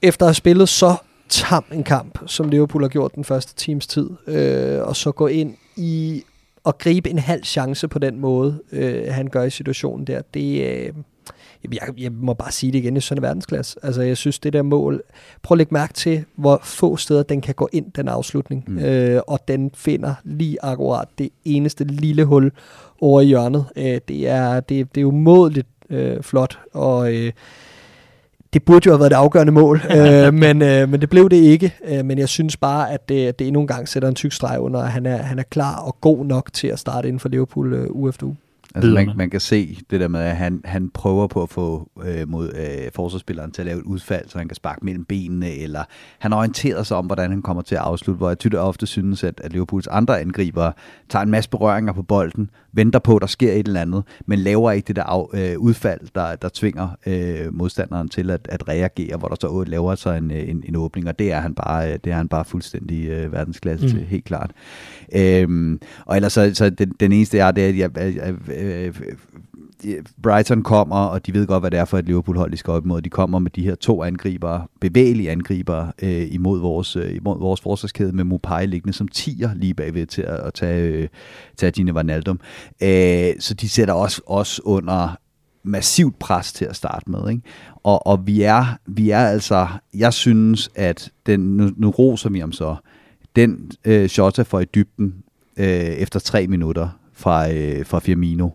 efter 0.03 0.27
at 0.27 0.29
have 0.29 0.35
spillet 0.35 0.69
så 0.69 0.97
tam 1.29 1.65
en 1.73 1.85
kamp, 1.85 2.19
som 2.27 2.49
Liverpool 2.49 2.83
har 2.83 2.89
gjort 2.89 3.15
den 3.15 3.25
første 3.25 3.55
times 3.55 3.87
tid, 3.87 4.11
øh, 4.27 4.83
og 4.83 4.97
så 4.97 5.13
gå 5.13 5.27
ind 5.27 5.55
i 5.77 6.23
og 6.65 6.79
gribe 6.79 7.11
en 7.11 7.19
halv 7.19 7.45
chance 7.45 7.89
på 7.89 7.99
den 7.99 8.21
måde, 8.21 8.61
øh, 8.73 9.13
han 9.13 9.27
gør 9.27 9.43
i 9.43 9.51
situationen 9.51 10.07
der, 10.07 10.23
det, 10.35 10.67
øh, 10.67 10.93
jeg, 11.73 11.89
jeg 11.99 12.13
må 12.13 12.35
bare 12.35 12.53
sige 12.53 12.73
det 12.73 12.79
igen, 12.79 12.95
det 12.95 13.01
er 13.01 13.03
sådan 13.03 13.19
en 13.19 13.23
verdensklasse. 13.23 13.79
Altså, 13.83 14.03
jeg 14.03 14.17
synes, 14.17 14.39
det 14.39 14.53
der 14.53 14.63
mål... 14.63 15.03
Prøv 15.43 15.55
at 15.55 15.59
lægge 15.59 15.75
mærke 15.75 15.93
til, 15.93 16.25
hvor 16.35 16.61
få 16.63 16.97
steder 16.97 17.23
den 17.23 17.41
kan 17.41 17.55
gå 17.55 17.69
ind, 17.73 17.93
den 17.93 18.09
afslutning. 18.09 18.65
Mm. 18.67 18.79
Øh, 18.79 19.21
og 19.27 19.49
den 19.49 19.71
finder 19.75 20.15
lige 20.25 20.57
akkurat 20.63 21.09
det 21.19 21.31
eneste 21.45 21.85
lille 21.85 22.25
hul 22.25 22.53
over 23.01 23.21
i 23.21 23.25
hjørnet. 23.25 23.67
Øh, 23.77 24.01
det, 24.09 24.29
er, 24.29 24.61
det, 24.61 24.95
det 24.95 25.01
er 25.01 25.05
umådeligt 25.05 25.69
øh, 25.91 26.23
flot, 26.23 26.59
og... 26.73 27.15
Øh, 27.15 27.33
det 28.53 28.65
burde 28.65 28.87
jo 28.87 28.93
have 28.93 29.01
været 29.01 29.11
det 29.11 29.17
afgørende 29.17 29.53
mål, 29.53 29.83
øh, 29.97 30.35
men, 30.35 30.63
øh, 30.63 30.89
men 30.89 31.01
det 31.01 31.11
blev 31.11 31.31
det 31.31 31.37
ikke. 31.37 31.75
Øh, 31.85 32.05
men 32.05 32.19
jeg 32.19 32.29
synes 32.29 32.57
bare, 32.57 32.91
at 32.93 33.09
det, 33.09 33.39
det 33.39 33.47
endnu 33.47 33.61
en 33.61 33.67
gang 33.67 33.89
sætter 33.89 34.09
en 34.09 34.15
tyk 34.15 34.33
streg 34.33 34.61
under, 34.61 34.81
at 34.81 34.91
han 34.91 35.07
er, 35.07 35.17
han 35.17 35.39
er 35.39 35.43
klar 35.43 35.77
og 35.77 35.97
god 36.01 36.25
nok 36.25 36.53
til 36.53 36.69
at 36.69 36.79
starte 36.79 37.09
inden 37.09 37.21
for 37.21 37.29
Liverpool 37.29 37.73
øh, 37.73 37.87
uge 37.91 38.09
efter 38.09 38.27
uge. 38.27 38.37
Altså 38.75 38.91
man, 38.91 39.11
man 39.17 39.31
kan 39.31 39.41
se 39.41 39.79
det 39.91 40.01
der 40.01 40.09
med, 40.09 40.21
at 40.21 40.37
han, 40.37 40.61
han 40.65 40.91
prøver 40.91 41.27
på 41.27 41.43
at 41.43 41.51
få 41.51 41.91
øh, 42.05 42.29
mod 42.29 42.53
øh, 42.55 42.91
forsvarsspilleren 42.95 43.51
til 43.51 43.63
at 43.63 43.67
lave 43.67 43.79
et 43.79 43.85
udfald, 43.85 44.29
så 44.29 44.39
han 44.39 44.49
kan 44.49 44.55
sparke 44.55 44.85
mellem 44.85 45.05
benene, 45.05 45.51
eller 45.51 45.85
han 46.19 46.33
orienterer 46.33 46.83
sig 46.83 46.97
om, 46.97 47.07
hvordan 47.07 47.31
han 47.31 47.43
kommer 47.43 47.63
til 47.63 47.75
at 47.75 47.81
afslutte, 47.81 48.19
hvor 48.19 48.29
jeg 48.29 48.39
tydeligt 48.39 48.61
ofte 48.61 48.87
synes, 48.87 49.25
at, 49.25 49.41
at 49.45 49.53
Liverpools 49.53 49.87
andre 49.87 50.21
angriber 50.21 50.73
tager 51.09 51.23
en 51.23 51.31
masse 51.31 51.51
berøringer 51.51 51.93
på 51.93 52.03
bolden, 52.03 52.51
venter 52.73 52.99
på, 52.99 53.17
at 53.17 53.21
der 53.21 53.27
sker 53.27 53.53
et 53.53 53.67
eller 53.67 53.81
andet, 53.81 54.03
men 54.27 54.39
laver 54.39 54.71
ikke 54.71 54.87
det 54.87 54.97
der 54.97 55.03
af, 55.03 55.27
øh, 55.35 55.59
udfald, 55.59 56.01
der, 56.15 56.37
der 56.37 56.49
tvinger 56.55 56.89
øh, 57.07 57.55
modstanderen 57.55 58.09
til 58.09 58.31
at, 58.31 58.49
at 58.51 58.69
reagere, 58.69 59.17
hvor 59.17 59.29
der 59.29 59.37
så 59.41 59.65
laver 59.67 59.95
sig 59.95 60.19
en, 60.19 60.31
øh, 60.31 60.49
en, 60.49 60.65
en 60.69 60.77
åbning, 60.77 61.09
og 61.09 61.19
det 61.19 61.33
er 61.33 61.41
han 61.41 61.55
bare, 61.55 61.93
øh, 61.93 61.99
det 62.05 62.13
er 62.13 62.17
han 62.17 62.29
bare 62.29 62.45
fuldstændig 62.45 63.09
øh, 63.09 63.33
verdensklasse 63.33 63.87
mm. 63.87 63.93
til, 63.93 64.05
helt 64.05 64.25
klart. 64.25 64.51
Øhm, 65.15 65.81
og 66.07 66.17
ellers 66.17 66.33
så, 66.33 66.51
så 66.55 66.71
den, 66.71 66.93
den 67.01 67.13
eneste 67.13 67.37
jeg 67.37 67.49
er, 67.49 67.53
det 67.53 67.65
er, 67.65 67.69
at 67.69 67.79
jeg, 67.79 67.91
jeg, 67.97 68.15
jeg, 68.17 68.35
øh, 68.61 68.95
Brighton 70.23 70.63
kommer, 70.63 70.97
og 70.97 71.27
de 71.27 71.35
ved 71.35 71.47
godt, 71.47 71.63
hvad 71.63 71.71
det 71.71 71.79
er 71.79 71.85
for 71.85 71.99
et 71.99 72.05
Liverpool-hold, 72.05 72.53
de 72.53 72.57
skal 72.57 72.71
op 72.71 72.85
imod. 72.85 73.03
De 73.03 73.09
kommer 73.09 73.39
med 73.39 73.51
de 73.51 73.63
her 73.63 73.75
to 73.75 74.03
angribere, 74.03 74.67
bevægelige 74.81 75.31
angribere, 75.31 75.93
øh, 76.03 76.27
imod, 76.31 76.61
vores, 76.61 76.97
øh, 76.97 77.17
imod 77.17 77.39
vores 77.39 77.61
forsvarskæde 77.61 78.13
med 78.13 78.25
Mopai 78.25 78.67
liggende 78.67 78.93
som 78.93 79.09
tiger 79.09 79.55
lige 79.55 79.75
bagved 79.75 80.07
til 80.07 80.23
at, 80.23 80.37
at 80.37 80.55
tage, 80.55 80.83
øh, 80.83 81.09
tage 81.57 81.71
Dine 81.71 81.95
Wijnaldum. 81.95 82.41
Øh, 82.83 83.33
så 83.39 83.55
de 83.55 83.69
sætter 83.69 83.95
også, 83.95 84.23
også 84.27 84.63
under 84.65 85.17
massivt 85.63 86.19
pres 86.19 86.53
til 86.53 86.65
at 86.65 86.77
starte 86.77 87.11
med. 87.11 87.31
Ikke? 87.31 87.43
Og, 87.83 88.07
og 88.07 88.27
vi, 88.27 88.43
er, 88.43 88.65
vi 88.87 89.11
er 89.11 89.19
altså, 89.19 89.69
jeg 89.95 90.13
synes, 90.13 90.71
at 90.75 91.11
den, 91.27 91.41
nu, 91.57 91.71
nu 91.77 91.91
roser 91.91 92.31
vi 92.31 92.43
om 92.43 92.53
så, 92.53 92.77
den 93.37 93.71
øh, 93.85 94.09
shot 94.09 94.47
for 94.47 94.61
i 94.61 94.65
dybden 94.65 95.15
øh, 95.57 95.67
efter 95.67 96.21
tre 96.21 96.47
minutter 96.47 97.00
fra, 97.21 97.53
øh, 97.53 97.87
fra 97.87 97.99
Firmino, 97.99 98.49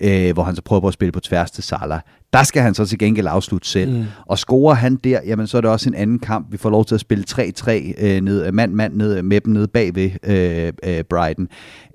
øh, 0.00 0.32
hvor 0.32 0.42
han 0.42 0.56
så 0.56 0.62
prøver 0.62 0.80
på 0.80 0.88
at 0.88 0.94
spille 0.94 1.12
på 1.12 1.20
tværs 1.20 1.50
til 1.50 1.64
Salah. 1.64 2.00
Der 2.32 2.42
skal 2.42 2.62
han 2.62 2.74
så 2.74 2.86
til 2.86 2.98
gengæld 2.98 3.26
afslutte 3.30 3.68
selv. 3.68 3.92
Mm. 3.92 4.04
Og 4.26 4.38
scorer 4.38 4.74
han 4.74 4.96
der, 4.96 5.20
jamen 5.26 5.46
så 5.46 5.56
er 5.56 5.60
det 5.60 5.70
også 5.70 5.88
en 5.88 5.94
anden 5.94 6.18
kamp. 6.18 6.46
Vi 6.52 6.56
får 6.56 6.70
lov 6.70 6.84
til 6.84 6.94
at 6.94 7.00
spille 7.00 7.24
3-3 7.30 7.70
øh, 8.04 8.20
ned, 8.20 8.52
mand-mand 8.52 8.94
ned, 8.94 9.22
med 9.22 9.40
dem 9.40 9.52
nede 9.52 9.68
bagved 9.68 10.10
øh, 10.22 10.72
øh, 10.82 11.04
Brighton. 11.04 11.48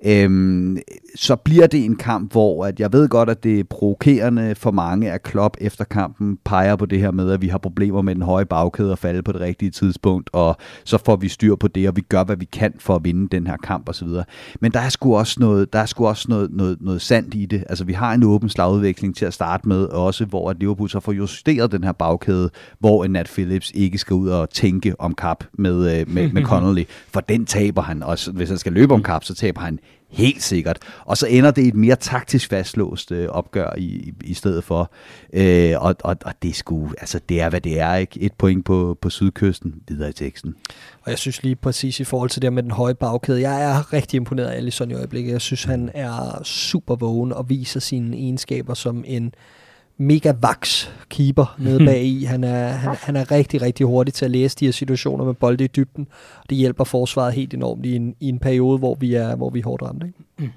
Øhm, 0.06 0.78
så 1.16 1.36
bliver 1.36 1.66
det 1.66 1.84
en 1.84 1.96
kamp, 1.96 2.32
hvor 2.32 2.66
at 2.66 2.80
jeg 2.80 2.92
ved 2.92 3.08
godt, 3.08 3.30
at 3.30 3.44
det 3.44 3.60
er 3.60 3.64
provokerende 3.64 4.54
for 4.54 4.70
mange 4.70 5.12
af 5.12 5.22
Klopp 5.22 5.56
efter 5.60 5.84
kampen 5.84 6.38
peger 6.44 6.76
på 6.76 6.86
det 6.86 7.00
her 7.00 7.10
med, 7.10 7.30
at 7.30 7.42
vi 7.42 7.48
har 7.48 7.58
problemer 7.58 8.02
med 8.02 8.14
den 8.14 8.22
høje 8.22 8.44
bagkæde 8.44 8.92
og 8.92 8.98
falde 8.98 9.22
på 9.22 9.32
det 9.32 9.40
rigtige 9.40 9.70
tidspunkt, 9.70 10.30
og 10.32 10.56
så 10.84 10.98
får 11.04 11.16
vi 11.16 11.28
styr 11.28 11.54
på 11.54 11.68
det, 11.68 11.88
og 11.88 11.96
vi 11.96 12.00
gør, 12.00 12.24
hvad 12.24 12.36
vi 12.36 12.44
kan 12.44 12.74
for 12.78 12.94
at 12.94 13.04
vinde 13.04 13.28
den 13.36 13.46
her 13.46 13.56
kamp 13.56 13.88
osv. 13.88 14.08
Men 14.60 14.72
der 14.72 14.80
er 14.80 14.88
sgu 14.88 15.16
også 15.16 15.40
noget, 15.40 15.72
der 15.72 15.78
er 15.78 15.86
sgu 15.86 16.06
også 16.06 16.26
noget, 16.28 16.50
noget, 16.52 16.76
noget 16.80 17.02
sandt 17.02 17.34
i 17.34 17.46
det. 17.46 17.64
Altså 17.68 17.84
vi 17.84 17.92
har 17.92 18.14
en 18.14 18.22
åben 18.22 18.48
slagudvikling 18.48 19.16
til 19.16 19.24
at 19.24 19.34
starte 19.34 19.68
med, 19.68 19.84
også 19.84 20.25
hvor 20.28 20.50
at 20.50 20.58
Liverpool 20.58 20.90
så 20.90 21.00
får 21.00 21.12
justeret 21.12 21.72
den 21.72 21.84
her 21.84 21.92
bagkæde, 21.92 22.50
hvor 22.78 23.04
en 23.04 23.10
Nat 23.10 23.26
Phillips 23.26 23.72
ikke 23.74 23.98
skal 23.98 24.14
ud 24.14 24.28
og 24.28 24.50
tænke 24.50 24.94
om 24.98 25.14
kap 25.14 25.44
med, 25.52 26.00
øh, 26.00 26.08
med, 26.08 26.32
med 26.32 26.42
Connolly, 26.50 26.84
for 27.08 27.20
den 27.20 27.46
taber 27.46 27.82
han, 27.82 28.02
og 28.02 28.18
hvis 28.32 28.48
han 28.48 28.58
skal 28.58 28.72
løbe 28.72 28.94
om 28.94 29.02
kap, 29.02 29.24
så 29.24 29.34
taber 29.34 29.60
han 29.60 29.78
helt 30.08 30.42
sikkert. 30.42 30.78
Og 31.04 31.16
så 31.16 31.26
ender 31.26 31.50
det 31.50 31.62
i 31.62 31.68
et 31.68 31.74
mere 31.74 31.96
taktisk 31.96 32.48
fastlåst 32.48 33.12
øh, 33.12 33.28
opgør 33.28 33.70
i, 33.78 33.84
i, 33.84 34.12
i 34.24 34.34
stedet 34.34 34.64
for. 34.64 34.92
Øh, 35.32 35.74
og, 35.78 35.96
og, 36.04 36.16
og 36.24 36.34
det 36.42 36.56
sgu, 36.56 36.90
altså 36.98 37.20
det 37.28 37.40
er, 37.40 37.48
hvad 37.48 37.60
det 37.60 37.80
er, 37.80 37.94
ikke? 37.94 38.20
Et 38.20 38.32
point 38.32 38.64
på, 38.64 38.98
på 39.00 39.10
sydkysten, 39.10 39.74
videre 39.88 40.08
i 40.08 40.12
teksten. 40.12 40.54
Og 41.02 41.10
jeg 41.10 41.18
synes 41.18 41.42
lige 41.42 41.56
præcis 41.56 42.00
i 42.00 42.04
forhold 42.04 42.30
til 42.30 42.42
det 42.42 42.52
med 42.52 42.62
den 42.62 42.70
høje 42.70 42.94
bagkæde, 42.94 43.40
jeg 43.40 43.62
er 43.62 43.92
rigtig 43.92 44.16
imponeret 44.16 44.46
af 44.46 44.56
Alisson 44.56 44.90
i 44.90 44.94
øjeblikket. 44.94 45.32
Jeg 45.32 45.40
synes, 45.40 45.64
han 45.64 45.90
er 45.94 46.42
super 46.44 46.96
vågen 46.96 47.32
og 47.32 47.50
viser 47.50 47.80
sine 47.80 48.16
egenskaber 48.16 48.74
som 48.74 49.04
en 49.06 49.34
mega 49.98 50.32
vaks 50.40 50.92
keeper 51.08 51.54
nede 51.58 51.84
bag 51.84 52.04
i. 52.04 52.24
Han 52.24 52.44
er, 52.44 52.68
han, 52.68 52.96
han 53.00 53.16
er 53.16 53.30
rigtig, 53.30 53.62
rigtig 53.62 53.86
hurtig 53.86 54.14
til 54.14 54.24
at 54.24 54.30
læse 54.30 54.56
de 54.60 54.64
her 54.64 54.72
situationer 54.72 55.24
med 55.24 55.34
bolde 55.34 55.64
i 55.64 55.66
dybden. 55.66 56.06
Det 56.50 56.58
hjælper 56.58 56.84
forsvaret 56.84 57.32
helt 57.32 57.54
enormt 57.54 57.86
i 57.86 57.96
en, 57.96 58.14
i 58.20 58.28
en 58.28 58.38
periode, 58.38 58.78
hvor 58.78 58.94
vi 58.94 59.14
er, 59.14 59.36
hvor 59.36 59.50
vi 59.50 59.58
er 59.58 59.64
hårdt 59.64 59.82
ramt. 59.82 60.04
Ikke? 60.04 60.52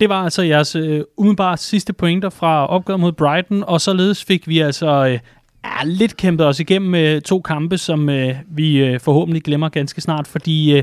Det 0.00 0.08
var 0.08 0.24
altså 0.24 0.42
jeres 0.42 0.76
øh, 0.76 1.04
umiddelbart 1.16 1.60
sidste 1.60 1.92
pointer 1.92 2.30
fra 2.30 2.66
opgøret 2.66 3.00
mod 3.00 3.12
Brighton, 3.12 3.64
og 3.66 3.80
således 3.80 4.24
fik 4.24 4.48
vi 4.48 4.58
altså 4.58 5.06
øh, 5.06 5.18
er 5.64 5.84
lidt 5.84 6.16
kæmpet 6.16 6.46
os 6.46 6.60
igennem 6.60 6.94
øh, 6.94 7.20
to 7.20 7.40
kampe, 7.40 7.78
som 7.78 8.08
øh, 8.08 8.34
vi 8.48 8.76
øh, 8.76 9.00
forhåbentlig 9.00 9.42
glemmer 9.42 9.68
ganske 9.68 10.00
snart, 10.00 10.26
fordi 10.26 10.76
øh, 10.76 10.82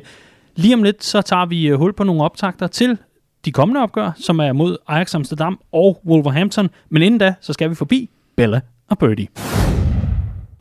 lige 0.56 0.74
om 0.74 0.84
lidt, 0.84 1.04
så 1.04 1.22
tager 1.22 1.46
vi 1.46 1.68
øh, 1.68 1.78
hul 1.78 1.94
på 1.94 2.04
nogle 2.04 2.24
optagter 2.24 2.68
til 2.68 2.98
de 3.46 3.52
kommende 3.52 3.82
opgør, 3.82 4.12
som 4.16 4.40
er 4.40 4.54
mod 4.54 4.78
Ajax 4.88 5.16
Amsterdam 5.16 5.60
og 5.72 6.02
Wolverhampton, 6.06 6.70
men 6.90 7.02
inden 7.02 7.20
da, 7.20 7.34
så 7.42 7.54
skal 7.54 7.70
vi 7.70 7.76
forbi 7.76 8.10
Bella 8.36 8.60
og 8.90 8.98
Birdie. 8.98 9.28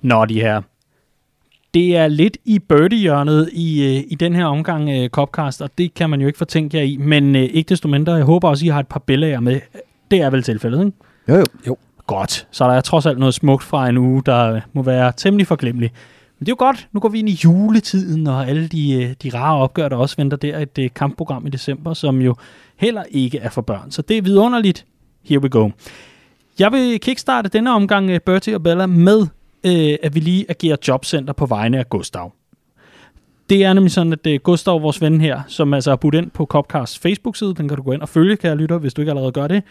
Nå, 0.02 0.24
de 0.24 0.40
her. 0.40 0.62
Det 1.74 1.96
er 1.96 2.08
lidt 2.08 2.36
i 2.44 2.58
birdie-hjørnet 2.58 3.50
i, 3.52 3.84
øh, 3.84 4.04
i 4.08 4.14
den 4.14 4.34
her 4.34 4.44
omgang 4.44 4.90
øh, 4.90 5.08
Copcast, 5.08 5.62
og 5.62 5.70
det 5.78 5.94
kan 5.94 6.10
man 6.10 6.20
jo 6.20 6.26
ikke 6.26 6.38
fortænke 6.38 6.76
jer 6.76 6.84
i, 6.84 6.96
men 6.96 7.36
øh, 7.36 7.42
ikke 7.42 7.68
desto 7.68 7.88
mindre, 7.88 8.12
jeg 8.12 8.24
håber 8.24 8.48
også, 8.48 8.66
I 8.66 8.68
har 8.68 8.80
et 8.80 8.88
par 8.88 9.00
billeder 9.00 9.40
med. 9.40 9.60
Det 10.10 10.20
er 10.20 10.30
vel 10.30 10.42
tilfældet, 10.42 10.86
ikke? 10.86 10.96
Jo, 11.28 11.44
jo. 11.66 11.76
Godt. 12.06 12.46
Så 12.50 12.64
der 12.64 12.72
er 12.72 12.80
trods 12.80 13.06
alt 13.06 13.18
noget 13.18 13.34
smukt 13.34 13.64
fra 13.64 13.88
en 13.88 13.96
uge, 13.96 14.22
der 14.26 14.60
må 14.72 14.82
være 14.82 15.12
temmelig 15.16 15.46
forglemmelig. 15.46 15.90
Men 16.38 16.46
det 16.46 16.52
er 16.52 16.56
jo 16.60 16.66
godt. 16.66 16.88
Nu 16.92 17.00
går 17.00 17.08
vi 17.08 17.18
ind 17.18 17.28
i 17.28 17.40
juletiden, 17.44 18.26
og 18.26 18.48
alle 18.48 18.68
de, 18.68 18.92
øh, 18.92 19.14
de 19.22 19.38
rare 19.38 19.56
opgør, 19.56 19.88
der 19.88 19.96
også 19.96 20.16
venter 20.18 20.36
der. 20.36 20.58
Et 20.58 20.78
øh, 20.78 20.90
kampprogram 20.94 21.46
i 21.46 21.50
december, 21.50 21.94
som 21.94 22.20
jo 22.20 22.34
heller 22.76 23.02
ikke 23.10 23.38
er 23.38 23.50
for 23.50 23.62
børn. 23.62 23.90
Så 23.90 24.02
det 24.02 24.18
er 24.18 24.22
vidunderligt. 24.22 24.86
Here 25.24 25.40
we 25.40 25.48
go. 25.48 25.70
Jeg 26.58 26.72
vil 26.72 27.00
kickstarte 27.00 27.48
denne 27.48 27.72
omgang 27.72 28.10
øh, 28.10 28.20
Bertie 28.20 28.54
og 28.54 28.62
Bella 28.62 28.86
med, 28.86 29.26
øh, 29.66 29.98
at 30.02 30.14
vi 30.14 30.20
lige 30.20 30.46
agerer 30.48 30.76
jobcenter 30.88 31.32
på 31.32 31.46
vegne 31.46 31.78
af 31.78 31.88
Gustav. 31.88 32.32
Det 33.50 33.64
er 33.64 33.72
nemlig 33.72 33.92
sådan, 33.92 34.12
at 34.12 34.26
øh, 34.26 34.40
Gustav, 34.40 34.82
vores 34.82 35.00
ven 35.00 35.20
her, 35.20 35.42
som 35.46 35.74
altså 35.74 35.90
har 35.90 35.96
budt 35.96 36.14
ind 36.14 36.30
på 36.30 36.44
Copcast 36.44 37.02
Facebook-side, 37.02 37.54
den 37.54 37.68
kan 37.68 37.76
du 37.76 37.82
gå 37.82 37.92
ind 37.92 38.02
og 38.02 38.08
følge, 38.08 38.36
kan 38.36 38.50
lytter, 38.50 38.62
lytte, 38.62 38.78
hvis 38.78 38.94
du 38.94 39.02
ikke 39.02 39.10
allerede 39.10 39.32
gør 39.32 39.46
det, 39.46 39.62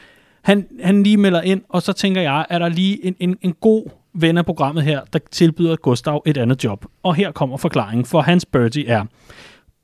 han, 0.41 0.67
han 0.83 1.03
lige 1.03 1.17
melder 1.17 1.41
ind, 1.41 1.61
og 1.69 1.81
så 1.81 1.93
tænker 1.93 2.21
jeg, 2.21 2.45
er 2.49 2.59
der 2.59 2.69
lige 2.69 3.05
en, 3.05 3.15
en, 3.19 3.37
en 3.41 3.53
god 3.53 3.89
ven 4.15 4.37
af 4.37 4.45
programmet 4.45 4.83
her, 4.83 5.01
der 5.13 5.19
tilbyder 5.31 5.75
Gustav 5.75 6.23
et 6.25 6.37
andet 6.37 6.63
job. 6.63 6.85
Og 7.03 7.15
her 7.15 7.31
kommer 7.31 7.57
forklaringen, 7.57 8.05
for 8.05 8.21
hans 8.21 8.45
Bertie 8.45 8.87
er, 8.87 9.03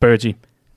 Bertie, 0.01 0.33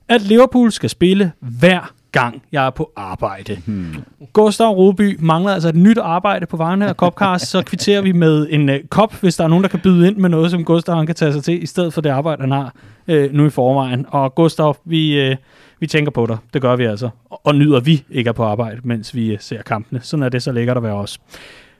at 0.09 0.21
Liverpool 0.21 0.71
skal 0.71 0.89
spille 0.89 1.31
hver 1.39 1.93
gang 2.11 2.43
jeg 2.51 2.65
er 2.65 2.69
på 2.69 2.91
arbejde. 2.95 3.57
Hmm. 3.65 3.95
Gustav 4.33 4.67
Rodby 4.67 5.17
mangler 5.19 5.51
altså 5.51 5.69
et 5.69 5.75
nyt 5.75 5.97
arbejde 5.97 6.45
på 6.45 6.57
vegne 6.57 6.87
af 6.87 6.95
Copcast, 6.95 7.47
så 7.47 7.61
kvitterer 7.61 8.01
vi 8.01 8.11
med 8.11 8.47
en 8.49 8.69
uh, 8.69 8.75
kop, 8.89 9.13
hvis 9.13 9.35
der 9.35 9.43
er 9.43 9.47
nogen, 9.47 9.63
der 9.63 9.69
kan 9.69 9.79
byde 9.79 10.07
ind 10.07 10.17
med 10.17 10.29
noget, 10.29 10.51
som 10.51 10.65
Gustav 10.65 10.95
han 10.95 11.05
kan 11.05 11.15
tage 11.15 11.33
sig 11.33 11.43
til, 11.43 11.63
i 11.63 11.65
stedet 11.65 11.93
for 11.93 12.01
det 12.01 12.09
arbejde, 12.09 12.41
han 12.41 12.51
har 12.51 12.73
uh, 13.07 13.33
nu 13.33 13.45
i 13.45 13.49
forvejen. 13.49 14.05
Og 14.09 14.35
Gustav, 14.35 14.77
vi, 14.85 15.31
uh, 15.31 15.35
vi 15.79 15.87
tænker 15.87 16.11
på 16.11 16.25
dig. 16.25 16.37
Det 16.53 16.61
gør 16.61 16.75
vi 16.75 16.85
altså. 16.85 17.09
Og, 17.29 17.41
og 17.43 17.55
nyder 17.55 17.79
vi 17.79 18.03
ikke 18.09 18.27
er 18.27 18.33
på 18.33 18.43
arbejde, 18.43 18.81
mens 18.83 19.15
vi 19.15 19.33
uh, 19.33 19.39
ser 19.39 19.61
kampene. 19.61 19.99
Sådan 20.03 20.23
er 20.23 20.29
det 20.29 20.43
så 20.43 20.51
lækkert 20.51 20.77
at 20.77 20.83
være 20.83 20.93
os. 20.93 21.19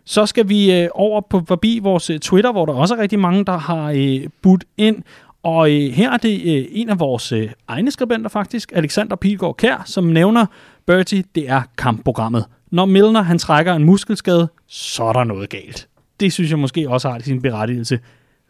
Så 0.06 0.26
skal 0.26 0.50
vi 0.50 0.82
øh, 0.82 0.90
over 0.92 1.22
på 1.30 1.42
forbi 1.48 1.80
vores 1.84 2.10
øh, 2.10 2.20
Twitter, 2.20 2.52
hvor 2.52 2.66
der 2.66 2.74
også 2.74 2.96
er 2.96 3.00
rigtig 3.00 3.20
mange, 3.20 3.46
der 3.46 3.58
har 3.58 3.92
øh, 3.96 4.28
budt 4.42 4.64
ind. 4.78 5.04
Og 5.44 5.72
øh, 5.72 5.92
her 5.92 6.12
er 6.12 6.18
det 6.18 6.58
øh, 6.58 6.66
en 6.72 6.90
af 6.90 7.00
vores 7.00 7.32
øh, 7.32 7.50
egne 7.68 7.92
skribenter 7.92 8.30
faktisk, 8.30 8.72
Alexander 8.76 9.16
Pilgaard 9.16 9.58
Kær, 9.58 9.84
som 9.86 10.04
nævner, 10.04 10.46
Bertie, 10.86 11.24
det 11.36 11.50
er 11.50 11.62
kampprogrammet. 11.78 12.46
Når 12.72 12.86
Milner 12.86 13.22
han 13.22 13.40
trækker 13.40 13.74
en 13.74 13.84
muskelskade, 13.84 14.48
så 14.68 15.04
er 15.04 15.14
der 15.14 15.24
noget 15.24 15.50
galt. 15.50 15.88
Det 16.20 16.34
synes 16.34 16.52
jeg 16.52 16.60
måske 16.60 16.90
også 16.90 17.10
har 17.10 17.20
sin 17.20 17.42
berettigelse. 17.42 18.00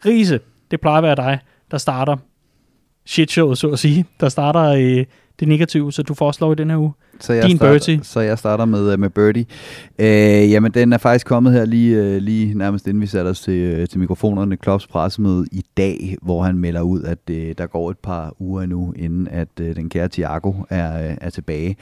Riese, 0.06 0.40
det 0.70 0.80
plejer 0.80 0.98
at 0.98 1.02
være 1.02 1.16
dig, 1.16 1.38
der 1.70 1.78
starter 1.78 2.16
shitshowet, 3.06 3.58
så 3.58 3.68
at 3.68 3.78
sige. 3.78 4.04
Der 4.20 4.28
starter 4.28 4.62
øh, 4.62 5.04
det 5.40 5.48
negative, 5.48 5.92
så 5.92 6.02
du 6.02 6.14
foreslår 6.14 6.52
i 6.52 6.54
den 6.54 6.70
her 6.70 6.76
uge. 6.76 6.92
Så 7.20 7.32
jeg 7.32 7.48
Din 7.48 7.56
starter, 7.56 7.72
Bertie. 7.72 8.00
Så 8.02 8.20
jeg 8.20 8.38
starter 8.38 8.64
med, 8.64 8.92
øh, 8.92 8.98
med 8.98 9.10
Birdie. 9.10 9.46
Øh, 9.98 10.50
jamen, 10.50 10.72
den 10.72 10.92
er 10.92 10.98
faktisk 10.98 11.26
kommet 11.26 11.52
her 11.52 11.64
lige, 11.64 11.96
øh, 11.96 12.16
lige 12.16 12.54
nærmest 12.54 12.86
inden 12.86 13.00
vi 13.00 13.06
satte 13.06 13.28
os 13.28 13.40
til, 13.40 13.52
øh, 13.52 13.88
til 13.88 14.00
mikrofonerne. 14.00 14.56
Klopps 14.56 14.86
pressemøde 14.86 15.46
i 15.52 15.64
dag, 15.76 16.16
hvor 16.22 16.42
han 16.42 16.58
melder 16.58 16.80
ud, 16.80 17.02
at 17.02 17.18
øh, 17.30 17.54
der 17.58 17.66
går 17.66 17.90
et 17.90 17.98
par 17.98 18.34
uger 18.38 18.62
endnu, 18.62 18.92
inden 18.96 19.28
at 19.28 19.48
øh, 19.60 19.76
den 19.76 19.88
kære 19.88 20.08
Thiago 20.08 20.52
er, 20.70 21.10
øh, 21.10 21.16
er 21.20 21.30
tilbage. 21.30 21.76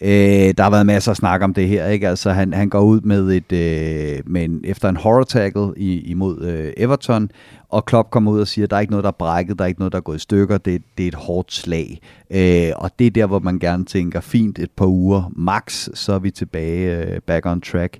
Øh, 0.00 0.08
der 0.56 0.62
har 0.62 0.70
været 0.70 0.86
masser 0.86 1.10
af 1.10 1.16
snak 1.16 1.42
om 1.42 1.54
det 1.54 1.68
her. 1.68 1.86
Ikke? 1.86 2.08
Altså, 2.08 2.30
han, 2.30 2.54
han 2.54 2.68
går 2.68 2.80
ud 2.80 3.00
med 3.00 3.28
et, 3.28 3.52
øh, 3.52 4.22
med 4.26 4.44
en, 4.44 4.60
efter 4.64 4.88
en 4.88 4.96
horror 4.96 5.24
tackle 5.24 5.68
i, 5.76 6.00
imod 6.00 6.42
øh, 6.42 6.72
Everton, 6.76 7.30
og 7.68 7.84
Klopp 7.84 8.10
kommer 8.10 8.32
ud 8.32 8.40
og 8.40 8.48
siger, 8.48 8.66
at 8.66 8.70
der 8.70 8.76
er 8.76 8.80
ikke 8.80 8.90
noget, 8.90 9.04
der 9.04 9.10
er 9.10 9.16
brækket, 9.18 9.58
der 9.58 9.64
er 9.64 9.68
ikke 9.68 9.80
noget, 9.80 9.92
der 9.92 9.98
er 9.98 10.02
gået 10.02 10.16
i 10.16 10.20
stykker, 10.20 10.58
det, 10.58 10.82
det 10.98 11.04
er 11.04 11.08
et 11.08 11.14
hårdt 11.14 11.52
slag. 11.52 12.00
Øh, 12.30 12.72
og 12.76 12.90
det 12.98 13.06
er 13.06 13.10
der, 13.10 13.26
hvor 13.26 13.38
man 13.38 13.58
gerne 13.58 13.84
tænker, 13.84 14.20
fint 14.20 14.58
et 14.68 14.76
par 14.76 14.86
uger 14.86 15.32
max, 15.36 15.88
så 15.94 16.12
er 16.12 16.18
vi 16.18 16.30
tilbage 16.30 16.96
øh, 16.96 17.20
back 17.26 17.46
on 17.46 17.60
track. 17.60 17.98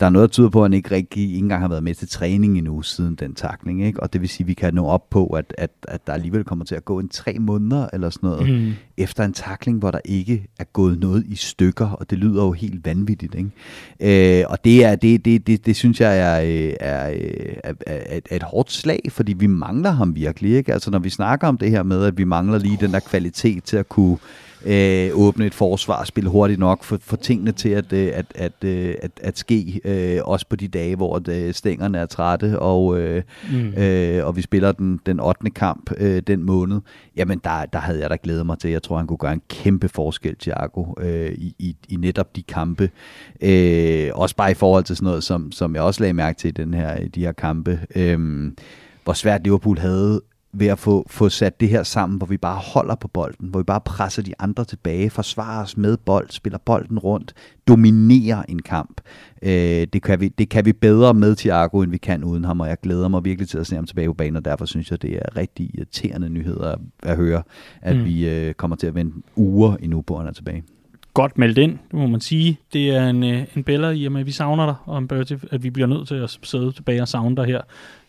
der 0.00 0.06
er 0.06 0.10
noget, 0.10 0.28
der 0.28 0.32
tyder 0.32 0.48
på, 0.48 0.60
at 0.60 0.64
han 0.64 0.72
ikke 0.72 0.90
rigtig 0.90 1.22
ikke 1.22 1.38
engang 1.38 1.60
har 1.60 1.68
været 1.68 1.82
med 1.82 1.94
til 1.94 2.08
træning 2.08 2.58
endnu 2.58 2.82
siden 2.82 3.14
den 3.14 3.34
takling. 3.34 3.84
Ikke? 3.86 4.02
Og 4.02 4.12
det 4.12 4.20
vil 4.20 4.28
sige, 4.28 4.44
at 4.44 4.48
vi 4.48 4.54
kan 4.54 4.74
nå 4.74 4.86
op 4.86 5.10
på, 5.10 5.26
at, 5.26 5.54
at, 5.58 5.70
at 5.88 6.06
der 6.06 6.12
alligevel 6.12 6.44
kommer 6.44 6.64
til 6.64 6.74
at 6.74 6.84
gå 6.84 6.98
en 6.98 7.08
tre 7.08 7.36
måneder 7.38 7.88
eller 7.92 8.10
sådan 8.10 8.30
noget, 8.30 8.48
mm. 8.48 8.72
efter 8.96 9.24
en 9.24 9.32
takling, 9.32 9.78
hvor 9.78 9.90
der 9.90 10.00
ikke 10.04 10.46
er 10.58 10.64
gået 10.64 11.00
noget 11.00 11.24
i 11.26 11.36
stykker, 11.36 11.88
og 11.88 12.10
det 12.10 12.18
lyder 12.18 12.44
jo 12.44 12.52
helt 12.52 12.84
vanvittigt. 12.84 13.34
Ikke? 13.34 14.40
Øh, 14.40 14.44
og 14.48 14.64
det, 14.64 14.84
er, 14.84 14.96
det, 14.96 15.24
det, 15.24 15.46
det, 15.46 15.66
det 15.66 15.76
synes 15.76 16.00
jeg 16.00 16.18
er, 16.18 16.40
øh, 16.40 16.74
er, 16.80 17.10
øh, 17.10 17.54
er, 17.64 17.72
er, 17.86 18.20
er 18.30 18.36
et 18.36 18.42
hårdt 18.42 18.72
slag, 18.72 19.00
fordi 19.08 19.32
vi 19.32 19.46
mangler 19.46 19.90
ham 19.90 20.14
virkelig. 20.14 20.52
Ikke? 20.56 20.72
Altså 20.72 20.90
når 20.90 20.98
vi 20.98 21.10
snakker 21.10 21.48
om 21.48 21.58
det 21.58 21.70
her 21.70 21.82
med, 21.82 22.04
at 22.04 22.18
vi 22.18 22.24
mangler 22.24 22.58
lige 22.58 22.78
den 22.80 22.92
der 22.92 23.00
kvalitet 23.00 23.64
til 23.64 23.76
at 23.76 23.88
kunne 23.88 24.18
øh, 24.66 25.10
åbne 25.14 25.46
et 25.46 25.54
forsvar, 25.54 26.04
spille 26.04 26.30
hurtigt 26.30 26.60
nok, 26.60 26.84
for, 26.84 26.98
for 27.00 27.16
tingene 27.16 27.52
til 27.52 27.68
at, 27.68 27.92
øh, 27.92 28.10
at, 28.14 28.26
at, 28.34 28.64
øh, 28.64 28.94
at, 29.02 29.10
at 29.20 29.38
ske, 29.38 29.80
øh, 29.84 30.20
også 30.24 30.46
på 30.46 30.56
de 30.56 30.68
dage, 30.68 30.96
hvor 30.96 31.22
øh, 31.28 31.54
stængerne 31.54 31.98
er 31.98 32.06
trætte, 32.06 32.58
og, 32.58 33.00
øh, 33.00 33.22
mm. 33.52 33.74
øh, 33.74 34.26
og 34.26 34.36
vi 34.36 34.42
spiller 34.42 34.72
den, 34.72 35.00
den 35.06 35.20
8. 35.20 35.50
kamp 35.50 35.90
øh, 35.96 36.22
den 36.26 36.42
måned, 36.42 36.80
jamen 37.16 37.40
der, 37.44 37.64
der 37.66 37.78
havde 37.78 38.00
jeg 38.00 38.10
da 38.10 38.16
glædet 38.22 38.46
mig 38.46 38.58
til. 38.58 38.70
Jeg 38.70 38.82
tror, 38.82 38.96
han 38.96 39.06
kunne 39.06 39.16
gøre 39.16 39.32
en 39.32 39.42
kæmpe 39.48 39.88
forskel, 39.88 40.36
Thiago, 40.36 40.84
øh, 41.00 41.32
i, 41.32 41.54
i, 41.58 41.76
i 41.88 41.96
netop 41.96 42.36
de 42.36 42.42
kampe. 42.42 42.90
Øh, 43.40 44.10
også 44.14 44.36
bare 44.36 44.50
i 44.50 44.54
forhold 44.54 44.84
til 44.84 44.96
sådan 44.96 45.06
noget, 45.06 45.24
som, 45.24 45.52
som 45.52 45.74
jeg 45.74 45.82
også 45.82 46.00
lagde 46.00 46.14
mærke 46.14 46.38
til 46.38 46.48
i 46.48 46.52
den 46.52 46.74
her, 46.74 46.96
i 46.96 47.08
de 47.08 47.20
her 47.20 47.32
kampe. 47.32 47.80
Øh, 47.96 48.52
hvor 49.04 49.12
svært 49.12 49.44
Liverpool 49.44 49.78
havde 49.78 50.20
ved 50.52 50.66
at 50.66 50.78
få, 50.78 51.06
få 51.10 51.28
sat 51.28 51.60
det 51.60 51.68
her 51.68 51.82
sammen, 51.82 52.18
hvor 52.18 52.26
vi 52.26 52.36
bare 52.36 52.56
holder 52.56 52.94
på 52.94 53.08
bolden, 53.08 53.48
hvor 53.48 53.60
vi 53.60 53.64
bare 53.64 53.80
presser 53.80 54.22
de 54.22 54.34
andre 54.38 54.64
tilbage, 54.64 55.10
forsvarer 55.10 55.62
os 55.62 55.76
med 55.76 55.96
bold, 55.96 56.30
spiller 56.30 56.58
bolden 56.58 56.98
rundt, 56.98 57.34
dominerer 57.68 58.42
en 58.48 58.62
kamp. 58.62 59.00
Øh, 59.42 59.86
det, 59.92 60.02
kan 60.02 60.20
vi, 60.20 60.28
det 60.28 60.48
kan 60.48 60.64
vi 60.64 60.72
bedre 60.72 61.14
med 61.14 61.36
Thiago, 61.36 61.80
end 61.80 61.90
vi 61.90 61.98
kan 61.98 62.24
uden 62.24 62.44
ham, 62.44 62.60
og 62.60 62.68
jeg 62.68 62.80
glæder 62.82 63.08
mig 63.08 63.24
virkelig 63.24 63.48
til 63.48 63.58
at 63.58 63.66
se 63.66 63.74
ham 63.74 63.86
tilbage 63.86 64.08
på 64.08 64.14
banen, 64.14 64.36
og 64.36 64.44
derfor 64.44 64.64
synes 64.64 64.90
jeg, 64.90 65.02
det 65.02 65.16
er 65.16 65.36
rigtig 65.36 65.70
irriterende 65.74 66.28
nyheder 66.28 66.76
at 67.02 67.16
høre, 67.16 67.42
at 67.82 67.96
mm. 67.96 68.04
vi 68.04 68.28
øh, 68.28 68.54
kommer 68.54 68.76
til 68.76 68.86
at 68.86 68.94
vente 68.94 69.16
uger 69.36 69.76
endnu 69.76 70.02
på, 70.02 70.14
at 70.14 70.20
han 70.20 70.28
er 70.28 70.32
tilbage 70.32 70.62
godt 71.14 71.38
meldt 71.38 71.58
ind, 71.58 71.78
må 71.92 72.06
man 72.06 72.20
sige. 72.20 72.58
Det 72.72 72.90
er 72.90 73.08
en, 73.08 73.24
øh, 73.24 73.46
en 73.56 73.64
bæller 73.64 73.90
i 73.90 74.04
og 74.04 74.12
med, 74.12 74.20
at 74.20 74.26
vi 74.26 74.32
savner 74.32 74.66
dig, 74.66 74.74
og 74.84 74.98
en 74.98 75.08
Bertie, 75.08 75.40
at 75.50 75.62
vi 75.62 75.70
bliver 75.70 75.86
nødt 75.86 76.08
til 76.08 76.14
at 76.14 76.38
sidde 76.42 76.72
tilbage 76.72 77.02
og 77.02 77.08
savne 77.08 77.36
dig 77.36 77.44
her 77.44 77.60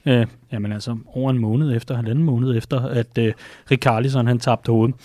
Øh, 0.06 0.26
jamen 0.52 0.72
altså 0.72 0.98
over 1.14 1.30
en 1.30 1.38
måned 1.38 1.76
efter, 1.76 1.96
halvanden 1.96 2.24
måned 2.24 2.58
efter, 2.58 2.82
at 2.82 3.18
øh, 3.20 3.34
Rikarlison 3.72 4.28
han 4.28 4.40
tabte 4.40 4.72
hovedet. 4.72 4.96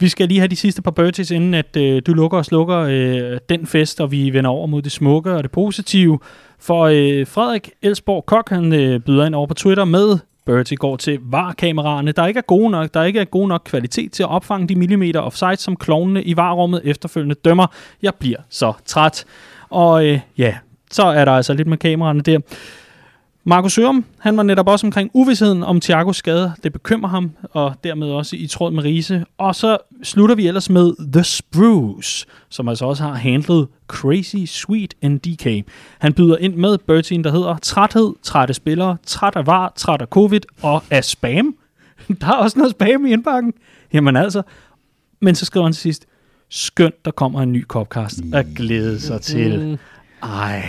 Vi 0.00 0.08
skal 0.08 0.28
lige 0.28 0.40
have 0.40 0.48
de 0.48 0.56
sidste 0.56 0.82
par 0.82 0.90
birdies, 0.90 1.30
inden 1.30 1.54
at 1.54 1.76
øh, 1.76 2.02
du 2.06 2.14
lukker 2.14 2.38
og 2.38 2.44
slukker 2.44 2.78
øh, 2.78 3.38
den 3.48 3.66
fest, 3.66 4.00
og 4.00 4.12
vi 4.12 4.30
vender 4.30 4.50
over 4.50 4.66
mod 4.66 4.82
det 4.82 4.92
smukke 4.92 5.32
og 5.32 5.42
det 5.42 5.50
positive. 5.50 6.18
For 6.58 6.82
øh, 6.82 7.26
Frederik 7.26 7.70
Elsborg 7.82 8.26
Kok, 8.26 8.50
han 8.50 8.72
øh, 8.72 9.00
byder 9.00 9.26
ind 9.26 9.34
over 9.34 9.46
på 9.46 9.54
Twitter 9.54 9.84
med 9.84 10.18
Birdie 10.46 10.76
går 10.76 10.96
til 10.96 11.18
VAR-kameraerne, 11.22 12.12
der 12.12 12.26
ikke 12.26 12.38
er 12.38 12.42
gode 12.42 12.70
nok, 12.70 12.94
der 12.94 13.02
ikke 13.02 13.20
er 13.20 13.24
god 13.24 13.48
nok 13.48 13.62
kvalitet 13.64 14.12
til 14.12 14.22
at 14.22 14.28
opfange 14.28 14.68
de 14.68 14.76
millimeter 14.76 15.20
offside, 15.20 15.56
som 15.56 15.76
klovnene 15.76 16.22
i 16.22 16.36
VAR-rummet 16.36 16.80
efterfølgende 16.84 17.34
dømmer. 17.34 17.66
Jeg 18.02 18.14
bliver 18.14 18.38
så 18.48 18.72
træt. 18.86 19.24
Og 19.70 20.06
øh, 20.06 20.20
ja, 20.38 20.54
så 20.90 21.02
er 21.02 21.24
der 21.24 21.32
altså 21.32 21.54
lidt 21.54 21.68
med 21.68 21.76
kameraerne 21.76 22.20
der. 22.20 22.38
Markus 23.44 23.72
Sørum, 23.72 24.04
han 24.18 24.36
var 24.36 24.42
netop 24.42 24.68
også 24.68 24.86
omkring 24.86 25.10
uvidsheden 25.14 25.62
om 25.62 25.80
Thiagos 25.80 26.16
skade. 26.16 26.52
Det 26.62 26.72
bekymrer 26.72 27.08
ham, 27.08 27.30
og 27.42 27.74
dermed 27.84 28.08
også 28.10 28.36
i 28.36 28.46
tråd 28.46 28.70
med 28.70 28.84
Riese. 28.84 29.24
Og 29.38 29.54
så 29.54 29.78
slutter 30.02 30.34
vi 30.34 30.46
ellers 30.46 30.70
med 30.70 31.12
The 31.12 31.24
Spruce, 31.24 32.26
som 32.48 32.68
altså 32.68 32.84
også 32.84 33.02
har 33.02 33.14
handlet 33.14 33.68
Crazy 33.88 34.36
Sweet 34.46 34.94
NDK. 35.04 35.70
Han 35.98 36.12
byder 36.12 36.36
ind 36.36 36.54
med 36.54 36.78
Bertien, 36.78 37.24
der 37.24 37.30
hedder 37.30 37.56
Træthed, 37.62 38.12
trætte 38.22 38.54
spillere, 38.54 38.96
træt 39.06 39.36
af 39.36 39.46
var, 39.46 39.72
træt 39.76 40.00
af 40.02 40.06
covid 40.06 40.40
og 40.62 40.82
af 40.90 41.04
spam. 41.04 41.54
Der 42.20 42.26
er 42.26 42.36
også 42.36 42.58
noget 42.58 42.70
spam 42.70 43.06
i 43.06 43.12
indbakken. 43.12 43.52
Jamen 43.92 44.16
altså. 44.16 44.42
Men 45.20 45.34
så 45.34 45.44
skriver 45.44 45.66
han 45.66 45.72
til 45.72 45.82
sidst, 45.82 46.06
skønt, 46.48 47.04
der 47.04 47.10
kommer 47.10 47.42
en 47.42 47.52
ny 47.52 47.66
Copcast 47.66 48.20
at 48.32 48.46
glæde 48.56 49.00
sig 49.00 49.20
til. 49.20 49.60
Mm. 49.60 49.78
Ej, 50.22 50.64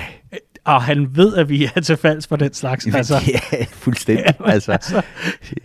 og 0.65 0.83
han 0.83 1.07
ved, 1.15 1.35
at 1.35 1.49
vi 1.49 1.69
er 1.75 1.81
til 1.81 1.97
falds 1.97 2.27
for 2.27 2.35
den 2.35 2.53
slags. 2.53 2.85
Jamen, 2.85 2.97
altså, 2.97 3.15
ja, 3.53 3.65
fuldstændig. 3.71 4.25
Ja, 4.39 4.51
altså, 4.51 4.71
altså, 4.71 5.01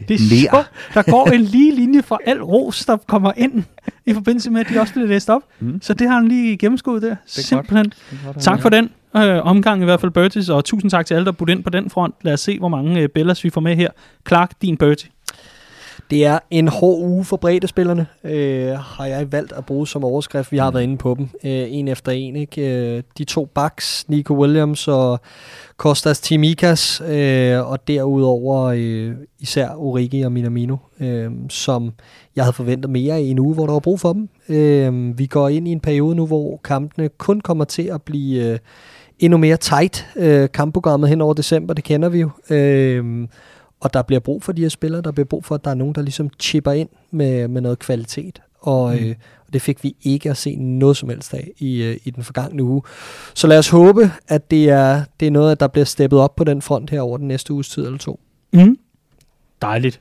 det 0.09 0.15
er 0.15 0.19
sjovt. 0.19 0.71
Der 0.95 1.03
går 1.03 1.27
en 1.27 1.41
lige 1.41 1.75
linje 1.75 2.03
for 2.03 2.21
al 2.27 2.43
ros, 2.43 2.85
der 2.85 2.97
kommer 2.97 3.33
ind 3.37 3.65
i 4.07 4.15
forbindelse 4.15 4.51
med, 4.51 4.61
at 4.61 4.69
de 4.69 4.81
også 4.81 4.93
bliver 4.93 5.09
læst 5.09 5.31
op. 5.31 5.43
Mm. 5.61 5.83
Så 5.83 5.95
det 5.95 6.09
har 6.09 6.15
han 6.15 6.29
lige 6.29 6.57
gennemskuddet 6.57 7.03
der. 7.03 7.17
Simpelthen. 7.27 7.93
Godt. 8.25 8.41
Tak 8.41 8.63
for 8.63 8.69
den 8.69 8.91
øh, 9.17 9.47
omgang 9.47 9.83
i 9.83 9.85
hvert 9.85 10.01
fald, 10.01 10.13
Bertis, 10.13 10.49
og 10.49 10.65
tusind 10.65 10.91
tak 10.91 11.07
til 11.07 11.15
alle, 11.15 11.25
der 11.25 11.33
budt 11.33 11.51
ind 11.51 11.65
på 11.65 11.71
den 11.71 11.91
front. 11.91 12.15
Lad 12.23 12.33
os 12.33 12.41
se, 12.41 12.59
hvor 12.59 12.69
mange 12.69 13.01
øh, 13.01 13.09
Bellas 13.09 13.45
vi 13.45 13.51
får 13.51 13.61
med 13.61 13.77
her. 13.77 13.91
Clark, 14.29 14.53
din 14.63 14.77
Bertie. 14.77 15.11
Det 16.11 16.25
er 16.25 16.39
en 16.51 16.69
hård 16.69 17.01
uge 17.01 17.25
for 17.25 17.37
breddespillerne, 17.37 18.07
øh, 18.25 18.71
har 18.71 19.07
jeg 19.07 19.33
valgt 19.33 19.53
at 19.53 19.67
bruge 19.67 19.87
som 19.87 20.05
overskrift. 20.05 20.53
Vi 20.53 20.59
har 20.59 20.71
mm. 20.71 20.75
været 20.75 20.83
inde 20.83 20.97
på 20.97 21.15
dem, 21.19 21.29
øh, 21.45 21.67
en 21.73 21.89
efter 21.89 22.13
en. 22.13 22.37
Ikke? 22.37 22.97
Øh, 22.97 23.03
de 23.19 23.25
to 23.25 23.45
backs, 23.45 24.09
Nico 24.09 24.35
Williams 24.35 24.89
og 24.89 25.21
Kostas 25.77 26.21
Timikas, 26.21 27.03
øh, 27.09 27.71
og 27.71 27.89
derudover 27.89 28.65
øh, 28.77 29.13
især 29.39 29.69
Origi 29.77 30.23
og 30.23 30.33
Minamino, 30.33 30.77
øh, 31.01 31.31
som 31.49 31.93
jeg 32.37 32.45
havde 32.45 32.55
forventet 32.55 32.91
mere 32.91 33.23
i 33.23 33.31
en 33.31 33.39
uge, 33.39 33.55
hvor 33.55 33.67
der 33.67 33.73
var 33.73 33.81
brug 33.81 34.01
for 34.01 34.13
dem. 34.13 34.29
Øh, 34.49 35.19
vi 35.19 35.27
går 35.27 35.49
ind 35.49 35.69
i 35.69 35.73
en 35.73 35.81
periode 35.81 36.17
nu, 36.17 36.27
hvor 36.27 36.61
kampene 36.65 37.09
kun 37.09 37.41
kommer 37.41 37.65
til 37.65 37.83
at 37.83 38.03
blive 38.03 38.53
øh, 38.53 38.59
endnu 39.19 39.39
mere 39.39 39.57
tight. 39.57 40.07
Øh, 40.17 40.49
kampprogrammet 40.55 41.09
hen 41.09 41.21
over 41.21 41.35
december, 41.35 41.75
det 41.75 41.85
kender 41.85 42.09
vi 42.09 42.21
jo. 42.21 42.31
Øh, 42.51 43.29
og 43.81 43.95
der 43.95 44.03
bliver 44.03 44.21
brug 44.21 44.43
for 44.43 44.53
de 44.53 44.63
her 44.63 44.69
spillere, 44.69 45.03
der 45.03 45.13
bliver 45.13 45.27
brug 45.27 45.45
for, 45.45 45.55
at 45.55 45.65
der 45.65 45.71
er 45.71 45.75
nogen, 45.75 45.95
der 45.95 46.03
ligesom 46.03 46.31
chipper 46.41 46.73
ind 46.73 46.89
med, 47.11 47.49
med 47.49 47.61
noget 47.61 47.79
kvalitet. 47.79 48.43
Og, 48.61 48.95
mm. 48.95 49.05
øh, 49.05 49.15
og 49.47 49.53
det 49.53 49.63
fik 49.63 49.85
vi 49.85 49.97
ikke 50.03 50.31
at 50.31 50.37
se 50.37 50.57
noget 50.57 50.97
som 50.97 51.09
helst 51.09 51.35
af 51.35 51.51
i, 51.59 51.83
øh, 51.83 51.97
i 52.05 52.11
den 52.11 52.25
forgangne 52.25 52.63
uge. 52.63 52.83
Så 53.35 53.47
lad 53.47 53.59
os 53.59 53.69
håbe, 53.69 54.11
at 54.29 54.51
det 54.51 54.69
er, 54.69 55.05
det 55.21 55.27
er 55.27 55.31
noget, 55.31 55.61
der 55.61 55.69
bliver 55.69 55.85
steppet 55.85 56.19
op 56.19 56.37
på 56.37 56.45
den 56.45 56.63
front 56.63 56.91
her 56.91 57.01
over 57.01 57.17
den 57.17 57.29
næste 57.29 57.53
uges 57.53 57.69
tid 57.69 57.87
eller 57.87 57.99
to. 57.99 58.21
Mm. 58.53 58.79
Dejligt. 59.63 60.01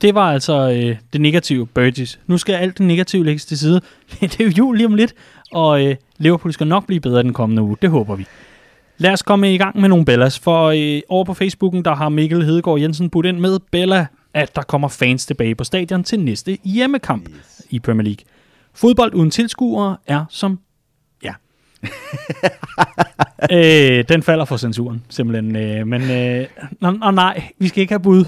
Det 0.00 0.14
var 0.14 0.32
altså 0.32 0.70
øh, 0.70 0.96
det 1.12 1.20
negative 1.20 1.66
Burgess. 1.66 2.20
Nu 2.26 2.38
skal 2.38 2.54
alt 2.54 2.78
det 2.78 2.86
negative 2.86 3.24
lægges 3.24 3.46
til 3.46 3.58
side. 3.58 3.80
det 4.20 4.40
er 4.40 4.44
jo 4.44 4.50
jul 4.50 4.76
lige 4.76 4.86
om 4.86 4.94
lidt, 4.94 5.14
og 5.52 5.86
øh, 5.86 5.96
Liverpool 6.18 6.52
skal 6.52 6.66
nok 6.66 6.86
blive 6.86 7.00
bedre 7.00 7.22
den 7.22 7.32
kommende 7.32 7.62
uge. 7.62 7.76
Det 7.82 7.90
håber 7.90 8.16
vi. 8.16 8.26
Lad 8.98 9.12
os 9.12 9.22
komme 9.22 9.54
i 9.54 9.58
gang 9.58 9.80
med 9.80 9.88
nogle 9.88 10.04
Bellas, 10.04 10.38
for 10.38 10.66
øh, 10.66 11.00
over 11.08 11.24
på 11.24 11.34
Facebooken, 11.34 11.84
der 11.84 11.94
har 11.94 12.08
Mikkel 12.08 12.44
Hedegaard 12.44 12.80
Jensen 12.80 13.10
budt 13.10 13.26
ind 13.26 13.38
med 13.38 13.58
Bella, 13.72 14.06
at 14.34 14.56
der 14.56 14.62
kommer 14.62 14.88
fans 14.88 15.26
tilbage 15.26 15.54
på 15.54 15.64
stadion 15.64 16.04
til 16.04 16.20
næste 16.20 16.58
hjemmekamp 16.64 17.28
yes. 17.28 17.62
i 17.70 17.78
Premier 17.78 18.04
League. 18.04 18.24
Fodbold 18.74 19.14
uden 19.14 19.30
tilskuere 19.30 19.96
er 20.06 20.24
som... 20.30 20.58
Ja. 21.22 21.32
øh, 23.52 24.04
den 24.08 24.22
falder 24.22 24.44
for 24.44 24.56
censuren, 24.56 25.02
simpelthen. 25.08 25.56
Øh, 25.56 25.86
men 25.86 26.10
øh, 26.10 26.46
og 27.02 27.14
nej, 27.14 27.42
vi 27.58 27.68
skal 27.68 27.80
ikke 27.80 27.92
have 27.92 28.02
bud 28.02 28.24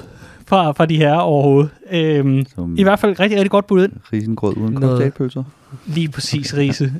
fra, 0.46 0.72
fra 0.72 0.86
de 0.86 0.96
her 0.96 1.14
overhovedet. 1.14 1.70
Øh, 1.90 2.44
I 2.76 2.82
hvert 2.82 2.98
fald 2.98 3.20
rigtig, 3.20 3.38
rigtig 3.38 3.50
godt 3.50 3.66
bud 3.66 3.84
ind. 3.84 3.92
Risengrød 4.12 4.56
uden 4.56 4.80
cocktailpølser. 4.80 5.44
Lige 5.86 6.08
præcis, 6.08 6.56
Rise 6.56 6.94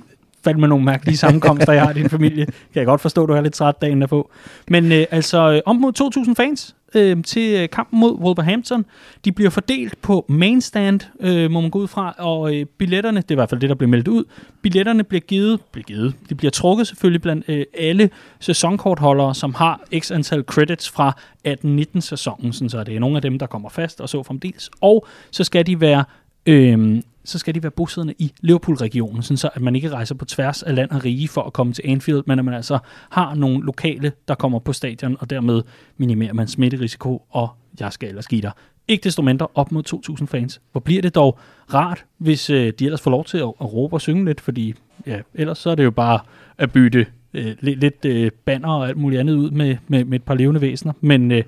fandme 0.47 0.69
nogle 0.69 0.85
mærkelige 0.85 1.17
sammenkomster, 1.17 1.73
jeg 1.73 1.83
har 1.83 1.91
i 1.91 1.95
din 1.95 2.11
familie. 2.11 2.45
Kan 2.47 2.55
jeg 2.75 2.87
godt 2.87 3.01
forstå, 3.01 3.23
at 3.23 3.29
du 3.29 3.33
er 3.35 3.41
lidt 3.41 3.55
træt 3.55 3.83
dagen 3.83 4.01
derpå. 4.01 4.31
Men 4.69 4.93
øh, 4.93 5.07
altså, 5.11 5.63
om 5.67 5.77
mod 5.77 6.23
2.000 6.29 6.35
fans 6.35 6.77
øh, 6.95 7.23
til 7.23 7.55
øh, 7.55 7.69
kampen 7.69 8.01
mod 8.01 8.19
Wolverhampton. 8.19 8.85
De 9.25 9.33
bliver 9.33 9.51
fordelt 9.51 10.03
på 10.03 10.25
mainstand, 10.29 11.01
øh, 11.21 11.51
må 11.51 11.61
man 11.61 11.71
gå 11.71 11.79
ud 11.79 11.89
fra, 11.89 12.15
og 12.19 12.55
øh, 12.55 12.67
billetterne, 12.79 13.21
det 13.21 13.31
er 13.31 13.35
i 13.35 13.37
hvert 13.37 13.51
fald 13.51 13.61
det, 13.61 13.69
der 13.69 13.75
bliver 13.75 13.91
meldt 13.91 14.09
ud, 14.09 14.25
billetterne 14.63 15.05
bliver 15.05 15.21
givet, 15.21 15.61
bliver 15.73 15.85
givet 15.85 16.15
de 16.29 16.35
bliver 16.35 16.51
trukket 16.51 16.87
selvfølgelig 16.87 17.23
blandt 17.23 17.45
øh, 17.49 17.65
alle 17.79 18.11
sæsonkortholdere, 18.41 19.35
som 19.35 19.55
har 19.55 19.81
x 19.99 20.11
antal 20.11 20.43
credits 20.43 20.91
fra 20.91 21.19
18-19 21.49 22.01
sæsonen, 22.01 22.53
så 22.53 22.85
det 22.85 22.97
er 22.97 23.01
nogle 23.01 23.17
af 23.17 23.23
dem, 23.23 23.39
der 23.39 23.47
kommer 23.47 23.69
fast, 23.69 24.01
og 24.01 24.09
så 24.09 24.23
fremdeles. 24.23 24.71
Og 24.81 25.07
så 25.31 25.45
skal 25.45 25.67
de 25.67 25.81
være 25.81 26.05
øh, 26.47 27.03
så 27.27 27.39
skal 27.39 27.55
de 27.55 27.63
være 27.63 27.71
bosiddende 27.71 28.15
i 28.19 28.33
Liverpool-regionen, 28.41 29.23
sådan 29.23 29.37
så 29.37 29.51
at 29.55 29.63
man 29.63 29.77
ikke 29.77 29.91
rejser 29.91 30.15
på 30.15 30.25
tværs 30.25 30.63
af 30.63 30.75
land 30.75 30.91
og 30.91 31.05
rige 31.05 31.29
for 31.29 31.43
at 31.43 31.53
komme 31.53 31.73
til 31.73 31.83
Anfield, 31.87 32.23
men 32.27 32.39
at 32.39 32.45
man 32.45 32.55
altså 32.55 32.79
har 33.11 33.35
nogle 33.35 33.65
lokale, 33.65 34.13
der 34.29 34.35
kommer 34.35 34.59
på 34.59 34.73
stadion, 34.73 35.17
og 35.21 35.31
dermed 35.31 35.63
minimerer 35.97 36.33
man 36.33 36.49
smitterisiko, 36.49 37.23
og 37.31 37.49
jeg 37.81 37.93
skal 37.93 38.09
ellers 38.09 38.27
give 38.27 38.43
dig. 38.43 38.53
Ikke 38.89 39.05
desto 39.05 39.23
mindre 39.23 39.49
op 39.55 39.73
mod 39.73 39.83
2.000 40.21 40.27
fans. 40.27 40.61
Hvor 40.73 40.81
bliver 40.81 41.03
det 41.03 41.15
dog 41.15 41.39
rart, 41.75 42.05
hvis 42.19 42.51
øh, 42.51 42.73
de 42.79 42.85
ellers 42.85 43.01
får 43.01 43.11
lov 43.11 43.25
til 43.25 43.39
at, 43.39 43.53
at 43.61 43.73
råbe 43.73 43.97
og 43.97 44.01
synge 44.01 44.25
lidt, 44.25 44.41
fordi 44.41 44.75
ja, 45.07 45.21
ellers 45.35 45.59
så 45.59 45.71
er 45.71 45.75
det 45.75 45.85
jo 45.85 45.91
bare 45.91 46.21
at 46.59 46.73
bytte 46.73 47.07
øh, 47.35 47.57
lidt, 47.61 47.81
lidt 47.81 48.05
øh, 48.05 48.31
banner 48.45 48.69
og 48.69 48.89
alt 48.89 48.97
muligt 48.97 49.21
andet 49.21 49.35
ud 49.35 49.51
med, 49.51 49.77
med, 49.89 50.05
med 50.05 50.19
et 50.19 50.25
par 50.25 50.35
levende 50.35 50.61
væsener. 50.61 50.93
Men 51.01 51.33
øh, 51.33 51.45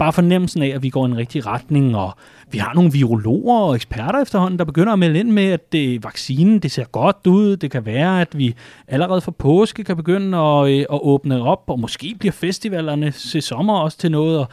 bare 0.00 0.12
fornemmelsen 0.12 0.62
af, 0.62 0.68
at 0.68 0.82
vi 0.82 0.90
går 0.90 1.06
i 1.06 1.10
en 1.10 1.16
rigtig 1.16 1.46
retning, 1.46 1.96
og 1.96 2.12
vi 2.50 2.58
har 2.58 2.74
nogle 2.74 2.92
virologer 2.92 3.60
og 3.60 3.74
eksperter 3.74 4.22
efterhånden, 4.22 4.58
der 4.58 4.64
begynder 4.64 4.92
at 4.92 4.98
melde 4.98 5.18
ind 5.18 5.30
med, 5.30 5.44
at 5.44 5.72
det, 5.72 6.04
vaccinen 6.04 6.58
det 6.58 6.70
ser 6.70 6.84
godt 6.84 7.26
ud. 7.26 7.56
Det 7.56 7.70
kan 7.70 7.86
være, 7.86 8.20
at 8.20 8.38
vi 8.38 8.54
allerede 8.88 9.20
fra 9.20 9.30
påske 9.30 9.84
kan 9.84 9.96
begynde 9.96 10.38
at, 10.38 10.70
øh, 10.70 10.80
at 10.80 11.00
åbne 11.02 11.42
op, 11.42 11.62
og 11.66 11.80
måske 11.80 12.16
bliver 12.18 12.32
festivalerne 12.32 13.10
til 13.10 13.42
sommer 13.42 13.78
også 13.78 13.98
til 13.98 14.10
noget, 14.10 14.38
og 14.38 14.48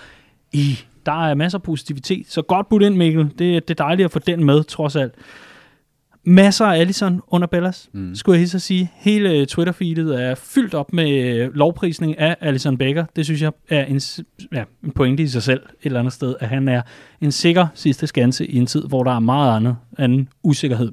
i, 0.54 0.80
der 1.06 1.30
er 1.30 1.36
masser 1.36 1.58
af 1.58 1.64
positivitet. 1.64 2.26
Så 2.30 2.42
godt 2.42 2.70
budt 2.70 2.84
ind, 2.84 2.96
Mikkel. 2.96 3.24
Det, 3.24 3.68
det 3.68 3.70
er 3.70 3.84
dejligt 3.84 4.06
at 4.06 4.12
få 4.12 4.20
den 4.20 4.44
med, 4.44 4.64
trods 4.64 4.96
alt 4.96 5.14
masser 6.28 6.66
af 6.66 6.80
Allison 6.80 7.22
under 7.28 7.48
Bellas, 7.48 7.90
mm. 7.94 8.16
skulle 8.16 8.34
jeg 8.34 8.40
hilse 8.40 8.56
at 8.56 8.62
sige. 8.62 8.92
Hele 8.96 9.46
Twitter-feedet 9.46 10.22
er 10.22 10.36
fyldt 10.36 10.74
op 10.74 10.94
med 10.94 11.12
øh, 11.12 11.54
lovprisning 11.56 12.20
af 12.20 12.36
Alison 12.42 12.78
Becker. 12.78 13.06
Det 13.16 13.26
synes 13.26 13.42
jeg 13.42 13.52
er 13.70 13.86
en, 13.86 14.02
ja, 14.54 14.64
en 14.84 14.92
pointe 14.92 15.24
i 15.24 15.28
sig 15.28 15.44
selv 15.44 15.62
et 15.62 15.86
eller 15.86 16.00
andet 16.00 16.14
sted, 16.14 16.36
at 16.40 16.50
han 16.50 16.68
er 16.68 16.82
en 17.22 17.32
sikker 17.32 17.68
sidste 17.74 18.08
skanse 18.08 18.48
i 18.48 18.58
en 18.58 18.66
tid, 18.66 18.84
hvor 18.88 19.04
der 19.04 19.12
er 19.12 19.20
meget 19.20 19.56
andet 19.56 19.76
anden 19.98 20.30
usikkerhed. 20.44 20.92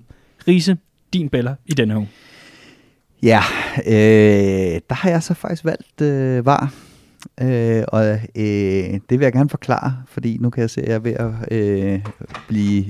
Riese, 0.48 0.76
din 1.12 1.28
Bella 1.28 1.54
i 1.66 1.72
denne 1.72 1.96
uge. 1.96 2.08
Ja, 3.22 3.40
øh, 3.86 4.80
der 4.88 4.94
har 4.94 5.10
jeg 5.10 5.22
så 5.22 5.34
faktisk 5.34 5.64
valgt 5.64 6.00
øh, 6.00 6.46
var. 6.46 6.74
Øh, 7.40 7.84
og 7.88 8.04
øh, 8.36 9.00
det 9.10 9.10
vil 9.10 9.20
jeg 9.20 9.32
gerne 9.32 9.50
forklare, 9.50 9.96
fordi 10.08 10.38
nu 10.40 10.50
kan 10.50 10.60
jeg 10.60 10.70
se, 10.70 10.82
at 10.82 10.88
jeg 10.88 10.94
er 10.94 10.98
ved 10.98 11.12
at 11.12 11.32
øh, 11.50 12.00
blive 12.48 12.84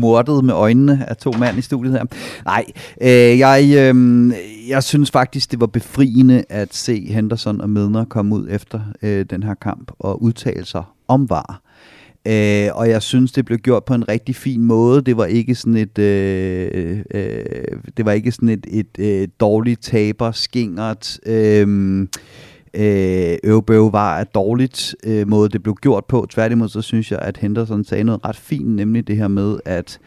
mordet 0.00 0.44
med 0.44 0.54
øjnene 0.54 1.04
af 1.08 1.16
to 1.16 1.32
mænd 1.32 1.58
i 1.58 1.60
studiet 1.60 1.92
her. 1.92 2.04
Nej, 2.44 2.64
øh, 3.00 3.38
jeg, 3.38 3.64
øh, 3.76 4.32
jeg 4.68 4.82
synes 4.82 5.10
faktisk, 5.10 5.50
det 5.50 5.60
var 5.60 5.66
befriende 5.66 6.44
at 6.48 6.74
se 6.74 7.06
Henderson 7.06 7.60
og 7.60 7.70
Medner 7.70 8.04
komme 8.04 8.34
ud 8.34 8.48
efter 8.50 8.80
øh, 9.02 9.26
den 9.30 9.42
her 9.42 9.54
kamp 9.54 9.92
og 9.98 10.22
udtale 10.22 10.64
sig 10.64 10.82
om 11.08 11.30
var. 11.30 11.62
Øh, 12.26 12.68
og 12.74 12.88
jeg 12.88 13.02
synes, 13.02 13.32
det 13.32 13.44
blev 13.44 13.58
gjort 13.58 13.84
på 13.84 13.94
en 13.94 14.08
rigtig 14.08 14.36
fin 14.36 14.62
måde. 14.62 15.02
Det 15.02 15.16
var 15.16 15.24
ikke 15.24 15.54
sådan 15.54 15.76
et, 15.76 15.98
øh, 15.98 16.98
øh, 17.14 17.44
det 17.96 18.04
var 18.04 18.12
ikke 18.12 18.32
sådan 18.32 18.48
et, 18.48 18.66
et 18.68 18.98
øh, 18.98 19.28
dårligt 19.40 19.82
taber, 19.82 20.32
skingert, 20.32 21.18
øh, 21.26 22.06
øh, 22.74 23.38
øvebøv 23.44 23.92
var 23.92 24.20
et 24.20 24.34
dårligt 24.34 24.94
øh, 25.04 25.28
måde, 25.28 25.48
det 25.48 25.62
blev 25.62 25.74
gjort 25.74 26.04
på. 26.04 26.26
Tværtimod 26.30 26.68
så 26.68 26.82
synes 26.82 27.12
jeg, 27.12 27.18
at 27.18 27.36
Henderson 27.36 27.84
sagde 27.84 28.04
noget 28.04 28.24
ret 28.24 28.36
fint, 28.36 28.68
nemlig 28.68 29.06
det 29.06 29.16
her 29.16 29.28
med, 29.28 29.58
at 29.64 29.98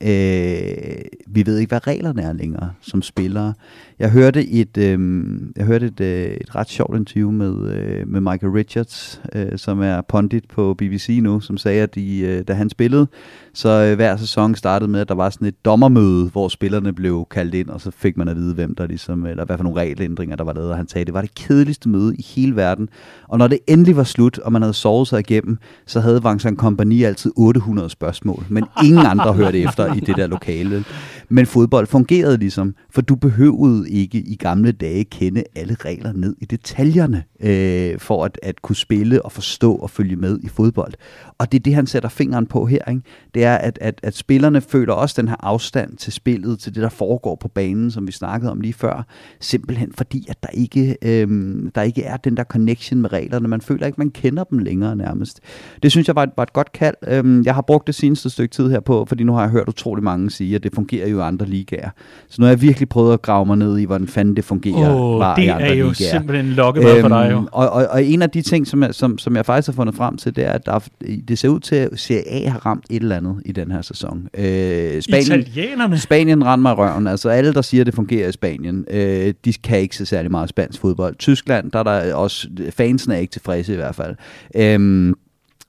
øh, 0.00 1.04
vi 1.26 1.46
ved 1.46 1.58
ikke, 1.58 1.70
hvad 1.70 1.86
reglerne 1.86 2.22
er 2.22 2.32
længere 2.32 2.72
som 2.80 3.02
spillere. 3.02 3.54
Jeg 3.98 4.10
hørte 4.10 4.48
et, 4.48 4.76
øh, 4.78 5.28
jeg 5.56 5.66
hørte 5.66 5.86
et, 5.86 6.00
øh, 6.00 6.36
et 6.40 6.54
ret 6.54 6.68
sjovt 6.68 6.96
interview 6.96 7.30
med, 7.30 7.72
øh, 7.72 8.08
med 8.08 8.20
Michael 8.20 8.52
Richards, 8.52 9.22
øh, 9.34 9.58
som 9.58 9.80
er 9.80 10.00
pundit 10.00 10.44
på 10.48 10.74
BBC 10.74 11.18
nu, 11.22 11.40
som 11.40 11.56
sagde, 11.56 11.82
at 11.82 11.94
de, 11.94 12.18
øh, 12.18 12.44
da 12.48 12.52
han 12.52 12.70
spillede, 12.70 13.06
så 13.54 13.68
øh, 13.68 13.96
hver 13.96 14.16
sæson 14.16 14.54
startede 14.54 14.90
med, 14.90 15.00
at 15.00 15.08
der 15.08 15.14
var 15.14 15.30
sådan 15.30 15.48
et 15.48 15.64
dommermøde, 15.64 16.28
hvor 16.28 16.48
spillerne 16.48 16.92
blev 16.92 17.26
kaldt 17.30 17.54
ind, 17.54 17.68
og 17.68 17.80
så 17.80 17.90
fik 17.90 18.16
man 18.16 18.28
at 18.28 18.36
vide, 18.36 18.54
hvem 18.54 18.74
der 18.74 18.86
ligesom, 18.86 19.26
eller 19.26 19.44
hvad 19.44 19.56
for 19.56 19.64
nogle 19.64 19.80
regelændringer, 19.80 20.36
der 20.36 20.44
var 20.44 20.52
lavet, 20.52 20.70
og 20.70 20.76
han 20.76 20.88
sagde, 20.88 21.00
at 21.00 21.06
det 21.06 21.14
var 21.14 21.20
det 21.20 21.34
kedeligste 21.34 21.88
møde 21.88 22.16
i 22.16 22.22
hele 22.22 22.56
verden. 22.56 22.88
Og 23.28 23.38
når 23.38 23.48
det 23.48 23.58
endelig 23.66 23.96
var 23.96 24.04
slut, 24.04 24.38
og 24.38 24.52
man 24.52 24.62
havde 24.62 24.74
sovet 24.74 25.08
sig 25.08 25.20
igennem, 25.20 25.58
så 25.86 26.00
havde 26.00 26.22
Vincent 26.22 26.58
Kompany 26.58 27.04
altid 27.04 27.32
800 27.36 27.90
spørgsmål, 27.90 28.44
men 28.48 28.64
ingen 28.84 29.06
andre 29.06 29.32
hørte 29.32 29.58
efter 29.58 29.94
i 29.94 30.00
det 30.00 30.16
der 30.16 30.26
lokale. 30.26 30.84
Men 31.28 31.46
fodbold 31.46 31.86
fungerede 31.86 32.36
ligesom, 32.36 32.74
for 32.90 33.00
du 33.00 33.14
behøvede 33.14 33.90
ikke 33.90 34.18
i 34.18 34.36
gamle 34.36 34.72
dage 34.72 35.04
kende 35.04 35.44
alle 35.56 35.74
regler 35.74 36.12
ned 36.12 36.36
i 36.40 36.44
detaljerne, 36.44 37.24
øh, 37.40 37.98
for 37.98 38.24
at, 38.24 38.38
at 38.42 38.62
kunne 38.62 38.76
spille 38.76 39.24
og 39.24 39.32
forstå 39.32 39.74
og 39.74 39.90
følge 39.90 40.16
med 40.16 40.38
i 40.42 40.48
fodbold. 40.48 40.92
Og 41.38 41.52
det 41.52 41.58
er 41.58 41.62
det, 41.62 41.74
han 41.74 41.86
sætter 41.86 42.08
fingeren 42.08 42.46
på 42.46 42.66
her. 42.66 42.90
Ikke? 42.90 43.02
Det 43.34 43.44
er, 43.44 43.56
at, 43.56 43.78
at, 43.80 44.00
at 44.02 44.16
spillerne 44.16 44.60
føler 44.60 44.92
også 44.92 45.22
den 45.22 45.28
her 45.28 45.36
afstand 45.40 45.96
til 45.96 46.12
spillet, 46.12 46.58
til 46.58 46.74
det, 46.74 46.82
der 46.82 46.88
foregår 46.88 47.36
på 47.40 47.48
banen, 47.48 47.90
som 47.90 48.06
vi 48.06 48.12
snakkede 48.12 48.50
om 48.50 48.60
lige 48.60 48.74
før. 48.74 49.06
Simpelthen 49.40 49.92
fordi, 49.92 50.26
at 50.28 50.42
der 50.42 50.48
ikke, 50.48 50.96
øh, 51.02 51.28
der 51.74 51.82
ikke 51.82 52.02
er 52.02 52.16
den 52.16 52.36
der 52.36 52.44
connection 52.44 53.00
med 53.00 53.12
reglerne. 53.12 53.48
Man 53.48 53.60
føler 53.60 53.86
ikke, 53.86 53.98
man 53.98 54.10
kender 54.10 54.44
dem 54.44 54.58
længere 54.58 54.96
nærmest. 54.96 55.40
Det 55.82 55.90
synes 55.90 56.06
jeg 56.06 56.16
var 56.16 56.22
et, 56.22 56.30
var 56.36 56.42
et 56.42 56.52
godt 56.52 56.72
kald. 56.72 56.94
Øhm, 57.08 57.42
jeg 57.44 57.54
har 57.54 57.62
brugt 57.62 57.86
det 57.86 57.94
seneste 57.94 58.30
stykke 58.30 58.52
tid 58.52 58.70
her 58.70 58.80
på, 58.80 59.04
fordi 59.04 59.24
nu 59.24 59.32
har 59.32 59.40
jeg 59.40 59.50
hørt 59.50 59.68
utrolig 59.68 60.04
mange 60.04 60.30
sige, 60.30 60.54
at 60.54 60.62
det 60.62 60.74
fungerer 60.74 61.08
jo 61.08 61.15
i 61.18 61.22
andre 61.22 61.46
ligaer. 61.46 61.90
Så 62.28 62.36
nu 62.38 62.44
har 62.44 62.52
jeg 62.52 62.62
virkelig 62.62 62.88
prøvet 62.88 63.12
at 63.12 63.22
grave 63.22 63.46
mig 63.46 63.56
ned 63.56 63.78
i, 63.78 63.84
hvordan 63.84 64.06
fanden 64.08 64.36
det 64.36 64.44
fungerer. 64.44 64.94
Oh, 64.94 65.18
var 65.20 65.34
det 65.36 65.42
i 65.42 65.46
andre 65.46 65.66
er 65.66 65.74
jo 65.74 65.88
ligaer. 65.88 66.10
simpelthen 66.10 66.46
lokkemad 66.46 67.00
for 67.00 67.08
dig 67.08 67.28
jo. 67.32 67.36
Øhm, 67.36 67.46
og, 67.52 67.70
og, 67.70 67.86
og 67.90 68.04
en 68.04 68.22
af 68.22 68.30
de 68.30 68.42
ting, 68.42 68.66
som 68.66 68.82
jeg, 68.82 68.94
som, 68.94 69.18
som 69.18 69.36
jeg 69.36 69.46
faktisk 69.46 69.68
har 69.68 69.72
fundet 69.72 69.94
frem 69.94 70.16
til, 70.16 70.36
det 70.36 70.44
er, 70.46 70.52
at 70.52 70.66
der, 70.66 70.72
er- 70.72 70.88
det 71.28 71.38
ser 71.38 71.48
ud 71.48 71.60
til, 71.60 71.76
at 71.76 71.88
Serie 71.94 72.28
A 72.28 72.48
har 72.48 72.66
ramt 72.66 72.84
et 72.90 73.02
eller 73.02 73.16
andet 73.16 73.36
i 73.44 73.52
den 73.52 73.70
her 73.70 73.82
sæson. 73.82 74.28
Øh, 74.38 75.02
Spanien, 75.02 75.40
Italienerne. 75.40 75.98
Spanien 75.98 76.44
render 76.44 76.62
mig 76.62 76.78
røven. 76.78 77.06
Altså 77.06 77.28
alle, 77.28 77.54
der 77.54 77.62
siger, 77.62 77.80
at 77.82 77.86
det 77.86 77.94
fungerer 77.94 78.28
i 78.28 78.32
Spanien, 78.32 78.84
øh, 78.90 79.34
de 79.44 79.52
kan 79.52 79.78
ikke 79.78 79.96
se 79.96 80.06
særlig 80.06 80.30
meget 80.30 80.48
spansk 80.48 80.80
fodbold. 80.80 81.16
Tyskland, 81.18 81.70
der 81.70 81.78
er 81.78 81.82
der 81.82 82.14
også, 82.14 82.48
fansene 82.76 83.14
er 83.14 83.18
ikke 83.18 83.30
tilfredse 83.32 83.72
i 83.72 83.76
hvert 83.76 83.94
fald. 83.94 84.14
Øhm, 84.56 85.14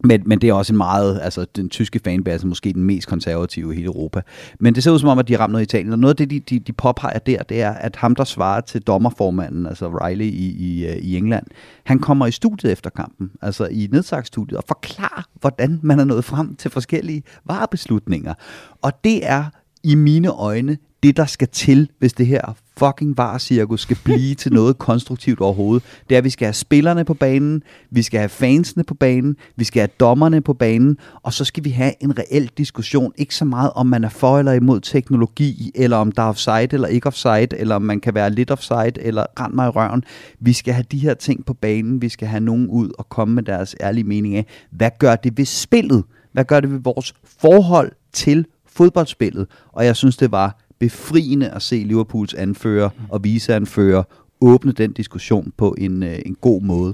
men, 0.03 0.23
men 0.25 0.41
det 0.41 0.49
er 0.49 0.53
også 0.53 0.73
en 0.73 0.77
meget, 0.77 1.19
altså 1.21 1.45
den 1.55 1.69
tyske 1.69 1.99
fanbase 2.03 2.45
er 2.45 2.47
måske 2.47 2.73
den 2.73 2.83
mest 2.83 3.07
konservative 3.07 3.73
i 3.73 3.75
hele 3.75 3.85
Europa. 3.85 4.21
Men 4.59 4.75
det 4.75 4.83
ser 4.83 4.91
ud 4.91 4.99
som 4.99 5.09
om, 5.09 5.19
at 5.19 5.27
de 5.27 5.33
har 5.33 5.39
ramt 5.39 5.51
noget 5.51 5.63
i 5.63 5.67
Italien. 5.67 5.93
Og 5.93 5.99
noget 5.99 6.13
af 6.13 6.17
det, 6.17 6.29
de, 6.29 6.39
de, 6.39 6.59
de 6.59 6.73
påpeger 6.73 7.19
der, 7.19 7.43
det 7.43 7.61
er, 7.61 7.71
at 7.71 7.95
ham, 7.95 8.15
der 8.15 8.23
svarer 8.23 8.61
til 8.61 8.81
dommerformanden, 8.81 9.65
altså 9.65 9.87
Riley 9.87 10.25
i, 10.25 10.49
i, 10.49 10.87
øh, 10.87 10.95
i 10.95 11.17
England, 11.17 11.45
han 11.83 11.99
kommer 11.99 12.27
i 12.27 12.31
studiet 12.31 12.71
efter 12.71 12.89
kampen, 12.89 13.31
altså 13.41 13.67
i 13.71 13.87
nedsagsstudiet, 13.91 14.57
og 14.57 14.63
forklarer, 14.67 15.23
hvordan 15.39 15.79
man 15.83 15.99
er 15.99 16.03
nået 16.03 16.25
frem 16.25 16.55
til 16.55 16.71
forskellige 16.71 17.23
varebeslutninger. 17.45 18.33
Og 18.81 18.91
det 19.03 19.29
er 19.29 19.45
i 19.83 19.95
mine 19.95 20.29
øjne 20.29 20.77
det, 21.03 21.17
der 21.17 21.25
skal 21.25 21.47
til, 21.47 21.89
hvis 21.99 22.13
det 22.13 22.27
her 22.27 22.55
fucking 22.77 23.17
var-cirkus 23.17 23.81
skal 23.81 23.97
blive 24.03 24.35
til 24.35 24.53
noget 24.53 24.77
konstruktivt 24.87 25.39
overhovedet. 25.39 25.83
Det 26.09 26.15
er, 26.15 26.17
at 26.17 26.23
vi 26.23 26.29
skal 26.29 26.45
have 26.45 26.53
spillerne 26.53 27.05
på 27.05 27.13
banen, 27.13 27.63
vi 27.91 28.01
skal 28.01 28.19
have 28.19 28.29
fansene 28.29 28.83
på 28.83 28.93
banen, 28.93 29.35
vi 29.55 29.63
skal 29.63 29.79
have 29.79 29.89
dommerne 29.99 30.41
på 30.41 30.53
banen, 30.53 30.97
og 31.23 31.33
så 31.33 31.45
skal 31.45 31.63
vi 31.63 31.69
have 31.69 31.93
en 32.03 32.17
reel 32.19 32.51
diskussion. 32.57 33.11
Ikke 33.17 33.35
så 33.35 33.45
meget, 33.45 33.71
om 33.75 33.87
man 33.87 34.03
er 34.03 34.09
for 34.09 34.39
eller 34.39 34.51
imod 34.51 34.79
teknologi, 34.79 35.71
eller 35.75 35.97
om 35.97 36.11
der 36.11 36.21
er 36.21 36.27
offside 36.27 36.67
eller 36.71 36.87
ikke 36.87 37.07
offside, 37.07 37.47
eller 37.57 37.75
om 37.75 37.81
man 37.81 37.99
kan 37.99 38.15
være 38.15 38.29
lidt 38.29 38.51
offside, 38.51 39.01
eller 39.01 39.25
rend 39.39 39.53
mig 39.53 39.67
i 39.67 39.69
røven. 39.69 40.03
Vi 40.39 40.53
skal 40.53 40.73
have 40.73 40.85
de 40.91 40.97
her 40.97 41.13
ting 41.13 41.45
på 41.45 41.53
banen, 41.53 42.01
vi 42.01 42.09
skal 42.09 42.27
have 42.27 42.41
nogen 42.41 42.67
ud 42.67 42.89
og 42.97 43.09
komme 43.09 43.35
med 43.35 43.43
deres 43.43 43.75
ærlige 43.81 44.03
mening 44.03 44.35
af, 44.35 44.45
hvad 44.71 44.91
gør 44.99 45.15
det 45.15 45.37
ved 45.37 45.45
spillet? 45.45 46.03
Hvad 46.31 46.45
gør 46.45 46.59
det 46.59 46.71
ved 46.71 46.79
vores 46.79 47.13
forhold 47.39 47.91
til 48.13 48.45
fodboldspillet? 48.65 49.47
Og 49.73 49.85
jeg 49.85 49.95
synes, 49.95 50.17
det 50.17 50.31
var 50.31 50.66
befriende 50.79 51.49
at 51.49 51.61
se 51.61 51.75
Liverpools 51.75 52.33
anfører 52.33 52.89
og 53.09 53.23
viseanfører 53.23 54.03
åbne 54.41 54.71
den 54.71 54.93
diskussion 54.93 55.53
på 55.57 55.75
en, 55.77 56.03
øh, 56.03 56.19
en 56.25 56.35
god 56.41 56.61
måde. 56.61 56.93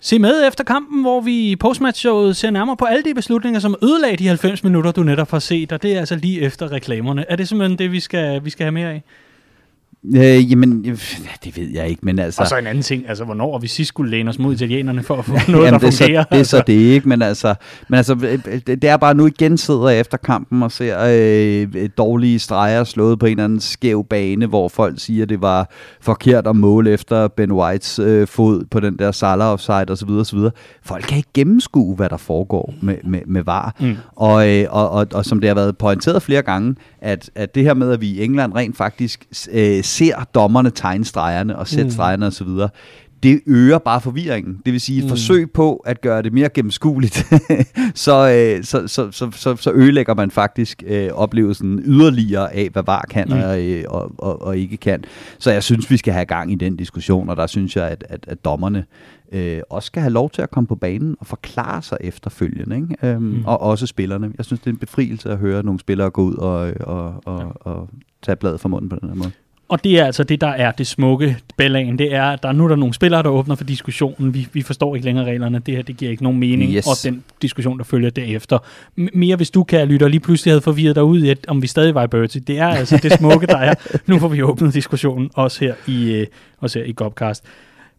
Se 0.00 0.18
med 0.18 0.48
efter 0.48 0.64
kampen, 0.64 1.02
hvor 1.02 1.20
vi 1.20 1.50
i 1.50 1.56
postmatch-showet 1.56 2.36
ser 2.36 2.50
nærmere 2.50 2.76
på 2.76 2.84
alle 2.84 3.02
de 3.04 3.14
beslutninger, 3.14 3.60
som 3.60 3.74
ødelagde 3.82 4.16
de 4.16 4.26
90 4.26 4.64
minutter, 4.64 4.92
du 4.92 5.02
netop 5.02 5.30
har 5.30 5.38
set, 5.38 5.72
og 5.72 5.82
det 5.82 5.94
er 5.94 5.98
altså 5.98 6.16
lige 6.16 6.40
efter 6.40 6.72
reklamerne. 6.72 7.30
Er 7.30 7.36
det 7.36 7.48
simpelthen 7.48 7.78
det, 7.78 7.92
vi 7.92 8.00
skal, 8.00 8.44
vi 8.44 8.50
skal 8.50 8.64
have 8.64 8.72
mere 8.72 8.90
af? 8.90 9.02
Øh, 10.06 10.50
jamen, 10.50 10.84
øh, 10.88 10.98
det 11.44 11.56
ved 11.56 11.68
jeg 11.74 11.88
ikke, 11.88 12.00
men 12.04 12.18
altså... 12.18 12.42
Og 12.42 12.48
så 12.48 12.56
en 12.58 12.66
anden 12.66 12.82
ting, 12.82 13.08
altså 13.08 13.24
hvornår 13.24 13.58
vi 13.58 13.66
sidst 13.66 13.88
skulle 13.88 14.10
læne 14.10 14.30
os 14.30 14.38
mod 14.38 14.54
italienerne 14.54 15.02
for 15.02 15.16
at 15.16 15.24
få 15.24 15.32
noget, 15.48 15.66
Jamen, 15.66 15.72
der 15.72 15.78
det, 15.78 15.86
er 15.86 15.90
så, 15.90 16.04
fungerer. 16.04 16.24
det 16.24 16.40
er 16.40 16.44
så 16.44 16.62
det 16.66 16.72
ikke, 16.72 17.08
men 17.08 17.22
altså, 17.22 17.54
men 17.88 17.96
altså 17.96 18.14
øh, 18.22 18.38
det, 18.66 18.82
det 18.82 18.84
er 18.84 18.96
bare 18.96 19.14
nu 19.14 19.26
igen 19.26 19.58
sidder 19.58 19.88
jeg 19.88 20.00
efter 20.00 20.16
kampen 20.16 20.62
og 20.62 20.72
ser 20.72 20.98
øh, 21.08 21.88
dårlige 21.98 22.38
streger 22.38 22.84
slået 22.84 23.18
på 23.18 23.26
en 23.26 23.30
eller 23.30 23.44
anden 23.44 23.60
skæv 23.60 24.04
bane, 24.04 24.46
hvor 24.46 24.68
folk 24.68 25.00
siger, 25.00 25.22
at 25.22 25.28
det 25.28 25.42
var 25.42 25.70
forkert 26.00 26.46
at 26.46 26.56
måle 26.56 26.90
efter 26.90 27.28
Ben 27.28 27.52
Whites 27.52 27.98
øh, 27.98 28.26
fod 28.26 28.64
på 28.70 28.80
den 28.80 28.98
der 28.98 29.12
Salah 29.12 29.46
offside 29.46 29.86
osv. 29.88 30.10
osv. 30.10 30.38
Folk 30.82 31.04
kan 31.04 31.16
ikke 31.16 31.30
gennemskue, 31.34 31.96
hvad 31.96 32.08
der 32.08 32.16
foregår 32.16 32.74
med, 32.80 32.96
med, 33.04 33.20
med 33.26 33.42
VAR. 33.42 33.74
Mm. 33.80 33.96
Og, 34.16 34.48
øh, 34.48 34.66
og, 34.70 34.90
og, 34.90 35.06
og 35.14 35.24
som 35.24 35.40
det 35.40 35.48
har 35.48 35.54
været 35.54 35.78
pointeret 35.78 36.22
flere 36.22 36.42
gange, 36.42 36.74
at, 37.02 37.30
at 37.34 37.54
det 37.54 37.62
her 37.62 37.74
med, 37.74 37.92
at 37.92 38.00
vi 38.00 38.06
i 38.08 38.24
England 38.24 38.54
rent 38.54 38.76
faktisk 38.76 39.26
øh, 39.52 39.84
ser 39.84 40.24
dommerne 40.34 40.70
tegne 40.70 41.04
stregerne 41.04 41.58
og 41.58 41.68
sætte 41.68 41.84
Mm. 41.84 41.90
stregerne 41.90 42.26
osv., 42.26 42.48
det 43.22 43.40
øger 43.46 43.78
bare 43.78 44.00
forvirringen. 44.00 44.58
Det 44.66 44.72
vil 44.72 44.80
sige 44.80 44.98
et 44.98 45.04
Mm. 45.04 45.08
forsøg 45.08 45.50
på 45.50 45.76
at 45.76 46.00
gøre 46.00 46.22
det 46.22 46.32
mere 46.32 46.48
gennemskueligt, 46.48 47.26
så, 47.94 48.30
øh, 48.58 48.64
så, 48.64 48.88
så, 48.88 49.10
så, 49.10 49.30
så, 49.34 49.56
så 49.56 49.72
ødelægger 49.72 50.14
man 50.14 50.30
faktisk 50.30 50.82
øh, 50.86 51.08
oplevelsen 51.12 51.78
yderligere 51.84 52.54
af, 52.54 52.68
hvad 52.72 52.82
VAR 52.86 53.06
kan 53.10 53.28
mm. 53.28 53.34
og, 53.42 53.60
øh, 53.64 53.84
og, 53.88 54.12
og, 54.18 54.42
og 54.42 54.58
ikke 54.58 54.76
kan. 54.76 55.04
Så 55.38 55.50
jeg 55.50 55.62
synes, 55.62 55.90
vi 55.90 55.96
skal 55.96 56.12
have 56.14 56.24
gang 56.24 56.52
i 56.52 56.54
den 56.54 56.76
diskussion, 56.76 57.28
og 57.28 57.36
der 57.36 57.46
synes 57.46 57.76
jeg, 57.76 57.88
at, 57.88 58.04
at, 58.08 58.24
at 58.28 58.44
dommerne 58.44 58.84
øh, 59.32 59.60
også 59.70 59.86
skal 59.86 60.02
have 60.02 60.12
lov 60.12 60.30
til 60.30 60.42
at 60.42 60.50
komme 60.50 60.66
på 60.66 60.74
banen 60.74 61.16
og 61.20 61.26
forklare 61.26 61.82
sig 61.82 61.98
efterfølgende. 62.00 62.76
Ikke? 62.76 62.96
Øhm, 63.14 63.22
Mm. 63.22 63.42
Og 63.46 63.60
også 63.60 63.86
spillerne. 63.86 64.30
Jeg 64.38 64.44
synes, 64.44 64.60
det 64.60 64.66
er 64.66 64.70
en 64.70 64.76
befrielse 64.78 65.30
at 65.30 65.38
høre 65.38 65.62
nogle 65.62 65.80
spillere 65.80 66.10
gå 66.10 66.22
ud 66.22 66.34
og, 66.34 66.72
og, 66.80 67.14
og, 67.24 67.52
og 67.60 67.88
tage 68.22 68.36
bladet 68.36 68.60
fra 68.60 68.68
munden 68.68 68.88
på 68.88 68.96
den 69.00 69.08
her 69.08 69.16
måde. 69.16 69.30
Og 69.68 69.84
det 69.84 69.98
er 70.00 70.04
altså 70.04 70.24
det, 70.24 70.40
der 70.40 70.46
er 70.46 70.70
det 70.70 70.86
smukke 70.86 71.36
Bellagen. 71.56 71.98
Det 71.98 72.14
er, 72.14 72.24
at 72.24 72.42
der 72.42 72.52
nu 72.52 72.64
er 72.64 72.68
der 72.68 72.76
nogle 72.76 72.94
spillere, 72.94 73.22
der 73.22 73.28
åbner 73.28 73.54
for 73.54 73.64
diskussionen. 73.64 74.34
Vi, 74.34 74.48
vi 74.52 74.62
forstår 74.62 74.94
ikke 74.94 75.04
længere 75.04 75.24
reglerne. 75.26 75.58
Det 75.58 75.74
her, 75.76 75.82
det 75.82 75.96
giver 75.96 76.10
ikke 76.10 76.22
nogen 76.22 76.38
mening. 76.38 76.72
Yes. 76.74 76.86
Og 76.86 76.92
den 77.12 77.24
diskussion, 77.42 77.78
der 77.78 77.84
følger 77.84 78.10
derefter. 78.10 78.58
M- 79.00 79.08
mere 79.14 79.36
hvis 79.36 79.50
du, 79.50 79.64
kan 79.64 79.88
lytte, 79.88 80.04
og 80.04 80.10
lige 80.10 80.20
pludselig 80.20 80.52
havde 80.52 80.60
forvirret 80.60 80.94
dig 80.96 81.04
ud 81.04 81.22
i, 81.22 81.28
at, 81.30 81.38
om 81.48 81.62
vi 81.62 81.66
stadig 81.66 81.94
var 81.94 82.04
i 82.04 82.06
Bertie. 82.06 82.40
Det 82.40 82.58
er 82.58 82.66
altså 82.66 83.00
det 83.02 83.12
smukke, 83.12 83.46
der 83.46 83.56
er. 83.58 83.74
Nu 84.06 84.18
får 84.18 84.28
vi 84.28 84.42
åbnet 84.42 84.74
diskussionen, 84.74 85.30
også 85.34 85.64
her 85.64 85.74
i, 85.86 86.12
øh, 86.12 86.26
også 86.60 86.78
her 86.78 86.86
i 86.86 86.92
Gopcast. 86.92 87.44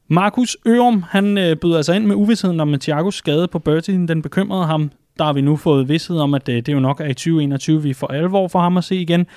Markus 0.07 0.57
Ørum, 0.67 1.03
han 1.09 1.37
øh, 1.37 1.55
byder 1.55 1.77
altså 1.77 1.93
ind 1.93 2.05
med 2.05 2.15
uvidsheden 2.15 2.59
om 2.59 2.79
Thiagos 2.79 3.15
skade 3.15 3.47
på 3.47 3.59
Bertin. 3.59 4.07
Den 4.07 4.21
bekymrede 4.21 4.65
ham. 4.65 4.91
Der 5.17 5.23
har 5.23 5.33
vi 5.33 5.41
nu 5.41 5.55
fået 5.55 5.89
vidshed 5.89 6.17
om, 6.17 6.33
at 6.33 6.49
øh, 6.49 6.55
det 6.55 6.73
jo 6.73 6.79
nok 6.79 6.99
er 6.99 7.05
i 7.05 7.13
2021, 7.13 7.83
vi 7.83 7.93
får 7.93 8.07
alvor 8.07 8.47
for 8.47 8.59
ham 8.59 8.77
at 8.77 8.83
se 8.83 8.95
igen. 8.95 9.27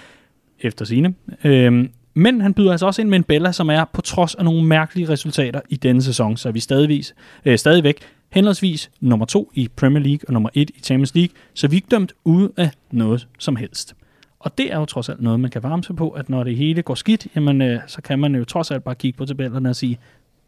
Efter 0.61 0.85
sine. 0.85 1.15
Øhm, 1.45 1.91
men 2.15 2.41
han 2.41 2.55
byder 2.55 2.71
altså 2.71 2.87
også 2.87 3.03
ind 3.03 3.09
med 3.09 3.19
en 3.19 3.25
Bella, 3.25 3.53
som 3.53 3.71
er 3.71 3.85
på 3.93 4.01
trods 4.01 4.35
af 4.35 4.45
nogle 4.45 4.65
mærkelige 4.65 5.09
resultater 5.09 5.61
i 5.69 5.77
denne 5.77 6.03
sæson, 6.03 6.37
så 6.37 6.49
er 6.49 6.53
vi 6.53 6.61
stadigvis, 6.61 7.15
øh, 7.45 7.59
stadigvæk 7.59 7.99
henholdsvis 8.33 8.91
nummer 9.01 9.27
to 9.27 9.51
i 9.55 9.69
Premier 9.77 10.03
League 10.03 10.21
og 10.29 10.33
nummer 10.33 10.51
et 10.55 10.71
i 10.71 10.81
Champions 10.81 11.15
League, 11.15 11.35
så 11.55 11.69
vi 11.69 11.77
er 11.77 11.79
ikke 11.79 11.89
dømt 11.91 12.13
ude 12.25 12.53
af 12.57 12.71
noget 12.91 13.29
som 13.39 13.57
helst. 13.57 13.95
Og 14.39 14.59
det 14.59 14.73
er 14.73 14.79
jo 14.79 14.85
trods 14.85 15.09
alt 15.09 15.23
noget, 15.23 15.41
man 15.41 15.51
kan 15.51 15.63
varme 15.63 15.85
sig 15.85 15.97
på, 15.97 16.11
at 16.11 16.29
når 16.29 16.45
det 16.45 16.57
hele 16.57 16.83
går 16.83 16.95
skidt, 16.95 17.27
jamen, 17.37 17.63
øh, 17.63 17.81
så 17.87 18.03
kan 18.03 18.19
man 18.19 18.35
jo 18.35 18.45
trods 18.45 18.71
alt 18.71 18.85
bare 18.85 18.95
kigge 18.95 19.17
på 19.17 19.27
tabellerne 19.27 19.69
og 19.69 19.77
sige, 19.77 19.99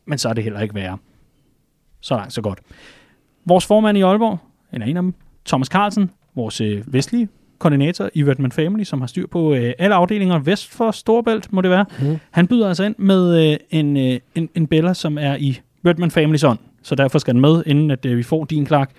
men 0.09 0.19
så 0.19 0.29
er 0.29 0.33
det 0.33 0.45
heller 0.45 0.61
ikke 0.61 0.75
værre. 0.75 0.99
Så 2.01 2.15
langt, 2.15 2.33
så 2.33 2.43
godt. 2.43 2.59
Vores 3.45 3.67
formand 3.67 3.99
i 3.99 4.03
Aalborg, 4.03 4.39
eller 4.73 4.87
en 4.87 4.97
af 4.97 5.03
dem, 5.03 5.15
Thomas 5.47 5.69
Carlsen, 5.69 6.11
vores 6.35 6.61
øh, 6.61 6.93
vestlige 6.93 7.29
koordinator 7.59 8.11
i 8.15 8.25
Redman 8.25 8.53
Family, 8.53 8.85
som 8.85 9.01
har 9.01 9.07
styr 9.07 9.27
på 9.27 9.55
øh, 9.55 9.73
alle 9.79 9.95
afdelinger 9.95 10.39
vest 10.39 10.71
for 10.71 10.91
Storebælt, 10.91 11.53
må 11.53 11.61
det 11.61 11.71
være. 11.71 11.85
Mm. 12.01 12.19
Han 12.31 12.47
byder 12.47 12.69
altså 12.69 12.85
ind 12.85 12.95
med 12.99 13.51
øh, 13.51 13.57
en, 13.71 13.97
øh, 13.97 14.21
en, 14.35 14.49
en 14.55 14.67
Bella, 14.67 14.95
som 14.95 15.19
er 15.19 15.37
i 15.37 15.61
Redman 15.87 16.11
Families 16.11 16.45
ånd. 16.45 16.59
Så 16.83 16.95
derfor 16.95 17.19
skal 17.19 17.35
den 17.35 17.41
med, 17.41 17.63
inden 17.67 17.91
at 17.91 18.05
øh, 18.05 18.17
vi 18.17 18.23
får 18.23 18.45
din 18.45 18.67
Clark. 18.67 18.91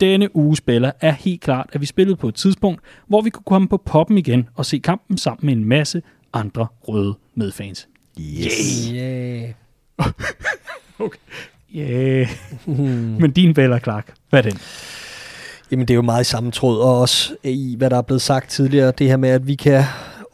Denne 0.00 0.36
uges 0.36 0.60
Bella 0.60 0.92
er 1.00 1.12
helt 1.12 1.40
klart, 1.40 1.70
at 1.72 1.80
vi 1.80 1.86
spillede 1.86 2.16
på 2.16 2.28
et 2.28 2.34
tidspunkt, 2.34 2.80
hvor 3.06 3.20
vi 3.20 3.30
kunne 3.30 3.44
komme 3.46 3.68
på 3.68 3.76
poppen 3.76 4.18
igen 4.18 4.48
og 4.54 4.66
se 4.66 4.78
kampen 4.78 5.18
sammen 5.18 5.46
med 5.46 5.52
en 5.52 5.64
masse 5.64 6.02
andre 6.32 6.66
røde 6.88 7.14
medfans. 7.34 7.88
Yes. 8.20 8.90
Yeah. 8.94 9.50
Yeah. 11.76 12.28
Hmm. 12.64 13.16
Men 13.20 13.30
din 13.30 13.54
Bella, 13.54 13.78
Clark, 13.78 14.14
hvad 14.30 14.46
er 14.46 14.50
den? 14.50 14.58
Jamen 15.70 15.88
det 15.88 15.94
er 15.94 15.96
jo 15.96 16.02
meget 16.02 16.20
i 16.20 16.30
samme 16.30 16.50
tråd, 16.50 16.80
og 16.80 17.00
også 17.00 17.36
i 17.44 17.74
hvad 17.78 17.90
der 17.90 17.96
er 17.96 18.02
blevet 18.02 18.22
sagt 18.22 18.50
tidligere, 18.50 18.92
det 18.98 19.06
her 19.08 19.16
med, 19.16 19.28
at 19.28 19.46
vi 19.46 19.54
kan 19.54 19.84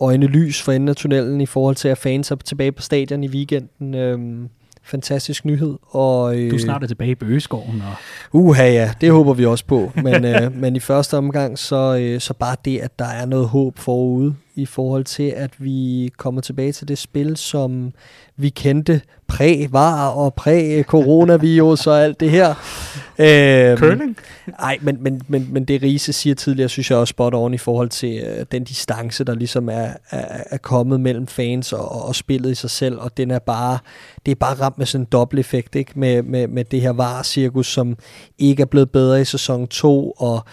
øjne 0.01 0.27
lys 0.27 0.63
for 0.63 0.73
enden 0.73 0.89
af 0.89 0.97
tunnelen 0.97 1.41
i 1.41 1.47
forhold 1.47 1.77
til, 1.77 1.89
at 1.89 1.99
fans 1.99 2.31
er 2.31 2.37
tilbage 2.37 2.73
på 2.73 2.83
stadion 2.83 3.25
i 3.25 3.29
weekenden. 3.29 3.95
Øhm, 3.95 4.49
fantastisk 4.83 5.45
nyhed. 5.45 5.75
Og, 5.91 6.37
øh, 6.37 6.51
Du 6.51 6.57
er 6.57 6.61
snart 6.61 6.83
er 6.83 6.87
tilbage 6.87 7.11
i 7.11 7.15
Bøgeskoven. 7.15 7.83
Og... 7.87 7.95
Uha 8.41 8.73
ja, 8.73 8.93
det 9.01 9.11
håber 9.11 9.35
vi 9.35 9.47
også 9.47 9.65
på. 9.65 9.93
Men, 10.05 10.25
øh, 10.25 10.57
men 10.57 10.77
i 10.77 10.81
første 10.81 11.17
omgang, 11.17 11.59
så, 11.59 11.97
øh, 12.01 12.21
så 12.21 12.35
bare 12.35 12.57
det, 12.65 12.79
at 12.79 12.99
der 12.99 13.05
er 13.05 13.27
noget 13.27 13.49
håb 13.49 13.79
forude 13.79 14.35
i 14.61 14.67
forhold 14.67 15.05
til, 15.05 15.33
at 15.37 15.51
vi 15.59 16.11
kommer 16.17 16.41
tilbage 16.41 16.73
til 16.73 16.89
det 16.89 16.99
spil, 16.99 17.37
som 17.37 17.93
vi 18.37 18.49
kendte 18.49 19.01
præ-var 19.29 20.09
og 20.09 20.35
præ-coronavirus 20.35 21.87
og 21.87 22.05
alt 22.05 22.21
det 22.21 22.31
her. 22.31 22.55
Øh, 23.19 23.79
Curling? 23.79 24.17
Nej, 24.61 24.79
men, 24.81 25.03
men, 25.03 25.23
men, 25.29 25.49
men 25.53 25.65
det 25.65 25.83
Riese 25.83 26.13
siger 26.13 26.35
tidligere, 26.35 26.69
synes 26.69 26.91
jeg 26.91 26.99
også 26.99 27.11
spot 27.11 27.35
on 27.35 27.55
i 27.55 27.59
forhold 27.59 27.89
til 27.89 28.23
øh, 28.27 28.47
den 28.53 28.65
distance, 28.65 29.25
der 29.25 29.35
ligesom 29.35 29.69
er, 29.69 29.89
er, 30.11 30.43
er 30.51 30.57
kommet 30.57 31.01
mellem 31.01 31.27
fans 31.27 31.73
og, 31.73 32.07
og 32.07 32.15
spillet 32.15 32.51
i 32.51 32.55
sig 32.55 32.71
selv, 32.71 32.99
og 32.99 33.17
den 33.17 33.31
er 33.31 33.39
bare, 33.39 33.79
det 34.27 34.33
er 34.33 34.37
bare 34.37 34.55
ramt 34.55 34.79
med 34.79 34.87
sådan 34.87 35.03
en 35.03 35.09
dobbelt 35.13 35.41
effekt, 35.41 35.75
ikke? 35.75 35.93
Med, 35.99 36.23
med, 36.23 36.49
med 36.49 36.65
det 36.65 36.81
her 36.81 36.91
var-cirkus, 36.91 37.67
som 37.67 37.97
ikke 38.39 38.61
er 38.61 38.67
blevet 38.67 38.91
bedre 38.91 39.21
i 39.21 39.25
sæson 39.25 39.69
2, 39.69 40.11
og 40.11 40.45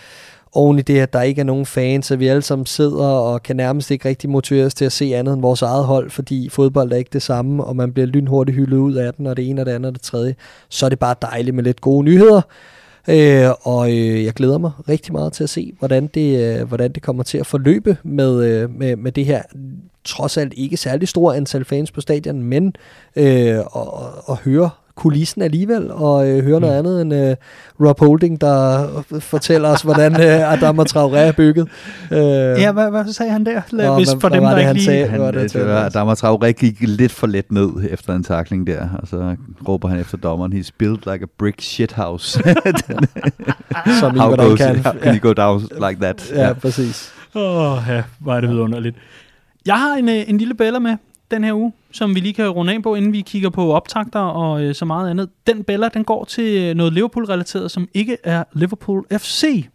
oven 0.57 0.79
i 0.79 0.81
det, 0.81 0.99
at 0.99 1.13
der 1.13 1.21
ikke 1.21 1.39
er 1.39 1.45
nogen 1.45 1.65
fans, 1.65 2.05
så 2.05 2.15
vi 2.15 2.27
alle 2.27 2.41
sammen 2.41 2.65
sidder 2.65 3.05
og 3.05 3.43
kan 3.43 3.55
nærmest 3.55 3.91
ikke 3.91 4.09
rigtig 4.09 4.29
motiveres 4.29 4.73
til 4.73 4.85
at 4.85 4.91
se 4.91 5.15
andet 5.15 5.33
end 5.33 5.41
vores 5.41 5.61
eget 5.61 5.85
hold, 5.85 6.09
fordi 6.09 6.49
fodbold 6.49 6.91
er 6.91 6.95
ikke 6.97 7.09
det 7.13 7.21
samme, 7.21 7.63
og 7.63 7.75
man 7.75 7.93
bliver 7.93 8.05
lynhurtigt 8.05 8.55
hyldet 8.55 8.77
ud 8.77 8.93
af 8.93 9.13
den, 9.13 9.27
og 9.27 9.37
det 9.37 9.49
ene 9.49 9.61
og 9.61 9.65
det 9.65 9.71
andet 9.71 9.89
og 9.89 9.93
det 9.93 10.01
tredje. 10.01 10.35
Så 10.69 10.85
er 10.85 10.89
det 10.89 10.99
bare 10.99 11.15
dejligt 11.21 11.55
med 11.55 11.63
lidt 11.63 11.81
gode 11.81 12.03
nyheder. 12.03 12.41
Øh, 13.09 13.49
og 13.61 13.91
øh, 13.91 14.23
jeg 14.25 14.33
glæder 14.33 14.57
mig 14.57 14.71
rigtig 14.89 15.13
meget 15.13 15.33
til 15.33 15.43
at 15.43 15.49
se, 15.49 15.73
hvordan 15.79 16.07
det, 16.07 16.59
øh, 16.59 16.67
hvordan 16.67 16.91
det 16.91 17.03
kommer 17.03 17.23
til 17.23 17.37
at 17.37 17.45
forløbe 17.45 17.97
med, 18.03 18.43
øh, 18.43 18.69
med, 18.79 18.95
med 18.95 19.11
det 19.11 19.25
her 19.25 19.41
trods 20.03 20.37
alt 20.37 20.53
ikke 20.57 20.77
særlig 20.77 21.07
store 21.07 21.37
antal 21.37 21.65
fans 21.65 21.91
på 21.91 22.01
stadion, 22.01 22.43
men 22.43 22.75
øh, 23.15 23.59
og, 23.65 24.11
og 24.29 24.37
høre 24.37 24.69
kulissen 24.97 25.41
alligevel, 25.41 25.91
og 25.91 26.27
øh, 26.29 26.43
høre 26.43 26.59
noget 26.59 26.83
Mm. 26.83 26.87
andet 26.87 27.01
end 27.01 27.13
øh, 27.13 27.35
Rob 27.87 27.99
Holding, 27.99 28.41
der 28.41 28.87
fortæller 29.19 29.69
os, 29.69 29.81
hvordan 29.81 30.21
øh, 30.21 30.53
Adama 30.53 30.83
Traoré 30.83 31.17
er 31.17 31.31
bygget. 31.31 31.67
Øh, 32.11 32.17
Ja, 32.19 32.71
hvad, 32.71 32.89
hvad 32.89 33.13
sagde 33.13 33.31
han 33.31 33.45
der? 33.45 33.61
Lad, 33.71 33.85
Nå, 33.87 33.95
hvis 33.95 34.09
for 34.21 34.29
dem, 34.29 34.43
var 34.43 34.49
der 34.49 34.55
det, 34.55 34.61
ikke 34.61 34.73
lige... 34.73 34.85
sagde? 34.85 35.07
Han, 35.07 35.19
var 35.21 35.31
det 35.31 35.41
det, 35.41 35.51
til- 35.51 35.59
det 35.61 35.69
var, 35.69 35.85
Adama 35.85 36.13
Traoré 36.13 36.51
gik 36.51 36.75
lidt 36.79 37.11
for 37.11 37.27
let 37.27 37.51
ned 37.51 37.69
efter 37.89 38.13
en 38.15 38.23
takling 38.23 38.67
der, 38.67 38.87
og 39.01 39.07
så 39.07 39.35
råber 39.67 39.87
han 39.87 39.99
efter 39.99 40.17
dommeren, 40.17 40.53
he's 40.53 40.69
built 40.79 41.05
like 41.05 41.23
a 41.23 41.27
brick 41.39 41.61
shithouse. 41.61 42.39
som 43.99 44.15
i, 44.15 44.19
how, 44.19 44.27
hvordan 44.27 44.45
goes, 44.47 44.57
kan, 44.59 44.75
how 44.85 44.93
can 45.03 45.15
you 45.15 45.19
go 45.29 45.33
down 45.33 45.61
like 45.89 46.01
that? 46.01 46.31
ja, 46.35 46.53
præcis. 46.53 47.13
Åh, 47.35 47.71
oh, 47.71 47.77
ja, 47.89 48.03
er 48.33 48.41
det 48.41 48.49
vidunderligt. 48.49 48.95
Jeg 49.65 49.75
har 49.75 49.95
en, 49.95 50.09
øh, 50.09 50.15
en 50.27 50.37
lille 50.37 50.53
bæller 50.53 50.79
med 50.79 50.95
den 51.31 51.43
her 51.43 51.53
uge, 51.53 51.71
som 51.97 52.15
vi 52.15 52.19
lige 52.19 52.33
kan 52.33 52.49
runde 52.49 52.73
af 52.73 52.83
på, 52.83 52.95
inden 52.95 53.13
vi 53.13 53.21
kigger 53.21 53.49
på 53.49 53.73
optakter 53.73 54.19
og 54.19 54.63
øh, 54.63 54.75
så 54.75 54.85
meget 54.85 55.09
andet. 55.09 55.29
Den 55.47 55.63
Bella, 55.63 55.89
den 55.93 56.03
går 56.03 56.25
til 56.25 56.61
øh, 56.61 56.75
noget 56.75 56.93
Liverpool-relateret, 56.93 57.71
som 57.71 57.87
ikke 57.93 58.17
er 58.23 58.43
Liverpool 58.53 59.05
FC. 59.11 59.67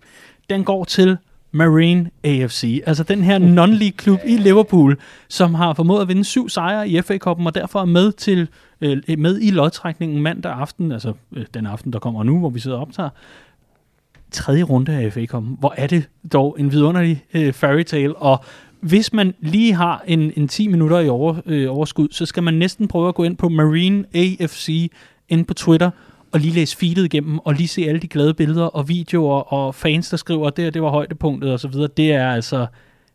Den 0.50 0.64
går 0.64 0.84
til 0.84 1.16
Marine 1.52 2.10
AFC, 2.24 2.82
altså 2.86 3.02
den 3.02 3.22
her 3.22 3.38
non-league 3.38 3.96
klub 3.96 4.18
i 4.26 4.36
Liverpool, 4.36 4.98
som 5.28 5.54
har 5.54 5.74
formået 5.74 6.00
at 6.00 6.08
vinde 6.08 6.24
syv 6.24 6.48
sejre 6.48 6.88
i 6.88 7.02
FA-koppen, 7.02 7.46
og 7.46 7.54
derfor 7.54 7.80
er 7.80 7.84
med, 7.84 8.12
til, 8.12 8.48
øh, 8.80 9.02
med 9.18 9.40
i 9.40 9.50
lodtrækningen 9.50 10.22
mandag 10.22 10.52
aften, 10.52 10.92
altså 10.92 11.12
øh, 11.32 11.46
den 11.54 11.66
aften, 11.66 11.92
der 11.92 11.98
kommer 11.98 12.22
nu, 12.22 12.38
hvor 12.38 12.50
vi 12.50 12.60
sidder 12.60 12.76
og 12.76 12.82
optager, 12.82 13.10
tredje 14.30 14.62
runde 14.62 14.92
af 14.92 15.12
FA-koppen. 15.12 15.56
Hvor 15.58 15.74
er 15.76 15.86
det 15.86 16.08
dog 16.32 16.56
en 16.58 16.72
vidunderlig 16.72 17.24
øh, 17.34 17.52
fairy 17.52 17.82
tale, 17.82 18.16
og 18.16 18.44
hvis 18.82 19.12
man 19.12 19.34
lige 19.40 19.74
har 19.74 20.04
en, 20.06 20.32
en 20.36 20.48
10 20.48 20.68
minutter 20.68 20.98
i 20.98 21.08
over, 21.08 21.34
øh, 21.46 21.70
overskud, 21.70 22.08
så 22.10 22.26
skal 22.26 22.42
man 22.42 22.54
næsten 22.54 22.88
prøve 22.88 23.08
at 23.08 23.14
gå 23.14 23.24
ind 23.24 23.36
på 23.36 23.48
Marine 23.48 24.04
AFC 24.14 24.90
ind 25.28 25.46
på 25.46 25.54
Twitter, 25.54 25.90
og 26.32 26.40
lige 26.40 26.54
læse 26.54 26.76
feedet 26.76 27.04
igennem, 27.04 27.38
og 27.38 27.54
lige 27.54 27.68
se 27.68 27.82
alle 27.82 28.00
de 28.00 28.08
glade 28.08 28.34
billeder 28.34 28.64
og 28.64 28.88
videoer, 28.88 29.52
og 29.52 29.74
fans, 29.74 30.10
der 30.10 30.16
skriver, 30.16 30.46
at 30.46 30.56
det, 30.56 30.64
her, 30.64 30.70
det 30.70 30.82
var 30.82 30.90
højdepunktet 30.90 31.52
og 31.52 31.60
så 31.60 31.68
videre. 31.68 31.88
Det 31.96 32.12
er 32.12 32.32
altså, 32.32 32.66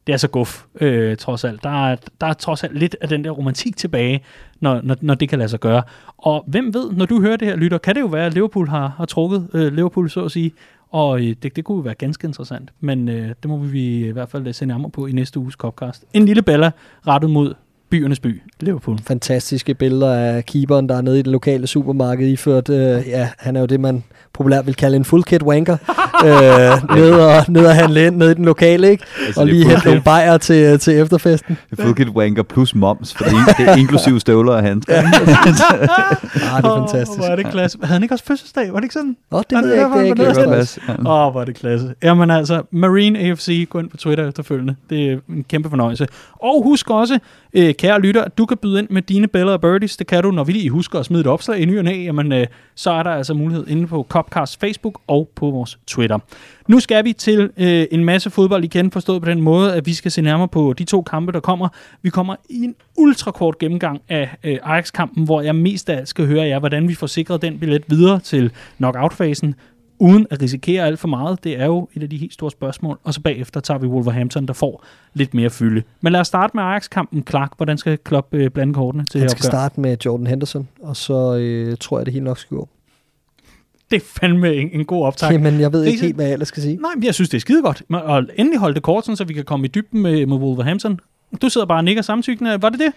det 0.07 0.13
er 0.13 0.17
så 0.17 0.27
guf, 0.27 0.63
øh, 0.81 1.17
trods 1.17 1.43
alt. 1.43 1.63
Der 1.63 1.89
er, 1.89 1.95
der 2.21 2.27
er 2.27 2.33
trods 2.33 2.63
alt 2.63 2.79
lidt 2.79 2.95
af 3.01 3.07
den 3.07 3.23
der 3.23 3.31
romantik 3.31 3.77
tilbage, 3.77 4.23
når, 4.59 4.81
når, 4.83 4.95
når 5.01 5.15
det 5.15 5.29
kan 5.29 5.39
lade 5.39 5.49
sig 5.49 5.59
gøre. 5.59 5.83
Og 6.17 6.43
hvem 6.47 6.73
ved, 6.73 6.91
når 6.91 7.05
du 7.05 7.21
hører 7.21 7.37
det 7.37 7.47
her, 7.47 7.55
lytter, 7.55 7.77
kan 7.77 7.95
det 7.95 8.01
jo 8.01 8.07
være, 8.07 8.25
at 8.25 8.33
Liverpool 8.33 8.67
har, 8.67 8.93
har 8.97 9.05
trukket 9.05 9.47
øh, 9.53 9.73
Liverpool, 9.73 10.09
så 10.09 10.25
at 10.25 10.31
sige, 10.31 10.51
og 10.89 11.19
øh, 11.19 11.35
det, 11.43 11.55
det 11.55 11.65
kunne 11.65 11.75
jo 11.75 11.81
være 11.81 11.95
ganske 11.95 12.27
interessant, 12.27 12.73
men 12.79 13.09
øh, 13.09 13.27
det 13.27 13.45
må 13.45 13.57
vi 13.57 14.07
i 14.07 14.11
hvert 14.11 14.29
fald 14.29 14.47
øh, 14.47 14.53
se 14.53 14.65
nærmere 14.65 14.91
på 14.91 15.05
i 15.05 15.11
næste 15.11 15.39
uges 15.39 15.55
Copcast. 15.55 16.05
En 16.13 16.25
lille 16.25 16.41
Bella 16.41 16.71
rettet 17.07 17.29
mod 17.29 17.53
byernes 17.89 18.19
by, 18.19 18.41
Liverpool. 18.59 18.97
fantastiske 19.07 19.73
billeder 19.73 20.13
af 20.13 20.45
keeperen, 20.45 20.89
der 20.89 20.97
er 20.97 21.01
nede 21.01 21.19
i 21.19 21.21
det 21.21 21.31
lokale 21.31 21.67
supermarked 21.67 22.27
iført. 22.27 22.69
Øh, 22.69 23.07
ja, 23.07 23.29
han 23.37 23.55
er 23.55 23.59
jo 23.59 23.65
det, 23.65 23.79
man 23.79 24.03
populært 24.33 24.65
vil 24.65 24.75
kalde 24.75 24.97
en 24.97 25.05
full 25.05 25.23
kit 25.23 25.43
wanker. 25.43 25.77
øh, 26.25 26.95
nede, 26.97 27.27
og, 27.37 27.45
nede 27.47 27.67
og 27.67 27.75
handle 27.75 28.05
ind 28.07 28.15
nede 28.15 28.31
i 28.31 28.33
den 28.33 28.45
lokale, 28.45 28.89
ikke? 28.89 29.03
Altså, 29.25 29.41
Og 29.41 29.47
det 29.47 29.55
lige 29.55 29.67
hente 29.69 29.85
nogle 29.85 30.01
bajer 30.01 30.37
til, 30.37 30.79
til 30.79 30.99
efterfesten. 30.99 31.57
Det 31.69 31.79
er 31.79 31.83
full 31.83 31.95
kit 31.95 32.09
wanker 32.09 32.43
plus 32.43 32.75
moms, 32.75 33.13
for 33.15 33.23
det 33.23 33.33
er, 33.33 33.73
det 33.73 33.77
inklusive 33.81 34.19
støvler 34.19 34.53
og 34.53 34.61
handsker. 34.63 34.95
Ja. 34.95 35.03
Ah, 36.53 36.63
det 36.63 36.69
er 36.69 36.75
fantastisk. 36.77 37.11
Åh, 37.11 37.17
hvor 37.17 37.25
er 37.25 37.35
det 37.35 37.45
klasse. 37.51 37.77
Havde 37.81 37.93
han 37.93 38.03
ikke 38.03 38.15
også 38.15 38.25
fødselsdag? 38.25 38.73
Var 38.73 38.79
det 38.79 38.83
ikke 38.83 38.93
sådan? 38.93 39.17
Åh, 39.31 39.41
det 39.49 39.51
Ja, 39.51 39.57
ved 39.61 39.71
det 39.71 39.77
jeg 39.77 39.83
er 39.83 40.01
ikke, 40.03 40.15
det 40.15 40.27
er 40.29 40.33
var 40.33 40.43
om. 40.45 40.49
Pas. 40.49 40.79
Ja. 40.87 40.93
Åh, 40.93 41.25
oh, 41.27 41.31
hvor 41.31 41.41
er 41.41 41.45
det 41.45 41.55
klasse. 41.55 41.93
Jamen 42.03 42.31
altså, 42.31 42.63
Marine 42.71 43.19
AFC, 43.19 43.67
gå 43.69 43.79
ind 43.79 43.89
på 43.89 43.97
Twitter 43.97 44.27
efterfølgende. 44.27 44.75
Det 44.89 45.11
er 45.11 45.17
en 45.29 45.45
kæmpe 45.49 45.69
fornøjelse. 45.69 46.07
Og 46.41 46.63
husk 46.63 46.89
også, 46.89 47.19
øh, 47.53 47.73
kære 47.77 48.01
lytter, 48.01 48.27
du 48.27 48.45
kan 48.45 48.57
byde 48.57 48.79
ind 48.79 48.89
med 48.89 49.01
dine 49.01 49.27
billeder 49.27 49.53
og 49.53 49.61
birdies. 49.61 49.97
Det 49.97 50.07
kan 50.07 50.23
du, 50.23 50.31
når 50.31 50.43
vi 50.43 50.51
lige 50.51 50.69
husker 50.69 50.99
at 50.99 51.05
smide 51.05 51.21
et 51.21 51.27
opslag 51.27 51.59
i 51.59 51.65
ny 51.65 51.77
og 51.77 51.83
næ. 51.83 52.03
Jamen, 52.03 52.31
øh, 52.31 52.47
så 52.75 52.91
er 52.91 53.03
der 53.03 53.11
altså 53.11 53.33
mulighed 53.33 53.67
inde 53.67 53.87
på 53.87 54.05
Copcast 54.09 54.59
Facebook 54.59 54.99
og 55.07 55.29
på 55.35 55.49
vores 55.49 55.79
Twitter. 55.87 56.19
Nu 56.67 56.79
skal 56.79 57.05
vi 57.05 57.13
til 57.13 57.49
øh, 57.57 57.85
en 57.91 58.05
masse 58.05 58.29
fodbold 58.29 58.63
igen, 58.63 58.91
forstået 58.91 59.21
på 59.21 59.29
den 59.29 59.41
måde, 59.41 59.73
at 59.73 59.85
vi 59.85 59.93
skal 59.93 60.11
se 60.11 60.21
nærmere 60.21 60.47
på 60.47 60.73
de 60.77 60.83
to 60.83 61.01
kampe, 61.01 61.31
der 61.31 61.39
kommer. 61.39 61.67
Vi 62.01 62.09
kommer 62.09 62.35
i 62.49 62.63
en 62.63 62.75
ultrakort 62.97 63.57
gennemgang 63.59 64.01
af 64.09 64.29
øh, 64.43 64.57
Ajax-kampen, 64.63 65.23
hvor 65.23 65.41
jeg 65.41 65.55
mest 65.55 65.89
af 65.89 65.97
alt 65.97 66.07
skal 66.07 66.27
høre 66.27 66.47
jer, 66.47 66.59
hvordan 66.59 66.87
vi 66.87 66.95
får 66.95 67.07
sikret 67.07 67.41
den 67.41 67.59
billet 67.59 67.83
videre 67.87 68.19
til 68.19 68.51
knockout-fasen 68.77 69.55
uden 69.99 70.27
at 70.29 70.41
risikere 70.41 70.85
alt 70.85 70.99
for 70.99 71.07
meget. 71.07 71.43
Det 71.43 71.59
er 71.59 71.65
jo 71.65 71.89
et 71.93 72.03
af 72.03 72.09
de 72.09 72.17
helt 72.17 72.33
store 72.33 72.51
spørgsmål. 72.51 72.99
Og 73.03 73.13
så 73.13 73.21
bagefter 73.21 73.59
tager 73.59 73.77
vi 73.77 73.87
Wolverhampton, 73.87 74.45
der 74.45 74.53
får 74.53 74.83
lidt 75.13 75.33
mere 75.33 75.49
fylde. 75.49 75.83
Men 76.01 76.13
lad 76.13 76.19
os 76.19 76.27
starte 76.27 76.51
med 76.57 76.63
Ajax-kampen. 76.63 77.23
Clark, 77.29 77.51
hvordan 77.57 77.77
skal 77.77 77.97
Klopp 77.97 78.33
øh, 78.33 78.49
blande 78.49 78.73
kortene 78.73 79.05
til 79.05 79.19
Han 79.19 79.29
skal 79.29 79.39
opgør? 79.39 79.49
starte 79.49 79.79
med 79.79 79.97
Jordan 80.05 80.27
Henderson, 80.27 80.67
og 80.81 80.95
så 80.95 81.35
øh, 81.35 81.77
tror 81.79 81.99
jeg, 81.99 82.05
det 82.05 82.13
helt 82.13 82.25
nok 82.25 82.37
skal 82.37 82.57
gå. 82.57 82.69
Det 83.91 83.95
er 83.95 84.05
fandme 84.19 84.53
en, 84.53 84.69
en 84.73 84.85
god 84.85 85.05
optag. 85.05 85.31
Jamen, 85.31 85.59
jeg 85.59 85.73
ved 85.73 85.83
ikke 85.83 86.01
helt, 86.01 86.15
hvad 86.15 86.25
jeg 86.25 86.33
ellers 86.33 86.47
skal 86.47 86.63
sige. 86.63 86.75
Nej, 86.75 86.91
men 86.95 87.03
jeg 87.03 87.13
synes, 87.13 87.29
det 87.29 87.37
er 87.37 87.41
skide 87.41 87.61
godt. 87.61 87.83
Og 87.89 88.23
endelig 88.35 88.59
holde 88.59 88.75
det 88.75 88.83
kort, 88.83 89.05
så 89.05 89.23
vi 89.27 89.33
kan 89.33 89.43
komme 89.45 89.65
i 89.65 89.69
dybden 89.69 90.01
med, 90.01 90.25
med 90.25 90.37
Wolverhampton. 90.37 90.99
Du 91.41 91.49
sidder 91.49 91.67
bare 91.67 91.77
og 91.79 91.83
nikker 91.83 92.01
samtykkende. 92.01 92.61
Var 92.61 92.69
det 92.69 92.79
det? 92.79 92.93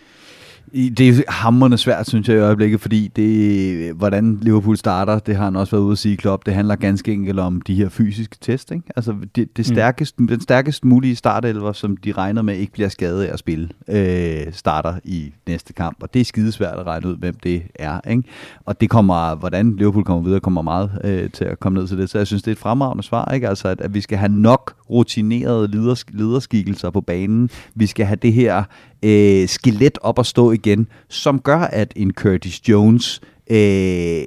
Det 0.72 1.00
er 1.00 1.32
hammerende 1.32 1.78
svært, 1.78 2.08
synes 2.08 2.28
jeg 2.28 2.36
i 2.36 2.40
øjeblikket, 2.40 2.80
fordi 2.80 3.08
det, 3.16 3.94
hvordan 3.94 4.38
Liverpool 4.42 4.76
starter, 4.76 5.18
det 5.18 5.36
har 5.36 5.44
han 5.44 5.56
også 5.56 5.76
været 5.76 5.82
ude 5.84 5.92
at 5.92 5.98
sige, 5.98 6.16
Klopp, 6.16 6.46
det 6.46 6.54
handler 6.54 6.76
ganske 6.76 7.12
enkelt 7.12 7.38
om 7.38 7.60
de 7.60 7.74
her 7.74 7.88
fysiske 7.88 8.36
test. 8.40 8.70
Ikke? 8.70 8.84
Altså 8.96 9.14
det, 9.36 9.56
det 9.56 9.66
stærkest, 9.66 10.20
mm. 10.20 10.26
den 10.26 10.40
stærkest 10.40 10.84
mulige 10.84 11.16
startelver, 11.16 11.72
som 11.72 11.96
de 11.96 12.12
regner 12.12 12.42
med 12.42 12.56
ikke 12.56 12.72
bliver 12.72 12.88
skadet 12.88 13.22
af 13.22 13.32
at 13.32 13.38
spille, 13.38 13.68
øh, 13.88 14.52
starter 14.52 14.94
i 15.04 15.32
næste 15.46 15.72
kamp. 15.72 15.96
Og 16.02 16.14
det 16.14 16.20
er 16.20 16.24
skidesvært 16.24 16.78
at 16.78 16.86
regne 16.86 17.08
ud, 17.08 17.16
hvem 17.16 17.34
det 17.42 17.62
er. 17.74 18.00
Ikke? 18.10 18.22
Og 18.64 18.80
det 18.80 18.90
kommer, 18.90 19.34
hvordan 19.34 19.76
Liverpool 19.76 20.04
kommer 20.04 20.22
videre, 20.22 20.40
kommer 20.40 20.62
meget 20.62 20.90
øh, 21.04 21.30
til 21.30 21.44
at 21.44 21.60
komme 21.60 21.78
ned 21.78 21.88
til 21.88 21.98
det. 21.98 22.10
Så 22.10 22.18
jeg 22.18 22.26
synes, 22.26 22.42
det 22.42 22.50
er 22.50 22.52
et 22.52 22.58
fremragende 22.58 23.02
svar, 23.02 23.32
ikke? 23.34 23.48
Altså, 23.48 23.68
at, 23.68 23.80
at 23.80 23.94
vi 23.94 24.00
skal 24.00 24.18
have 24.18 24.32
nok 24.32 24.74
rutinerede 24.90 25.68
leders, 25.68 26.04
lederskikkelser 26.10 26.90
på 26.90 27.00
banen. 27.00 27.50
Vi 27.74 27.86
skal 27.86 28.06
have 28.06 28.18
det 28.22 28.32
her 28.32 28.64
øh, 29.02 29.48
skelet 29.48 29.98
op 30.02 30.18
at 30.18 30.26
stå 30.26 30.52
igen, 30.52 30.86
som 31.08 31.40
gør, 31.40 31.58
at 31.58 31.92
en 31.96 32.10
Curtis 32.12 32.68
Jones 32.68 33.20
øh, 33.50 34.22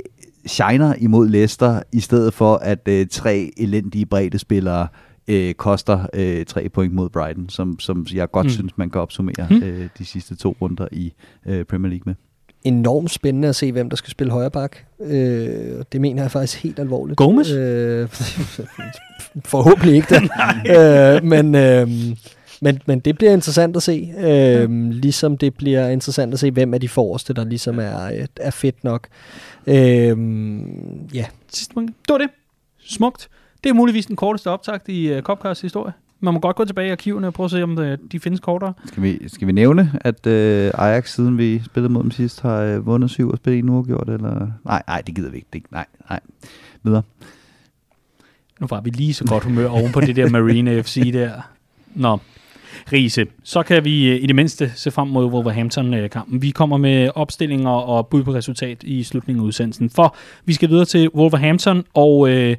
shiner 0.45 0.93
imod 0.97 1.29
Leicester, 1.29 1.81
i 1.91 1.99
stedet 1.99 2.33
for 2.33 2.55
at 2.55 2.87
øh, 2.87 3.07
tre 3.11 3.51
elendige 3.57 4.05
bredde 4.05 4.39
spillere 4.39 4.87
øh, 5.27 5.53
koster 5.53 6.05
øh, 6.13 6.45
tre 6.45 6.69
point 6.69 6.93
mod 6.93 7.09
Brighton, 7.09 7.49
som, 7.49 7.79
som 7.79 8.05
jeg 8.13 8.31
godt 8.31 8.45
Mm. 8.45 8.49
synes, 8.49 8.77
man 8.77 8.89
kan 8.89 9.01
opsummere 9.01 9.47
Mm. 9.49 9.63
øh, 9.63 9.87
de 9.97 10.05
sidste 10.05 10.35
to 10.35 10.55
runder 10.61 10.87
i 10.91 11.13
øh, 11.45 11.65
Premier 11.65 11.89
League 11.89 12.03
med. 12.05 12.15
Enormt 12.63 13.11
spændende 13.11 13.47
at 13.47 13.55
se, 13.55 13.71
hvem 13.71 13.89
der 13.89 13.95
skal 13.97 14.11
spille 14.11 14.33
højre 14.33 14.51
bak. 14.51 14.77
Øh, 15.01 15.83
det 15.91 16.01
mener 16.01 16.21
jeg 16.23 16.31
faktisk 16.31 16.63
helt 16.63 16.79
alvorligt. 16.79 17.17
Gomez? 17.17 17.51
Øh, 17.51 18.09
forhåbentlig 19.45 19.95
ikke 19.95 20.07
det. 20.15 20.23
øh, 20.77 21.23
men, 21.23 21.55
øh, 21.55 21.87
men, 22.63 22.81
men 22.85 22.99
det 22.99 23.17
bliver 23.17 23.33
interessant 23.33 23.75
at 23.75 23.83
se. 23.83 24.13
Øh, 24.17 24.89
ligesom 24.89 25.37
det 25.37 25.55
bliver 25.55 25.89
interessant 25.89 26.33
at 26.33 26.39
se, 26.39 26.51
hvem 26.51 26.73
af 26.73 26.81
de 26.81 26.89
forreste, 26.89 27.33
der 27.33 27.43
ligesom 27.43 27.79
er, 27.79 28.05
øh, 28.05 28.25
er 28.35 28.51
fedt 28.51 28.83
nok. 28.83 29.07
Øh, 29.67 30.17
ja, 31.13 31.25
Sidste 31.53 31.73
point. 31.73 31.95
Det 32.07 32.13
var 32.13 32.17
det. 32.17 32.29
Smukt. 32.79 33.29
Det 33.63 33.69
er 33.69 33.73
muligvis 33.73 34.05
den 34.05 34.15
korteste 34.15 34.49
optakt 34.49 34.89
i 34.89 35.17
uh, 35.17 35.21
Copcars 35.21 35.61
historie. 35.61 35.93
Man 36.19 36.33
må 36.33 36.39
godt 36.39 36.55
gå 36.55 36.65
tilbage 36.65 36.87
i 36.87 36.91
arkiverne 36.91 37.27
og 37.27 37.33
prøve 37.33 37.45
at 37.45 37.51
se, 37.51 37.63
om 37.63 37.75
det, 37.75 37.99
de 38.11 38.19
findes 38.19 38.39
kortere. 38.39 38.73
Skal 38.85 39.03
vi, 39.03 39.29
skal 39.29 39.47
vi 39.47 39.51
nævne, 39.51 39.91
at 40.01 40.27
øh, 40.27 40.71
Ajax, 40.73 41.13
siden 41.13 41.37
vi 41.37 41.61
spillede 41.65 41.93
mod 41.93 42.03
dem 42.03 42.11
sidst, 42.11 42.41
har 42.41 42.57
øh, 42.61 42.85
vundet 42.85 43.09
syv 43.09 43.29
og 43.29 43.37
spillet 43.37 43.59
en 43.59 43.69
uafgjort? 43.69 44.09
Eller? 44.09 44.47
Nej, 44.65 44.83
nej, 44.87 45.01
det 45.01 45.15
gider 45.15 45.29
vi 45.29 45.37
ikke. 45.37 45.47
Det, 45.53 45.63
nej, 45.71 45.85
nej. 46.09 46.19
Videre. 46.83 47.01
Nu 48.59 48.67
var 48.67 48.81
vi 48.81 48.89
lige 48.89 49.13
så 49.13 49.25
godt 49.25 49.43
humør 49.43 49.67
oven 49.67 49.91
på 49.91 50.01
det 50.01 50.15
der 50.15 50.29
Marine 50.29 50.83
FC 50.83 51.11
der. 51.13 51.31
Nå, 51.95 52.19
Riese, 52.93 53.25
så 53.43 53.63
kan 53.63 53.85
vi 53.85 54.09
øh, 54.09 54.23
i 54.23 54.25
det 54.25 54.35
mindste 54.35 54.71
se 54.75 54.91
frem 54.91 55.07
mod 55.07 55.25
Wolverhampton-kampen. 55.25 56.41
Vi 56.41 56.51
kommer 56.51 56.77
med 56.77 57.09
opstillinger 57.15 57.69
og 57.69 58.07
bud 58.07 58.23
på 58.23 58.33
resultat 58.33 58.83
i 58.83 59.03
slutningen 59.03 59.43
af 59.43 59.45
udsendelsen, 59.45 59.89
for 59.89 60.15
vi 60.45 60.53
skal 60.53 60.69
videre 60.69 60.85
til 60.85 61.09
Wolverhampton, 61.09 61.83
og 61.93 62.29
øh, 62.29 62.57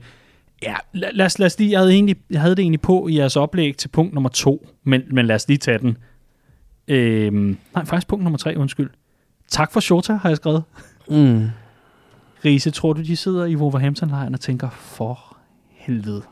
ja, 0.62 0.74
lad, 0.92 1.08
lad, 1.12 1.26
os, 1.26 1.38
lad 1.38 1.46
os 1.46 1.58
lige, 1.58 1.70
jeg 1.70 1.80
havde, 1.80 1.92
egentlig, 1.92 2.16
jeg 2.30 2.40
havde 2.40 2.56
det 2.56 2.62
egentlig 2.62 2.80
på 2.80 3.08
i 3.08 3.16
jeres 3.16 3.36
oplæg 3.36 3.76
til 3.76 3.88
punkt 3.88 4.14
nummer 4.14 4.30
to, 4.30 4.68
men, 4.84 5.02
men 5.10 5.26
lad 5.26 5.34
os 5.34 5.48
lige 5.48 5.58
tage 5.58 5.78
den. 5.78 5.96
Øh, 6.88 7.32
nej, 7.74 7.84
faktisk 7.84 8.08
punkt 8.08 8.22
nummer 8.24 8.38
tre, 8.38 8.56
undskyld. 8.56 8.90
Tak 9.48 9.72
for 9.72 9.80
Shota, 9.80 10.12
har 10.12 10.28
jeg 10.28 10.36
skrevet. 10.36 10.62
mm. 11.08 11.48
Riese, 12.44 12.70
tror 12.70 12.92
du, 12.92 13.02
de 13.02 13.16
sidder 13.16 13.44
i 13.44 13.56
Wolverhampton-lejren 13.56 14.34
og 14.34 14.40
tænker, 14.40 14.70
for 14.70 15.36
helvede. 15.70 16.22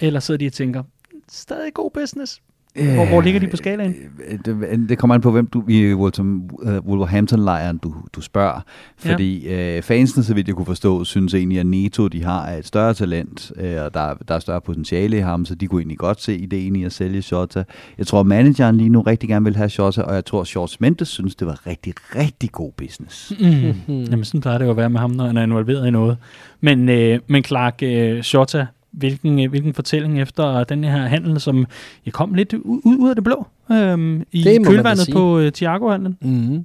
Eller 0.00 0.20
sidder 0.20 0.38
de 0.38 0.46
og 0.46 0.52
tænker, 0.52 0.82
stadig 1.28 1.74
god 1.74 1.90
business. 1.90 2.42
Hvor, 2.74 3.06
hvor 3.08 3.20
ligger 3.20 3.40
de 3.40 3.46
på 3.46 3.56
skalaen? 3.56 3.94
Øh, 4.28 4.38
Det, 4.44 4.88
det 4.88 4.98
kommer 4.98 5.14
an 5.14 5.20
på, 5.20 5.30
hvem 5.30 5.46
du 5.46 5.64
i 5.68 5.92
Wolverhampton- 5.92 6.68
øh, 6.70 6.78
Wolverhampton-lejren 6.78 7.78
du, 7.78 7.94
du 8.12 8.20
spørger. 8.20 8.60
Fordi 8.98 9.48
ja. 9.48 9.76
øh, 9.76 9.82
fansene, 9.82 10.24
så 10.24 10.34
vidt 10.34 10.48
jeg 10.48 10.56
kunne 10.56 10.66
forstå, 10.66 11.04
synes 11.04 11.34
egentlig, 11.34 11.58
at 11.60 11.66
Neto 11.66 12.08
de 12.08 12.24
har 12.24 12.48
et 12.50 12.66
større 12.66 12.94
talent, 12.94 13.52
øh, 13.56 13.82
og 13.84 13.94
der, 13.94 14.14
der 14.28 14.34
er 14.34 14.38
større 14.38 14.60
potentiale 14.60 15.16
i 15.16 15.20
ham, 15.20 15.44
så 15.44 15.54
de 15.54 15.66
kunne 15.66 15.80
egentlig 15.80 15.98
godt 15.98 16.20
se 16.22 16.36
ideen 16.36 16.76
i 16.76 16.84
at 16.84 16.92
sælge 16.92 17.22
Shota. 17.22 17.64
Jeg 17.98 18.06
tror, 18.06 18.22
manageren 18.22 18.76
lige 18.76 18.88
nu 18.88 19.00
rigtig 19.00 19.28
gerne 19.28 19.44
vil 19.44 19.56
have 19.56 19.68
Shota, 19.68 20.02
og 20.02 20.14
jeg 20.14 20.24
tror, 20.24 20.44
Shorts 20.44 20.80
Mendes 20.80 21.08
synes, 21.08 21.34
det 21.34 21.46
var 21.46 21.66
rigtig, 21.66 21.94
rigtig 22.16 22.52
god 22.52 22.72
business. 22.76 23.32
Mm. 23.40 23.46
Jamen, 23.88 24.24
sådan 24.24 24.40
plejer 24.40 24.58
det 24.58 24.64
jo 24.64 24.70
at 24.70 24.76
være 24.76 24.90
med 24.90 25.00
ham, 25.00 25.10
når 25.10 25.26
han 25.26 25.36
er 25.36 25.42
involveret 25.42 25.86
i 25.86 25.90
noget. 25.90 26.16
Men, 26.60 26.88
øh, 26.88 27.18
men 27.26 27.44
Clark 27.44 27.82
øh, 27.82 28.22
Shota, 28.22 28.66
hvilken, 28.92 29.40
øh, 29.40 29.50
hvilken 29.50 29.74
fortælling 29.74 30.20
efter 30.20 30.64
den 30.64 30.84
her 30.84 31.06
handel, 31.06 31.40
som 31.40 31.66
jeg 32.06 32.12
kom 32.12 32.34
lidt 32.34 32.52
ud, 32.52 32.80
ud, 32.84 33.08
af 33.08 33.14
det 33.14 33.24
blå 33.24 33.46
øhm, 33.72 34.22
i 34.32 34.42
Det 34.42 34.66
kølvandet 34.66 35.08
på 35.12 35.38
øh, 35.38 35.52
Thiago-handlen. 35.52 36.18
Mm. 36.20 36.64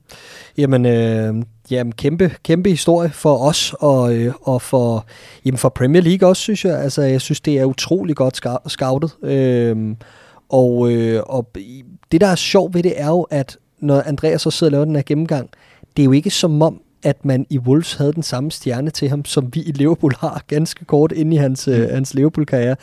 Jamen, 0.57 0.85
øh, 0.85 1.43
jamen 1.71 1.91
kæmpe, 1.91 2.31
kæmpe 2.43 2.69
historie 2.69 3.09
for 3.09 3.37
os 3.37 3.73
og, 3.79 4.15
øh, 4.15 4.33
og 4.41 4.61
for, 4.61 5.05
jamen 5.45 5.57
for 5.57 5.69
Premier 5.69 6.01
League 6.01 6.29
også, 6.29 6.41
synes 6.41 6.65
jeg. 6.65 6.79
Altså, 6.79 7.01
jeg 7.01 7.21
synes, 7.21 7.41
det 7.41 7.59
er 7.59 7.65
utrolig 7.65 8.15
godt 8.15 8.39
scoutet. 8.67 9.11
Øh, 9.23 9.95
og, 10.49 10.91
øh, 10.91 11.21
og 11.25 11.51
det, 12.11 12.21
der 12.21 12.27
er 12.27 12.35
sjovt 12.35 12.73
ved 12.73 12.83
det, 12.83 12.93
er 13.01 13.07
jo, 13.07 13.21
at 13.21 13.57
når 13.79 14.01
Andreas 14.05 14.41
så 14.41 14.51
sidder 14.51 14.69
og 14.69 14.71
laver 14.71 14.85
den 14.85 14.95
her 14.95 15.03
gennemgang, 15.05 15.49
det 15.97 16.03
er 16.03 16.05
jo 16.05 16.11
ikke 16.11 16.29
som 16.29 16.61
om, 16.61 16.81
at 17.03 17.25
man 17.25 17.45
i 17.49 17.59
Wolves 17.59 17.93
havde 17.93 18.13
den 18.13 18.23
samme 18.23 18.51
stjerne 18.51 18.89
til 18.89 19.09
ham, 19.09 19.25
som 19.25 19.55
vi 19.55 19.61
i 19.61 19.71
Liverpool 19.71 20.13
har 20.19 20.43
ganske 20.47 20.85
kort 20.85 21.11
inde 21.11 21.35
i 21.35 21.37
hans, 21.37 21.67
mm. 21.67 21.73
hans 21.73 22.13
Liverpool-karriere. 22.13 22.75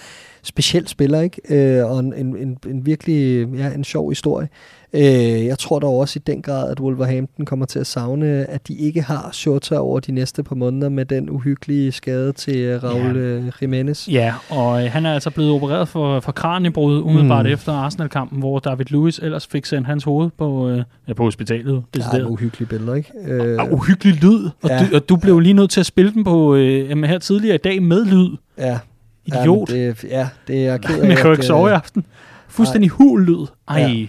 Speciel 0.45 0.89
spiller, 0.89 1.21
ikke? 1.21 1.41
Øh, 1.79 1.91
og 1.91 2.01
en, 2.01 2.15
en, 2.17 2.37
en, 2.37 2.57
en 2.67 2.87
virkelig 2.87 3.49
ja, 3.57 3.71
en 3.75 3.85
sjov 3.85 4.09
historie. 4.11 4.49
Øh, 4.97 5.47
jeg 5.47 5.59
tror 5.59 5.79
dog 5.79 5.99
også 5.99 6.19
i 6.19 6.23
den 6.27 6.43
grad, 6.43 6.71
at 6.71 6.81
Wolverhampton 6.81 7.47
kommer 7.47 7.67
til 7.67 7.79
at 7.79 7.87
savne, 7.87 8.27
at 8.27 8.69
de 8.69 8.75
ikke 8.75 9.03
har 9.03 9.29
Shota 9.33 9.77
over 9.79 10.01
de 10.01 10.13
næste 10.13 10.43
par 10.43 10.55
måneder 10.55 10.89
med 10.89 11.05
den 11.05 11.31
uhyggelige 11.31 11.93
skade 11.93 12.33
til 12.33 12.57
øh, 12.59 12.83
Raul 12.85 13.17
Ja. 13.17 13.37
ja. 13.37 13.51
Jimenez. 13.63 14.09
Ja, 14.09 14.35
og 14.51 14.85
øh, 14.85 14.91
han 14.93 15.07
er 15.07 15.15
altså 15.15 15.31
blevet 15.31 15.51
opereret 15.53 15.89
for, 15.89 16.21
for 16.21 16.33
kraniebrud 16.33 17.03
umiddelbart 17.03 17.47
mm. 17.47 17.53
Efter 17.53 17.73
Arsenal-kampen, 17.73 18.39
hvor 18.39 18.59
David 18.59 18.85
Lewis 18.89 19.19
ellers 19.19 19.47
fik 19.47 19.65
sendt 19.67 19.87
hans 19.87 20.05
hoved 20.05 20.31
på, 20.39 20.69
øh, 20.69 20.83
ja, 21.09 21.13
på 21.13 21.23
hospitalet. 21.23 21.83
Der 21.95 22.03
er 22.13 22.25
uhyggelige 22.27 22.69
billeder, 22.69 22.95
ikke? 22.95 23.11
Øh, 23.27 23.59
og 23.61 23.73
uhyggelig 23.73 24.15
lyd. 24.15 24.45
Og, 24.63 24.71
Ja. 24.71 24.79
du, 24.91 24.97
og 24.97 25.09
du 25.09 25.17
blev 25.17 25.41
lige 25.41 25.53
nødt 25.55 25.71
til 25.71 25.81
at 25.81 25.87
spille 25.87 26.13
den 26.13 26.25
på 26.25 26.55
øh, 26.55 27.03
her 27.03 27.19
tidligere 27.19 27.55
i 27.55 27.59
dag 27.65 27.83
med 27.83 28.05
lyd. 28.05 28.29
ja, 28.59 28.79
Idiot. 29.27 29.71
Ja, 29.71 29.77
det, 29.77 30.05
ja, 30.05 30.29
det 30.49 30.57
er 30.67 30.71
jeg 30.71 30.81
ked 30.81 31.01
af. 31.01 31.09
Jeg 31.09 31.19
at, 31.19 31.31
ikke 31.33 31.43
sove 31.43 31.69
i 31.69 31.71
øh, 31.71 31.77
aften. 31.77 32.05
Fuldstændig 32.49 32.91
hul 32.91 33.27
lyd. 33.27 33.47
Ej. 33.69 33.79
Ja. 33.79 34.07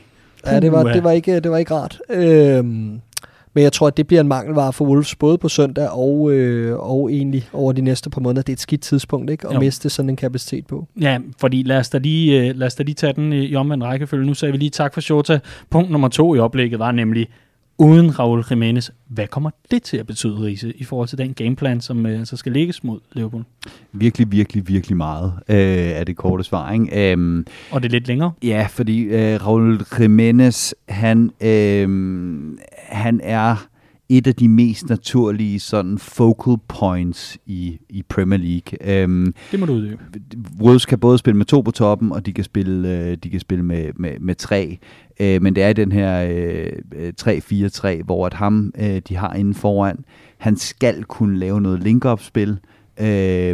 Ja, 0.52 0.60
det 0.60 0.72
var, 0.72 0.84
det 0.84 1.04
var, 1.04 1.12
ikke, 1.12 1.40
det 1.40 1.52
var 1.52 1.58
ikke 1.58 1.74
rart. 1.74 2.00
Øhm, 2.10 3.00
men 3.54 3.64
jeg 3.64 3.74
tror, 3.74 3.88
at 3.88 3.98
det 3.98 4.08
bliver 4.08 4.22
en 4.22 4.28
mangelvare 4.28 4.74
for 4.74 4.86
Wolves, 4.86 5.16
både 5.16 5.38
på 5.38 5.50
søndag 5.50 5.90
og, 5.90 6.32
øh, 6.32 6.78
og 6.80 7.12
egentlig 7.12 7.50
over 7.54 7.72
de 7.72 7.82
næste 7.82 8.10
par 8.10 8.22
måneder. 8.22 8.42
Det 8.42 8.50
er 8.50 8.56
et 8.56 8.60
skidt 8.60 8.82
tidspunkt, 8.82 9.30
ikke? 9.32 9.48
At 9.48 9.54
Jo. 9.56 9.60
miste 9.60 9.90
sådan 9.90 10.10
en 10.10 10.16
kapacitet 10.16 10.68
på. 10.68 10.88
Ja, 11.02 11.20
fordi 11.40 11.64
lad 11.64 11.78
os 11.78 11.90
da 11.90 11.98
lige, 11.98 12.48
øh, 12.50 12.56
lad 12.56 12.68
os 12.68 12.76
da 12.76 12.84
lige 12.84 12.96
tage 12.96 13.14
den 13.14 13.34
i, 13.34 13.46
i 13.46 13.56
omvendt 13.56 13.84
rækkefølge. 13.84 14.26
Nu 14.26 14.34
sagde 14.34 14.52
vi 14.52 14.58
lige 14.58 14.70
tak 14.70 14.94
for 14.94 15.02
Shota. 15.02 15.40
Punkt 15.70 15.92
nummer 15.92 16.08
to 16.08 16.36
i 16.36 16.40
oplægget 16.40 16.80
var 16.80 16.92
nemlig, 16.92 17.28
uden 17.78 18.20
Raul 18.20 18.44
Jimenez, 18.52 18.90
hvad 19.08 19.28
kommer 19.28 19.50
det 19.72 19.84
til 19.84 19.98
at 19.98 20.08
betyde, 20.08 20.42
Riese, 20.42 20.74
i 20.78 20.84
forhold 20.84 21.08
til 21.08 21.18
den 21.18 21.34
gameplan, 21.34 21.82
som 21.82 22.06
øh, 22.06 22.26
så 22.26 22.38
skal 22.38 22.52
lægges 22.52 22.84
mod 22.84 23.00
Liverpool? 23.14 23.44
Virkelig, 23.92 24.32
virkelig, 24.32 24.68
virkelig 24.68 24.98
meget 24.98 25.34
øh, 25.50 26.00
af 26.00 26.06
det 26.06 26.16
korte 26.16 26.44
svar. 26.44 26.72
Ikke? 26.72 27.12
Øhm, 27.12 27.46
Og 27.72 27.84
det 27.84 27.90
er 27.90 27.92
lidt 27.92 28.08
længere. 28.08 28.32
Ja, 28.44 28.68
fordi 28.70 29.00
øh, 29.00 29.46
Raul 29.48 29.82
Jimenez, 30.00 30.72
han, 30.90 31.32
øh, 31.42 31.88
han 32.78 33.22
er 33.24 33.68
et 34.10 34.28
af 34.28 34.36
de 34.36 34.48
mest 34.50 34.90
naturlige 34.90 35.60
sådan 35.60 35.98
focal 35.98 36.56
points 36.68 37.38
i, 37.46 37.80
i 37.90 38.04
Premier 38.10 38.40
League. 38.40 39.02
Øhm, 39.02 39.34
Det 39.52 39.60
må 39.60 39.66
du 39.66 39.74
udøve. 39.74 39.98
Wolves 40.62 40.86
kan 40.86 41.00
både 41.00 41.18
spille 41.18 41.38
med 41.38 41.46
to 41.46 41.62
på 41.62 41.72
toppen, 41.72 42.12
og 42.12 42.26
de 42.26 42.34
kan 42.34 42.44
spille, 42.44 43.00
øh, 43.00 43.18
de 43.24 43.30
kan 43.30 43.40
spille 43.40 43.66
med, 43.66 43.90
med, 43.96 44.20
med 44.20 44.36
tre. 44.36 44.78
Øh, 45.20 45.42
men 45.42 45.56
det 45.56 45.64
er 45.64 45.70
i 45.70 45.74
den 45.74 45.92
her 45.92 46.28
øh, 46.32 46.72
øh, 46.96 47.14
3-4-3, 47.22 48.04
hvor 48.04 48.26
at 48.26 48.34
ham, 48.34 48.74
øh, 48.80 49.02
de 49.10 49.16
har 49.16 49.34
inden 49.34 49.54
foran, 49.54 50.06
han 50.38 50.58
skal 50.58 51.04
kunne 51.04 51.40
lave 51.40 51.62
noget 51.62 51.84
link-up-spil 51.84 52.50
øh, 53.00 53.06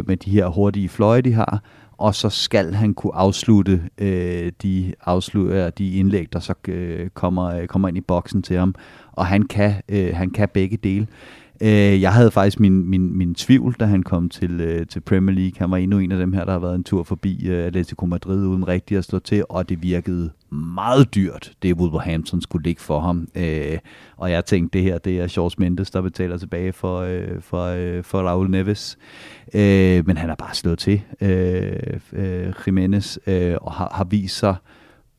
med 0.06 0.16
de 0.16 0.30
her 0.30 0.46
hurtige 0.46 0.88
fløje, 0.88 1.20
de 1.20 1.32
har, 1.32 1.62
og 2.02 2.14
så 2.14 2.28
skal 2.28 2.74
han 2.74 2.94
kunne 2.94 3.14
afslutte 3.14 3.82
øh, 3.98 4.52
de, 4.62 4.94
afslutte, 5.00 5.70
de 5.70 5.94
indlæg, 5.94 6.32
der 6.32 6.38
så 6.38 6.54
øh, 6.68 7.08
kommer, 7.08 7.44
øh, 7.44 7.66
kommer 7.66 7.88
ind 7.88 7.96
i 7.96 8.00
boksen 8.00 8.42
til 8.42 8.56
ham. 8.56 8.74
Og 9.12 9.26
han 9.26 9.42
kan, 9.42 9.74
øh, 9.88 10.16
han 10.16 10.30
kan 10.30 10.48
begge 10.54 10.76
dele. 10.76 11.06
Øh, 11.62 12.00
jeg 12.00 12.12
havde 12.12 12.30
faktisk 12.30 12.60
min, 12.60 12.90
min, 12.90 13.18
min 13.18 13.34
tvivl, 13.34 13.76
da 13.80 13.84
han 13.84 14.02
kom 14.02 14.28
til, 14.28 14.60
øh, 14.60 14.86
til 14.86 15.00
Premier 15.00 15.36
League. 15.36 15.52
Han 15.58 15.70
var 15.70 15.76
endnu 15.76 15.98
en 15.98 16.12
af 16.12 16.18
dem 16.18 16.32
her, 16.32 16.44
der 16.44 16.52
har 16.52 16.58
været 16.58 16.74
en 16.74 16.84
tur 16.84 17.02
forbi 17.02 17.48
øh, 17.48 17.66
Atletico 17.66 18.06
Madrid 18.06 18.46
uden 18.46 18.68
rigtig 18.68 18.98
at 18.98 19.04
stå 19.04 19.18
til, 19.18 19.44
og 19.48 19.68
det 19.68 19.82
virkede 19.82 20.30
meget 20.52 21.14
dyrt, 21.14 21.52
det 21.62 21.74
Wolverhampton 21.74 22.40
skulle 22.40 22.64
ligge 22.64 22.82
for 22.82 23.00
ham. 23.00 23.28
Øh, 23.34 23.78
og 24.16 24.30
jeg 24.30 24.44
tænkte, 24.44 24.78
det 24.78 24.86
her 24.86 24.98
det 24.98 25.20
er 25.20 25.26
Shorts 25.26 25.58
Mendes, 25.58 25.90
der 25.90 26.00
betaler 26.00 26.36
tilbage 26.36 26.72
for, 26.72 27.00
øh, 27.00 27.40
for, 27.40 27.64
øh, 27.64 28.04
for 28.04 28.18
Raul 28.18 28.50
Neves. 28.50 28.98
Øh, 29.54 30.06
men 30.06 30.16
han 30.16 30.28
har 30.28 30.36
bare 30.36 30.54
slået 30.54 30.78
til, 30.78 31.02
øh, 31.20 32.00
øh, 32.12 32.52
Jimenez, 32.66 33.18
øh, 33.26 33.56
og 33.60 33.72
har, 33.72 33.92
har 33.94 34.04
vist 34.04 34.38
sig 34.38 34.56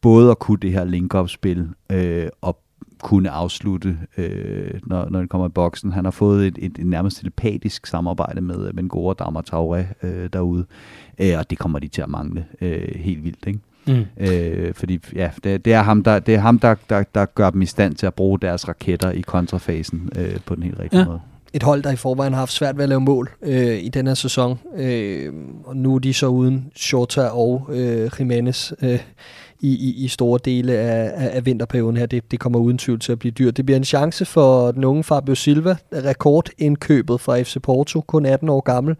både 0.02 0.32
at 0.32 0.40
kunne 0.40 0.58
det 0.62 0.72
her 0.72 0.84
link-up-spil, 0.84 1.70
øh, 1.92 2.30
og 2.42 2.60
kunne 3.04 3.30
afslutte, 3.30 3.98
øh, 4.18 4.80
når, 4.84 5.10
når 5.10 5.20
han 5.20 5.28
kommer 5.28 5.48
i 5.48 5.52
boksen. 5.52 5.92
Han 5.92 6.04
har 6.04 6.12
fået 6.12 6.48
et, 6.48 6.58
et, 6.62 6.78
et 6.80 6.86
nærmest 6.86 7.18
telepatisk 7.18 7.86
samarbejde 7.86 8.42
med 8.42 8.74
Bengore 8.74 9.14
og 9.14 9.20
Dama 9.20 9.40
Traoré 9.40 10.08
øh, 10.08 10.30
derude, 10.34 10.66
øh, 11.20 11.38
og 11.38 11.50
det 11.50 11.58
kommer 11.58 11.80
de 11.80 11.88
til 11.88 12.02
at 12.02 12.10
mangle 12.10 12.46
øh, 12.62 12.96
helt 12.96 13.24
vildt, 13.24 13.48
ikke? 13.48 13.60
Mm. 13.88 14.06
Øh, 14.18 14.74
fordi 14.74 15.00
ja, 15.16 15.30
det, 15.44 15.66
det 15.66 15.74
er 15.74 15.82
ham, 15.82 16.04
der, 16.04 16.20
det 16.20 16.36
er 16.36 16.40
ham 16.40 16.60
der, 16.60 16.76
der, 16.90 17.04
der 17.16 17.26
gør 17.26 17.50
dem 17.50 17.62
i 17.62 17.66
stand 17.66 17.96
til 17.96 18.06
at 18.06 18.14
bruge 18.14 18.40
deres 18.40 18.68
raketter 18.68 19.12
i 19.12 19.22
kontrafasen 19.22 20.10
øh, 20.16 20.36
på 20.46 20.56
den 20.56 20.64
helt 20.64 20.80
rigtige 20.80 21.00
ja. 21.00 21.06
måde. 21.06 21.20
Et 21.54 21.64
hold, 21.64 21.84
der 21.84 21.92
i 21.92 21.96
forvejen 21.96 22.34
har 22.34 22.40
haft 22.40 22.52
svært 22.52 22.78
ved 22.78 22.84
at 22.84 22.90
lave 22.90 23.02
mål 23.02 23.30
øh, 23.42 23.84
i 23.84 23.90
den 23.90 24.08
her 24.08 24.14
sæson. 24.14 24.60
Øh, 24.78 25.34
og 25.66 25.78
nu 25.78 25.96
er 25.96 26.00
de 26.00 26.14
så 26.14 26.28
uden 26.28 26.72
Shota 26.76 27.22
og 27.22 27.70
øh, 27.74 28.12
Jimenez. 28.20 28.72
Øh, 28.82 29.00
i, 29.64 29.70
i, 29.70 30.04
i 30.04 30.08
store 30.08 30.40
dele 30.46 30.74
af, 30.74 31.12
af, 31.16 31.36
af 31.36 31.46
vinterperioden 31.46 31.98
her. 31.98 32.06
Det, 32.06 32.32
det 32.32 32.40
kommer 32.40 32.60
uden 32.60 32.78
tvivl 32.78 33.00
til 33.00 33.12
at 33.12 33.20
blive 33.20 33.32
dyrt. 33.32 33.58
Det 33.58 33.66
bliver 33.66 33.78
en 33.78 33.84
chance 33.84 34.26
for 34.26 34.72
den 34.72 34.84
unge 34.84 35.04
Fabio 35.04 35.36
Silva, 35.36 35.76
rekordindkøbet 35.94 37.22
fra 37.22 37.42
FC 37.42 37.58
Porto, 37.64 38.02
kun 38.02 38.26
18 38.26 38.50
år 38.50 38.62
gammel. 38.62 38.96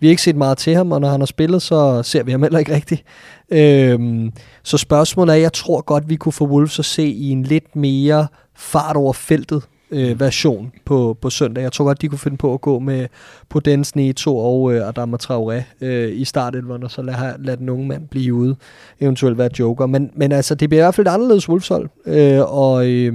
Vi 0.00 0.06
har 0.06 0.10
ikke 0.10 0.22
set 0.22 0.36
meget 0.36 0.58
til 0.58 0.74
ham, 0.74 0.92
og 0.92 1.00
når 1.00 1.08
han 1.08 1.20
har 1.20 1.26
spillet, 1.26 1.62
så 1.62 2.02
ser 2.02 2.22
vi 2.22 2.30
ham 2.30 2.42
heller 2.42 2.58
ikke 2.58 2.74
rigtigt. 2.74 3.04
Øhm, 3.50 4.32
så 4.62 4.78
spørgsmålet 4.78 5.32
er, 5.32 5.36
jeg 5.38 5.52
tror 5.52 5.80
godt, 5.80 6.08
vi 6.08 6.16
kunne 6.16 6.32
få 6.32 6.46
Wolves 6.46 6.78
at 6.78 6.84
se 6.84 7.06
i 7.06 7.30
en 7.30 7.42
lidt 7.42 7.76
mere 7.76 8.26
fart 8.54 8.96
over 8.96 9.12
feltet 9.12 9.62
øh, 9.90 10.20
version 10.20 10.72
på, 10.84 11.18
på 11.20 11.30
søndag. 11.30 11.62
Jeg 11.62 11.72
tror 11.72 11.84
godt, 11.84 12.02
de 12.02 12.08
kunne 12.08 12.18
finde 12.18 12.36
på 12.36 12.54
at 12.54 12.60
gå 12.60 12.78
med 12.78 13.06
Podens, 13.48 13.96
Neto 13.96 14.36
og 14.36 14.74
øh, 14.74 14.88
Adama 14.88 15.16
Traoré 15.22 15.62
øh, 15.80 16.20
i 16.20 16.24
starten, 16.24 16.70
og 16.70 16.90
så 16.90 17.02
lad, 17.02 17.14
lad 17.38 17.56
den 17.56 17.68
unge 17.68 17.88
mand 17.88 18.08
blive 18.08 18.34
ude, 18.34 18.56
eventuelt 19.00 19.38
være 19.38 19.50
joker. 19.58 19.86
Men, 19.86 20.10
men 20.14 20.32
altså, 20.32 20.54
det 20.54 20.68
bliver 20.68 20.82
i 20.82 20.84
hvert 20.84 20.94
fald 20.94 21.06
et 21.06 21.10
anderledes 21.10 21.48
Wolfshold, 21.48 21.88
øh, 22.06 22.40
og 22.40 22.88
øh, 22.88 23.14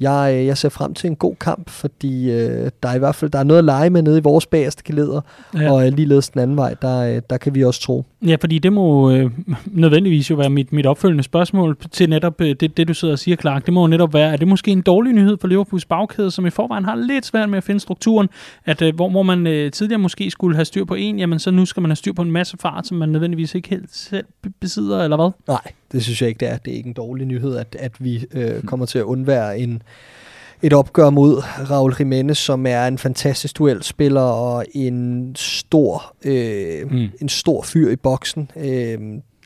jeg, 0.00 0.34
øh, 0.34 0.46
jeg 0.46 0.58
ser 0.58 0.68
frem 0.68 0.94
til 0.94 1.10
en 1.10 1.16
god 1.16 1.34
kamp, 1.34 1.70
fordi 1.70 2.30
øh, 2.30 2.70
der 2.82 2.88
er 2.88 2.94
i 2.94 2.98
hvert 2.98 3.14
fald 3.14 3.30
der 3.30 3.38
er 3.38 3.44
noget 3.44 3.58
at 3.58 3.64
lege 3.64 3.90
med 3.90 4.02
nede 4.02 4.18
i 4.18 4.22
vores 4.22 4.46
bagerste 4.46 4.82
geleder, 4.84 5.20
ja. 5.54 5.72
og 5.72 5.86
øh, 5.86 5.92
ligeledes 5.92 6.28
den 6.28 6.40
anden 6.40 6.56
vej, 6.56 6.74
der, 6.82 6.98
øh, 6.98 7.22
der 7.30 7.36
kan 7.36 7.54
vi 7.54 7.64
også 7.64 7.80
tro. 7.80 8.04
Ja, 8.26 8.36
fordi 8.40 8.58
det 8.58 8.72
må 8.72 9.10
øh, 9.10 9.30
nødvendigvis 9.66 10.30
jo 10.30 10.36
være 10.36 10.50
mit, 10.50 10.72
mit 10.72 10.86
opfølgende 10.86 11.22
spørgsmål 11.22 11.76
til 11.92 12.10
netop 12.10 12.40
øh, 12.40 12.56
det, 12.60 12.76
det, 12.76 12.88
du 12.88 12.94
sidder 12.94 13.12
og 13.12 13.18
siger, 13.18 13.36
Clark. 13.36 13.66
Det 13.66 13.74
må 13.74 13.80
jo 13.80 13.86
netop 13.86 14.14
være, 14.14 14.32
er 14.32 14.36
det 14.36 14.48
måske 14.48 14.70
en 14.70 14.82
dårlig 14.82 15.12
nyhed 15.12 15.36
for 15.40 15.48
Liverpools 15.48 15.84
bagkæde, 15.84 16.30
som 16.30 16.46
i 16.46 16.50
forvejen 16.50 16.84
har 16.84 16.94
lidt 16.94 17.26
svært 17.26 17.48
med 17.48 17.58
at 17.58 17.64
finde 17.64 17.80
strukturen, 17.80 18.28
at 18.64 18.82
øh, 18.82 18.94
hvor, 18.94 19.10
hvor 19.10 19.22
man 19.22 19.46
øh, 19.46 19.72
tidligere 19.72 19.98
måske 19.98 20.30
skulle 20.30 20.56
have 20.56 20.64
styr 20.64 20.84
på 20.84 20.94
en, 20.94 21.18
jamen 21.18 21.38
så 21.38 21.50
nu 21.50 21.66
skal 21.66 21.80
man 21.80 21.90
have 21.90 21.96
styr 21.96 22.12
på 22.12 22.22
en 22.22 22.30
masse 22.30 22.56
fart, 22.60 22.86
som 22.86 22.96
man 22.96 23.08
nødvendigvis 23.08 23.54
ikke 23.54 23.68
helt 23.68 23.94
selv 23.96 24.26
besidder, 24.60 25.04
eller 25.04 25.16
hvad? 25.16 25.30
Nej, 25.48 25.72
det 25.92 26.02
synes 26.02 26.22
jeg 26.22 26.28
ikke, 26.28 26.40
det 26.40 26.48
er. 26.48 26.56
Det 26.56 26.72
er 26.72 26.76
ikke 26.76 26.88
en 26.88 26.94
dårlig 26.94 27.26
nyhed, 27.26 27.56
at, 27.56 27.76
at 27.78 27.92
vi 27.98 28.24
øh, 28.34 28.62
kommer 28.62 28.86
til 28.86 28.98
at 28.98 29.04
undvære 29.04 29.58
en 29.58 29.82
et 30.62 30.72
opgør 30.72 31.10
mod 31.10 31.42
Raul 31.70 31.94
Jimenez, 31.98 32.38
som 32.38 32.66
er 32.66 32.86
en 32.86 32.98
fantastisk 32.98 33.58
duelspiller 33.58 34.20
og 34.20 34.64
en 34.72 35.32
stor, 35.36 36.14
øh, 36.24 36.90
mm. 36.90 37.08
en 37.20 37.28
stor 37.28 37.62
fyr 37.62 37.90
i 37.90 37.96
boksen. 37.96 38.50
Øh, 38.56 38.98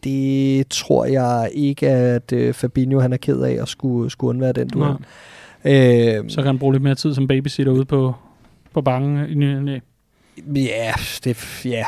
det 0.05 0.68
tror 0.68 1.05
jeg 1.05 1.51
ikke, 1.55 1.89
at 1.89 2.32
øh, 2.32 2.55
Fabinho 2.55 3.01
han 3.01 3.12
er 3.12 3.16
ked 3.16 3.40
af 3.40 3.59
at 3.62 3.68
skulle, 3.68 4.10
skulle 4.10 4.28
undvære 4.28 4.52
den 4.52 4.68
duel. 4.68 4.97
Øh, 5.64 6.30
Så 6.30 6.36
kan 6.36 6.47
han 6.47 6.59
bruge 6.59 6.74
lidt 6.74 6.82
mere 6.82 6.94
tid 6.94 7.14
som 7.14 7.28
babysitter 7.28 7.72
ude 7.72 7.84
på, 7.84 8.14
på 8.74 8.82
bangen 8.82 9.28
i 9.28 9.34
ny 9.34 9.80
Ja, 10.36 10.92
det, 11.24 11.60
ja, 11.64 11.84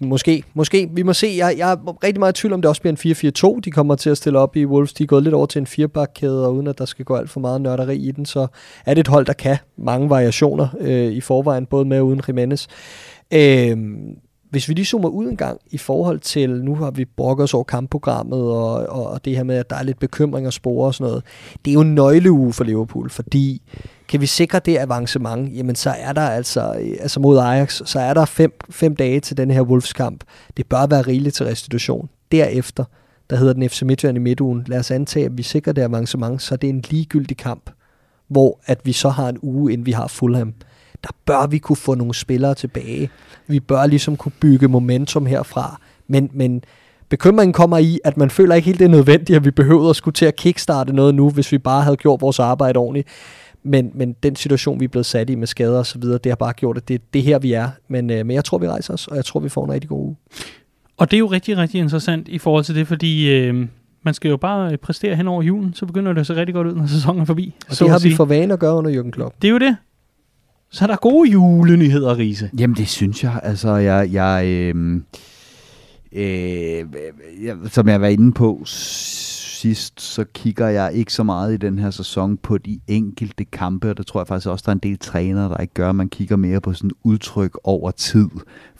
måske. 0.00 0.42
Måske. 0.54 0.88
Vi 0.92 1.02
må 1.02 1.12
se. 1.12 1.34
Jeg, 1.36 1.54
jeg 1.58 1.72
er 1.72 2.04
rigtig 2.04 2.20
meget 2.20 2.38
i 2.38 2.40
tvivl 2.40 2.52
om, 2.52 2.62
det 2.62 2.68
også 2.68 2.80
bliver 2.80 2.96
en 3.04 3.56
4-4-2. 3.58 3.60
De 3.60 3.70
kommer 3.70 3.94
til 3.94 4.10
at 4.10 4.16
stille 4.16 4.38
op 4.38 4.56
i 4.56 4.64
Wolves. 4.64 4.92
De 4.92 5.02
er 5.02 5.06
gået 5.06 5.22
lidt 5.22 5.34
over 5.34 5.46
til 5.46 5.58
en 5.58 5.66
firebakkæde, 5.66 6.46
og 6.46 6.54
uden 6.54 6.66
at 6.66 6.78
der 6.78 6.84
skal 6.84 7.04
gå 7.04 7.16
alt 7.16 7.30
for 7.30 7.40
meget 7.40 7.60
nørderi 7.60 7.96
i 7.96 8.10
den, 8.10 8.26
så 8.26 8.46
er 8.86 8.94
det 8.94 9.00
et 9.00 9.08
hold, 9.08 9.26
der 9.26 9.32
kan 9.32 9.56
mange 9.76 10.10
variationer 10.10 10.68
øh, 10.80 11.12
i 11.12 11.20
forvejen, 11.20 11.66
både 11.66 11.84
med 11.84 11.98
og 11.98 12.06
uden 12.06 12.22
Jimenez. 12.28 12.66
Øh, 13.32 13.76
hvis 14.50 14.68
vi 14.68 14.74
lige 14.74 14.84
zoomer 14.84 15.08
ud 15.08 15.26
en 15.26 15.36
gang 15.36 15.60
i 15.70 15.78
forhold 15.78 16.20
til, 16.20 16.64
nu 16.64 16.74
har 16.74 16.90
vi 16.90 17.04
brokket 17.04 17.44
os 17.44 17.54
over 17.54 17.64
kampprogrammet, 17.64 18.42
og, 18.42 18.72
og, 18.72 19.06
og 19.06 19.24
det 19.24 19.36
her 19.36 19.44
med, 19.44 19.56
at 19.56 19.70
der 19.70 19.76
er 19.76 19.82
lidt 19.82 19.98
bekymring 19.98 20.46
og 20.46 20.52
spore 20.52 20.86
og 20.86 20.94
sådan 20.94 21.10
noget. 21.10 21.24
Det 21.64 21.70
er 21.70 21.74
jo 21.74 21.80
en 21.80 21.94
nøgleuge 21.94 22.52
for 22.52 22.64
Liverpool, 22.64 23.10
fordi 23.10 23.62
kan 24.08 24.20
vi 24.20 24.26
sikre 24.26 24.58
det 24.58 24.78
avancement, 24.78 25.56
jamen 25.56 25.74
så 25.74 25.90
er 25.90 26.12
der 26.12 26.28
altså, 26.28 26.74
øh, 26.80 26.96
altså 27.00 27.20
mod 27.20 27.38
Ajax, 27.38 27.82
så 27.84 28.00
er 28.00 28.14
der 28.14 28.24
fem, 28.24 28.52
fem 28.70 28.96
dage 28.96 29.20
til 29.20 29.36
den 29.36 29.50
her 29.50 29.62
Wolfskamp. 29.62 30.24
Det 30.56 30.66
bør 30.66 30.86
være 30.86 31.02
rigeligt 31.02 31.34
til 31.34 31.46
restitution. 31.46 32.08
Derefter, 32.32 32.84
der 33.30 33.36
hedder 33.36 33.52
den 33.52 33.68
FC 33.68 33.82
Midtjylland 33.82 34.18
i 34.18 34.20
midtugen, 34.20 34.64
lad 34.66 34.78
os 34.78 34.90
antage, 34.90 35.26
at 35.26 35.38
vi 35.38 35.42
sikrer 35.42 35.72
det 35.72 35.82
avancement, 35.82 36.42
så 36.42 36.56
det 36.56 36.68
er 36.68 36.72
en 36.72 36.84
ligegyldig 36.90 37.36
kamp, 37.36 37.70
hvor 38.28 38.60
at 38.66 38.80
vi 38.84 38.92
så 38.92 39.08
har 39.08 39.28
en 39.28 39.38
uge, 39.42 39.72
inden 39.72 39.86
vi 39.86 39.92
har 39.92 40.06
Fulham. 40.06 40.54
Der 41.02 41.10
bør 41.24 41.46
vi 41.46 41.58
kunne 41.58 41.76
få 41.76 41.94
nogle 41.94 42.14
spillere 42.14 42.54
tilbage. 42.54 43.10
Vi 43.46 43.60
bør 43.60 43.86
ligesom 43.86 44.16
kunne 44.16 44.32
bygge 44.40 44.68
momentum 44.68 45.26
herfra. 45.26 45.80
Men, 46.08 46.30
men 46.32 46.64
bekymringen 47.08 47.52
kommer 47.52 47.78
i, 47.78 48.00
at 48.04 48.16
man 48.16 48.30
føler 48.30 48.54
ikke 48.54 48.66
helt, 48.66 48.78
det 48.78 48.84
er 48.84 48.88
nødvendigt, 48.88 49.36
at 49.36 49.44
vi 49.44 49.50
behøver 49.50 49.90
at 49.90 49.96
skulle 49.96 50.14
til 50.14 50.26
at 50.26 50.36
kickstarte 50.36 50.92
noget 50.92 51.14
nu, 51.14 51.30
hvis 51.30 51.52
vi 51.52 51.58
bare 51.58 51.82
havde 51.82 51.96
gjort 51.96 52.20
vores 52.20 52.38
arbejde 52.38 52.78
ordentligt. 52.78 53.08
Men, 53.64 53.90
men 53.94 54.16
den 54.22 54.36
situation, 54.36 54.80
vi 54.80 54.84
er 54.84 54.88
blevet 54.88 55.06
sat 55.06 55.30
i 55.30 55.34
med 55.34 55.46
skader 55.46 55.78
og 55.78 55.86
så 55.86 55.98
videre, 55.98 56.18
det 56.24 56.30
har 56.30 56.36
bare 56.36 56.52
gjort, 56.52 56.76
at 56.76 56.88
det, 56.88 57.14
det 57.14 57.18
er 57.18 57.22
her, 57.22 57.38
vi 57.38 57.52
er. 57.52 57.68
Men, 57.88 58.10
øh, 58.10 58.26
men 58.26 58.34
jeg 58.34 58.44
tror, 58.44 58.58
vi 58.58 58.68
rejser 58.68 58.94
os, 58.94 59.06
og 59.06 59.16
jeg 59.16 59.24
tror, 59.24 59.40
vi 59.40 59.48
får 59.48 59.64
en 59.64 59.72
rigtig 59.72 59.88
god 59.88 60.00
uge. 60.00 60.16
Og 60.96 61.10
det 61.10 61.16
er 61.16 61.18
jo 61.18 61.26
rigtig, 61.26 61.56
rigtig 61.56 61.80
interessant 61.80 62.28
i 62.28 62.38
forhold 62.38 62.64
til 62.64 62.74
det, 62.74 62.88
fordi 62.88 63.30
øh, 63.30 63.66
man 64.02 64.14
skal 64.14 64.28
jo 64.28 64.36
bare 64.36 64.76
præstere 64.76 65.16
hen 65.16 65.28
over 65.28 65.42
julen, 65.42 65.74
så 65.74 65.86
begynder 65.86 66.12
det 66.12 66.20
at 66.20 66.26
se 66.26 66.34
rigtig 66.34 66.54
godt 66.54 66.66
ud, 66.66 66.74
når 66.74 66.86
sæsonen 66.86 67.20
er 67.20 67.24
forbi. 67.24 67.54
Og 67.68 67.78
det 67.78 67.90
har 67.90 67.98
vi 67.98 68.14
for 68.14 68.24
vane 68.24 68.52
at 68.52 68.60
gøre 68.60 68.74
under 68.74 69.02
Jürgen 69.02 69.10
Klopp. 69.10 69.34
Det 69.42 69.48
er 69.48 69.52
jo 69.52 69.58
det. 69.58 69.76
Så 70.70 70.84
er 70.84 70.86
der 70.86 70.96
gode 70.96 71.30
julenyheder, 71.30 72.18
Riese. 72.18 72.50
Jamen, 72.58 72.76
det 72.76 72.88
synes 72.88 73.24
jeg. 73.24 73.40
Altså, 73.42 73.74
jeg... 73.74 74.12
jeg 74.12 74.46
øh, 74.46 75.00
øh, 76.12 76.84
jeg 77.44 77.56
som 77.70 77.88
jeg 77.88 78.00
var 78.00 78.06
inde 78.06 78.32
på 78.32 78.62
sidst, 79.64 80.00
så 80.00 80.24
kigger 80.24 80.68
jeg 80.68 80.92
ikke 80.94 81.12
så 81.12 81.22
meget 81.22 81.54
i 81.54 81.56
den 81.56 81.78
her 81.78 81.90
sæson 81.90 82.36
på 82.36 82.58
de 82.58 82.80
enkelte 82.88 83.44
kampe, 83.44 83.90
og 83.90 83.96
det 83.98 84.06
tror 84.06 84.20
jeg 84.20 84.26
faktisk 84.26 84.48
også, 84.48 84.62
der 84.66 84.70
er 84.70 84.74
en 84.74 84.78
del 84.78 84.98
trænere, 84.98 85.48
der 85.48 85.56
ikke 85.56 85.74
gør. 85.74 85.92
Man 85.92 86.08
kigger 86.08 86.36
mere 86.36 86.60
på 86.60 86.72
sådan 86.72 86.90
udtryk 87.02 87.58
over 87.64 87.90
tid, 87.90 88.28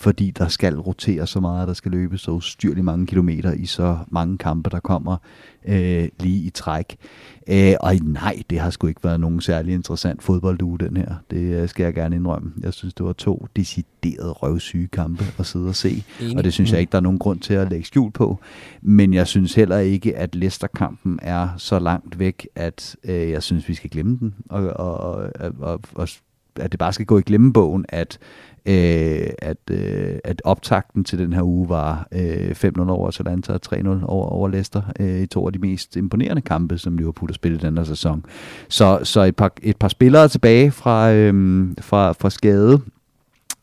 fordi 0.04 0.30
der 0.30 0.48
skal 0.48 0.78
rotere 0.78 1.26
så 1.26 1.40
meget, 1.40 1.68
der 1.68 1.74
skal 1.74 1.90
løbe 1.92 2.18
så 2.18 2.30
ustyrligt 2.30 2.84
mange 2.84 3.06
kilometer 3.06 3.52
i 3.52 3.66
så 3.66 3.98
mange 4.08 4.38
kampe, 4.38 4.70
der 4.70 4.80
kommer 4.80 5.16
øh, 5.68 6.08
lige 6.20 6.46
i 6.46 6.50
træk. 6.50 6.96
Øh, 7.48 7.74
og 7.80 7.94
nej, 8.02 8.42
det 8.50 8.60
har 8.60 8.70
sgu 8.70 8.86
ikke 8.86 9.04
været 9.04 9.20
nogen 9.20 9.40
særlig 9.40 9.74
interessant 9.74 10.22
fodbolduge, 10.22 10.78
den 10.78 10.96
her. 10.96 11.14
Det 11.30 11.62
øh, 11.62 11.68
skal 11.68 11.84
jeg 11.84 11.94
gerne 11.94 12.16
indrømme. 12.16 12.52
Jeg 12.60 12.72
synes, 12.72 12.94
det 12.94 13.06
var 13.06 13.12
to 13.12 13.46
deciderede 13.56 14.30
røvsyge 14.32 14.88
kampe 14.88 15.24
at 15.38 15.46
sidde 15.46 15.68
og 15.68 15.74
se. 15.74 16.04
Enig. 16.20 16.36
Og 16.36 16.44
det 16.44 16.52
synes 16.52 16.72
jeg 16.72 16.80
ikke, 16.80 16.90
der 16.90 16.98
er 16.98 17.02
nogen 17.02 17.18
grund 17.18 17.40
til 17.40 17.54
at 17.54 17.70
lægge 17.70 17.86
skjul 17.86 18.10
på. 18.12 18.38
Men 18.82 19.14
jeg 19.14 19.26
synes 19.26 19.54
heller 19.54 19.78
ikke, 19.78 20.16
at 20.16 20.34
Leicester-kampen 20.34 21.18
er 21.22 21.48
så 21.56 21.78
langt 21.78 22.18
væk, 22.18 22.48
at 22.54 22.96
øh, 23.04 23.30
jeg 23.30 23.42
synes, 23.42 23.68
vi 23.68 23.74
skal 23.74 23.90
glemme 23.90 24.16
den. 24.20 24.34
Og, 24.48 24.62
og, 24.62 24.96
og, 24.98 25.52
og, 25.60 25.80
og 25.94 26.08
at 26.56 26.72
det 26.72 26.78
bare 26.78 26.92
skal 26.92 27.06
gå 27.06 27.18
i 27.18 27.22
glemmebogen, 27.22 27.84
at 27.88 28.18
øh, 28.66 29.26
at, 29.38 29.56
øh, 29.70 30.18
at 30.24 30.42
optakten 30.44 31.04
til 31.04 31.18
den 31.18 31.32
her 31.32 31.42
uge 31.42 31.68
var 31.68 32.08
øh, 32.12 32.50
5-0 32.50 32.90
over 32.90 33.08
Atalanta 33.08 33.52
og 33.52 33.60
3-0 33.66 33.88
over, 33.88 34.26
over 34.26 34.48
Leicester 34.48 34.82
øh, 35.00 35.20
i 35.20 35.26
to 35.26 35.46
af 35.46 35.52
de 35.52 35.58
mest 35.58 35.96
imponerende 35.96 36.42
kampe, 36.42 36.78
som 36.78 36.96
Liverpool 36.96 37.30
har 37.30 37.34
spillet 37.34 37.62
den 37.62 37.76
her 37.76 37.84
sæson. 37.84 38.24
Så, 38.68 38.98
så 39.02 39.20
et, 39.20 39.36
par, 39.36 39.52
et 39.62 39.76
par 39.76 39.88
spillere 39.88 40.28
tilbage 40.28 40.70
fra, 40.70 41.12
øh, 41.12 41.68
fra, 41.80 42.12
fra 42.12 42.30
skade. 42.30 42.80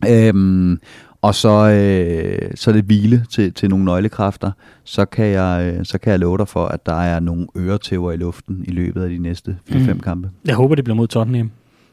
Øh, 0.10 0.78
og 1.22 1.36
så, 1.36 1.69
øh, 1.69 2.52
så 2.56 2.72
det 2.72 2.84
hvile 2.84 3.26
til, 3.30 3.53
til 3.53 3.69
nogle 3.69 3.86
nøglekræfter, 3.86 4.52
så 4.84 5.06
kan, 5.06 5.26
jeg, 5.26 5.73
øh, 5.78 5.86
så 5.86 5.98
kan 5.98 6.11
jeg 6.11 6.19
love 6.19 6.38
dig 6.38 6.48
for, 6.48 6.65
at 6.65 6.86
der 6.86 7.02
er 7.02 7.19
nogle 7.19 7.48
øretæver 7.57 8.11
i 8.11 8.18
luften 8.18 8.64
i 8.68 8.72
løbet 8.72 9.03
af 9.03 9.10
de 9.10 9.18
næste 9.18 9.57
4-5 9.69 9.94
mm. 9.94 9.99
kampe. 9.99 10.30
Jeg 10.45 10.56
håber, 10.56 10.76
det 10.76 10.84
bliver 10.84 10.95
mod 10.95 11.07
Tottenham 11.07 11.52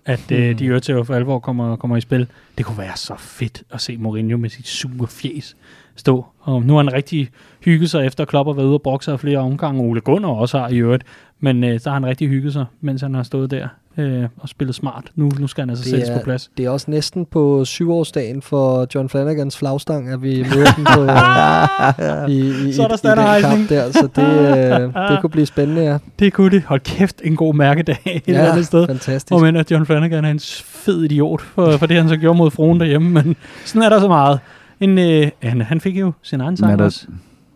at 0.08 0.32
øh, 0.32 0.58
de 0.58 0.66
øretæver 0.66 1.04
for 1.04 1.14
alvor 1.14 1.38
kommer, 1.38 1.76
kommer 1.76 1.96
i 1.96 2.00
spil. 2.00 2.26
Det 2.58 2.66
kunne 2.66 2.78
være 2.78 2.96
så 2.96 3.14
fedt 3.18 3.62
at 3.70 3.80
se 3.80 3.96
Mourinho 3.96 4.36
med 4.36 4.50
sit 4.50 4.66
sure 4.66 5.06
fjes 5.06 5.56
stå 5.96 6.26
Og 6.40 6.62
nu 6.62 6.72
har 6.72 6.82
han 6.82 6.92
rigtig 6.92 7.28
hygget 7.64 7.90
sig 7.90 8.06
efter, 8.06 8.24
Klopp 8.24 8.46
har 8.46 8.52
været 8.54 8.66
ude 8.66 8.74
og 8.74 8.82
brokke 8.82 9.04
sig 9.04 9.20
flere 9.20 9.38
omgange. 9.38 9.82
Ole 9.82 10.00
Gunnar 10.00 10.28
også 10.28 10.58
har 10.58 10.68
i 10.68 10.76
øvrigt. 10.76 11.04
Men 11.40 11.64
øh, 11.64 11.80
så 11.80 11.90
har 11.90 11.94
han 11.94 12.06
rigtig 12.06 12.28
hygget 12.28 12.52
sig, 12.52 12.64
mens 12.80 13.02
han 13.02 13.14
har 13.14 13.22
stået 13.22 13.50
der 13.50 13.68
øh, 13.98 14.24
og 14.38 14.48
spillet 14.48 14.74
smart. 14.74 15.04
Nu, 15.14 15.30
nu 15.38 15.46
skal 15.46 15.62
han 15.62 15.70
altså 15.70 15.90
sættes 15.90 16.10
på 16.10 16.18
plads. 16.24 16.50
Det 16.56 16.64
er 16.66 16.70
også 16.70 16.90
næsten 16.90 17.26
på 17.26 17.64
syvårsdagen 17.64 18.42
for 18.42 18.86
John 18.94 19.08
Flanagans 19.08 19.58
flagstang, 19.58 20.08
at 20.08 20.22
vi 20.22 20.46
møder 20.54 20.72
den 20.76 20.84
på, 20.84 21.02
i, 22.32 22.68
i, 22.68 22.72
Så 22.72 22.82
er 22.82 23.14
der 23.14 23.34
i, 23.34 23.38
i 23.38 23.42
den 23.42 23.50
kamp 23.50 23.68
der, 23.68 23.92
så 23.92 24.08
det, 24.16 24.22
øh, 24.80 25.10
det 25.10 25.20
kunne 25.20 25.30
blive 25.30 25.46
spændende, 25.46 25.82
ja. 25.82 25.98
Det 26.18 26.32
kunne 26.32 26.50
det. 26.50 26.62
Hold 26.62 26.80
kæft, 26.80 27.20
en 27.24 27.36
god 27.36 27.54
mærkedag 27.54 27.98
et 28.06 28.22
eller 28.26 28.50
andet 28.50 28.66
sted. 28.66 28.86
fantastisk. 28.86 29.32
Og 29.32 29.40
men 29.40 29.56
at 29.56 29.70
John 29.70 29.86
Flanagan 29.86 30.24
er 30.24 30.30
en 30.30 30.40
fed 30.64 31.04
idiot 31.04 31.40
for, 31.40 31.76
for 31.76 31.86
det, 31.86 31.96
han 31.96 32.08
så 32.08 32.16
gjorde 32.16 32.38
mod 32.38 32.50
fruen 32.50 32.80
derhjemme. 32.80 33.10
Men 33.10 33.36
sådan 33.64 33.82
er 33.82 33.88
der 33.88 34.00
så 34.00 34.08
meget. 34.08 34.40
En, 34.80 34.98
øh, 34.98 35.30
han, 35.42 35.60
han 35.60 35.80
fik 35.80 36.00
jo 36.00 36.12
sin 36.22 36.40
egen 36.40 36.56
sang 36.56 36.80
er 36.80 36.84
også. 36.84 37.06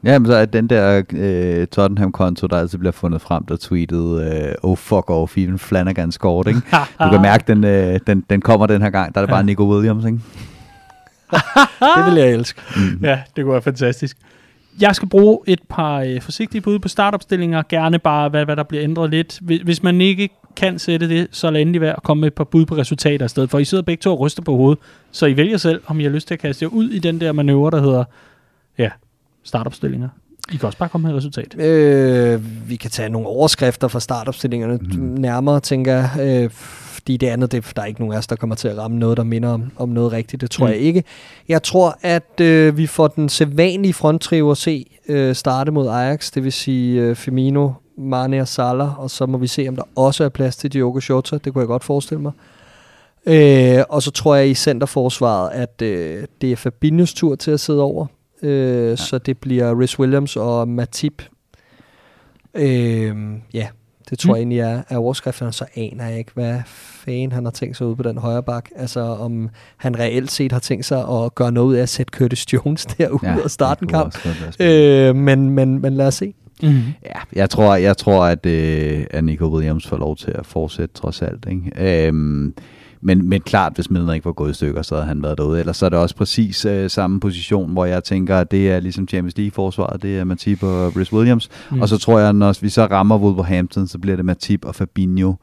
Ja, 0.04 0.18
men 0.18 0.26
så 0.26 0.34
er 0.34 0.44
den 0.44 0.66
der 0.66 1.02
øh, 1.12 1.66
Tottenham-konto, 1.66 2.46
der 2.46 2.56
altid 2.58 2.78
bliver 2.78 2.92
fundet 2.92 3.20
frem, 3.20 3.44
der 3.46 3.56
tweetede, 3.56 4.44
øh, 4.48 4.54
oh 4.62 4.76
fuck 4.76 5.10
off, 5.10 5.38
even 5.38 5.58
Flanagan 5.58 6.12
scored, 6.12 6.46
ikke? 6.46 6.60
Du 7.04 7.10
kan 7.10 7.22
mærke, 7.22 7.44
den, 7.46 7.64
øh, 7.64 8.00
den, 8.06 8.24
den 8.30 8.40
kommer 8.40 8.66
den 8.66 8.82
her 8.82 8.90
gang. 8.90 9.14
Der 9.14 9.20
er 9.20 9.26
det 9.26 9.30
Ja. 9.30 9.36
bare 9.36 9.44
Nico 9.44 9.72
Williams, 9.74 10.04
ikke? 10.04 10.18
Det 11.96 12.04
vil 12.06 12.14
jeg 12.22 12.32
elske. 12.32 12.60
Mm. 12.76 13.04
Ja, 13.04 13.20
det 13.36 13.44
kunne 13.44 13.52
være 13.52 13.62
fantastisk. 13.62 14.16
Jeg 14.80 14.96
skal 14.96 15.08
bruge 15.08 15.38
et 15.46 15.60
par 15.68 16.00
øh, 16.00 16.20
forsigtige 16.20 16.60
bud 16.60 16.78
på 16.78 16.88
startopstillinger. 16.88 17.62
Gerne 17.68 17.98
bare, 17.98 18.28
hvad, 18.28 18.44
hvad 18.44 18.56
der 18.56 18.62
bliver 18.62 18.84
ændret 18.84 19.10
lidt. 19.10 19.38
Hvis, 19.42 19.60
hvis 19.60 19.82
man 19.82 20.00
ikke 20.00 20.28
kan 20.56 20.78
sætte 20.78 21.08
det, 21.08 21.28
så 21.30 21.50
lad 21.50 21.60
endelig 21.60 21.80
være 21.80 21.96
at 21.96 22.02
komme 22.02 22.20
med 22.20 22.26
et 22.26 22.34
par 22.34 22.44
bud 22.44 22.66
på 22.66 22.74
resultater 22.74 23.26
i 23.26 23.28
stedet. 23.28 23.50
For 23.50 23.58
I 23.58 23.64
sidder 23.64 23.84
begge 23.84 24.00
to 24.00 24.10
og 24.12 24.20
ryster 24.20 24.42
på 24.42 24.56
hovedet. 24.56 24.78
Så 25.10 25.26
I 25.26 25.36
vælger 25.36 25.56
selv, 25.56 25.80
om 25.86 26.00
I 26.00 26.02
har 26.02 26.10
lyst 26.10 26.26
til 26.28 26.34
at 26.34 26.40
kaste 26.40 26.62
jer 26.64 26.68
ud 26.68 26.88
i 26.90 26.98
den 26.98 27.20
der 27.20 27.32
manøvre, 27.32 27.70
der 27.70 27.80
hedder 27.80 28.04
ja, 28.78 28.90
startopstillinger. 29.44 30.08
I 30.52 30.56
kan 30.56 30.66
også 30.66 30.78
bare 30.78 30.88
komme 30.88 31.08
med 31.08 31.14
et 31.14 31.16
resultat. 31.16 31.60
Øh, 31.60 32.68
vi 32.68 32.76
kan 32.76 32.90
tage 32.90 33.08
nogle 33.08 33.28
overskrifter 33.28 33.88
fra 33.88 34.00
startopstillingerne 34.00 34.76
mm. 34.76 34.98
nærmere, 34.98 35.60
tænker 35.60 35.92
jeg. 35.92 36.10
Øh, 36.20 36.50
fordi 37.02 37.16
det 37.16 37.26
andet, 37.26 37.52
det, 37.52 37.72
der 37.76 37.82
er 37.82 37.86
ikke 37.86 38.00
nogen 38.00 38.14
af 38.14 38.18
os, 38.18 38.26
der 38.26 38.36
kommer 38.36 38.56
til 38.56 38.68
at 38.68 38.78
ramme 38.78 38.98
noget, 38.98 39.16
der 39.16 39.22
minder 39.22 39.48
om, 39.48 39.72
om 39.76 39.88
noget 39.88 40.12
rigtigt. 40.12 40.40
Det 40.40 40.50
tror 40.50 40.66
mm. 40.66 40.72
jeg 40.72 40.80
ikke. 40.80 41.04
Jeg 41.48 41.62
tror, 41.62 41.98
at 42.02 42.40
øh, 42.40 42.76
vi 42.76 42.86
får 42.86 43.08
den 43.08 43.28
sædvanlige 43.28 43.94
fronttrio 43.94 44.50
at 44.50 44.56
se 44.56 44.86
øh, 45.08 45.34
starte 45.34 45.72
mod 45.72 45.88
Ajax. 45.88 46.30
Det 46.30 46.44
vil 46.44 46.52
sige 46.52 47.00
øh, 47.00 47.16
Firmino, 47.16 47.70
Mane 47.98 48.40
og 48.40 48.48
Salah. 48.48 49.00
Og 49.00 49.10
så 49.10 49.26
må 49.26 49.38
vi 49.38 49.46
se, 49.46 49.68
om 49.68 49.76
der 49.76 49.82
også 49.96 50.24
er 50.24 50.28
plads 50.28 50.56
til 50.56 50.72
Diogo 50.72 51.00
Jota. 51.08 51.38
Det 51.44 51.52
kunne 51.52 51.60
jeg 51.60 51.68
godt 51.68 51.84
forestille 51.84 52.22
mig. 52.22 52.32
Øh, 53.26 53.84
og 53.88 54.02
så 54.02 54.10
tror 54.10 54.34
jeg 54.34 54.48
i 54.48 54.54
centerforsvaret, 54.54 55.50
at 55.50 55.82
øh, 55.82 56.24
det 56.40 56.52
er 56.52 56.56
Fabinhos 56.56 57.14
tur 57.14 57.34
til 57.34 57.50
at 57.50 57.60
sidde 57.60 57.82
over. 57.82 58.06
Øh, 58.42 58.88
ja. 58.90 58.96
Så 58.96 59.18
det 59.18 59.38
bliver 59.38 59.80
Rhys 59.82 59.98
Williams 59.98 60.36
og 60.36 60.68
Matip. 60.68 61.22
Øh, 62.54 63.14
ja, 63.54 63.66
det 64.10 64.18
tror 64.18 64.28
Mm. 64.32 64.34
jeg 64.36 64.40
egentlig 64.40 64.58
er, 64.58 64.82
er 64.88 64.96
overskrifterne. 64.96 65.52
Så 65.52 65.64
aner 65.74 66.08
jeg 66.08 66.18
ikke, 66.18 66.30
hvad 66.34 66.60
fanden 66.66 67.32
han 67.32 67.44
har 67.44 67.52
tænkt 67.52 67.76
sig 67.76 67.86
ud 67.86 67.96
på 67.96 68.02
den 68.02 68.18
højre 68.18 68.42
bak. 68.42 68.68
Altså 68.76 69.00
om 69.00 69.48
han 69.76 69.98
reelt 69.98 70.30
set 70.30 70.52
har 70.52 70.58
tænkt 70.58 70.84
sig 70.84 71.08
at 71.08 71.34
gøre 71.34 71.52
noget 71.52 71.68
ud 71.68 71.74
af 71.74 71.82
at 71.82 71.88
sætte 71.88 72.10
Curtis 72.18 72.52
Jones 72.52 72.86
derud 72.98 73.18
ja, 73.22 73.36
og 73.44 73.50
starte 73.50 73.82
en 73.82 73.88
kamp. 73.88 74.18
Øh, 74.60 75.16
men, 75.16 75.50
men, 75.50 75.78
men 75.80 75.94
lad 75.94 76.06
os 76.06 76.14
se. 76.14 76.34
Mm. 76.62 76.68
Ja, 77.04 77.20
jeg 77.32 77.50
tror, 77.50 77.76
jeg 77.76 77.96
tror 77.96 78.24
at, 78.24 78.46
øh, 78.46 79.06
at 79.10 79.24
Nico 79.24 79.46
Williams 79.46 79.86
får 79.86 79.96
lov 79.96 80.16
til 80.16 80.30
at 80.30 80.46
fortsætte 80.46 80.94
trods 80.94 81.22
alt. 81.22 81.46
Ikke? 81.50 82.06
Øhm, 82.06 82.54
men, 83.04 83.28
men 83.28 83.40
klart, 83.40 83.72
hvis 83.74 83.90
Milner 83.90 84.12
ikke 84.12 84.24
var 84.24 84.32
gået 84.32 84.50
i 84.50 84.54
stykker, 84.54 84.82
så 84.82 84.94
havde 84.94 85.06
han 85.06 85.22
været 85.22 85.38
derude. 85.38 85.60
Ellers 85.60 85.76
så 85.76 85.86
er 85.86 85.90
det 85.90 85.98
også 85.98 86.16
præcis 86.16 86.64
øh, 86.64 86.90
samme 86.90 87.20
position, 87.20 87.72
hvor 87.72 87.84
jeg 87.84 88.04
tænker, 88.04 88.38
at 88.38 88.50
det 88.50 88.70
er 88.70 88.80
ligesom 88.80 89.08
Champions 89.08 89.36
League-forsvaret, 89.36 90.02
det 90.02 90.18
er 90.18 90.24
Matip 90.24 90.62
og 90.62 90.96
Rhys 90.96 91.12
Williams. 91.12 91.48
Mm. 91.70 91.76
Mm. 91.76 91.82
Og 91.82 91.88
så 91.88 91.98
tror 91.98 92.18
jeg, 92.18 92.28
at 92.28 92.34
når 92.34 92.58
vi 92.60 92.68
så 92.68 92.86
rammer 92.86 93.18
Wolverhampton, 93.18 93.86
så 93.86 93.98
bliver 93.98 94.16
det 94.16 94.24
Matip 94.24 94.64
og 94.64 94.74
Fabinho. 94.74 95.34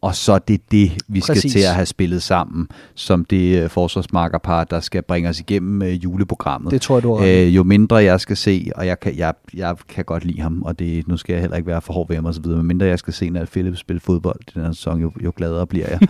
Og 0.00 0.14
så 0.14 0.32
er 0.32 0.38
det 0.38 0.60
det, 0.70 0.92
vi 1.08 1.20
skal 1.20 1.34
Præcis. 1.34 1.52
til 1.52 1.60
at 1.60 1.74
have 1.74 1.86
spillet 1.86 2.22
sammen, 2.22 2.68
som 2.94 3.24
det 3.24 3.62
øh, 3.62 3.70
forsvarsmarkerpar, 3.70 4.64
der 4.64 4.80
skal 4.80 5.02
bringe 5.02 5.28
os 5.28 5.40
igennem 5.40 5.82
øh, 5.82 6.04
juleprogrammet. 6.04 6.70
Det 6.70 6.82
tror 6.82 6.96
jeg, 6.96 7.02
du 7.02 7.14
har. 7.14 7.26
Øh, 7.26 7.56
jo 7.56 7.62
mindre 7.62 7.96
jeg 7.96 8.20
skal 8.20 8.36
se, 8.36 8.70
og 8.76 8.86
jeg 8.86 9.00
kan, 9.00 9.16
jeg, 9.16 9.34
jeg 9.54 9.76
kan 9.88 10.04
godt 10.04 10.24
lide 10.24 10.40
ham, 10.40 10.62
og 10.62 10.78
det, 10.78 11.08
nu 11.08 11.16
skal 11.16 11.32
jeg 11.32 11.40
heller 11.40 11.56
ikke 11.56 11.66
være 11.66 11.80
for 11.80 11.92
hård 11.92 12.08
ved 12.08 12.16
ham 12.16 12.26
videre, 12.44 12.56
men 12.56 12.66
mindre 12.66 12.86
jeg 12.86 12.98
skal 12.98 13.12
se, 13.12 13.30
når 13.30 13.44
Philip 13.44 13.76
spille 13.76 14.00
fodbold 14.00 14.40
den 14.54 14.62
her 14.62 14.72
sæson, 14.72 15.00
jo, 15.00 15.12
jo 15.24 15.32
gladere 15.36 15.66
bliver 15.66 15.86
jeg. 15.88 16.00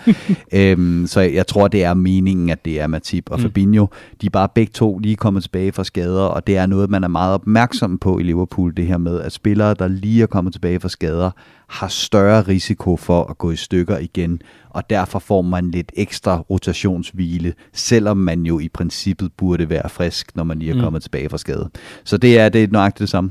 øhm, 0.72 1.06
så 1.06 1.20
jeg, 1.20 1.34
jeg 1.34 1.46
tror, 1.46 1.68
det 1.68 1.84
er 1.84 1.94
meningen, 1.94 2.50
at 2.50 2.64
det 2.64 2.80
er 2.80 2.86
Matip 2.86 3.30
og 3.30 3.38
mm. 3.38 3.42
Fabinho. 3.42 3.86
De 4.20 4.26
er 4.26 4.30
bare 4.30 4.48
begge 4.54 4.72
to 4.72 4.98
lige 4.98 5.16
kommet 5.16 5.42
tilbage 5.42 5.72
fra 5.72 5.84
skader, 5.84 6.22
og 6.24 6.46
det 6.46 6.56
er 6.56 6.66
noget, 6.66 6.90
man 6.90 7.04
er 7.04 7.08
meget 7.08 7.34
opmærksom 7.34 7.98
på 7.98 8.18
i 8.18 8.22
Liverpool, 8.22 8.76
det 8.76 8.86
her 8.86 8.98
med, 8.98 9.20
at 9.20 9.32
spillere, 9.32 9.74
der 9.74 9.88
lige 9.88 10.22
er 10.22 10.26
kommet 10.26 10.52
tilbage 10.52 10.80
fra 10.80 10.88
skader, 10.88 11.30
har 11.66 11.88
større 11.88 12.42
risiko 12.42 12.96
for 12.96 13.24
at 13.24 13.38
gå 13.38 13.50
i 13.50 13.56
stykker 13.56 13.98
igen, 13.98 14.40
og 14.70 14.90
derfor 14.90 15.18
får 15.18 15.42
man 15.42 15.70
lidt 15.70 15.92
ekstra 15.96 16.38
rotationshvile, 16.40 17.54
selvom 17.72 18.16
man 18.16 18.42
jo 18.42 18.58
i 18.58 18.68
princippet 18.68 19.32
burde 19.36 19.68
være 19.70 19.88
frisk, 19.88 20.36
når 20.36 20.44
man 20.44 20.58
lige 20.58 20.70
er 20.70 20.74
Mm. 20.74 20.80
kommet 20.80 21.02
tilbage 21.02 21.28
fra 21.28 21.38
skade. 21.38 21.70
Så 22.04 22.16
det 22.16 22.38
er 22.38 22.48
det 22.48 22.62
er 22.64 22.68
nøjagtigt 22.70 23.00
det 23.00 23.08
samme. 23.08 23.30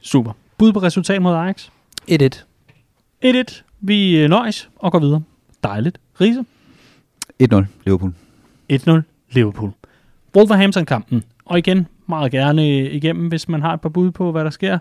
Super. 0.00 0.32
Bud 0.58 0.72
på 0.72 0.78
resultat 0.78 1.22
mod 1.22 1.34
Ajax? 1.34 1.68
1-1. 2.10 2.44
1-1. 3.24 3.62
Vi 3.80 4.18
øh, 4.20 4.28
nøjes 4.28 4.70
og 4.76 4.92
går 4.92 4.98
videre. 4.98 5.22
Dejligt. 5.64 5.98
Riese? 6.20 6.44
1-0 7.42 7.64
Liverpool. 7.86 8.12
1-0 8.72 8.90
Liverpool. 9.30 9.70
Wolverhampton-kampen. 10.36 11.22
Og 11.44 11.58
igen, 11.58 11.86
meget 12.06 12.32
gerne 12.32 12.90
igennem, 12.90 13.28
hvis 13.28 13.48
man 13.48 13.62
har 13.62 13.74
et 13.74 13.80
par 13.80 13.88
bud 13.88 14.10
på, 14.10 14.32
hvad 14.32 14.44
der 14.44 14.50
sker 14.50 14.78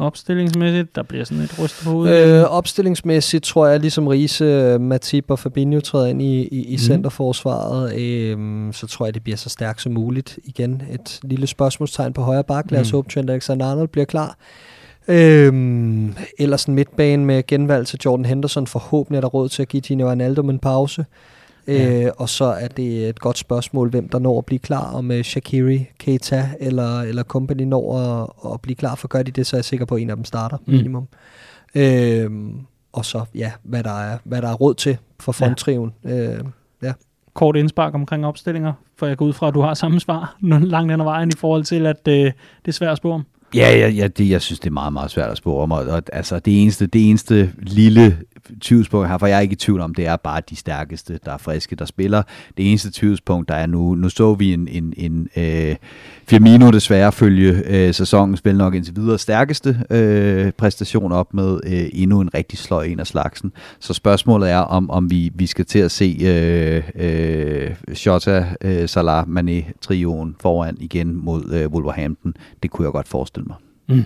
opstillingsmæssigt. 0.00 0.96
Der 0.96 1.02
bliver 1.02 1.24
sådan 1.24 1.44
et 1.44 1.58
ryst 1.62 1.84
på 1.84 1.90
hovedet. 1.90 2.38
Øh, 2.40 2.42
opstillingsmæssigt 2.44 3.44
tror 3.44 3.66
jeg, 3.66 3.80
ligesom 3.80 4.06
Riese, 4.06 4.78
Matip 4.78 5.24
og 5.30 5.38
Fabinho 5.38 5.80
træder 5.80 6.06
ind 6.06 6.22
i, 6.22 6.40
i, 6.42 6.64
i 6.64 6.70
Mhm. 6.72 6.78
centerforsvaret, 6.78 8.00
øh, 8.00 8.72
så 8.72 8.86
tror 8.86 9.06
jeg, 9.06 9.14
det 9.14 9.22
bliver 9.22 9.36
så 9.36 9.48
stærkt 9.48 9.82
som 9.82 9.92
muligt. 9.92 10.38
Igen 10.44 10.82
et 10.92 11.18
lille 11.22 11.46
spørgsmålstegn 11.46 12.12
på 12.12 12.22
højre 12.22 12.44
bak. 12.44 12.70
Lad 12.70 12.80
os 12.80 12.92
Mhm. 12.92 12.96
håbe, 12.96 13.08
Trent 13.10 13.30
Alexander-Arnold 13.30 13.88
bliver 13.88 14.04
klar. 14.04 14.36
Øhm, 15.08 16.14
ellers 16.38 16.64
en 16.64 16.74
midtbane 16.74 17.24
med 17.24 17.46
genvalg 17.46 17.86
til 17.86 17.98
Jordan 18.04 18.24
Henderson. 18.24 18.66
Forhåbentlig 18.66 19.16
er 19.16 19.20
der 19.20 19.28
råd 19.28 19.48
til 19.48 19.62
at 19.62 19.68
give 19.68 19.80
Gino 19.80 20.06
Wijnaldum 20.06 20.50
en 20.50 20.58
pause. 20.58 21.04
Ja. 21.70 22.04
Øh, 22.04 22.12
og 22.18 22.28
så 22.28 22.44
er 22.44 22.68
det 22.68 23.08
et 23.08 23.20
godt 23.20 23.38
spørgsmål, 23.38 23.90
hvem 23.90 24.08
der 24.08 24.18
når 24.18 24.38
at 24.38 24.46
blive 24.46 24.58
klar, 24.58 24.92
om 24.92 25.10
uh, 25.10 25.20
Shakiri, 25.20 25.86
Keita 25.98 26.48
eller, 26.60 27.00
eller 27.00 27.22
Company 27.22 27.62
når 27.62 27.98
at, 27.98 28.52
at 28.54 28.60
blive 28.60 28.76
klar, 28.76 28.94
for 28.94 29.08
gør 29.08 29.22
de 29.22 29.30
det, 29.30 29.46
så 29.46 29.56
er 29.56 29.58
jeg 29.58 29.64
sikker 29.64 29.86
på, 29.86 29.94
at 29.94 30.02
en 30.02 30.10
af 30.10 30.16
dem 30.16 30.24
starter 30.24 30.56
Mm. 30.66 30.72
minimum. 30.72 31.08
Øhm, 31.74 32.54
og 32.92 33.04
så, 33.04 33.24
ja, 33.34 33.52
hvad 33.62 33.82
der 33.82 34.00
er, 34.00 34.18
hvad 34.24 34.42
der 34.42 34.48
er 34.48 34.54
råd 34.54 34.74
til 34.74 34.96
for 35.20 35.34
Ja. 35.40 35.46
fronttriven. 35.46 35.92
Øh, 36.04 36.44
Kort 37.34 37.56
indspark 37.56 37.94
omkring 37.94 38.26
opstillinger, 38.26 38.72
for 38.98 39.06
jeg 39.06 39.16
går 39.16 39.26
ud 39.26 39.32
fra, 39.32 39.48
at 39.48 39.54
du 39.54 39.60
har 39.60 39.74
samme 39.74 40.00
svar 40.00 40.36
langt 40.42 40.90
hen 40.92 41.00
ad 41.00 41.04
vejen 41.04 41.28
i 41.28 41.36
forhold 41.38 41.64
til, 41.64 41.86
at 41.86 42.08
øh, 42.08 42.14
det 42.14 42.32
er 42.68 42.72
svært 42.72 42.90
at 42.90 42.96
spå 42.96 43.10
om. 43.12 43.24
Ja, 43.54 43.76
ja, 43.78 43.88
ja 43.88 44.06
det, 44.08 44.30
jeg 44.30 44.40
synes, 44.40 44.60
det 44.60 44.66
er 44.66 44.72
meget, 44.72 44.92
meget 44.92 45.10
svært 45.10 45.30
at 45.30 45.36
spå 45.36 45.58
om. 45.58 45.72
Og, 45.72 45.84
og, 45.84 46.02
altså, 46.12 46.38
det 46.38 46.62
eneste, 46.62 46.86
det 46.86 47.08
eneste 47.08 47.52
lille 47.62 48.18
tvivlspunkt 48.60 49.08
her, 49.08 49.18
for 49.18 49.26
jeg 49.26 49.36
er 49.36 49.40
ikke 49.40 49.52
i 49.52 49.56
tvivl 49.56 49.80
om, 49.80 49.94
det 49.94 50.06
er 50.06 50.16
bare 50.16 50.42
de 50.50 50.56
stærkeste, 50.56 51.18
der 51.24 51.32
er 51.32 51.38
friske, 51.38 51.76
der 51.76 51.84
spiller. 51.84 52.22
Det 52.56 52.68
eneste 52.68 52.90
tvivlspunkt, 52.92 53.48
der 53.48 53.54
er 53.54 53.66
nu, 53.66 53.94
nu 53.94 54.08
så 54.08 54.34
vi 54.34 54.52
en, 54.52 54.68
en, 54.68 54.94
en 54.96 55.28
øh, 55.36 55.76
Firmino 56.26 56.70
desværre 56.70 57.12
følge 57.12 57.62
øh, 57.66 57.94
sæsonens 57.94 58.44
vel 58.44 58.56
nok 58.56 58.74
indtil 58.74 58.96
videre 58.96 59.18
stærkeste 59.18 59.84
øh, 59.90 60.52
præstation 60.52 61.12
op 61.12 61.34
med 61.34 61.60
øh, 61.66 61.88
endnu 61.92 62.20
en 62.20 62.34
rigtig 62.34 62.58
sløj 62.58 62.84
en 62.84 63.00
af 63.00 63.06
slagsen. 63.06 63.52
Så 63.78 63.94
spørgsmålet 63.94 64.50
er, 64.50 64.58
om, 64.58 64.90
om 64.90 65.10
vi, 65.10 65.30
vi 65.34 65.46
skal 65.46 65.64
til 65.64 65.78
at 65.78 65.90
se 65.90 66.18
øh, 66.22 66.82
øh, 66.94 67.74
Shota, 67.94 68.46
øh, 68.60 68.88
Salah, 68.88 69.26
Mané, 69.26 69.72
trioen 69.80 70.36
foran 70.40 70.76
igen 70.80 71.24
mod 71.24 71.52
øh, 71.52 71.66
Wolverhampton. 71.66 72.34
Det 72.62 72.70
kunne 72.70 72.84
jeg 72.84 72.92
godt 72.92 73.08
forestille 73.08 73.46
mig. 73.46 73.56
Mm. 73.88 74.04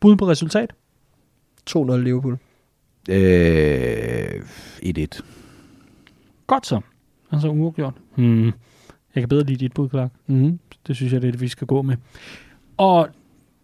Bud 0.00 0.16
på 0.16 0.28
resultat? 0.28 0.72
2-0 1.70 1.96
Liverpool. 1.96 2.38
Øh, 3.10 4.40
1-1. 4.82 5.22
Godt 6.46 6.66
så. 6.66 6.80
Altså 7.32 7.48
uafgjort. 7.48 7.94
Hmm. 8.14 8.52
Jeg 9.14 9.22
kan 9.22 9.28
bedre 9.28 9.44
lide 9.44 9.58
dit 9.58 9.72
bud, 9.72 9.88
Clark. 9.88 10.10
Mm-hmm. 10.26 10.58
Det 10.86 10.96
synes 10.96 11.12
jeg, 11.12 11.22
det 11.22 11.28
er 11.28 11.32
det, 11.32 11.40
vi 11.40 11.48
skal 11.48 11.66
gå 11.66 11.82
med. 11.82 11.96
Og 12.76 13.08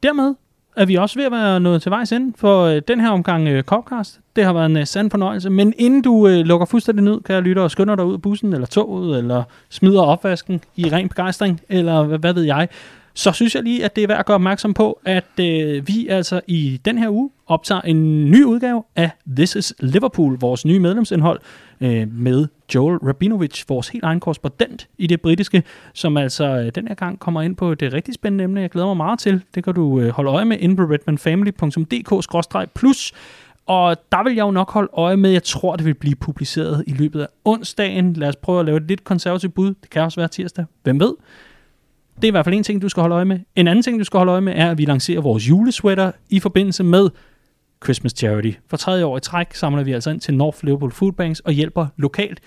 dermed 0.02 0.34
er 0.76 0.86
vi 0.86 0.94
også 0.94 1.18
ved 1.18 1.26
at 1.26 1.32
være 1.32 1.60
nået 1.60 1.82
til 1.82 1.90
vejs 1.90 2.12
ende 2.12 2.32
for 2.36 2.64
øh, 2.64 2.82
den 2.88 3.00
her 3.00 3.10
omgang 3.10 3.48
øh, 3.48 3.62
Copcast. 3.62 4.20
Det 4.36 4.44
har 4.44 4.52
været 4.52 4.66
en 4.66 4.76
øh, 4.76 4.86
sand 4.86 5.10
fornøjelse. 5.10 5.50
Men 5.50 5.74
inden 5.78 6.02
du 6.02 6.28
øh, 6.28 6.38
lukker 6.38 6.66
fuldstændig 6.66 7.04
ned, 7.04 7.20
kan 7.20 7.34
jeg 7.34 7.42
lytte 7.42 7.60
og 7.60 7.70
skynder 7.70 7.96
dig 7.96 8.04
ud 8.04 8.12
af 8.12 8.22
bussen, 8.22 8.52
eller 8.52 8.66
toget, 8.66 9.18
eller 9.18 9.42
smider 9.68 10.02
opvasken 10.02 10.60
i 10.76 10.88
ren 10.92 11.08
begejstring, 11.08 11.60
eller 11.68 12.02
hvad, 12.02 12.18
hvad 12.18 12.34
ved 12.34 12.42
jeg, 12.42 12.68
så 13.14 13.32
synes 13.32 13.54
jeg 13.54 13.62
lige, 13.62 13.84
at 13.84 13.96
det 13.96 14.04
er 14.04 14.08
værd 14.08 14.18
at 14.18 14.26
gøre 14.26 14.34
opmærksom 14.34 14.74
på, 14.74 15.00
at 15.04 15.40
øh, 15.40 15.88
vi 15.88 16.08
altså 16.08 16.40
i 16.46 16.80
den 16.84 16.98
her 16.98 17.08
uge 17.08 17.30
optager 17.46 17.80
en 17.80 18.30
ny 18.30 18.44
udgave 18.44 18.82
af 18.96 19.10
This 19.36 19.56
is 19.56 19.74
Liverpool, 19.80 20.36
vores 20.40 20.64
nye 20.64 20.78
medlemsindhold, 20.78 21.40
øh, 21.80 22.12
med 22.12 22.46
Joel 22.74 22.98
Rabinovic, 22.98 23.64
vores 23.68 23.88
helt 23.88 24.04
egen 24.04 24.20
korrespondent 24.20 24.88
i 24.98 25.06
det 25.06 25.20
britiske, 25.20 25.62
som 25.94 26.16
altså 26.16 26.44
øh, 26.44 26.72
den 26.74 26.88
her 26.88 26.94
gang 26.94 27.18
kommer 27.18 27.42
ind 27.42 27.56
på 27.56 27.74
det 27.74 27.92
rigtig 27.92 28.14
spændende 28.14 28.44
emne, 28.44 28.60
jeg 28.60 28.70
glæder 28.70 28.86
mig 28.86 28.96
meget 28.96 29.18
til. 29.18 29.42
Det 29.54 29.64
kan 29.64 29.74
du 29.74 30.00
øh, 30.00 30.08
holde 30.08 30.30
øje 30.30 30.44
med 30.44 30.56
inde 30.60 30.76
på 30.76 30.82
redmanfamily.dk-plus. 30.82 33.12
Og 33.66 33.96
der 34.12 34.24
vil 34.24 34.34
jeg 34.34 34.42
jo 34.42 34.50
nok 34.50 34.70
holde 34.70 34.90
øje 34.92 35.16
med, 35.16 35.30
jeg 35.30 35.42
tror, 35.42 35.76
det 35.76 35.86
vil 35.86 35.94
blive 35.94 36.14
publiceret 36.14 36.84
i 36.86 36.92
løbet 36.92 37.20
af 37.20 37.26
onsdagen. 37.44 38.12
Lad 38.12 38.28
os 38.28 38.36
prøve 38.36 38.60
at 38.60 38.66
lave 38.66 38.76
et 38.76 38.82
lidt 38.82 39.04
konservativt 39.04 39.54
bud. 39.54 39.74
Det 39.82 39.90
kan 39.90 40.02
også 40.02 40.20
være 40.20 40.28
tirsdag. 40.28 40.64
Hvem 40.82 41.00
ved? 41.00 41.14
Det 42.20 42.26
er 42.26 42.30
i 42.30 42.30
hvert 42.30 42.44
fald 42.44 42.54
en 42.54 42.62
ting, 42.62 42.82
du 42.82 42.88
skal 42.88 43.00
holde 43.00 43.14
øje 43.14 43.24
med. 43.24 43.38
En 43.56 43.68
anden 43.68 43.82
ting, 43.82 43.98
du 43.98 44.04
skal 44.04 44.18
holde 44.18 44.32
øje 44.32 44.40
med, 44.40 44.52
er, 44.56 44.70
at 44.70 44.78
vi 44.78 44.84
lancerer 44.84 45.20
vores 45.20 45.48
julesweater 45.48 46.12
i 46.30 46.40
forbindelse 46.40 46.84
med 46.84 47.08
Christmas 47.84 48.12
Charity. 48.12 48.50
For 48.66 48.76
tredje 48.76 49.04
år 49.04 49.16
i 49.16 49.20
træk 49.20 49.54
samler 49.54 49.82
vi 49.82 49.92
altså 49.92 50.10
ind 50.10 50.20
til 50.20 50.34
North 50.34 50.64
Liverpool 50.64 50.92
Food 50.92 51.12
Banks 51.12 51.40
og 51.40 51.52
hjælper 51.52 51.86
lokalt 51.96 52.40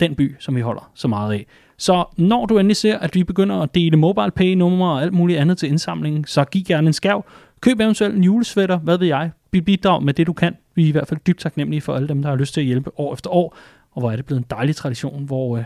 den 0.00 0.14
by, 0.14 0.36
som 0.38 0.56
vi 0.56 0.60
holder 0.60 0.90
så 0.94 1.08
meget 1.08 1.32
af. 1.32 1.46
Så 1.78 2.04
når 2.16 2.46
du 2.46 2.58
endelig 2.58 2.76
ser, 2.76 2.98
at 2.98 3.14
vi 3.14 3.24
begynder 3.24 3.56
at 3.56 3.74
dele 3.74 3.96
mobile 3.96 4.30
pay 4.30 4.54
numre 4.54 4.92
og 4.92 5.02
alt 5.02 5.12
muligt 5.12 5.38
andet 5.38 5.58
til 5.58 5.68
indsamlingen, 5.68 6.24
så 6.24 6.44
giv 6.44 6.62
gerne 6.62 6.86
en 6.86 6.92
skærv. 6.92 7.24
Køb 7.60 7.80
eventuelt 7.80 8.16
en 8.16 8.24
julesvætter, 8.24 8.78
hvad 8.78 8.98
ved 8.98 9.06
jeg. 9.06 9.30
Bidrag 9.50 10.02
med 10.02 10.14
det, 10.14 10.26
du 10.26 10.32
kan. 10.32 10.56
Vi 10.74 10.84
er 10.84 10.88
i 10.88 10.90
hvert 10.90 11.08
fald 11.08 11.20
dybt 11.26 11.40
taknemmelige 11.40 11.80
for 11.80 11.94
alle 11.94 12.08
dem, 12.08 12.22
der 12.22 12.28
har 12.28 12.36
lyst 12.36 12.54
til 12.54 12.60
at 12.60 12.66
hjælpe 12.66 13.00
år 13.00 13.12
efter 13.12 13.30
år. 13.30 13.56
Og 13.92 14.00
hvor 14.00 14.10
er 14.10 14.16
det 14.16 14.26
blevet 14.26 14.40
en 14.40 14.46
dejlig 14.50 14.76
tradition, 14.76 15.24
hvor 15.24 15.56
øh, 15.56 15.64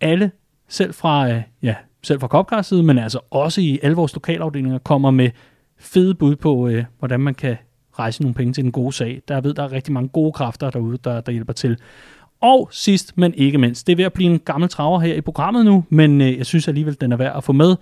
alle, 0.00 0.30
selv 0.68 0.94
fra, 0.94 1.30
øh, 1.30 1.42
ja, 1.62 1.74
selv 2.02 2.20
fra 2.20 2.26
Copcars 2.26 2.72
men 2.72 2.98
altså 2.98 3.18
også 3.30 3.60
i 3.60 3.78
alle 3.82 3.96
vores 3.96 4.14
lokalafdelinger, 4.14 4.78
kommer 4.78 5.10
med 5.10 5.30
fede 5.78 6.14
bud 6.14 6.36
på, 6.36 6.68
øh, 6.68 6.84
hvordan 6.98 7.20
man 7.20 7.34
kan 7.34 7.56
rejse 7.98 8.22
nogle 8.22 8.34
penge 8.34 8.52
til 8.52 8.64
den 8.64 8.72
gode 8.72 8.92
sag. 8.92 9.22
Der 9.28 9.40
ved, 9.40 9.54
der 9.54 9.62
er 9.62 9.72
rigtig 9.72 9.92
mange 9.92 10.08
gode 10.08 10.32
kræfter 10.32 10.70
derude, 10.70 10.98
der, 11.04 11.20
der 11.20 11.32
hjælper 11.32 11.52
til. 11.52 11.76
Og 12.40 12.68
sidst, 12.72 13.18
men 13.18 13.34
ikke 13.34 13.58
mindst, 13.58 13.86
det 13.86 13.92
er 13.92 13.96
ved 13.96 14.04
at 14.04 14.12
blive 14.12 14.30
en 14.30 14.38
gammel 14.38 14.68
traver 14.68 15.00
her 15.00 15.14
i 15.14 15.20
programmet 15.20 15.64
nu, 15.64 15.84
men 15.88 16.20
øh, 16.20 16.38
jeg 16.38 16.46
synes 16.46 16.68
alligevel, 16.68 16.96
den 17.00 17.12
er 17.12 17.16
værd 17.16 17.36
at 17.36 17.44
få 17.44 17.52
med. 17.52 17.76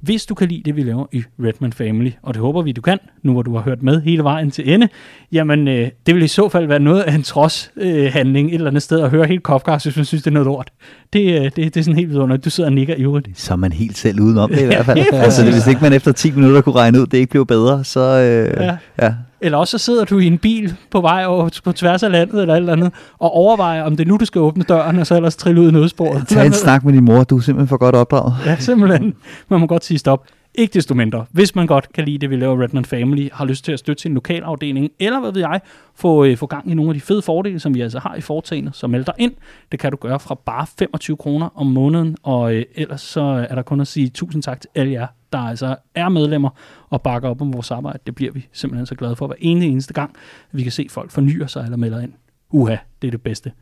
Hvis 0.00 0.26
du 0.26 0.34
kan 0.34 0.48
lide 0.48 0.62
det, 0.64 0.76
vi 0.76 0.82
laver 0.82 1.06
i 1.12 1.22
Redman 1.38 1.72
Family, 1.72 2.10
og 2.22 2.34
det 2.34 2.42
håber 2.42 2.62
vi, 2.62 2.72
du 2.72 2.80
kan, 2.80 2.98
nu 3.22 3.32
hvor 3.32 3.42
du 3.42 3.54
har 3.54 3.62
hørt 3.62 3.82
med 3.82 4.02
hele 4.02 4.22
vejen 4.22 4.50
til 4.50 4.72
ende, 4.72 4.88
jamen 5.32 5.68
øh, 5.68 5.88
det 6.06 6.14
vil 6.14 6.22
i 6.22 6.28
så 6.28 6.48
fald 6.48 6.66
være 6.66 6.80
noget 6.80 7.02
af 7.02 7.14
en 7.14 7.22
trods-handling 7.22 8.46
øh, 8.48 8.52
et 8.52 8.54
eller 8.54 8.70
andet 8.70 8.82
sted 8.82 9.00
at 9.00 9.10
høre 9.10 9.26
helt 9.26 9.42
Kofkars, 9.42 9.82
hvis 9.84 9.96
man 9.96 10.04
synes, 10.04 10.22
det 10.22 10.30
er 10.30 10.34
noget 10.34 10.46
lort. 10.46 10.70
Det, 11.12 11.20
øh, 11.20 11.44
det, 11.44 11.56
det 11.56 11.76
er 11.76 11.82
sådan 11.82 11.96
helt 11.96 12.10
vidunderligt. 12.10 12.44
Du 12.44 12.50
sidder 12.50 12.70
og 12.70 12.74
nikker 12.74 12.94
ivrigt. 12.94 13.28
Så 13.34 13.52
er 13.52 13.56
man 13.56 13.72
helt 13.72 13.98
selv 13.98 14.20
udenom 14.20 14.50
det 14.50 14.62
i 14.62 14.66
hvert 14.74 14.86
fald. 14.86 14.98
altså, 15.12 15.44
det, 15.44 15.52
hvis 15.52 15.66
ikke 15.66 15.80
man 15.80 15.92
efter 15.92 16.12
10 16.12 16.30
minutter 16.30 16.60
kunne 16.60 16.74
regne 16.74 17.00
ud, 17.00 17.06
det 17.06 17.18
ikke 17.18 17.30
blev 17.30 17.46
bedre, 17.46 17.84
så 17.84 18.00
øh, 18.00 18.64
ja. 18.64 18.76
ja. 19.02 19.14
Eller 19.40 19.58
også 19.58 19.78
så 19.78 19.84
sidder 19.84 20.04
du 20.04 20.18
i 20.18 20.26
en 20.26 20.38
bil 20.38 20.74
på 20.90 21.00
vej 21.00 21.24
over, 21.26 21.60
på 21.64 21.72
tværs 21.72 22.02
af 22.02 22.12
landet 22.12 22.40
eller 22.40 22.54
et 22.54 22.58
eller 22.58 22.72
andet, 22.72 22.92
og 23.18 23.30
overvejer, 23.30 23.82
om 23.82 23.96
det 23.96 24.04
er 24.04 24.08
nu, 24.08 24.16
du 24.16 24.24
skal 24.24 24.40
åbne 24.40 24.64
døren, 24.64 24.98
og 24.98 25.06
så 25.06 25.16
ellers 25.16 25.36
trille 25.36 25.60
ud 25.60 25.68
i 25.68 25.72
nødsporet. 25.72 26.28
Tag 26.28 26.46
en 26.46 26.52
snak 26.52 26.84
med 26.84 26.92
din 26.92 27.04
mor, 27.04 27.24
du 27.24 27.36
er 27.36 27.40
simpelthen 27.40 27.68
for 27.68 27.76
godt 27.76 27.94
opdraget. 27.94 28.34
Ja, 28.46 28.56
simpelthen. 28.56 29.14
Man 29.48 29.60
må 29.60 29.66
godt 29.66 29.84
sige 29.84 29.98
stop. 29.98 30.24
Ikke 30.54 30.74
desto 30.74 30.94
mindre, 30.94 31.24
hvis 31.30 31.54
man 31.54 31.66
godt 31.66 31.92
kan 31.92 32.04
lide 32.04 32.18
det, 32.18 32.30
vi 32.30 32.36
laver 32.36 32.62
Redman 32.62 32.84
Family, 32.84 33.28
har 33.32 33.44
lyst 33.44 33.64
til 33.64 33.72
at 33.72 33.78
støtte 33.78 34.02
sin 34.02 34.14
lokalafdeling, 34.14 34.90
eller 34.98 35.20
hvad 35.20 35.32
ved 35.32 35.40
jeg, 35.40 35.60
få, 35.94 36.24
øh, 36.24 36.36
få 36.36 36.46
gang 36.46 36.70
i 36.70 36.74
nogle 36.74 36.90
af 36.90 36.94
de 36.94 37.00
fede 37.00 37.22
fordele, 37.22 37.60
som 37.60 37.74
vi 37.74 37.80
altså 37.80 37.98
har 37.98 38.14
i 38.14 38.20
foretagendet, 38.20 38.76
så 38.76 38.86
meld 38.86 39.04
dig 39.04 39.14
ind. 39.18 39.32
Det 39.72 39.80
kan 39.80 39.90
du 39.90 39.96
gøre 39.96 40.20
fra 40.20 40.34
bare 40.46 40.66
25 40.78 41.16
kroner 41.16 41.48
om 41.54 41.66
måneden, 41.66 42.16
og 42.22 42.54
øh, 42.54 42.64
ellers 42.74 43.00
så 43.00 43.46
er 43.50 43.54
der 43.54 43.62
kun 43.62 43.80
at 43.80 43.86
sige 43.86 44.08
tusind 44.08 44.42
tak 44.42 44.60
til 44.60 44.70
alle 44.74 44.92
jer, 44.92 45.06
der 45.32 45.38
altså 45.38 45.76
er 45.94 46.08
medlemmer 46.08 46.50
og 46.88 47.02
bakker 47.02 47.28
op 47.28 47.42
om 47.42 47.52
vores 47.52 47.70
arbejde. 47.70 47.98
Det 48.06 48.14
bliver 48.14 48.32
vi 48.32 48.46
simpelthen 48.52 48.86
så 48.86 48.94
glade 48.94 49.16
for 49.16 49.26
hver 49.26 49.36
ene 49.38 49.64
eneste 49.66 49.94
gang, 49.94 50.10
at 50.52 50.58
vi 50.58 50.62
kan 50.62 50.72
se 50.72 50.86
folk 50.90 51.10
fornyer 51.10 51.46
sig 51.46 51.64
eller 51.64 51.76
melder 51.76 52.00
ind. 52.00 52.12
Uha, 52.50 52.76
det 53.02 53.08
er 53.08 53.10
det 53.10 53.22
bedste. 53.22 53.52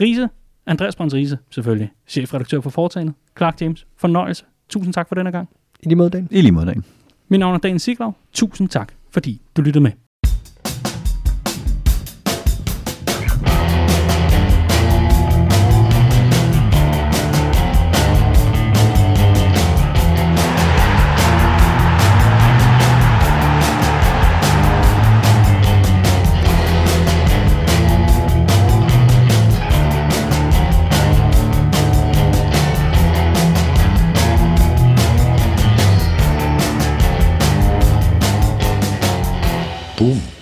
Riese, 0.00 0.28
Andreas 0.66 0.96
Brøns 0.96 1.14
Riese, 1.14 1.38
selvfølgelig, 1.50 1.90
chefredaktør 2.06 2.60
for 2.60 2.70
foretagendet. 2.70 3.14
Clark 3.36 3.60
James, 3.60 3.86
fornøjelse. 3.96 4.44
Tusind 4.68 4.94
tak 4.94 5.08
for 5.08 5.14
denne 5.14 5.32
gang. 5.32 5.48
I 5.82 5.88
lige 5.88 5.96
måde, 5.96 6.10
Dan. 6.10 6.28
I 6.30 6.40
lige 6.40 6.52
måde, 6.52 6.66
Dan. 6.66 6.84
Mit 7.28 7.40
navn 7.40 7.54
er 7.54 7.58
Dan 7.58 7.78
Siglaug. 7.78 8.14
Tusind 8.32 8.68
tak, 8.68 8.92
fordi 9.10 9.42
du 9.56 9.62
lyttede 9.62 9.82
med. 9.82 10.07
Boom. 39.98 40.37